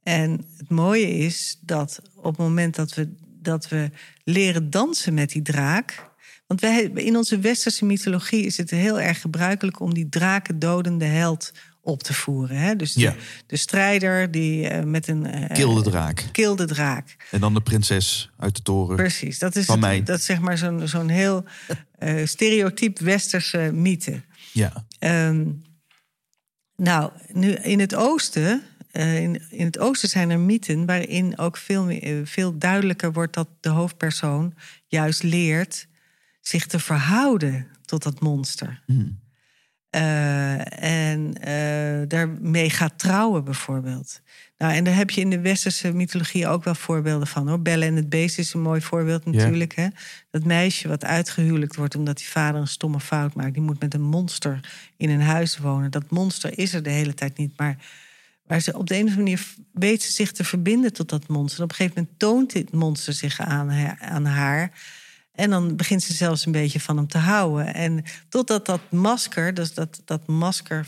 En 0.03 0.45
het 0.57 0.69
mooie 0.69 1.17
is 1.17 1.59
dat 1.61 2.01
op 2.15 2.23
het 2.23 2.37
moment 2.37 2.75
dat 2.75 2.93
we, 2.93 3.13
dat 3.41 3.69
we 3.69 3.91
leren 4.23 4.69
dansen 4.69 5.13
met 5.13 5.29
die 5.29 5.41
draak. 5.41 6.06
Want 6.47 6.61
wij, 6.61 6.83
in 6.83 7.15
onze 7.17 7.39
westerse 7.39 7.85
mythologie 7.85 8.45
is 8.45 8.57
het 8.57 8.69
heel 8.69 8.99
erg 8.99 9.21
gebruikelijk 9.21 9.79
om 9.79 9.93
die 9.93 10.09
drakendodende 10.09 11.05
held 11.05 11.51
op 11.81 12.03
te 12.03 12.13
voeren. 12.13 12.57
Hè? 12.57 12.75
Dus 12.75 12.93
de, 12.93 12.99
Ja. 12.99 13.15
de 13.47 13.55
strijder 13.57 14.31
die 14.31 14.67
eh, 14.67 14.83
met 14.83 15.07
een. 15.07 15.25
eh, 15.25 15.53
Kill 15.55 15.73
de 15.75 15.81
draak. 15.81 16.25
kill 16.31 16.55
de 16.55 16.65
draak. 16.65 17.15
En 17.31 17.39
dan 17.39 17.53
de 17.53 17.61
prinses 17.61 18.29
uit 18.39 18.55
de 18.55 18.61
toren. 18.61 18.95
Precies. 18.95 19.39
Dat 19.39 19.55
is, 19.55 19.65
Van 19.65 19.75
het- 19.75 19.83
mij. 19.85 20.03
Dat 20.03 20.19
is 20.19 20.25
zeg 20.25 20.39
maar 20.39 20.57
zo'n 20.57 20.87
zo'n 20.87 21.09
heel 21.09 21.43
eh 21.99 22.25
stereotyp 22.25 22.99
westerse 22.99 23.57
mythe. 23.73 24.21
Ja, 24.53 24.85
Ehm, 24.99 25.45
nou, 26.75 27.11
nu 27.31 27.51
in 27.51 27.79
het 27.79 27.95
oosten, 27.95 28.61
eh, 28.91 29.19
in, 29.21 29.41
in 29.49 29.65
het 29.65 29.79
oosten 29.79 30.09
zijn 30.09 30.29
er 30.29 30.39
mythen 30.39 30.85
waarin 30.85 31.37
ook 31.37 31.57
veel, 31.57 31.89
eh, 31.89 32.15
veel 32.23 32.57
duidelijker 32.57 33.13
wordt 33.13 33.33
dat 33.33 33.47
de 33.59 33.69
hoofdpersoon 33.69 34.53
juist 34.87 35.23
leert 35.23 35.87
zich 36.47 36.65
te 36.65 36.79
verhouden 36.79 37.67
tot 37.85 38.03
dat 38.03 38.19
monster. 38.19 38.81
Hmm. 38.85 39.19
Eh, 39.89 40.83
en 40.83 41.33
eh, 41.33 42.07
daarmee 42.07 42.69
gaat 42.69 42.99
trouwen 42.99 43.43
bijvoorbeeld. 43.43 44.21
Nou, 44.57 44.73
en 44.73 44.83
daar 44.83 44.95
heb 44.95 45.09
je 45.09 45.21
in 45.21 45.29
de 45.29 45.39
westerse 45.39 45.93
mythologie 45.93 46.47
ook 46.47 46.63
wel 46.63 46.75
voorbeelden 46.75 47.27
van. 47.27 47.47
Hoor. 47.47 47.61
Belle 47.61 47.85
en 47.85 47.95
het 47.95 48.09
beest 48.09 48.37
is 48.37 48.53
een 48.53 48.61
mooi 48.61 48.81
voorbeeld 48.81 49.25
natuurlijk. 49.25 49.75
Hè? 49.75 49.87
Dat 50.31 50.43
meisje 50.43 50.87
wat 50.87 51.05
uitgehuwelijkt 51.05 51.75
wordt 51.75 51.95
omdat 51.95 52.17
die 52.17 52.27
vader 52.27 52.61
een 52.61 52.67
stomme 52.67 52.99
fout 52.99 53.33
maakt. 53.33 53.53
Die 53.53 53.63
moet 53.63 53.79
met 53.79 53.93
een 53.93 54.01
monster 54.01 54.59
in 54.97 55.09
een 55.09 55.21
huis 55.21 55.57
wonen. 55.57 55.91
Dat 55.91 56.09
monster 56.09 56.57
is 56.57 56.73
er 56.73 56.83
de 56.83 56.89
hele 56.89 57.13
tijd 57.13 57.37
niet. 57.37 57.57
Maar 57.57 57.77
waar 58.45 58.59
ze 58.59 58.77
op 58.77 58.87
de 58.87 58.95
een 58.95 59.03
of 59.03 59.09
andere 59.09 59.23
manier 59.23 59.47
weet 59.71 60.03
ze 60.03 60.11
zich 60.11 60.31
te 60.31 60.43
verbinden 60.43 60.93
tot 60.93 61.09
dat 61.09 61.27
monster. 61.27 61.57
En 61.57 61.63
op 61.63 61.69
een 61.69 61.75
gegeven 61.75 62.01
moment 62.01 62.19
toont 62.19 62.53
dit 62.53 62.71
monster 62.71 63.13
zich 63.13 63.39
aan, 63.39 63.71
aan 63.99 64.25
haar. 64.25 64.71
En 65.37 65.49
dan 65.49 65.75
begint 65.75 66.03
ze 66.03 66.13
zelfs 66.13 66.45
een 66.45 66.51
beetje 66.51 66.79
van 66.79 66.97
hem 66.97 67.07
te 67.07 67.17
houden. 67.17 67.73
En 67.73 68.03
totdat 68.29 68.65
dat 68.65 68.81
masker, 68.91 69.53
dus 69.53 69.73
dat, 69.73 70.01
dat 70.05 70.27
masker, 70.27 70.87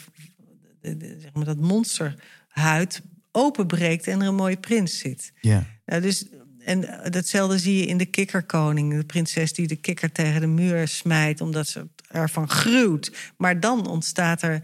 zeg 0.81 1.33
maar, 1.33 1.45
dat 1.45 1.59
monsterhuid 1.59 3.01
openbreekt 3.31 4.07
en 4.07 4.21
er 4.21 4.27
een 4.27 4.35
mooie 4.35 4.57
prins 4.57 4.97
zit. 4.97 5.31
ja. 5.41 5.65
Nou, 5.85 6.01
dus, 6.01 6.25
en 6.59 7.09
datzelfde 7.09 7.59
zie 7.59 7.77
je 7.77 7.85
in 7.85 7.97
de 7.97 8.05
kikkerkoning. 8.05 8.93
De 8.93 9.03
prinses 9.03 9.53
die 9.53 9.67
de 9.67 9.75
kikker 9.75 10.11
tegen 10.11 10.41
de 10.41 10.47
muur 10.47 10.87
smijt 10.87 11.41
omdat 11.41 11.67
ze 11.67 11.87
ervan 12.07 12.49
gruwt. 12.49 13.11
Maar 13.37 13.59
dan 13.59 13.87
ontstaat 13.87 14.41
er. 14.41 14.61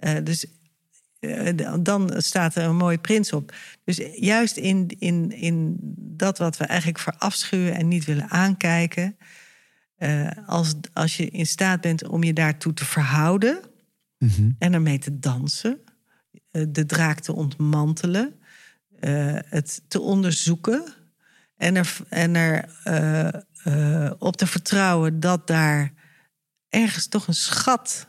eh, 0.00 0.16
dus, 0.24 0.46
dan 1.82 2.12
staat 2.16 2.54
er 2.54 2.64
een 2.64 2.76
mooie 2.76 2.98
prins 2.98 3.32
op. 3.32 3.54
Dus 3.84 4.00
juist 4.14 4.56
in, 4.56 4.88
in, 4.98 5.30
in 5.32 5.76
dat 5.96 6.38
wat 6.38 6.56
we 6.56 6.64
eigenlijk 6.64 6.98
verafschuwen 6.98 7.74
en 7.74 7.88
niet 7.88 8.04
willen 8.04 8.30
aankijken. 8.30 9.16
eh, 9.96 10.28
als, 10.46 10.74
als 10.92 11.16
je 11.16 11.28
in 11.30 11.46
staat 11.46 11.80
bent 11.80 12.08
om 12.08 12.22
je 12.22 12.32
daartoe 12.32 12.72
te 12.74 12.84
verhouden 12.84 13.58
Mhm. 14.18 14.50
en 14.58 14.72
ermee 14.72 14.98
te 14.98 15.18
dansen, 15.18 15.78
eh, 16.50 16.64
de 16.68 16.86
draak 16.86 17.20
te 17.20 17.32
ontmantelen, 17.32 18.34
eh, 19.00 19.36
het 19.48 19.82
te 19.88 20.00
onderzoeken 20.00 20.84
en 21.56 21.76
er, 21.76 21.96
en 22.08 22.34
er 22.34 22.68
eh, 22.84 23.28
eh, 24.06 24.12
op 24.18 24.36
te 24.36 24.46
vertrouwen 24.46 25.20
dat 25.20 25.46
daar 25.46 25.92
ergens 26.68 27.06
toch 27.08 27.26
een 27.26 27.34
schat 27.34 28.08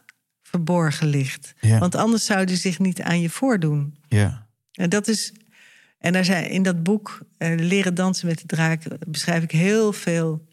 verborgen 0.55 1.07
ligt. 1.07 1.53
Ja. 1.59 1.79
Want 1.79 1.95
anders 1.95 2.25
zou 2.25 2.45
die 2.45 2.55
zich 2.55 2.79
niet 2.79 3.01
aan 3.01 3.21
je 3.21 3.29
voordoen. 3.29 3.95
Ja. 4.07 4.47
En 4.71 4.89
dat 4.89 5.07
is. 5.07 5.33
En 5.99 6.13
daar 6.13 6.25
zijn 6.25 6.49
in 6.49 6.63
dat 6.63 6.83
boek 6.83 7.19
eh, 7.37 7.55
Leren 7.57 7.95
dansen 7.95 8.27
met 8.27 8.39
de 8.39 8.45
draak 8.45 8.83
beschrijf 9.07 9.43
ik 9.43 9.51
heel 9.51 9.93
veel 9.93 10.45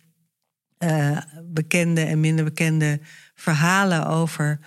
eh, 0.79 1.19
bekende 1.45 2.01
en 2.01 2.21
minder 2.21 2.45
bekende 2.45 3.01
verhalen 3.35 4.07
over 4.07 4.59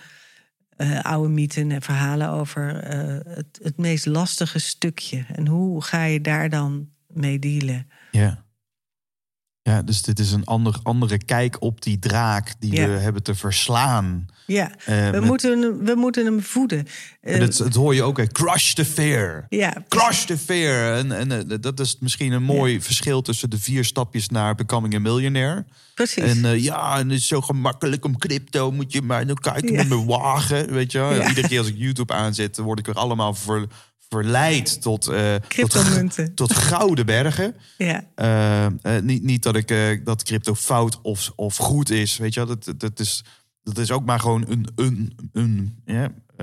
eh, 0.76 1.00
oude 1.00 1.28
mythen 1.28 1.70
en 1.70 1.82
verhalen 1.82 2.28
over 2.28 2.84
het, 3.28 3.58
het 3.62 3.76
meest 3.76 4.06
lastige 4.06 4.58
stukje. 4.58 5.24
En 5.34 5.46
hoe 5.46 5.82
ga 5.82 6.04
je 6.04 6.20
daar 6.20 6.48
dan 6.48 6.88
mee 7.06 7.38
dealen? 7.38 7.88
Ja. 8.10 8.44
Ja, 9.66 9.82
dus 9.82 10.02
dit 10.02 10.18
is 10.18 10.32
een 10.32 10.44
ander, 10.44 10.78
andere 10.82 11.18
kijk 11.24 11.56
op 11.62 11.82
die 11.82 11.98
draak 11.98 12.54
die 12.58 12.72
Ja. 12.74 12.86
we 12.88 12.92
hebben 12.98 13.22
te 13.22 13.34
verslaan. 13.34 14.26
Ja, 14.46 14.70
Eh, 14.84 15.04
we, 15.04 15.10
met- 15.10 15.24
moeten, 15.24 15.60
hem- 15.60 15.84
we 15.84 15.94
moeten 15.94 16.24
hem 16.24 16.42
voeden. 16.42 16.86
Eh, 17.20 17.34
En 17.34 17.40
dat, 17.40 17.56
dat 17.56 17.74
hoor 17.74 17.94
je 17.94 18.02
ook, 18.02 18.16
hè. 18.16 18.26
crush 18.26 18.72
the 18.72 18.84
fear. 18.84 19.46
ja, 19.48 19.84
Crush 19.88 20.24
the 20.24 20.38
fear. 20.38 20.94
En, 20.96 21.12
en 21.12 21.50
eh, 21.50 21.56
dat 21.60 21.80
is 21.80 21.96
misschien 22.00 22.32
een 22.32 22.42
mooi 22.42 22.80
verschil 22.80 23.22
tussen 23.22 23.50
de 23.50 23.58
vier 23.58 23.84
stapjes 23.84 24.28
naar 24.28 24.54
becoming 24.54 24.94
a 24.94 24.98
millionaire. 24.98 25.64
precies. 25.94 26.24
En 26.42 26.60
ja, 26.62 26.98
en 26.98 27.08
het 27.08 27.18
is 27.18 27.26
zo 27.26 27.40
gemakkelijk 27.40 28.04
om 28.04 28.18
crypto. 28.18 28.72
Moet 28.72 28.92
je 28.92 29.02
maar 29.02 29.24
nou 29.26 29.40
kijken 29.40 29.72
Ja. 29.72 29.76
met 29.76 29.88
mijn 29.88 30.06
wagen. 30.06 30.72
Weet 30.72 30.92
je. 30.92 31.24
Iedere 31.28 31.48
keer 31.48 31.58
als 31.58 31.68
ik 31.68 31.76
YouTube 31.76 32.12
aanzet, 32.14 32.56
word 32.58 32.78
ik 32.78 32.86
weer 32.86 32.94
allemaal 32.94 33.34
ver, 33.34 33.66
verleid 34.08 34.82
tot, 34.82 35.08
eh 35.08 35.34
tot, 36.34 36.52
gouden 36.54 37.06
bergen. 37.06 37.54
ja, 37.78 38.04
Eh, 38.14 38.66
eh, 38.96 39.02
niet, 39.02 39.22
niet 39.22 39.42
dat 39.42 39.56
ik 39.56 40.04
dat 40.04 40.22
crypto 40.22 40.54
fout 40.54 41.00
of, 41.00 41.32
of 41.36 41.56
goed 41.56 41.90
is. 41.90 42.16
Weet 42.16 42.34
je? 42.34 42.44
Dat, 42.44 42.72
dat- 42.76 43.00
is, 43.00 43.24
dat 43.62 43.78
is 43.78 43.90
ook 43.90 44.04
maar 44.04 44.20
gewoon 44.20 44.44
een, 44.48 44.66
een, 44.76 45.16
een 45.32 45.74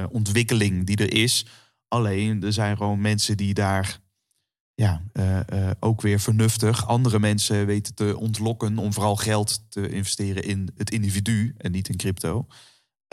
ontwikkeling 0.10 0.85
die 0.85 0.98
er 0.98 1.14
is. 1.14 1.45
Alleen 1.88 2.44
er 2.44 2.53
zijn 2.53 2.77
gewoon 2.77 3.02
mensen 3.02 3.38
die 3.38 3.53
daar 3.53 3.99
ja, 4.76 5.02
ook 5.80 6.02
weer 6.02 6.19
vernuftig 6.19 6.88
andere 6.88 7.19
mensen 7.19 7.65
weten 7.65 7.94
te 7.95 8.18
ontlokken 8.18 8.77
om 8.77 8.94
vooral 8.94 9.15
geld 9.15 9.64
te 9.69 9.90
investeren 9.90 10.44
in 10.44 10.69
het 10.77 10.91
individu 10.91 11.53
en 11.57 11.72
niet 11.72 11.90
in 11.90 11.98
crypto. 11.98 12.48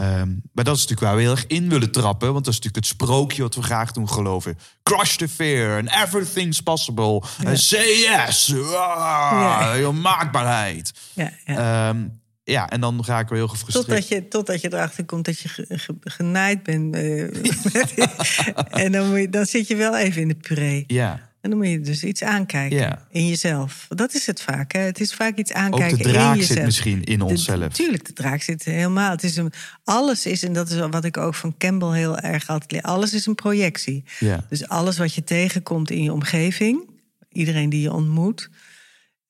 Ehm, 0.00 0.28
maar 0.52 0.64
dat 0.64 0.76
is 0.76 0.80
natuurlijk 0.86 1.00
waar 1.00 1.16
we 1.16 1.20
heel 1.22 1.30
erg 1.30 1.46
in 1.46 1.68
willen 1.68 1.90
trappen. 1.90 2.32
Want 2.32 2.44
dat 2.44 2.54
is 2.54 2.60
natuurlijk 2.60 2.86
het 2.86 2.94
sprookje 3.00 3.42
wat 3.42 3.54
we 3.54 3.62
graag 3.62 3.92
doen 3.92 4.08
geloven. 4.08 4.58
Crush 4.82 5.16
the 5.16 5.28
fear 5.28 5.78
and 5.78 5.90
everything's 6.08 6.60
possible. 6.60 7.22
And 7.46 7.60
say 7.60 7.86
yes. 7.98 8.54
Ah, 8.74 9.72
je 9.78 9.90
maakbaarheid. 9.92 10.92
ja, 11.12 11.30
ja. 11.44 11.88
Ehm, 11.88 12.06
ja, 12.44 12.68
en 12.68 12.80
dan 12.80 13.04
ga 13.04 13.18
ik 13.18 13.28
wel 13.28 13.38
heel 13.38 13.48
gefrustreerd. 13.48 13.86
Totdat 13.86 14.08
je, 14.08 14.28
totdat 14.28 14.60
je 14.60 14.72
erachter 14.72 15.04
komt 15.04 15.24
dat 15.24 15.38
je 15.38 15.48
ge- 15.48 15.64
ge- 15.68 15.96
genaaid 16.00 16.62
bent. 16.62 16.94
eh, 16.94 17.22
en 18.84 18.92
dan, 18.92 19.08
moet 19.10 19.18
je, 19.18 19.28
dan 19.28 19.46
zit 19.46 19.66
je 19.68 19.76
wel 19.76 19.96
even 19.96 20.22
in 20.22 20.28
de 20.28 20.34
puree. 20.34 20.84
Ja, 20.86 21.29
En 21.40 21.50
dan 21.50 21.58
moet 21.58 21.68
je 21.68 21.80
dus 21.80 22.04
iets 22.04 22.22
aankijken 22.22 22.78
Ja. 22.78 23.06
in 23.10 23.26
jezelf. 23.28 23.86
Dat 23.88 24.14
is 24.14 24.26
het 24.26 24.42
vaak. 24.42 24.72
Hè? 24.72 24.80
Het 24.80 25.00
is 25.00 25.14
vaak 25.14 25.36
iets 25.38 25.50
ook 25.50 25.56
aankijken 25.58 25.98
de 25.98 26.04
in 26.04 26.10
draak 26.12 26.36
jezelf. 26.36 26.56
zit 26.56 26.64
misschien 26.64 27.04
in 27.04 27.18
De- 27.18 27.24
onszelf. 27.24 27.72
Tuurlijk, 27.72 28.06
de 28.06 28.12
draak 28.12 28.42
zit 28.42 28.64
helemaal. 28.64 29.10
Het 29.10 29.22
is 29.22 29.36
een, 29.36 29.52
alles 29.84 30.26
is, 30.26 30.42
en 30.42 30.52
dat 30.52 30.70
is 30.70 30.78
wat 30.78 31.04
ik 31.04 31.16
ook 31.16 31.34
van 31.34 31.54
Campbell 31.58 31.92
heel 31.98 32.18
erg 32.18 32.48
altijd 32.48 32.72
leer. 32.72 32.82
Alles 32.82 33.14
is 33.14 33.26
een 33.26 33.34
projectie. 33.34 34.04
Ja. 34.18 34.46
Dus 34.48 34.68
alles 34.68 34.98
wat 34.98 35.14
je 35.14 35.24
tegenkomt 35.24 35.90
in 35.90 36.02
je 36.02 36.12
omgeving, 36.12 36.90
iedereen 37.28 37.68
die 37.70 37.80
je 37.80 37.92
ontmoet, 37.92 38.50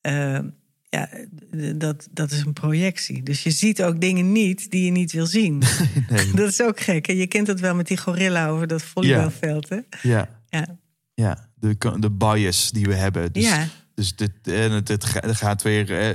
eh, 0.00 0.38
ja, 0.88 1.08
dat, 1.76 2.08
dat 2.10 2.30
is 2.30 2.40
een 2.40 2.52
projectie. 2.52 3.22
Dus 3.22 3.42
je 3.42 3.50
ziet 3.50 3.82
ook 3.82 4.00
dingen 4.00 4.32
niet 4.32 4.70
die 4.70 4.84
je 4.84 4.90
niet 4.90 5.12
wil 5.12 5.26
zien. 5.26 5.62
Dat 6.34 6.48
is 6.48 6.60
ook 6.62 6.80
gek. 6.80 7.06
Je 7.06 7.26
kent 7.26 7.46
het 7.46 7.60
wel 7.60 7.74
met 7.74 7.86
die 7.86 7.96
gorilla 7.98 8.48
over 8.48 8.66
dat 8.66 8.82
volleybalveld. 8.82 9.68
Hè? 9.68 9.78
Ja, 10.02 10.28
Ja. 10.48 10.78
ja. 11.14 11.48
De, 11.60 11.76
de 11.98 12.10
bias 12.10 12.70
die 12.70 12.86
we 12.86 12.94
hebben. 12.94 13.32
Dus, 13.32 13.44
Ja. 13.44 13.68
dus 13.94 14.16
dit, 14.16 14.32
en 14.42 14.70
het, 14.72 14.88
het 14.88 15.04
ga- 15.04 15.20
het 15.26 15.36
gaat 15.36 15.62
weer. 15.62 15.98
eh, 15.98 16.14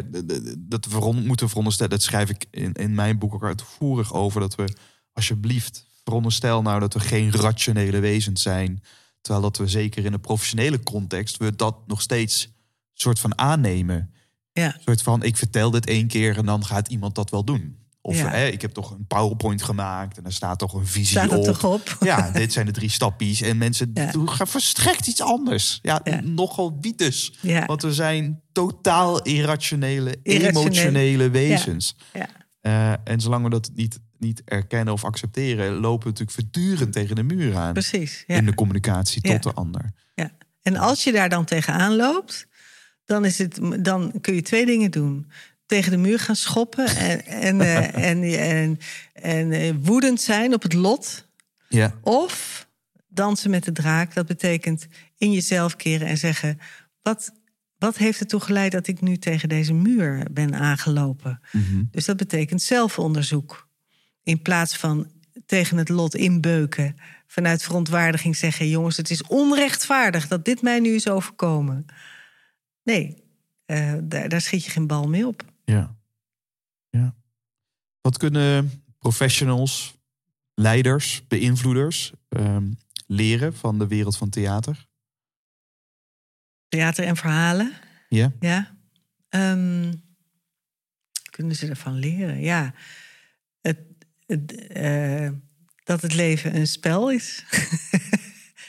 Dat 0.57 0.85
we 0.85 1.13
moeten 1.25 1.47
veronderstellen. 1.47 1.91
Dat 1.91 2.01
schrijf 2.03 2.29
ik 2.29 2.45
in, 2.51 2.73
in 2.73 2.93
mijn 2.95 3.17
boek 3.19 3.33
ook 3.33 3.43
uitvoerig 3.43 4.13
over. 4.13 4.39
Dat 4.39 4.55
we 4.55 4.73
alsjeblieft. 5.13 5.85
Veronderstel 6.03 6.61
nou 6.61 6.79
dat 6.79 6.93
we 6.93 6.99
geen 6.99 7.31
rationele 7.31 7.99
wezens 7.99 8.41
zijn. 8.41 8.83
Terwijl 9.21 9.43
dat 9.45 9.57
we 9.57 9.67
zeker 9.67 10.05
in 10.05 10.13
een 10.13 10.19
professionele 10.21 10.83
context. 10.83 11.37
we 11.37 11.55
dat 11.55 11.87
nog 11.87 12.01
steeds 12.01 12.49
soort 12.93 13.19
van 13.19 13.37
aannemen. 13.37 14.13
Ja. 14.51 14.65
Een 14.75 14.81
soort 14.85 15.01
van: 15.01 15.23
ik 15.23 15.37
vertel 15.37 15.71
dit 15.71 15.85
één 15.85 16.07
keer 16.07 16.37
en 16.37 16.45
dan 16.45 16.65
gaat 16.65 16.87
iemand 16.87 17.15
dat 17.15 17.29
wel 17.29 17.43
doen. 17.43 17.77
Of 18.05 18.17
Ja. 18.17 18.29
hè, 18.29 18.45
ik 18.47 18.61
heb 18.61 18.71
toch 18.71 18.91
een 18.91 19.07
PowerPoint 19.07 19.61
gemaakt 19.63 20.17
en 20.17 20.25
er 20.25 20.33
staat 20.33 20.59
toch 20.59 20.73
een 20.73 20.85
visie 20.87 21.05
Staat 21.19 21.31
op. 21.37 21.43
toch 21.43 21.63
op? 21.63 21.97
Ja, 22.09 22.31
dit 22.31 22.53
zijn 22.53 22.65
de 22.65 22.71
drie 22.71 22.89
stappies. 22.89 23.41
En 23.41 23.57
mensen 23.57 23.91
Ja. 23.93 24.11
doen 24.11 24.29
gaan 24.29 24.47
verstrekt 24.47 25.07
iets 25.07 25.21
anders. 25.21 25.79
Ja, 25.81 26.01
Ja. 26.03 26.19
nogal 26.23 26.77
wie 26.81 26.95
dus. 26.95 27.33
Ja. 27.41 27.65
Want 27.65 27.81
we 27.81 27.93
zijn 27.93 28.41
totaal 28.51 29.21
irrationele, 29.21 30.15
emotionele 30.23 31.29
wezens. 31.29 31.95
Ja. 32.13 32.27
Eh, 32.61 32.91
en 33.03 33.19
zolang 33.21 33.43
we 33.43 33.49
dat 33.49 33.69
niet, 33.75 33.99
niet 34.17 34.41
erkennen 34.45 34.93
of 34.93 35.03
accepteren... 35.03 35.73
lopen 35.73 36.03
we 36.03 36.09
natuurlijk 36.09 36.31
voortdurend 36.39 36.93
tegen 36.93 37.15
de 37.15 37.23
muur 37.23 37.55
aan. 37.57 37.73
Precies. 37.73 38.23
Ja. 38.27 38.35
In 38.35 38.45
de 38.45 38.53
communicatie 38.53 39.21
tot 39.21 39.43
de 39.43 39.53
ander. 39.53 39.91
Ja. 40.15 40.31
En 40.61 40.75
als 40.77 41.03
je 41.03 41.11
daar 41.11 41.29
dan 41.29 41.45
tegenaan 41.45 41.95
loopt, 41.95 42.47
dan, 43.05 43.25
is 43.25 43.37
het, 43.37 43.59
dan 43.79 44.11
kun 44.21 44.33
je 44.35 44.41
twee 44.41 44.65
dingen 44.65 44.91
doen. 44.91 45.31
Tegen 45.65 45.91
de 45.91 45.97
muur 45.97 46.19
gaan 46.19 46.35
schoppen 46.35 46.87
en, 46.87 47.25
en, 47.25 47.61
eh, 47.61 47.95
en, 48.09 48.23
en, 48.39 48.79
en 49.13 49.51
eh, 49.51 49.73
woedend 49.81 50.21
zijn 50.21 50.53
op 50.53 50.61
het 50.61 50.73
lot. 50.73 51.27
Ja, 51.69 51.93
Of 52.01 52.67
dansen 53.07 53.49
met 53.49 53.63
de 53.63 53.71
draak. 53.71 54.13
Dat 54.13 54.25
betekent 54.25 54.87
in 55.17 55.31
jezelf 55.31 55.75
keren 55.75 56.07
en 56.07 56.17
zeggen: 56.17 56.59
wat, 57.01 57.31
wat 57.77 57.97
heeft 57.97 58.19
ertoe 58.19 58.39
geleid 58.39 58.71
dat 58.71 58.87
ik 58.87 59.01
nu 59.01 59.17
tegen 59.17 59.49
deze 59.49 59.73
muur 59.73 60.27
ben 60.31 60.55
aangelopen? 60.55 61.39
Dus 61.91 62.05
dat 62.05 62.17
betekent 62.17 62.61
zelfonderzoek. 62.61 63.69
In 64.23 64.41
plaats 64.41 64.77
van 64.77 65.11
tegen 65.45 65.77
het 65.77 65.89
lot 65.89 66.15
inbeuken. 66.15 66.95
Vanuit 67.27 67.63
verontwaardiging 67.63 68.35
zeggen: 68.35 68.69
jongens, 68.69 68.97
het 68.97 69.09
is 69.09 69.23
onrechtvaardig 69.23 70.27
dat 70.27 70.45
dit 70.45 70.61
mij 70.61 70.79
nu 70.79 70.89
is 70.89 71.09
overkomen. 71.09 71.85
Nee, 72.83 73.23
eh, 73.65 73.93
daar, 74.03 74.29
daar 74.29 74.41
schiet 74.41 74.65
je 74.65 74.71
geen 74.71 74.87
bal 74.87 75.07
mee 75.07 75.27
op. 75.27 75.43
ja. 75.65 75.95
ja. 76.89 77.15
Wat 78.01 78.17
kunnen 78.17 78.83
professionals, 78.99 79.95
leiders, 80.53 81.27
beïnvloeders... 81.27 82.13
ehm, 82.29 82.71
leren 83.07 83.55
van 83.55 83.79
de 83.79 83.87
wereld 83.87 84.17
van 84.17 84.29
theater? 84.29 84.87
Theater 86.67 87.05
en 87.05 87.15
verhalen. 87.15 87.73
Ja? 88.09 88.31
Ja. 88.39 88.77
Ehm, 89.29 89.93
kunnen 91.29 91.55
ze 91.55 91.67
ervan 91.67 91.93
leren? 91.93 92.41
Ja. 92.41 92.73
Het, 93.61 93.79
het, 94.25 94.67
eh, 94.67 95.29
dat 95.83 96.01
het 96.01 96.13
leven 96.13 96.55
een 96.55 96.67
spel 96.67 97.11
is. 97.11 97.45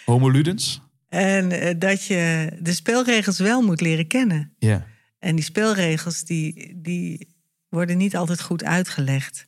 Homo 0.04 0.30
ludens? 0.30 0.80
en 1.08 1.50
eh, 1.52 1.74
dat 1.78 2.04
je 2.04 2.52
de 2.60 2.72
spelregels 2.72 3.38
wel 3.38 3.62
moet 3.62 3.80
leren 3.80 4.06
kennen. 4.06 4.52
Ja. 4.58 4.86
En 5.26 5.34
die 5.34 5.44
spelregels 5.44 6.24
die, 6.24 6.72
die 6.76 7.34
worden 7.68 7.96
niet 7.96 8.16
altijd 8.16 8.40
goed 8.40 8.64
uitgelegd. 8.64 9.46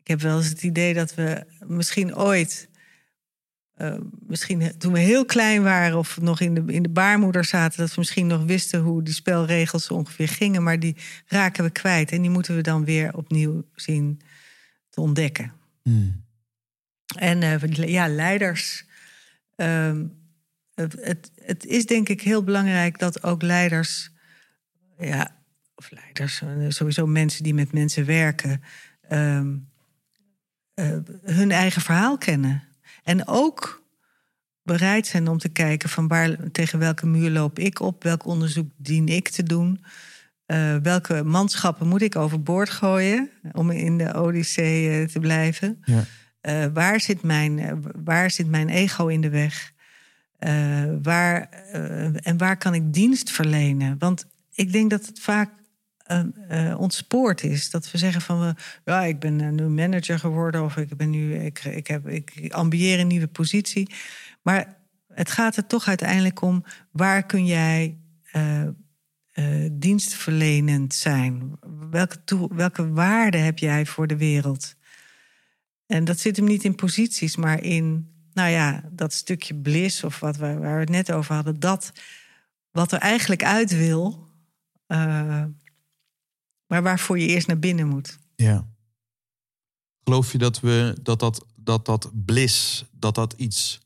Ik 0.00 0.06
heb 0.06 0.20
wel 0.20 0.36
eens 0.36 0.48
het 0.48 0.62
idee 0.62 0.94
dat 0.94 1.14
we 1.14 1.44
misschien 1.66 2.16
ooit, 2.16 2.68
eh, 3.74 3.98
misschien 4.26 4.78
toen 4.78 4.92
we 4.92 4.98
heel 4.98 5.24
klein 5.24 5.62
waren 5.62 5.98
of 5.98 6.20
nog 6.20 6.40
in 6.40 6.54
de, 6.54 6.62
in 6.66 6.82
de 6.82 6.88
baarmoeder 6.88 7.44
zaten, 7.44 7.78
dat 7.78 7.88
we 7.88 7.94
misschien 7.98 8.26
nog 8.26 8.44
wisten 8.44 8.80
hoe 8.80 9.02
die 9.02 9.14
spelregels 9.14 9.90
ongeveer 9.90 10.28
gingen, 10.28 10.62
maar 10.62 10.80
die 10.80 10.96
raken 11.26 11.64
we 11.64 11.70
kwijt 11.70 12.12
en 12.12 12.20
die 12.20 12.30
moeten 12.30 12.56
we 12.56 12.62
dan 12.62 12.84
weer 12.84 13.16
opnieuw 13.16 13.64
zien 13.74 14.20
te 14.90 15.00
ontdekken. 15.00 15.52
Hmm. 15.82 16.24
En 17.18 17.42
eh, 17.42 17.88
ja, 17.88 18.08
leiders. 18.08 18.84
Ehm, 19.56 20.04
het, 20.74 20.96
het, 21.00 21.30
het 21.34 21.66
is 21.66 21.86
denk 21.86 22.08
ik 22.08 22.20
heel 22.20 22.44
belangrijk 22.44 22.98
dat 22.98 23.22
ook 23.22 23.42
leiders, 23.42 24.10
ja, 25.00 25.40
of 25.80 25.90
leiders, 25.90 26.42
eh, 26.42 26.48
sowieso 26.68 27.06
mensen 27.06 27.42
die 27.42 27.54
met 27.54 27.72
mensen 27.72 28.04
werken, 28.04 28.62
ehm, 29.08 29.56
eh, 30.74 30.96
hun 31.22 31.50
eigen 31.50 31.82
verhaal 31.82 32.18
kennen. 32.18 32.62
En 33.04 33.26
ook 33.26 33.82
bereid 34.62 35.06
zijn 35.06 35.28
om 35.28 35.38
te 35.38 35.48
kijken 35.48 35.88
van 35.88 36.08
waar, 36.08 36.36
tegen 36.52 36.78
welke 36.78 37.06
muur 37.06 37.30
loop 37.30 37.58
ik 37.58 37.80
op, 37.80 38.02
welk 38.02 38.26
onderzoek 38.26 38.70
dien 38.76 39.08
ik 39.08 39.28
te 39.28 39.42
doen. 39.42 39.84
Eh, 40.46 40.76
welke 40.76 41.22
manschappen 41.24 41.88
moet 41.88 42.02
ik 42.02 42.16
overboord 42.16 42.70
gooien 42.70 43.30
om 43.52 43.70
in 43.70 43.98
de 43.98 44.14
Odyssee 44.14 45.06
te 45.06 45.20
blijven? 45.20 45.82
Ja. 45.84 46.04
Waar, 46.72 47.00
zit 47.00 47.22
mijn, 47.22 47.82
waar 48.04 48.30
zit 48.30 48.48
mijn 48.48 48.68
ego 48.68 49.06
in 49.06 49.20
de 49.20 49.28
weg? 49.28 49.72
Waar, 51.02 51.48
en 52.22 52.36
waar 52.36 52.56
kan 52.56 52.74
ik 52.74 52.92
dienst 52.92 53.30
verlenen? 53.30 53.98
Want 53.98 54.26
ik 54.60 54.72
denk 54.72 54.90
dat 54.90 55.06
het 55.06 55.20
vaak 55.20 55.50
eh, 56.02 56.74
ontspoord 56.78 57.42
is. 57.42 57.70
Dat 57.70 57.90
we 57.90 57.98
zeggen 57.98 58.20
van, 58.20 58.40
we, 58.40 58.54
ja, 58.84 59.02
ik 59.02 59.18
ben 59.18 59.54
nu 59.54 59.68
manager 59.68 60.18
geworden... 60.18 60.64
of 60.64 60.76
ik, 60.76 60.96
ben 60.96 61.10
nu, 61.10 61.34
ik, 61.34 61.64
ik, 61.64 61.86
heb, 61.86 62.08
ik 62.08 62.52
ambieer 62.52 63.00
een 63.00 63.06
nieuwe 63.06 63.28
positie. 63.28 63.94
Maar 64.42 64.78
het 65.12 65.30
gaat 65.30 65.56
er 65.56 65.66
toch 65.66 65.88
uiteindelijk 65.88 66.42
om... 66.42 66.64
waar 66.90 67.26
kun 67.26 67.46
jij 67.46 67.98
eh, 68.32 68.62
dienstverlenend 69.72 70.94
zijn? 70.94 71.58
Welke, 71.90 72.18
welke 72.54 72.92
waarde 72.92 73.38
heb 73.38 73.58
jij 73.58 73.86
voor 73.86 74.06
de 74.06 74.16
wereld? 74.16 74.74
En 75.86 76.04
dat 76.04 76.18
zit 76.18 76.36
hem 76.36 76.46
niet 76.46 76.64
in 76.64 76.74
posities, 76.74 77.36
maar 77.36 77.62
in, 77.62 78.10
nou 78.32 78.50
ja, 78.50 78.84
dat 78.92 79.12
stukje 79.12 79.54
bliss 79.54 80.04
of 80.04 80.20
wat 80.20 80.36
we, 80.36 80.58
waar 80.58 80.74
we 80.74 80.80
het 80.80 80.88
net 80.88 81.12
over 81.12 81.34
hadden, 81.34 81.60
dat 81.60 81.92
wat 82.70 82.92
er 82.92 82.98
eigenlijk 82.98 83.44
uit 83.44 83.76
wil, 83.76 84.28
eh, 84.90 85.44
maar 86.66 86.82
waarvoor 86.82 87.18
je 87.18 87.26
eerst 87.26 87.46
naar 87.46 87.58
binnen 87.58 87.86
moet. 87.88 88.18
Ja. 88.36 88.66
Geloof 90.04 90.32
je 90.32 90.38
dat 90.38 90.60
we 90.60 90.96
dat 91.02 91.20
dat, 91.20 91.44
dat, 91.56 91.86
dat 91.86 92.10
bliss, 92.24 92.84
dat 92.92 93.14
dat 93.14 93.34
iets 93.36 93.80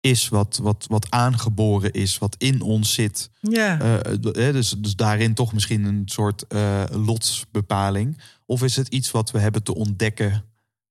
is 0.00 0.28
wat, 0.28 0.58
wat, 0.62 0.86
wat 0.88 1.06
aangeboren 1.10 1.92
is, 1.92 2.18
wat 2.18 2.34
in 2.38 2.60
ons 2.60 2.94
zit? 2.94 3.30
Ja, 3.40 3.80
Eh, 3.80 4.12
eh, 4.48 4.52
dus, 4.54 4.74
dus 4.78 4.96
daarin 4.96 5.34
toch 5.34 5.52
misschien 5.52 5.84
een 5.84 6.02
soort 6.04 6.46
eh, 6.46 6.84
lotsbepaling? 6.90 8.18
Of 8.46 8.62
is 8.62 8.76
het 8.76 8.88
iets 8.88 9.10
wat 9.10 9.30
we 9.30 9.38
hebben 9.38 9.62
te 9.62 9.74
ontdekken 9.74 10.44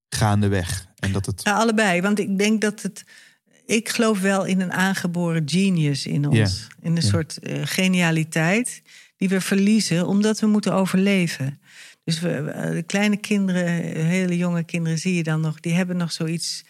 gaandeweg? 0.10 0.88
En 0.96 1.12
dat 1.12 1.26
het. 1.26 1.42
ja, 1.44 1.54
allebei. 1.58 2.02
Want 2.02 2.20
ik 2.20 2.38
denk 2.38 2.62
dat 2.62 2.82
het. 2.82 3.06
Ik 3.66 3.90
geloof 3.90 4.20
wel 4.22 4.46
in 4.46 4.62
een 4.62 4.72
aangeboren 4.74 5.42
genius 5.50 6.06
in 6.06 6.28
ons. 6.28 6.68
In 6.82 6.96
een 6.96 7.02
Ja. 7.02 7.08
soort 7.10 7.40
genialiteit 7.64 8.82
die 9.18 9.30
we 9.30 9.42
verliezen 9.42 10.08
omdat 10.08 10.40
we 10.40 10.48
moeten 10.48 10.74
overleven. 10.74 11.60
Dus 12.04 12.20
we, 12.20 12.54
de 12.74 12.84
kleine 12.84 13.18
kinderen, 13.18 13.66
hele 14.06 14.38
jonge 14.38 14.64
kinderen 14.64 14.98
zie 14.98 15.16
je 15.16 15.24
dan 15.24 15.42
nog, 15.42 15.60
die 15.60 15.74
hebben 15.74 15.98
nog 15.98 16.12
zoiets 16.12 16.66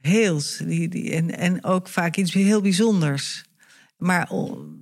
heels. 0.00 0.56
Die, 0.56 0.88
die, 0.88 1.10
en, 1.10 1.38
en 1.38 1.64
ook 1.64 1.88
vaak 1.88 2.16
iets 2.16 2.32
heel 2.32 2.60
bijzonders. 2.60 3.44
Maar, 3.96 4.30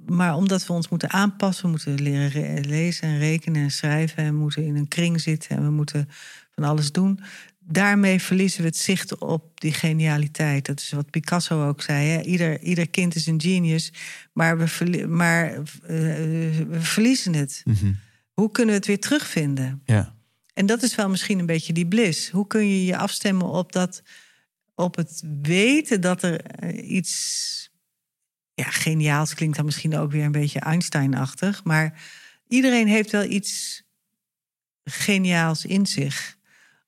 maar 0.07 0.35
omdat 0.35 0.66
we 0.66 0.73
ons 0.73 0.89
moeten 0.89 1.11
aanpassen, 1.11 1.65
we 1.65 1.70
moeten 1.70 2.02
leren 2.02 2.28
re- 2.28 2.61
lezen 2.69 3.09
en 3.09 3.19
rekenen 3.19 3.62
en 3.62 3.70
schrijven. 3.70 4.24
En 4.24 4.35
moeten 4.35 4.65
in 4.65 4.77
een 4.77 4.89
kring 4.89 5.20
zitten 5.20 5.57
en 5.57 5.65
we 5.65 5.70
moeten 5.70 6.09
van 6.55 6.65
alles 6.65 6.93
doen. 6.93 7.20
Daarmee 7.72 8.20
verliezen 8.20 8.60
we 8.60 8.66
het 8.66 8.76
zicht 8.76 9.18
op 9.18 9.60
die 9.60 9.72
genialiteit. 9.72 10.66
Dat 10.66 10.80
is 10.80 10.90
wat 10.90 11.10
Picasso 11.10 11.68
ook 11.68 11.82
zei. 11.82 12.09
Hè? 12.09 12.20
Ieder, 12.20 12.60
ieder 12.60 12.88
kind 12.88 13.14
is 13.14 13.26
een 13.26 13.40
genius, 13.40 13.92
maar 14.32 14.59
we, 14.59 15.06
maar, 15.09 15.52
eh, 15.52 15.62
we 16.68 16.78
verliezen 16.78 17.34
het. 17.34 17.62
Mhm. 17.64 17.92
Hoe 18.32 18.51
kunnen 18.51 18.72
we 18.72 18.78
het 18.78 18.88
weer 18.88 19.01
terugvinden? 19.01 19.82
Ja. 19.84 20.14
En 20.55 20.66
dat 20.66 20.82
is 20.82 20.94
wel 20.94 21.09
misschien 21.09 21.38
een 21.38 21.47
beetje 21.47 21.72
die 21.72 21.86
bliss. 21.86 22.30
Hoe 22.30 22.47
kun 22.47 22.68
je 22.68 22.84
je 22.84 22.97
afstemmen 22.97 23.47
op, 23.47 23.72
dat, 23.72 24.02
op 24.74 24.97
het 24.97 25.22
weten 25.42 26.01
dat 26.01 26.22
er 26.22 26.40
eh, 26.40 26.90
iets 26.90 27.70
ja, 28.55 28.70
geniaals 28.70 29.34
klinkt 29.34 29.56
dan 29.56 29.64
misschien 29.64 29.97
ook 29.97 30.12
weer 30.12 30.24
een 30.24 30.32
beetje 30.32 30.60
Einstein-achtig. 30.60 31.64
Maar 31.64 32.02
iedereen 32.48 32.88
heeft 32.88 33.10
wel 33.10 33.24
iets 33.24 33.82
geniaals 34.84 35.64
in 35.64 35.86
zich. 35.86 36.38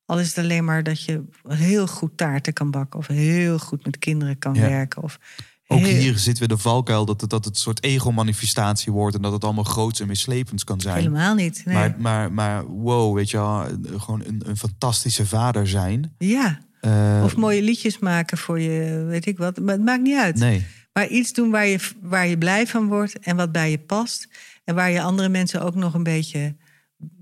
Al 0.06 0.20
is 0.20 0.26
het 0.28 0.38
alleen 0.38 0.64
maar 0.64 0.82
dat 0.82 1.02
je 1.04 1.24
heel 1.48 1.86
goed 1.86 2.16
taarten 2.16 2.52
kan 2.52 2.70
bakken. 2.70 2.98
Of 2.98 3.06
heel 3.06 3.58
goed 3.58 3.84
met 3.84 3.98
kinderen 3.98 4.38
kan 4.38 4.54
Ja. 4.54 4.60
werken. 4.68 5.02
Of 5.02 5.18
Ook 5.66 5.86
hier 5.86 6.18
zitten 6.18 6.42
we 6.42 6.48
de 6.48 6.58
valkuil 6.58 7.04
dat 7.04 7.20
het, 7.20 7.30
dat 7.30 7.44
het 7.44 7.54
een 7.54 7.60
soort 7.60 7.82
ego-manifestatie 7.84 8.92
wordt 8.92 9.16
en 9.16 9.22
dat 9.22 9.32
het 9.32 9.44
allemaal 9.44 9.64
groots 9.64 10.00
en 10.00 10.06
mislepend 10.06 10.64
kan 10.64 10.80
zijn. 10.80 10.96
Helemaal 10.96 11.34
niet. 11.34 11.62
Nee. 11.64 11.74
Maar, 11.74 11.94
maar, 11.98 12.32
maar 12.32 12.64
wow, 12.66 13.14
weet 13.16 13.30
je 13.30 13.36
wel, 13.36 13.66
gewoon 13.98 14.22
een, 14.24 14.42
een 14.46 14.56
fantastische 14.56 15.26
vader 15.26 15.68
zijn. 15.68 16.14
ja, 16.18 16.58
Eh, 16.80 17.20
of 17.24 17.36
mooie 17.36 17.62
liedjes 17.62 17.98
maken 17.98 18.38
voor 18.38 18.60
je, 18.60 19.04
weet 19.08 19.26
ik 19.26 19.38
wat. 19.38 19.60
Maar 19.60 19.74
het 19.74 19.84
maakt 19.84 20.02
niet 20.02 20.18
uit. 20.18 20.36
Nee, 20.36 20.66
Maar 20.92 21.06
iets 21.08 21.32
doen 21.32 21.50
waar 21.50 21.66
je, 21.66 21.78
waar 22.00 22.26
je 22.26 22.38
blij 22.38 22.66
van 22.66 22.86
wordt 22.86 23.18
en 23.18 23.36
wat 23.36 23.52
bij 23.52 23.70
je 23.70 23.78
past. 23.78 24.28
En 24.64 24.74
waar 24.74 24.90
je 24.90 25.02
andere 25.02 25.28
mensen 25.28 25.62
ook 25.62 25.74
nog 25.74 25.94
een 25.94 26.02
beetje 26.02 26.56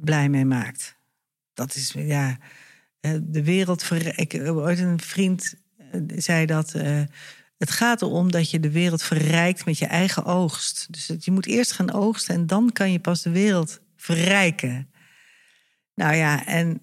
blij 0.00 0.28
mee 0.28 0.44
maakt. 0.44 0.96
Dat 1.54 1.74
is, 1.74 1.94
ja, 1.96 2.38
de 3.22 3.42
wereld. 3.44 3.82
verrij- 3.82 4.12
Ik 4.16 4.32
heb 4.32 4.46
ooit 4.46 4.78
een 4.78 5.00
vriend 5.00 5.54
eh, 5.92 6.00
zei 6.16 6.46
dat. 6.46 6.74
eh, 6.74 7.02
het 7.58 7.70
gaat 7.70 8.02
erom 8.02 8.30
dat 8.30 8.50
je 8.50 8.60
de 8.60 8.70
wereld 8.70 9.02
verrijkt 9.02 9.64
met 9.64 9.78
je 9.78 9.86
eigen 9.86 10.24
oogst. 10.24 10.86
Dus 10.92 11.06
dat 11.06 11.24
je 11.24 11.30
moet 11.30 11.46
eerst 11.46 11.72
gaan 11.72 11.92
oogsten 11.92 12.34
en 12.34 12.46
dan 12.46 12.72
kan 12.72 12.92
je 12.92 12.98
pas 13.00 13.22
de 13.22 13.30
wereld 13.30 13.80
verrijken. 13.96 14.90
Nou 15.94 16.14
ja, 16.14 16.46
en 16.46 16.82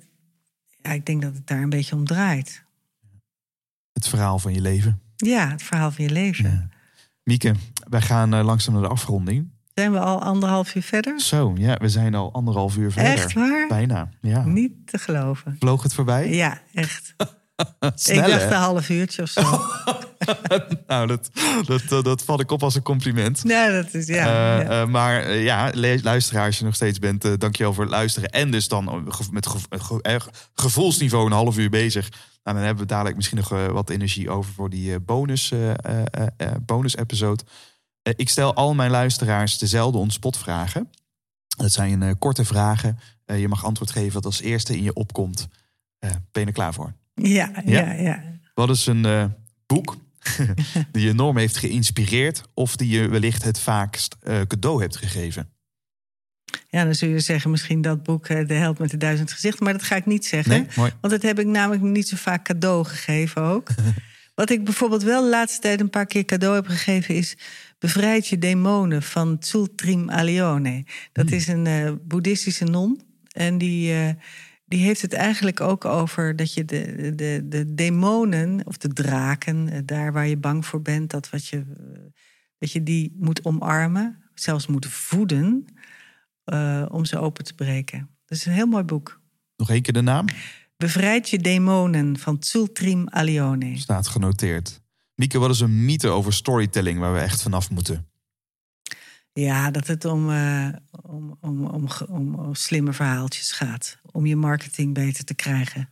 ja, 0.82 0.92
ik 0.92 1.06
denk 1.06 1.22
dat 1.22 1.34
het 1.36 1.48
daar 1.48 1.62
een 1.62 1.70
beetje 1.70 1.96
om 1.96 2.06
draait. 2.06 2.66
het 3.94 4.08
verhaal 4.08 4.40
van 4.40 4.54
je 4.54 4.62
leven. 4.62 5.02
Ja, 5.16 5.50
het 5.50 5.64
verhaal 5.64 5.92
van 5.92 6.04
je 6.04 6.10
leven. 6.12 6.50
Ja. 6.52 6.70
Mieke, 7.24 7.56
wij 7.90 8.02
gaan 8.02 8.34
eh, 8.34 8.46
langzaam 8.46 8.74
naar 8.74 8.84
de 8.84 8.90
afronding. 8.90 9.52
Zijn 9.78 9.92
we 9.92 10.00
al 10.00 10.22
anderhalf 10.22 10.76
uur 10.76 10.82
verder? 10.84 11.20
Zo, 11.20 11.54
ja, 11.58 11.78
we 11.78 11.90
zijn 11.90 12.16
al 12.16 12.34
anderhalf 12.34 12.78
uur 12.78 12.92
verder. 12.92 13.12
Echt 13.12 13.34
waar? 13.34 13.68
Bijna, 13.68 14.10
ja. 14.22 14.46
Niet 14.46 14.72
te 14.86 14.98
geloven. 14.98 15.56
Vloog 15.60 15.84
het 15.84 15.94
voorbij? 15.94 16.30
Ja, 16.34 16.62
echt. 16.74 17.14
Snel, 17.96 18.24
ik 18.24 18.30
dacht 18.30 18.42
hè? 18.42 18.48
een 18.48 18.54
half 18.54 18.90
uurtje 18.90 19.22
of 19.22 19.30
zo. 19.30 19.42
Nou, 20.88 21.08
dat, 21.08 21.30
dat, 21.66 22.04
dat, 22.06 22.24
vat 22.24 22.40
ik 22.40 22.52
op 22.52 22.64
als 22.64 22.76
een 22.76 22.82
compliment. 22.82 23.44
nou, 23.44 23.72
dat 23.72 23.94
is 23.94 24.08
ja. 24.08 24.16
Eh, 24.16 24.66
ja. 24.66 24.82
eh, 24.82 24.88
maar 24.88 25.22
eh, 25.24 25.44
ja, 25.44 25.72
luisteraar, 26.02 26.46
als 26.46 26.58
je 26.58 26.66
nog 26.66 26.76
steeds 26.76 27.00
bent, 27.00 27.40
dankjewel 27.42 27.74
voor 27.74 27.84
het 27.84 27.94
luisteren. 27.94 28.30
En 28.30 28.52
dus 28.52 28.68
dan 28.68 29.14
met 29.32 29.48
gev- 29.48 29.64
ge- 29.70 30.22
gevoelsniveau 30.54 31.26
een 31.26 31.32
half 31.32 31.58
uur 31.58 31.70
bezig. 31.70 32.10
Nou, 32.44 32.58
dan 32.58 32.66
hebben 32.66 32.84
we 32.84 32.90
dadelijk 32.90 33.16
misschien 33.16 33.38
nog 33.38 33.50
wat 33.72 33.90
energie 33.90 34.30
over 34.30 34.54
voor 34.54 34.70
die 34.70 35.00
bonus, 35.00 35.54
bonus 36.66 36.96
episode. 36.98 37.44
Eh, 38.08 38.14
ik 38.16 38.30
stel 38.30 38.54
al 38.54 38.74
mijn 38.74 38.92
luisteraars 38.92 39.58
dezelfde 39.58 39.98
ontspotvragen. 39.98 40.90
Dat 41.58 41.72
zijn 41.72 42.04
eh, 42.04 42.12
korte 42.20 42.46
vragen. 42.46 43.00
Eh, 43.26 43.40
je 43.40 43.48
mag 43.48 43.66
antwoord 43.66 43.92
geven 43.92 44.14
wat 44.14 44.26
als 44.26 44.42
eerste 44.42 44.76
in 44.76 44.84
je 44.84 44.94
opkomt. 44.94 45.48
Ben 46.00 46.22
je 46.32 46.46
er 46.46 46.52
klaar 46.52 46.74
voor? 46.74 46.94
ja, 47.14 47.52
ja, 47.66 47.92
ja. 47.92 48.24
Wat 48.54 48.70
is 48.70 48.86
een 48.86 49.34
boek 49.66 49.98
die 50.92 51.04
je 51.04 51.10
enorm 51.10 51.38
heeft 51.38 51.58
geïnspireerd... 51.58 52.44
of 52.54 52.76
die 52.76 52.90
je 52.90 53.08
wellicht 53.08 53.44
het 53.44 53.60
vaakst 53.60 54.18
cadeau 54.48 54.82
hebt 54.82 54.96
gegeven? 54.96 55.50
Ja, 56.70 56.84
dan 56.84 56.96
zul 56.96 57.10
je 57.10 57.20
zeggen 57.20 57.52
misschien 57.52 57.82
dat 57.82 58.04
boek 58.04 58.28
De 58.28 58.54
Held 58.54 58.80
met 58.80 58.90
de 58.90 58.98
Duizend 58.98 59.32
Gezichten. 59.32 59.64
Maar 59.64 59.74
dat 59.74 59.84
ga 59.84 59.96
ik 59.96 60.06
niet 60.06 60.26
zeggen. 60.26 60.52
Nee? 60.76 60.92
Want 61.02 61.14
dat 61.14 61.22
heb 61.22 61.40
ik 61.40 61.46
namelijk 61.46 61.84
niet 61.84 62.08
zo 62.08 62.16
vaak 62.16 62.44
cadeau 62.44 62.86
gegeven 62.86 63.42
ook. 63.42 63.70
Wat 64.36 64.50
ik 64.50 64.64
bijvoorbeeld 64.64 65.04
wel 65.04 65.22
de 65.22 65.30
laatste 65.30 65.62
tijd 65.62 65.80
een 65.80 65.90
paar 65.90 66.06
keer 66.06 66.26
cadeau 66.26 66.56
heb 66.56 66.68
gegeven... 66.68 67.16
is 67.16 67.38
Bevrijd 67.80 68.28
je 68.28 68.38
demonen 68.38 69.04
van 69.04 69.38
Tsultrim 69.38 70.10
Alione. 70.10 70.86
Dat 71.12 71.32
is 71.32 71.48
een 71.48 71.68
eh, 71.68 71.92
boeddhistische 72.02 72.66
non. 72.66 73.02
En 73.28 73.58
die, 73.58 73.94
eh, 73.94 74.10
die 74.66 74.80
heeft 74.80 75.02
het 75.02 75.14
eigenlijk 75.14 75.62
ook 75.62 75.86
over 75.86 76.36
dat 76.36 76.54
je 76.54 76.66
de, 76.66 77.14
de, 77.16 77.46
de 77.46 77.74
demonen... 77.74 78.66
of 78.66 78.78
de 78.78 78.88
draken, 78.88 79.70
eh, 79.70 79.80
daar 79.86 80.14
waar 80.14 80.28
je 80.28 80.38
bang 80.38 80.66
voor 80.66 80.82
bent... 80.82 81.10
Dat, 81.10 81.30
wat 81.30 81.48
je, 81.48 81.66
dat 82.58 82.72
je 82.72 82.84
die 82.84 83.16
moet 83.20 83.46
omarmen, 83.46 84.24
zelfs 84.34 84.68
moet 84.68 84.86
voeden... 84.86 85.66
om 86.90 87.06
ze 87.06 87.20
open 87.20 87.44
te 87.44 87.54
breken. 87.54 88.10
Dat 88.26 88.38
is 88.38 88.46
een 88.46 88.54
heel 88.54 88.68
mooi 88.68 88.84
boek. 88.84 89.22
Nog 89.56 89.70
één 89.70 89.82
keer 89.82 89.94
de 89.94 90.02
naam? 90.02 90.26
Bevrijd 90.78 91.30
je 91.30 91.40
demonen 91.40 92.18
van 92.18 92.40
Tsultrim 92.40 93.10
Alione. 93.10 93.78
Staat 93.78 94.08
genoteerd. 94.08 94.82
Mieke, 95.18 95.40
wat 95.40 95.50
is 95.50 95.60
een 95.60 95.86
mythe 95.86 96.08
over 96.10 96.34
storytelling 96.34 97.00
waar 97.00 97.14
we 97.14 97.20
echt 97.20 97.42
vanaf 97.42 97.70
moeten? 97.70 98.08
Ja, 99.34 99.72
dat 99.72 99.88
het 99.88 100.06
om, 100.06 100.32
eh, 100.32 100.68
om, 101.02 101.38
om, 101.42 101.66
om, 102.10 102.36
om, 102.36 102.56
slimme 102.56 102.94
verhaaltjes 102.94 103.52
gaat. 103.52 103.98
Om 104.12 104.26
je 104.26 104.36
marketing 104.36 104.94
beter 104.94 105.24
te 105.24 105.34
krijgen. 105.34 105.90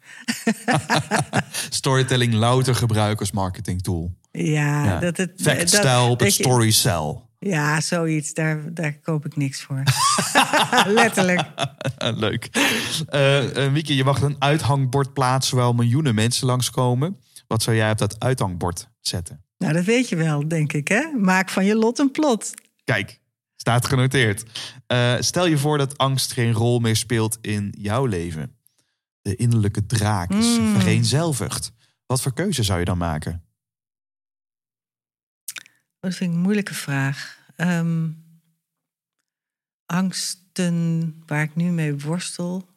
Storytelling 1.69 2.33
louter 2.33 2.75
gebruiken 2.75 3.19
als 3.19 3.31
marketing 3.31 3.81
tool. 3.81 4.15
Ja, 4.31 4.85
Ja. 4.85 4.99
dat 4.99 5.17
het. 5.17 5.31
Fact 5.37 5.69
style 5.69 6.09
op 6.09 6.19
het 6.19 6.33
story 6.33 6.71
cell. 6.71 7.19
Ja, 7.39 7.81
zoiets. 7.81 8.33
Daar, 8.33 8.73
daar 8.73 8.93
koop 8.93 9.25
ik 9.25 9.35
niks 9.35 9.61
voor. 9.61 9.83
Letterlijk. 11.01 11.41
Leuk. 12.25 12.45
Eh, 13.09 13.71
Mieke, 13.71 13.95
je 13.95 14.03
mag 14.03 14.21
een 14.21 14.35
uithangbord 14.39 15.13
plaatsen 15.13 15.57
waar 15.57 15.75
miljoenen 15.75 16.15
mensen 16.15 16.47
langskomen. 16.47 17.17
Wat 17.47 17.63
zou 17.63 17.75
jij 17.75 17.91
op 17.91 17.97
dat 17.97 18.19
uithangbord 18.19 18.89
zetten? 18.99 19.43
Nou, 19.57 19.73
dat 19.73 19.83
weet 19.83 20.09
je 20.09 20.15
wel, 20.15 20.47
denk 20.47 20.73
ik, 20.73 20.87
hè? 20.87 21.11
Maak 21.17 21.49
van 21.49 21.65
je 21.65 21.75
lot 21.75 21.99
een 21.99 22.11
plot. 22.11 22.53
Kijk, 22.83 23.19
Staat 23.55 23.85
genoteerd. 23.85 24.43
Eh, 24.87 25.15
stel 25.19 25.45
je 25.45 25.57
voor 25.57 25.77
dat 25.77 25.97
angst 25.97 26.31
geen 26.33 26.51
rol 26.53 26.79
meer 26.79 26.95
speelt 26.95 27.37
in 27.41 27.73
jouw 27.77 28.05
leven. 28.05 28.55
De 29.21 29.35
innerlijke 29.35 29.85
draak 29.85 30.29
is 30.31 30.57
Mm. 30.57 30.79
vereenzelvigd. 30.79 31.71
Wat 32.05 32.21
voor 32.21 32.33
keuze 32.33 32.63
zou 32.63 32.79
je 32.79 32.85
dan 32.85 32.97
maken? 32.97 33.43
Dat 35.99 36.15
vind 36.15 36.29
ik 36.29 36.35
een 36.35 36.41
moeilijke 36.41 36.73
vraag. 36.73 37.39
Ehm, 37.55 38.09
angsten 39.85 41.23
waar 41.25 41.43
ik 41.43 41.55
nu 41.55 41.71
mee 41.71 41.97
worstel. 41.97 42.67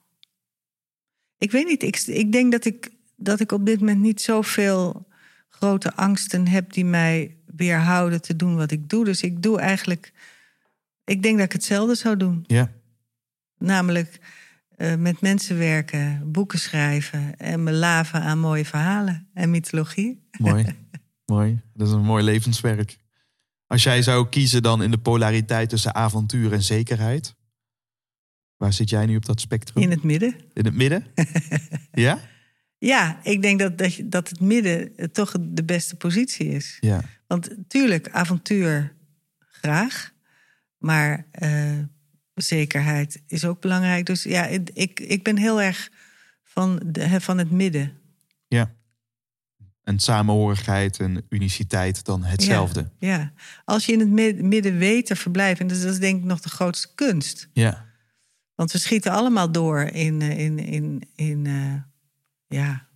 Ik 1.38 1.50
weet 1.50 1.66
niet, 1.66 1.82
ik, 1.82 1.96
ik 2.06 2.32
denk 2.32 2.52
dat 2.52 2.64
ik, 2.64 2.90
dat 3.20 3.40
ik 3.40 3.52
op 3.52 3.66
dit 3.66 3.80
moment 3.80 4.00
niet 4.00 4.20
zoveel 4.20 5.08
grote 5.48 5.94
angsten 5.94 6.48
heb 6.48 6.72
die 6.72 6.84
mij 6.84 7.36
weerhouden 7.46 8.22
te 8.22 8.36
doen 8.36 8.56
wat 8.56 8.70
ik 8.70 8.88
doe. 8.88 9.04
Dus 9.04 9.22
ik 9.22 9.42
doe 9.42 9.60
eigenlijk, 9.60 10.12
ik 11.04 11.22
denk 11.22 11.36
dat 11.36 11.46
ik 11.46 11.52
hetzelfde 11.52 11.94
zou 11.94 12.16
doen. 12.16 12.44
Ja, 12.46 12.70
Namelijk 13.58 14.20
eh, 14.76 14.94
met 14.94 15.20
mensen 15.20 15.58
werken, 15.58 16.32
boeken 16.32 16.58
schrijven 16.58 17.38
en 17.38 17.62
me 17.62 17.72
laven 17.72 18.22
aan 18.22 18.38
mooie 18.38 18.64
verhalen 18.64 19.28
en 19.34 19.50
mythologie. 19.50 20.22
mooi. 20.38 20.66
mooi. 21.26 21.60
Dat 21.74 21.88
is 21.88 21.92
een 21.92 22.04
mooi 22.04 22.24
levenswerk. 22.24 22.98
Als 23.66 23.82
jij 23.82 24.02
zou 24.02 24.28
kiezen 24.28 24.62
dan 24.62 24.82
in 24.82 24.90
de 24.90 24.98
polariteit 24.98 25.68
tussen 25.68 25.94
avontuur 25.94 26.52
en 26.52 26.62
zekerheid. 26.62 27.36
Waar 28.56 28.72
zit 28.72 28.90
jij 28.90 29.06
nu 29.06 29.16
op 29.16 29.24
dat 29.24 29.40
spectrum? 29.40 29.82
In 29.82 29.90
het 29.90 30.02
midden. 30.02 30.34
In 30.52 30.64
het 30.64 30.74
midden? 30.74 31.06
ja? 31.92 32.18
Ja, 32.78 33.20
ik 33.22 33.42
denk 33.42 33.58
dat, 33.58 33.78
dat, 33.78 33.94
je- 33.94 34.08
dat 34.08 34.28
het 34.28 34.40
midden 34.40 34.96
eh, 34.96 35.06
toch 35.06 35.34
de 35.40 35.64
beste 35.64 35.96
positie 35.96 36.46
is. 36.48 36.76
Ja. 36.80 37.00
Want 37.26 37.48
tuurlijk, 37.68 38.08
avontuur 38.10 38.94
graag. 39.38 40.12
Maar 40.78 41.26
eh, 41.30 41.78
zekerheid 42.34 43.22
is 43.26 43.44
ook 43.44 43.60
belangrijk. 43.60 44.06
Dus 44.06 44.22
ja, 44.22 44.46
ik, 44.72 45.00
ik 45.00 45.22
ben 45.22 45.36
heel 45.36 45.62
erg 45.62 45.90
van, 46.44 46.82
de, 46.86 47.20
van 47.20 47.38
het 47.38 47.50
midden. 47.50 47.92
ja. 48.48 48.76
En 49.82 49.98
samenhorigheid 49.98 50.98
en 50.98 51.24
uniciteit 51.28 52.04
dan 52.04 52.24
hetzelfde. 52.24 52.90
Ja, 52.98 53.32
als 53.64 53.86
je 53.86 53.92
in 53.92 54.00
het 54.00 54.08
mid- 54.08 54.42
midden 54.42 54.78
weet 54.78 55.06
te 55.06 55.16
verblijven... 55.16 55.60
en 55.60 55.66
dat 55.68 55.76
is, 55.76 55.82
dat 55.82 55.92
is 55.92 55.98
denk 55.98 56.18
ik 56.18 56.24
nog 56.24 56.40
de 56.40 56.48
grootste 56.48 56.94
kunst. 56.94 57.48
Ja. 57.52 57.86
Want 58.54 58.72
we 58.72 58.78
schieten 58.78 59.12
allemaal 59.12 59.52
door 59.52 59.80
in, 59.82 60.22
eh, 60.22 60.38
in, 60.38 60.58
in, 60.58 61.02
in 61.14 61.46
eh, 61.46 61.74
ja, 62.48 62.86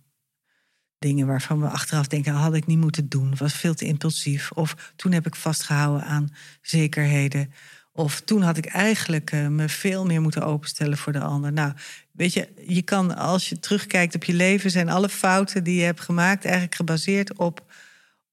dingen 0.99 1.27
waarvan 1.27 1.61
we 1.61 1.67
achteraf 1.67 2.07
denken... 2.07 2.33
had 2.33 2.53
ik 2.53 2.65
niet 2.65 2.77
moeten 2.79 3.09
doen, 3.09 3.33
was 3.37 3.53
veel 3.53 3.73
te 3.73 3.85
impulsief. 3.85 4.51
Of 4.51 4.93
toen 4.95 5.11
heb 5.11 5.25
ik 5.25 5.35
vastgehouden 5.35 6.05
aan 6.05 6.29
zekerheden. 6.61 7.53
Of 7.91 8.21
toen 8.21 8.41
had 8.41 8.57
ik 8.57 8.65
eigenlijk 8.65 9.31
eh, 9.31 9.47
me 9.47 9.69
veel 9.69 10.05
meer 10.05 10.21
moeten 10.21 10.45
openstellen 10.45 10.97
voor 10.97 11.13
de 11.13 11.19
ander. 11.19 11.53
Nou, 11.53 11.73
weet 12.11 12.33
je, 12.33 12.47
je 12.67 12.81
kan 12.81 13.15
als 13.15 13.49
je 13.49 13.59
terugkijkt 13.59 14.15
op 14.15 14.23
je 14.23 14.33
leven... 14.33 14.71
zijn 14.71 14.89
alle 14.89 15.09
fouten 15.09 15.63
die 15.63 15.75
je 15.75 15.83
hebt 15.83 15.99
gemaakt 15.99 16.43
eigenlijk 16.45 16.75
gebaseerd 16.75 17.37
op, 17.37 17.73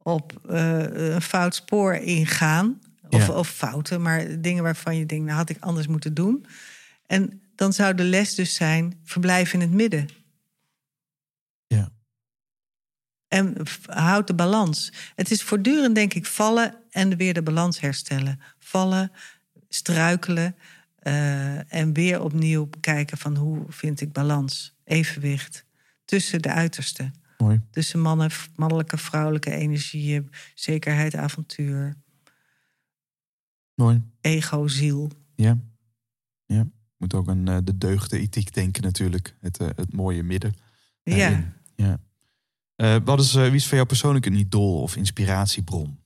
op 0.02 0.40
eh, 0.48 1.12
een 1.14 1.22
fout 1.22 1.54
spoor 1.54 1.94
ingaan. 1.94 2.80
Of, 3.08 3.26
Ja. 3.26 3.32
of 3.32 3.48
fouten, 3.48 4.02
maar 4.02 4.40
dingen 4.40 4.62
waarvan 4.62 4.96
je 4.96 5.06
denkt... 5.06 5.24
nou 5.24 5.36
had 5.36 5.50
ik 5.50 5.56
anders 5.60 5.86
moeten 5.86 6.14
doen. 6.14 6.46
En 7.06 7.42
dan 7.54 7.72
zou 7.72 7.94
de 7.94 8.04
les 8.04 8.34
dus 8.34 8.54
zijn: 8.54 9.00
verblijf 9.04 9.52
in 9.52 9.60
het 9.60 9.72
midden. 9.72 10.08
Ja. 11.76 11.92
En 13.28 13.56
houd 13.86 14.26
de 14.26 14.34
balans. 14.34 14.92
Het 15.14 15.30
is 15.30 15.42
voortdurend, 15.42 15.94
denk 15.94 16.14
ik, 16.14 16.26
vallen 16.26 16.74
en 16.90 17.16
weer 17.16 17.34
de 17.34 17.42
balans 17.42 17.80
herstellen. 17.80 18.40
Vallen, 18.58 19.12
struikelen 19.68 20.56
eh, 20.98 21.72
en 21.72 21.92
weer 21.92 22.22
opnieuw 22.22 22.68
kijken 22.80 23.18
van 23.18 23.36
hoe 23.36 23.64
vind 23.68 24.00
ik 24.00 24.12
balans, 24.12 24.74
evenwicht 24.84 25.64
tussen 26.04 26.42
de 26.42 26.52
uitersten. 26.52 27.14
Mooi. 27.38 27.60
Tussen 27.70 28.00
mannen, 28.00 28.30
mannelijke, 28.56 28.98
vrouwelijke 28.98 29.50
energieën, 29.50 30.30
zekerheid, 30.54 31.14
avontuur, 31.14 31.96
Mooi. 33.74 34.02
ego, 34.20 34.68
ziel. 34.68 35.10
Ja. 35.34 35.58
Ja. 36.46 36.66
Moet 36.96 37.14
ook 37.14 37.28
aan 37.28 37.48
eh, 37.48 37.58
de 37.64 37.78
deugde 37.78 38.18
ethiek 38.18 38.54
denken 38.54 38.82
natuurlijk. 38.82 39.36
Het, 39.40 39.58
eh, 39.58 39.68
het 39.74 39.92
mooie 39.92 40.22
midden. 40.22 40.54
Ja. 41.02 41.58
Ja. 41.82 42.00
Eh, 42.80 42.96
wat 43.04 43.20
is, 43.20 43.34
eh, 43.34 43.42
wie 43.42 43.54
is 43.54 43.66
voor 43.66 43.74
jou 43.74 43.86
persoonlijk 43.86 44.26
een 44.26 44.34
idool 44.34 44.82
of 44.82 44.96
inspiratiebron? 44.96 45.98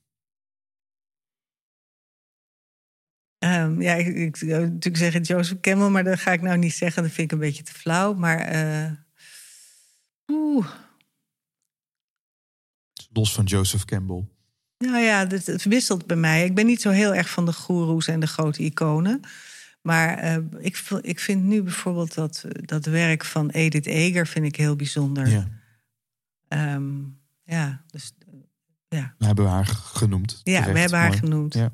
Ehm, 3.37 3.81
ja, 3.81 3.93
ik, 3.93 4.07
ik 4.07 4.37
zou 4.37 4.61
natuurlijk 4.61 4.97
zeggen 4.97 5.21
Joseph 5.21 5.59
Campbell, 5.61 5.89
maar 5.89 6.03
dat 6.03 6.19
ga 6.19 6.31
ik 6.31 6.41
nou 6.41 6.57
niet 6.57 6.73
zeggen. 6.73 7.03
Dat 7.03 7.11
vind 7.11 7.31
ik 7.31 7.37
een 7.37 7.45
beetje 7.45 7.63
te 7.63 7.73
flauw. 7.73 8.13
Maar 8.13 8.39
eh, 8.39 8.91
oeh, 10.27 10.67
Los 13.13 13.33
van 13.33 13.45
Joseph 13.45 13.85
Campbell. 13.85 14.23
nou 14.77 15.03
ja, 15.03 15.27
het, 15.27 15.45
het 15.45 15.63
wisselt 15.63 16.05
bij 16.05 16.17
mij. 16.17 16.45
Ik 16.45 16.55
ben 16.55 16.65
niet 16.65 16.81
zo 16.81 16.89
heel 16.89 17.15
erg 17.15 17.29
van 17.29 17.45
de 17.45 17.53
goeroes 17.53 18.07
en 18.07 18.19
de 18.19 18.27
grote 18.27 18.63
iconen. 18.63 19.21
Maar 19.81 20.39
ik, 20.59 20.83
ik 21.01 21.19
vind 21.19 21.43
nu 21.43 21.63
bijvoorbeeld 21.63 22.13
dat, 22.13 22.45
dat 22.61 22.85
werk 22.85 23.25
van 23.25 23.49
Edith 23.49 23.85
Eger 23.85 24.27
vind 24.27 24.45
ik 24.45 24.55
heel 24.55 24.75
bijzonder. 24.75 25.27
Ja. 25.27 25.47
Ehm, 26.47 26.93
ja, 27.43 27.83
dus 27.91 28.11
ja, 28.87 29.15
We 29.17 29.25
hebben 29.25 29.47
haar 29.47 29.65
genoemd. 29.65 30.41
ja 30.43 30.57
Terecht. 30.59 30.71
we 30.73 30.79
hebben 30.79 30.99
haar 30.99 31.07
Mooi. 31.07 31.19
genoemd. 31.19 31.53
Ja. 31.53 31.71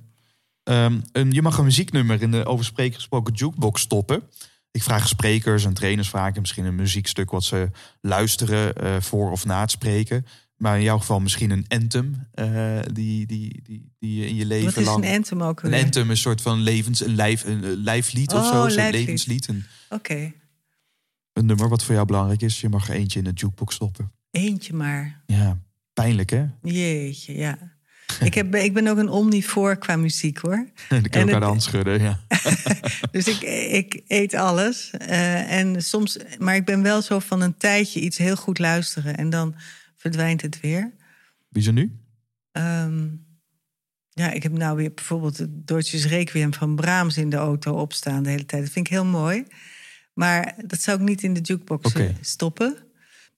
Ehm, 0.64 1.00
een, 1.12 1.32
je 1.32 1.42
mag 1.42 1.58
een 1.58 1.64
muzieknummer 1.64 2.22
in 2.22 2.32
de 2.32 2.46
over 2.46 2.66
spreker 2.66 2.96
gesproken 2.96 3.34
jukebox 3.34 3.82
stoppen. 3.82 4.24
Ik 4.72 4.84
vraag 4.84 5.08
sprekers 5.08 5.66
en 5.66 5.74
trainers 5.74 6.10
vaak 6.10 6.40
misschien 6.40 6.66
een 6.66 6.76
muziekstuk 6.76 7.32
wat 7.32 7.44
ze 7.44 7.70
luisteren 8.02 8.76
eh, 8.76 9.02
voor 9.02 9.32
of 9.32 9.46
na 9.46 9.62
het 9.62 9.72
spreken. 9.72 10.26
Maar 10.58 10.78
in 10.78 10.84
jouw 10.84 10.98
geval 10.98 11.20
misschien 11.20 11.50
een 11.50 11.66
anthem 11.68 12.28
eh, 12.34 12.80
die, 12.94 13.26
die, 13.26 13.62
die, 13.64 13.92
die 14.00 14.16
je 14.16 14.28
in 14.28 14.36
je 14.36 14.46
leven 14.46 14.66
Wat 14.66 14.78
is 14.78 14.86
lang... 14.86 15.06
een 15.06 15.16
anthem 15.16 15.42
ook 15.44 15.64
Een 15.64 15.74
anthem, 15.74 16.10
een 16.10 16.18
soort 16.18 16.42
van 16.42 16.60
levens, 16.60 17.06
een, 17.06 17.16
lijf, 17.16 17.44
een 17.44 17.64
eh, 17.64 17.70
lijflied 17.76 18.34
of 18.34 18.40
Oh, 18.42 18.48
zo. 18.52 18.68
Zo'n 18.68 18.76
lijflied. 18.76 19.00
levenslied. 19.06 19.48
Een, 19.48 19.64
Oké, 19.90 20.34
een 21.34 21.46
nummer 21.46 21.70
wat 21.70 21.84
voor 21.84 21.94
jou 21.94 22.08
belangrijk 22.08 22.42
is. 22.42 22.62
Je 22.62 22.70
mag 22.70 22.90
er 22.90 22.96
eentje 22.96 23.20
in 23.20 23.26
de 23.26 23.32
jukebox 23.34 23.76
stoppen. 23.76 24.12
Eentje 24.32 24.74
maar. 24.74 25.22
Ja, 25.26 25.60
pijnlijk 25.94 26.30
hè? 26.30 26.46
Jeetje, 26.62 27.38
ja. 27.38 27.58
ik, 28.24 28.34
heb, 28.34 28.56
ik 28.56 28.74
ben 28.74 28.88
ook 28.88 28.98
een 28.98 29.10
omnivoor 29.10 29.78
qua 29.78 29.96
muziek 29.96 30.38
hoor. 30.38 30.56
En 30.90 31.04
elkaar 31.04 31.26
de 31.26 31.34
het- 31.34 31.44
hand 31.44 31.64
schudden. 31.64 32.02
Ja. 32.02 32.20
Dus 33.12 33.28
ik, 33.28 33.42
ik 33.72 34.02
eet 34.08 34.34
alles. 34.34 34.90
eh, 34.92 35.52
en 35.60 35.84
soms, 35.84 36.18
maar 36.40 36.56
ik 36.56 36.66
ben 36.66 36.82
wel 36.82 37.02
zo 37.02 37.20
van 37.20 37.42
een 37.42 37.58
tijdje 37.58 38.00
iets 38.00 38.18
heel 38.18 38.36
goed 38.36 38.60
luisteren 38.60 39.18
en 39.18 39.30
dan 39.30 39.56
verdwijnt 39.96 40.42
het 40.42 40.60
weer. 40.60 40.94
Wie 41.50 41.62
is 41.62 41.68
er 41.68 41.74
nu? 41.74 42.00
Ehm, 42.52 43.08
ja, 44.10 44.32
ik 44.32 44.44
heb 44.44 44.52
nou 44.52 44.76
weer 44.78 44.94
bijvoorbeeld 44.94 45.38
het 45.38 45.68
Deutsches 45.68 46.06
Requiem 46.06 46.54
van 46.54 46.76
Brahms 46.76 47.18
in 47.18 47.30
de 47.30 47.36
auto 47.36 47.74
opstaan 47.74 48.24
de 48.24 48.30
hele 48.30 48.46
tijd. 48.46 48.64
Dat 48.64 48.72
vind 48.72 48.86
ik 48.88 48.92
heel 48.94 49.06
mooi. 49.06 49.44
Maar 50.14 50.56
dat 50.66 50.82
zou 50.82 51.00
ik 51.02 51.08
niet 51.08 51.24
in 51.24 51.34
de 51.34 51.40
jukebox 51.42 51.94
stoppen. 52.22 52.78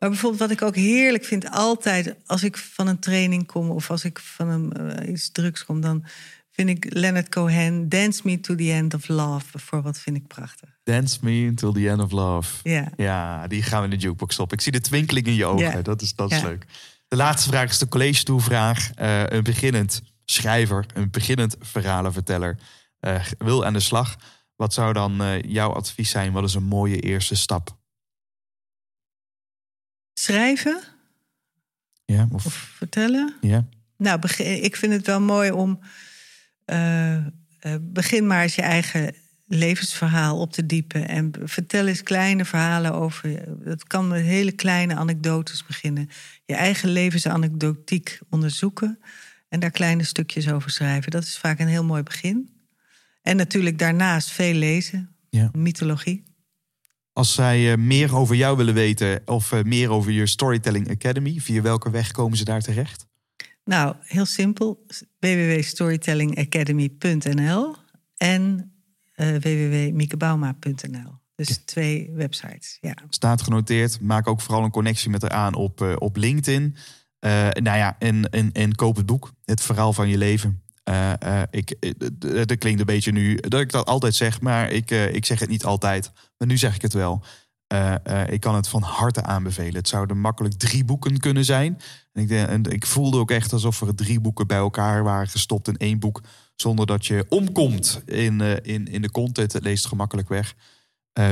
Maar 0.04 0.12
bijvoorbeeld 0.12 0.42
wat 0.42 0.52
ik 0.52 0.62
ook 0.62 0.76
heerlijk 0.76 1.26
vind, 1.26 1.52
altijd 1.52 2.16
als 2.26 2.44
ik 2.44 2.58
van 2.58 2.88
een 2.88 3.00
training 3.00 3.48
kom 3.48 3.70
of 3.70 3.90
als 3.90 4.04
ik 4.04 4.20
van 4.20 4.48
een, 4.48 4.74
eh, 4.74 5.10
iets 5.10 5.32
drugs 5.32 5.66
kom, 5.66 5.82
dan 5.82 6.06
vind 6.52 6.70
ik 6.70 6.86
Leonard 6.90 7.30
Cohen, 7.30 7.90
Dance 7.90 8.22
Me 8.24 8.40
to 8.40 8.56
the 8.56 8.72
End 8.72 8.94
of 8.94 9.08
Love 9.08 9.46
bijvoorbeeld, 9.52 9.98
vind 9.98 10.16
ik 10.16 10.28
prachtig. 10.28 10.70
Dance 10.84 11.18
Me 11.22 11.46
Until 11.48 11.72
the 11.74 11.90
End 11.90 12.02
of 12.02 12.12
Love. 12.12 12.70
Ja. 12.70 12.92
Ja, 12.96 13.48
die 13.48 13.64
gaan 13.64 13.80
we 13.80 13.84
in 13.84 13.90
de 14.00 14.06
jukebox 14.06 14.34
stoppen. 14.34 14.58
Ik 14.58 14.64
zie 14.64 14.72
de 14.72 14.82
twinkeling 14.82 15.26
in 15.26 15.34
je 15.34 15.46
ogen. 15.46 15.72
Ja. 15.72 15.82
Dat 15.82 16.02
is, 16.02 16.16
dat 16.16 16.32
is 16.32 16.38
Ja. 16.40 16.48
leuk. 16.48 16.66
De 17.08 17.16
laatste 17.16 17.50
vraag 17.50 17.70
is 17.70 17.78
de 17.78 17.88
college 17.88 18.24
toevraag. 18.24 18.92
Eh, 18.94 19.24
een 19.26 19.44
beginnend 19.44 20.02
schrijver, 20.26 20.86
een 20.94 21.12
beginnend 21.12 21.56
verhalenverteller 21.60 22.58
eh, 23.00 23.26
wil 23.38 23.66
aan 23.66 23.74
de 23.74 23.80
slag. 23.80 24.16
Wat 24.56 24.74
zou 24.74 24.94
dan 24.94 25.42
jouw 25.48 25.74
advies 25.74 26.10
zijn? 26.10 26.32
Wat 26.32 26.44
is 26.44 26.54
een 26.54 26.64
mooie 26.64 27.00
eerste 27.00 27.36
stap? 27.36 27.82
Schrijven 30.14 30.82
Ja, 32.06 32.28
of, 32.32 32.46
of 32.46 32.54
vertellen? 32.54 33.34
ja? 33.42 33.68
Nou, 33.98 34.20
begin, 34.20 34.64
ik 34.64 34.76
vind 34.76 34.94
het 34.94 35.06
wel 35.06 35.22
mooi 35.22 35.52
om. 35.52 35.80
eh, 36.66 37.16
eh, 37.16 37.26
begin 37.82 38.28
maar 38.28 38.42
eens 38.44 38.56
je 38.56 38.62
eigen 38.62 39.16
levensverhaal 39.48 40.40
op 40.40 40.52
te 40.52 40.66
diepen. 40.66 41.08
En 41.08 41.32
vertel 41.44 41.88
eens 41.88 42.04
kleine 42.04 42.46
verhalen 42.46 42.94
over. 42.94 43.44
Dat 43.66 43.84
kan 43.84 44.08
met 44.08 44.22
hele 44.22 44.52
kleine 44.52 44.96
anekdotes 44.96 45.66
beginnen. 45.66 46.10
Je 46.46 46.56
eigen 46.56 46.90
levensanekdotiek 46.90 48.20
onderzoeken. 48.30 49.00
En 49.50 49.60
daar 49.60 49.72
kleine 49.72 50.04
stukjes 50.04 50.50
over 50.50 50.72
schrijven. 50.72 51.12
Dat 51.12 51.24
is 51.24 51.38
vaak 51.38 51.60
een 51.60 51.68
heel 51.68 51.84
mooi 51.84 52.04
begin. 52.04 52.50
En 53.22 53.36
natuurlijk 53.38 53.80
daarnaast 53.80 54.30
veel 54.32 54.54
lezen. 54.54 55.16
Ja. 55.30 55.50
Mythologie. 55.54 56.24
Als 57.14 57.34
zij 57.34 57.72
eh, 57.72 57.78
meer 57.78 58.16
over 58.16 58.36
jou 58.36 58.58
willen 58.58 58.74
weten 58.74 59.22
of 59.26 59.52
eh, 59.52 59.64
meer 59.64 59.90
over 59.90 60.12
je 60.12 60.28
Storytelling 60.28 60.90
Academy, 60.90 61.40
via 61.40 61.62
welke 61.62 61.90
weg 61.90 62.12
komen 62.12 62.38
ze 62.38 62.44
daar 62.44 62.62
terecht? 62.62 63.08
Nou, 63.64 63.96
heel 64.02 64.26
simpel. 64.26 64.86
www.storytellingacademy.nl 65.20 67.76
en 68.18 68.74
uh, 69.16 69.36
www.miekebouwma.nl. 69.36 71.22
Dus 71.36 71.62
twee 71.66 72.12
websites, 72.14 72.78
ja. 72.82 72.96
Staat 73.10 73.42
genoteerd. 73.42 74.02
Maak 74.02 74.28
ook 74.28 74.42
vooral 74.42 74.64
een 74.64 74.72
connectie 74.72 75.10
met 75.10 75.22
haar 75.22 75.32
aan 75.32 75.54
op, 75.54 75.82
uh, 75.82 75.96
op 75.98 76.16
LinkedIn. 76.16 76.76
Uh, 77.20 77.50
nou 77.50 77.78
ja, 77.78 77.96
en, 78.00 78.30
en, 78.30 78.52
en 78.52 78.76
koop 78.76 78.96
het 78.96 79.06
boek. 79.06 79.34
Het 79.46 79.62
verhaal 79.62 79.94
van 79.94 80.10
je 80.10 80.18
leven. 80.18 80.63
Uh, 80.90 81.14
uh, 81.26 81.42
ik, 81.50 81.76
dat 82.48 82.58
klinkt 82.58 82.80
een 82.80 82.86
beetje 82.86 83.12
nu 83.12 83.36
dat 83.36 83.60
ik 83.60 83.72
dat 83.72 83.86
altijd 83.86 84.16
zeg, 84.16 84.42
maar 84.42 84.72
ik, 84.72 84.92
ik 84.92 85.26
zeg 85.26 85.40
het 85.40 85.50
niet 85.50 85.66
altijd. 85.66 86.12
Maar 86.38 86.48
nu 86.48 86.58
zeg 86.58 86.76
ik 86.76 86.82
het 86.82 86.94
wel. 86.94 87.24
ik 88.30 88.40
kan 88.40 88.56
het 88.56 88.68
van 88.68 88.82
harte 88.82 89.24
aanbevelen. 89.24 89.76
Het 89.76 89.88
zouden 89.88 90.20
makkelijk 90.20 90.54
drie 90.54 90.86
boeken 90.86 91.20
kunnen 91.20 91.46
zijn. 91.46 91.80
En 92.14 92.22
ik, 92.30 92.68
ik 92.68 92.86
voelde 92.86 93.18
ook 93.18 93.32
echt 93.32 93.54
alsof 93.54 93.82
er 93.82 93.96
drie 93.96 94.20
boeken 94.20 94.48
bij 94.48 94.58
elkaar 94.58 95.04
waren 95.04 95.28
gestopt 95.28 95.68
in 95.68 95.78
één 95.78 96.00
boek. 96.00 96.22
Zonder 96.56 96.86
dat 96.86 97.06
je 97.06 97.26
omkomt 97.30 98.02
in, 98.06 98.42
in, 98.64 98.86
in 98.86 99.02
de 99.02 99.12
content. 99.12 99.54
Het 99.54 99.64
leest 99.64 99.86
gemakkelijk 99.86 100.30
weg. 100.30 100.56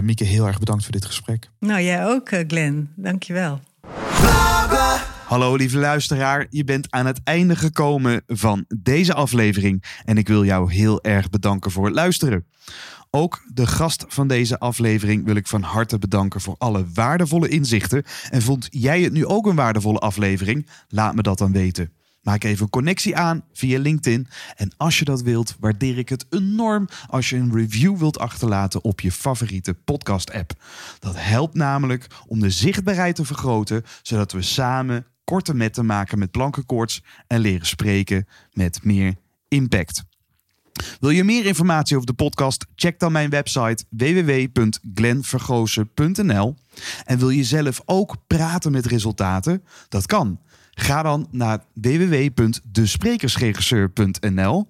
Mieke, 0.04 0.24
heel 0.24 0.48
erg 0.48 0.60
bedankt 0.60 0.84
voor 0.84 0.92
dit 0.92 1.06
gesprek. 1.06 1.50
Nou, 1.60 1.82
jij 1.82 2.06
ook, 2.06 2.30
Glenn. 2.48 2.94
Dank 2.96 3.24
je 3.24 3.34
wel. 3.34 3.60
Hallo 5.32 5.56
lieve 5.56 5.78
luisteraar, 5.78 6.48
je 6.50 6.64
bent 6.64 6.92
aan 6.92 7.06
het 7.06 7.22
einde 7.24 7.56
gekomen 7.56 8.24
van 8.28 8.66
deze 8.78 9.14
aflevering 9.14 9.84
en 10.06 10.18
ik 10.18 10.28
wil 10.28 10.46
jou 10.46 10.74
heel 10.74 11.04
erg 11.04 11.30
bedanken 11.30 11.72
voor 11.72 11.86
het 11.86 11.96
luisteren. 11.96 12.46
Ook 13.10 13.44
de 13.54 13.68
gast 13.68 14.06
van 14.08 14.28
deze 14.28 14.60
aflevering 14.60 15.26
wil 15.26 15.36
ik 15.36 15.48
van 15.48 15.62
harte 15.62 15.98
bedanken 15.98 16.42
voor 16.42 16.56
alle 16.58 16.86
waardevolle 16.94 17.48
inzichten. 17.48 18.04
En 18.30 18.42
vond 18.42 18.68
jij 18.70 19.02
het 19.02 19.14
nu 19.14 19.26
ook 19.26 19.46
een 19.46 19.56
waardevolle 19.56 20.00
aflevering? 20.00 20.68
Laat 20.88 21.16
me 21.16 21.22
dat 21.22 21.38
dan 21.38 21.52
weten. 21.52 21.92
Maak 22.22 22.44
even 22.44 22.64
een 22.64 22.70
connectie 22.70 23.16
aan 23.16 23.44
via 23.54 23.80
LinkedIn. 23.80 24.28
En 24.56 24.72
als 24.78 25.00
je 25.00 25.06
dat 25.06 25.22
wilt, 25.22 25.56
waardeer 25.60 25.98
ik 25.98 26.10
het 26.10 26.26
enorm 26.30 26.88
als 27.08 27.30
je 27.30 27.36
een 27.36 27.54
review 27.54 27.98
wilt 27.98 28.20
achterlaten 28.20 28.84
op 28.84 29.00
je 29.00 29.12
favoriete 29.12 29.74
podcast-app. 29.74 30.54
Dat 31.00 31.16
helpt 31.18 31.56
namelijk 31.56 32.08
om 32.28 32.40
de 32.40 32.50
zichtbaarheid 32.50 33.16
te 33.16 33.26
vergroten, 33.26 33.84
zodat 34.02 34.32
we 34.32 34.42
samen 34.42 35.06
korte 35.24 35.54
metten 35.54 35.86
maken 35.86 36.20
met 36.20 36.32
plankenkoorts 36.32 37.04
en 37.28 37.40
leren 37.40 37.68
spreken 37.68 38.28
met 38.54 38.84
meer 38.84 39.16
impact. 39.48 40.04
Wil 41.00 41.10
je 41.10 41.24
meer 41.24 41.46
informatie 41.46 41.96
over 41.96 42.08
de 42.08 42.14
podcast? 42.14 42.66
Check 42.76 43.00
dan 43.00 43.12
mijn 43.12 43.30
website 43.30 43.86
www.glenvergozen.nl. 43.90 46.56
En 47.06 47.18
wil 47.18 47.30
je 47.30 47.44
zelf 47.44 47.82
ook 47.86 48.16
praten 48.28 48.72
met 48.72 48.86
resultaten? 48.86 49.64
Dat 49.90 50.06
kan. 50.06 50.40
Ga 50.72 51.02
dan 51.02 51.28
naar 51.32 51.60
www.desprekersregisseur.nl 51.74 54.68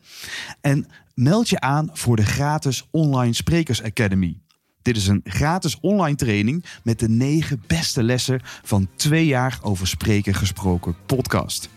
en 0.62 0.88
meld 1.14 1.50
je 1.50 1.60
aan 1.60 1.90
voor 1.94 2.16
de 2.16 2.26
gratis 2.26 2.88
Online 2.92 3.34
Sprekers 3.34 3.84
Academy. 3.84 4.41
Dit 4.82 4.98
is 4.98 5.08
een 5.08 5.22
gratis 5.24 5.78
online 5.82 6.16
training 6.16 6.66
met 6.84 7.00
de 7.00 7.10
negen 7.10 7.64
beste 7.68 8.04
lessen 8.04 8.42
van 8.64 8.88
twee 8.96 9.26
jaar 9.26 9.60
over 9.62 9.88
spreken 9.88 10.34
gesproken 10.34 10.96
podcast. 11.06 11.70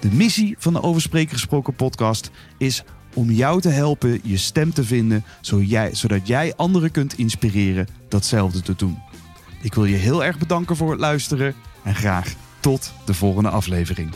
De 0.00 0.10
missie 0.12 0.54
van 0.58 0.72
de 0.72 0.82
Over 0.82 1.00
Spreken 1.00 1.32
gesproken 1.32 1.74
podcast 1.74 2.30
is 2.58 2.84
om 3.14 3.30
jou 3.30 3.60
te 3.60 3.68
helpen 3.68 4.20
je 4.22 4.36
stem 4.36 4.72
te 4.72 4.84
vinden, 4.84 5.24
zodat 5.92 6.26
jij 6.26 6.54
anderen 6.56 6.90
kunt 6.90 7.18
inspireren 7.18 7.86
datzelfde 8.08 8.62
te 8.62 8.74
doen. 8.76 8.98
Ik 9.62 9.74
wil 9.74 9.84
je 9.84 9.96
heel 9.96 10.24
erg 10.24 10.38
bedanken 10.38 10.76
voor 10.76 10.90
het 10.90 11.00
luisteren 11.00 11.54
en 11.82 11.94
graag 11.94 12.34
tot 12.60 12.92
de 13.04 13.14
volgende 13.14 13.48
aflevering. 13.48 14.10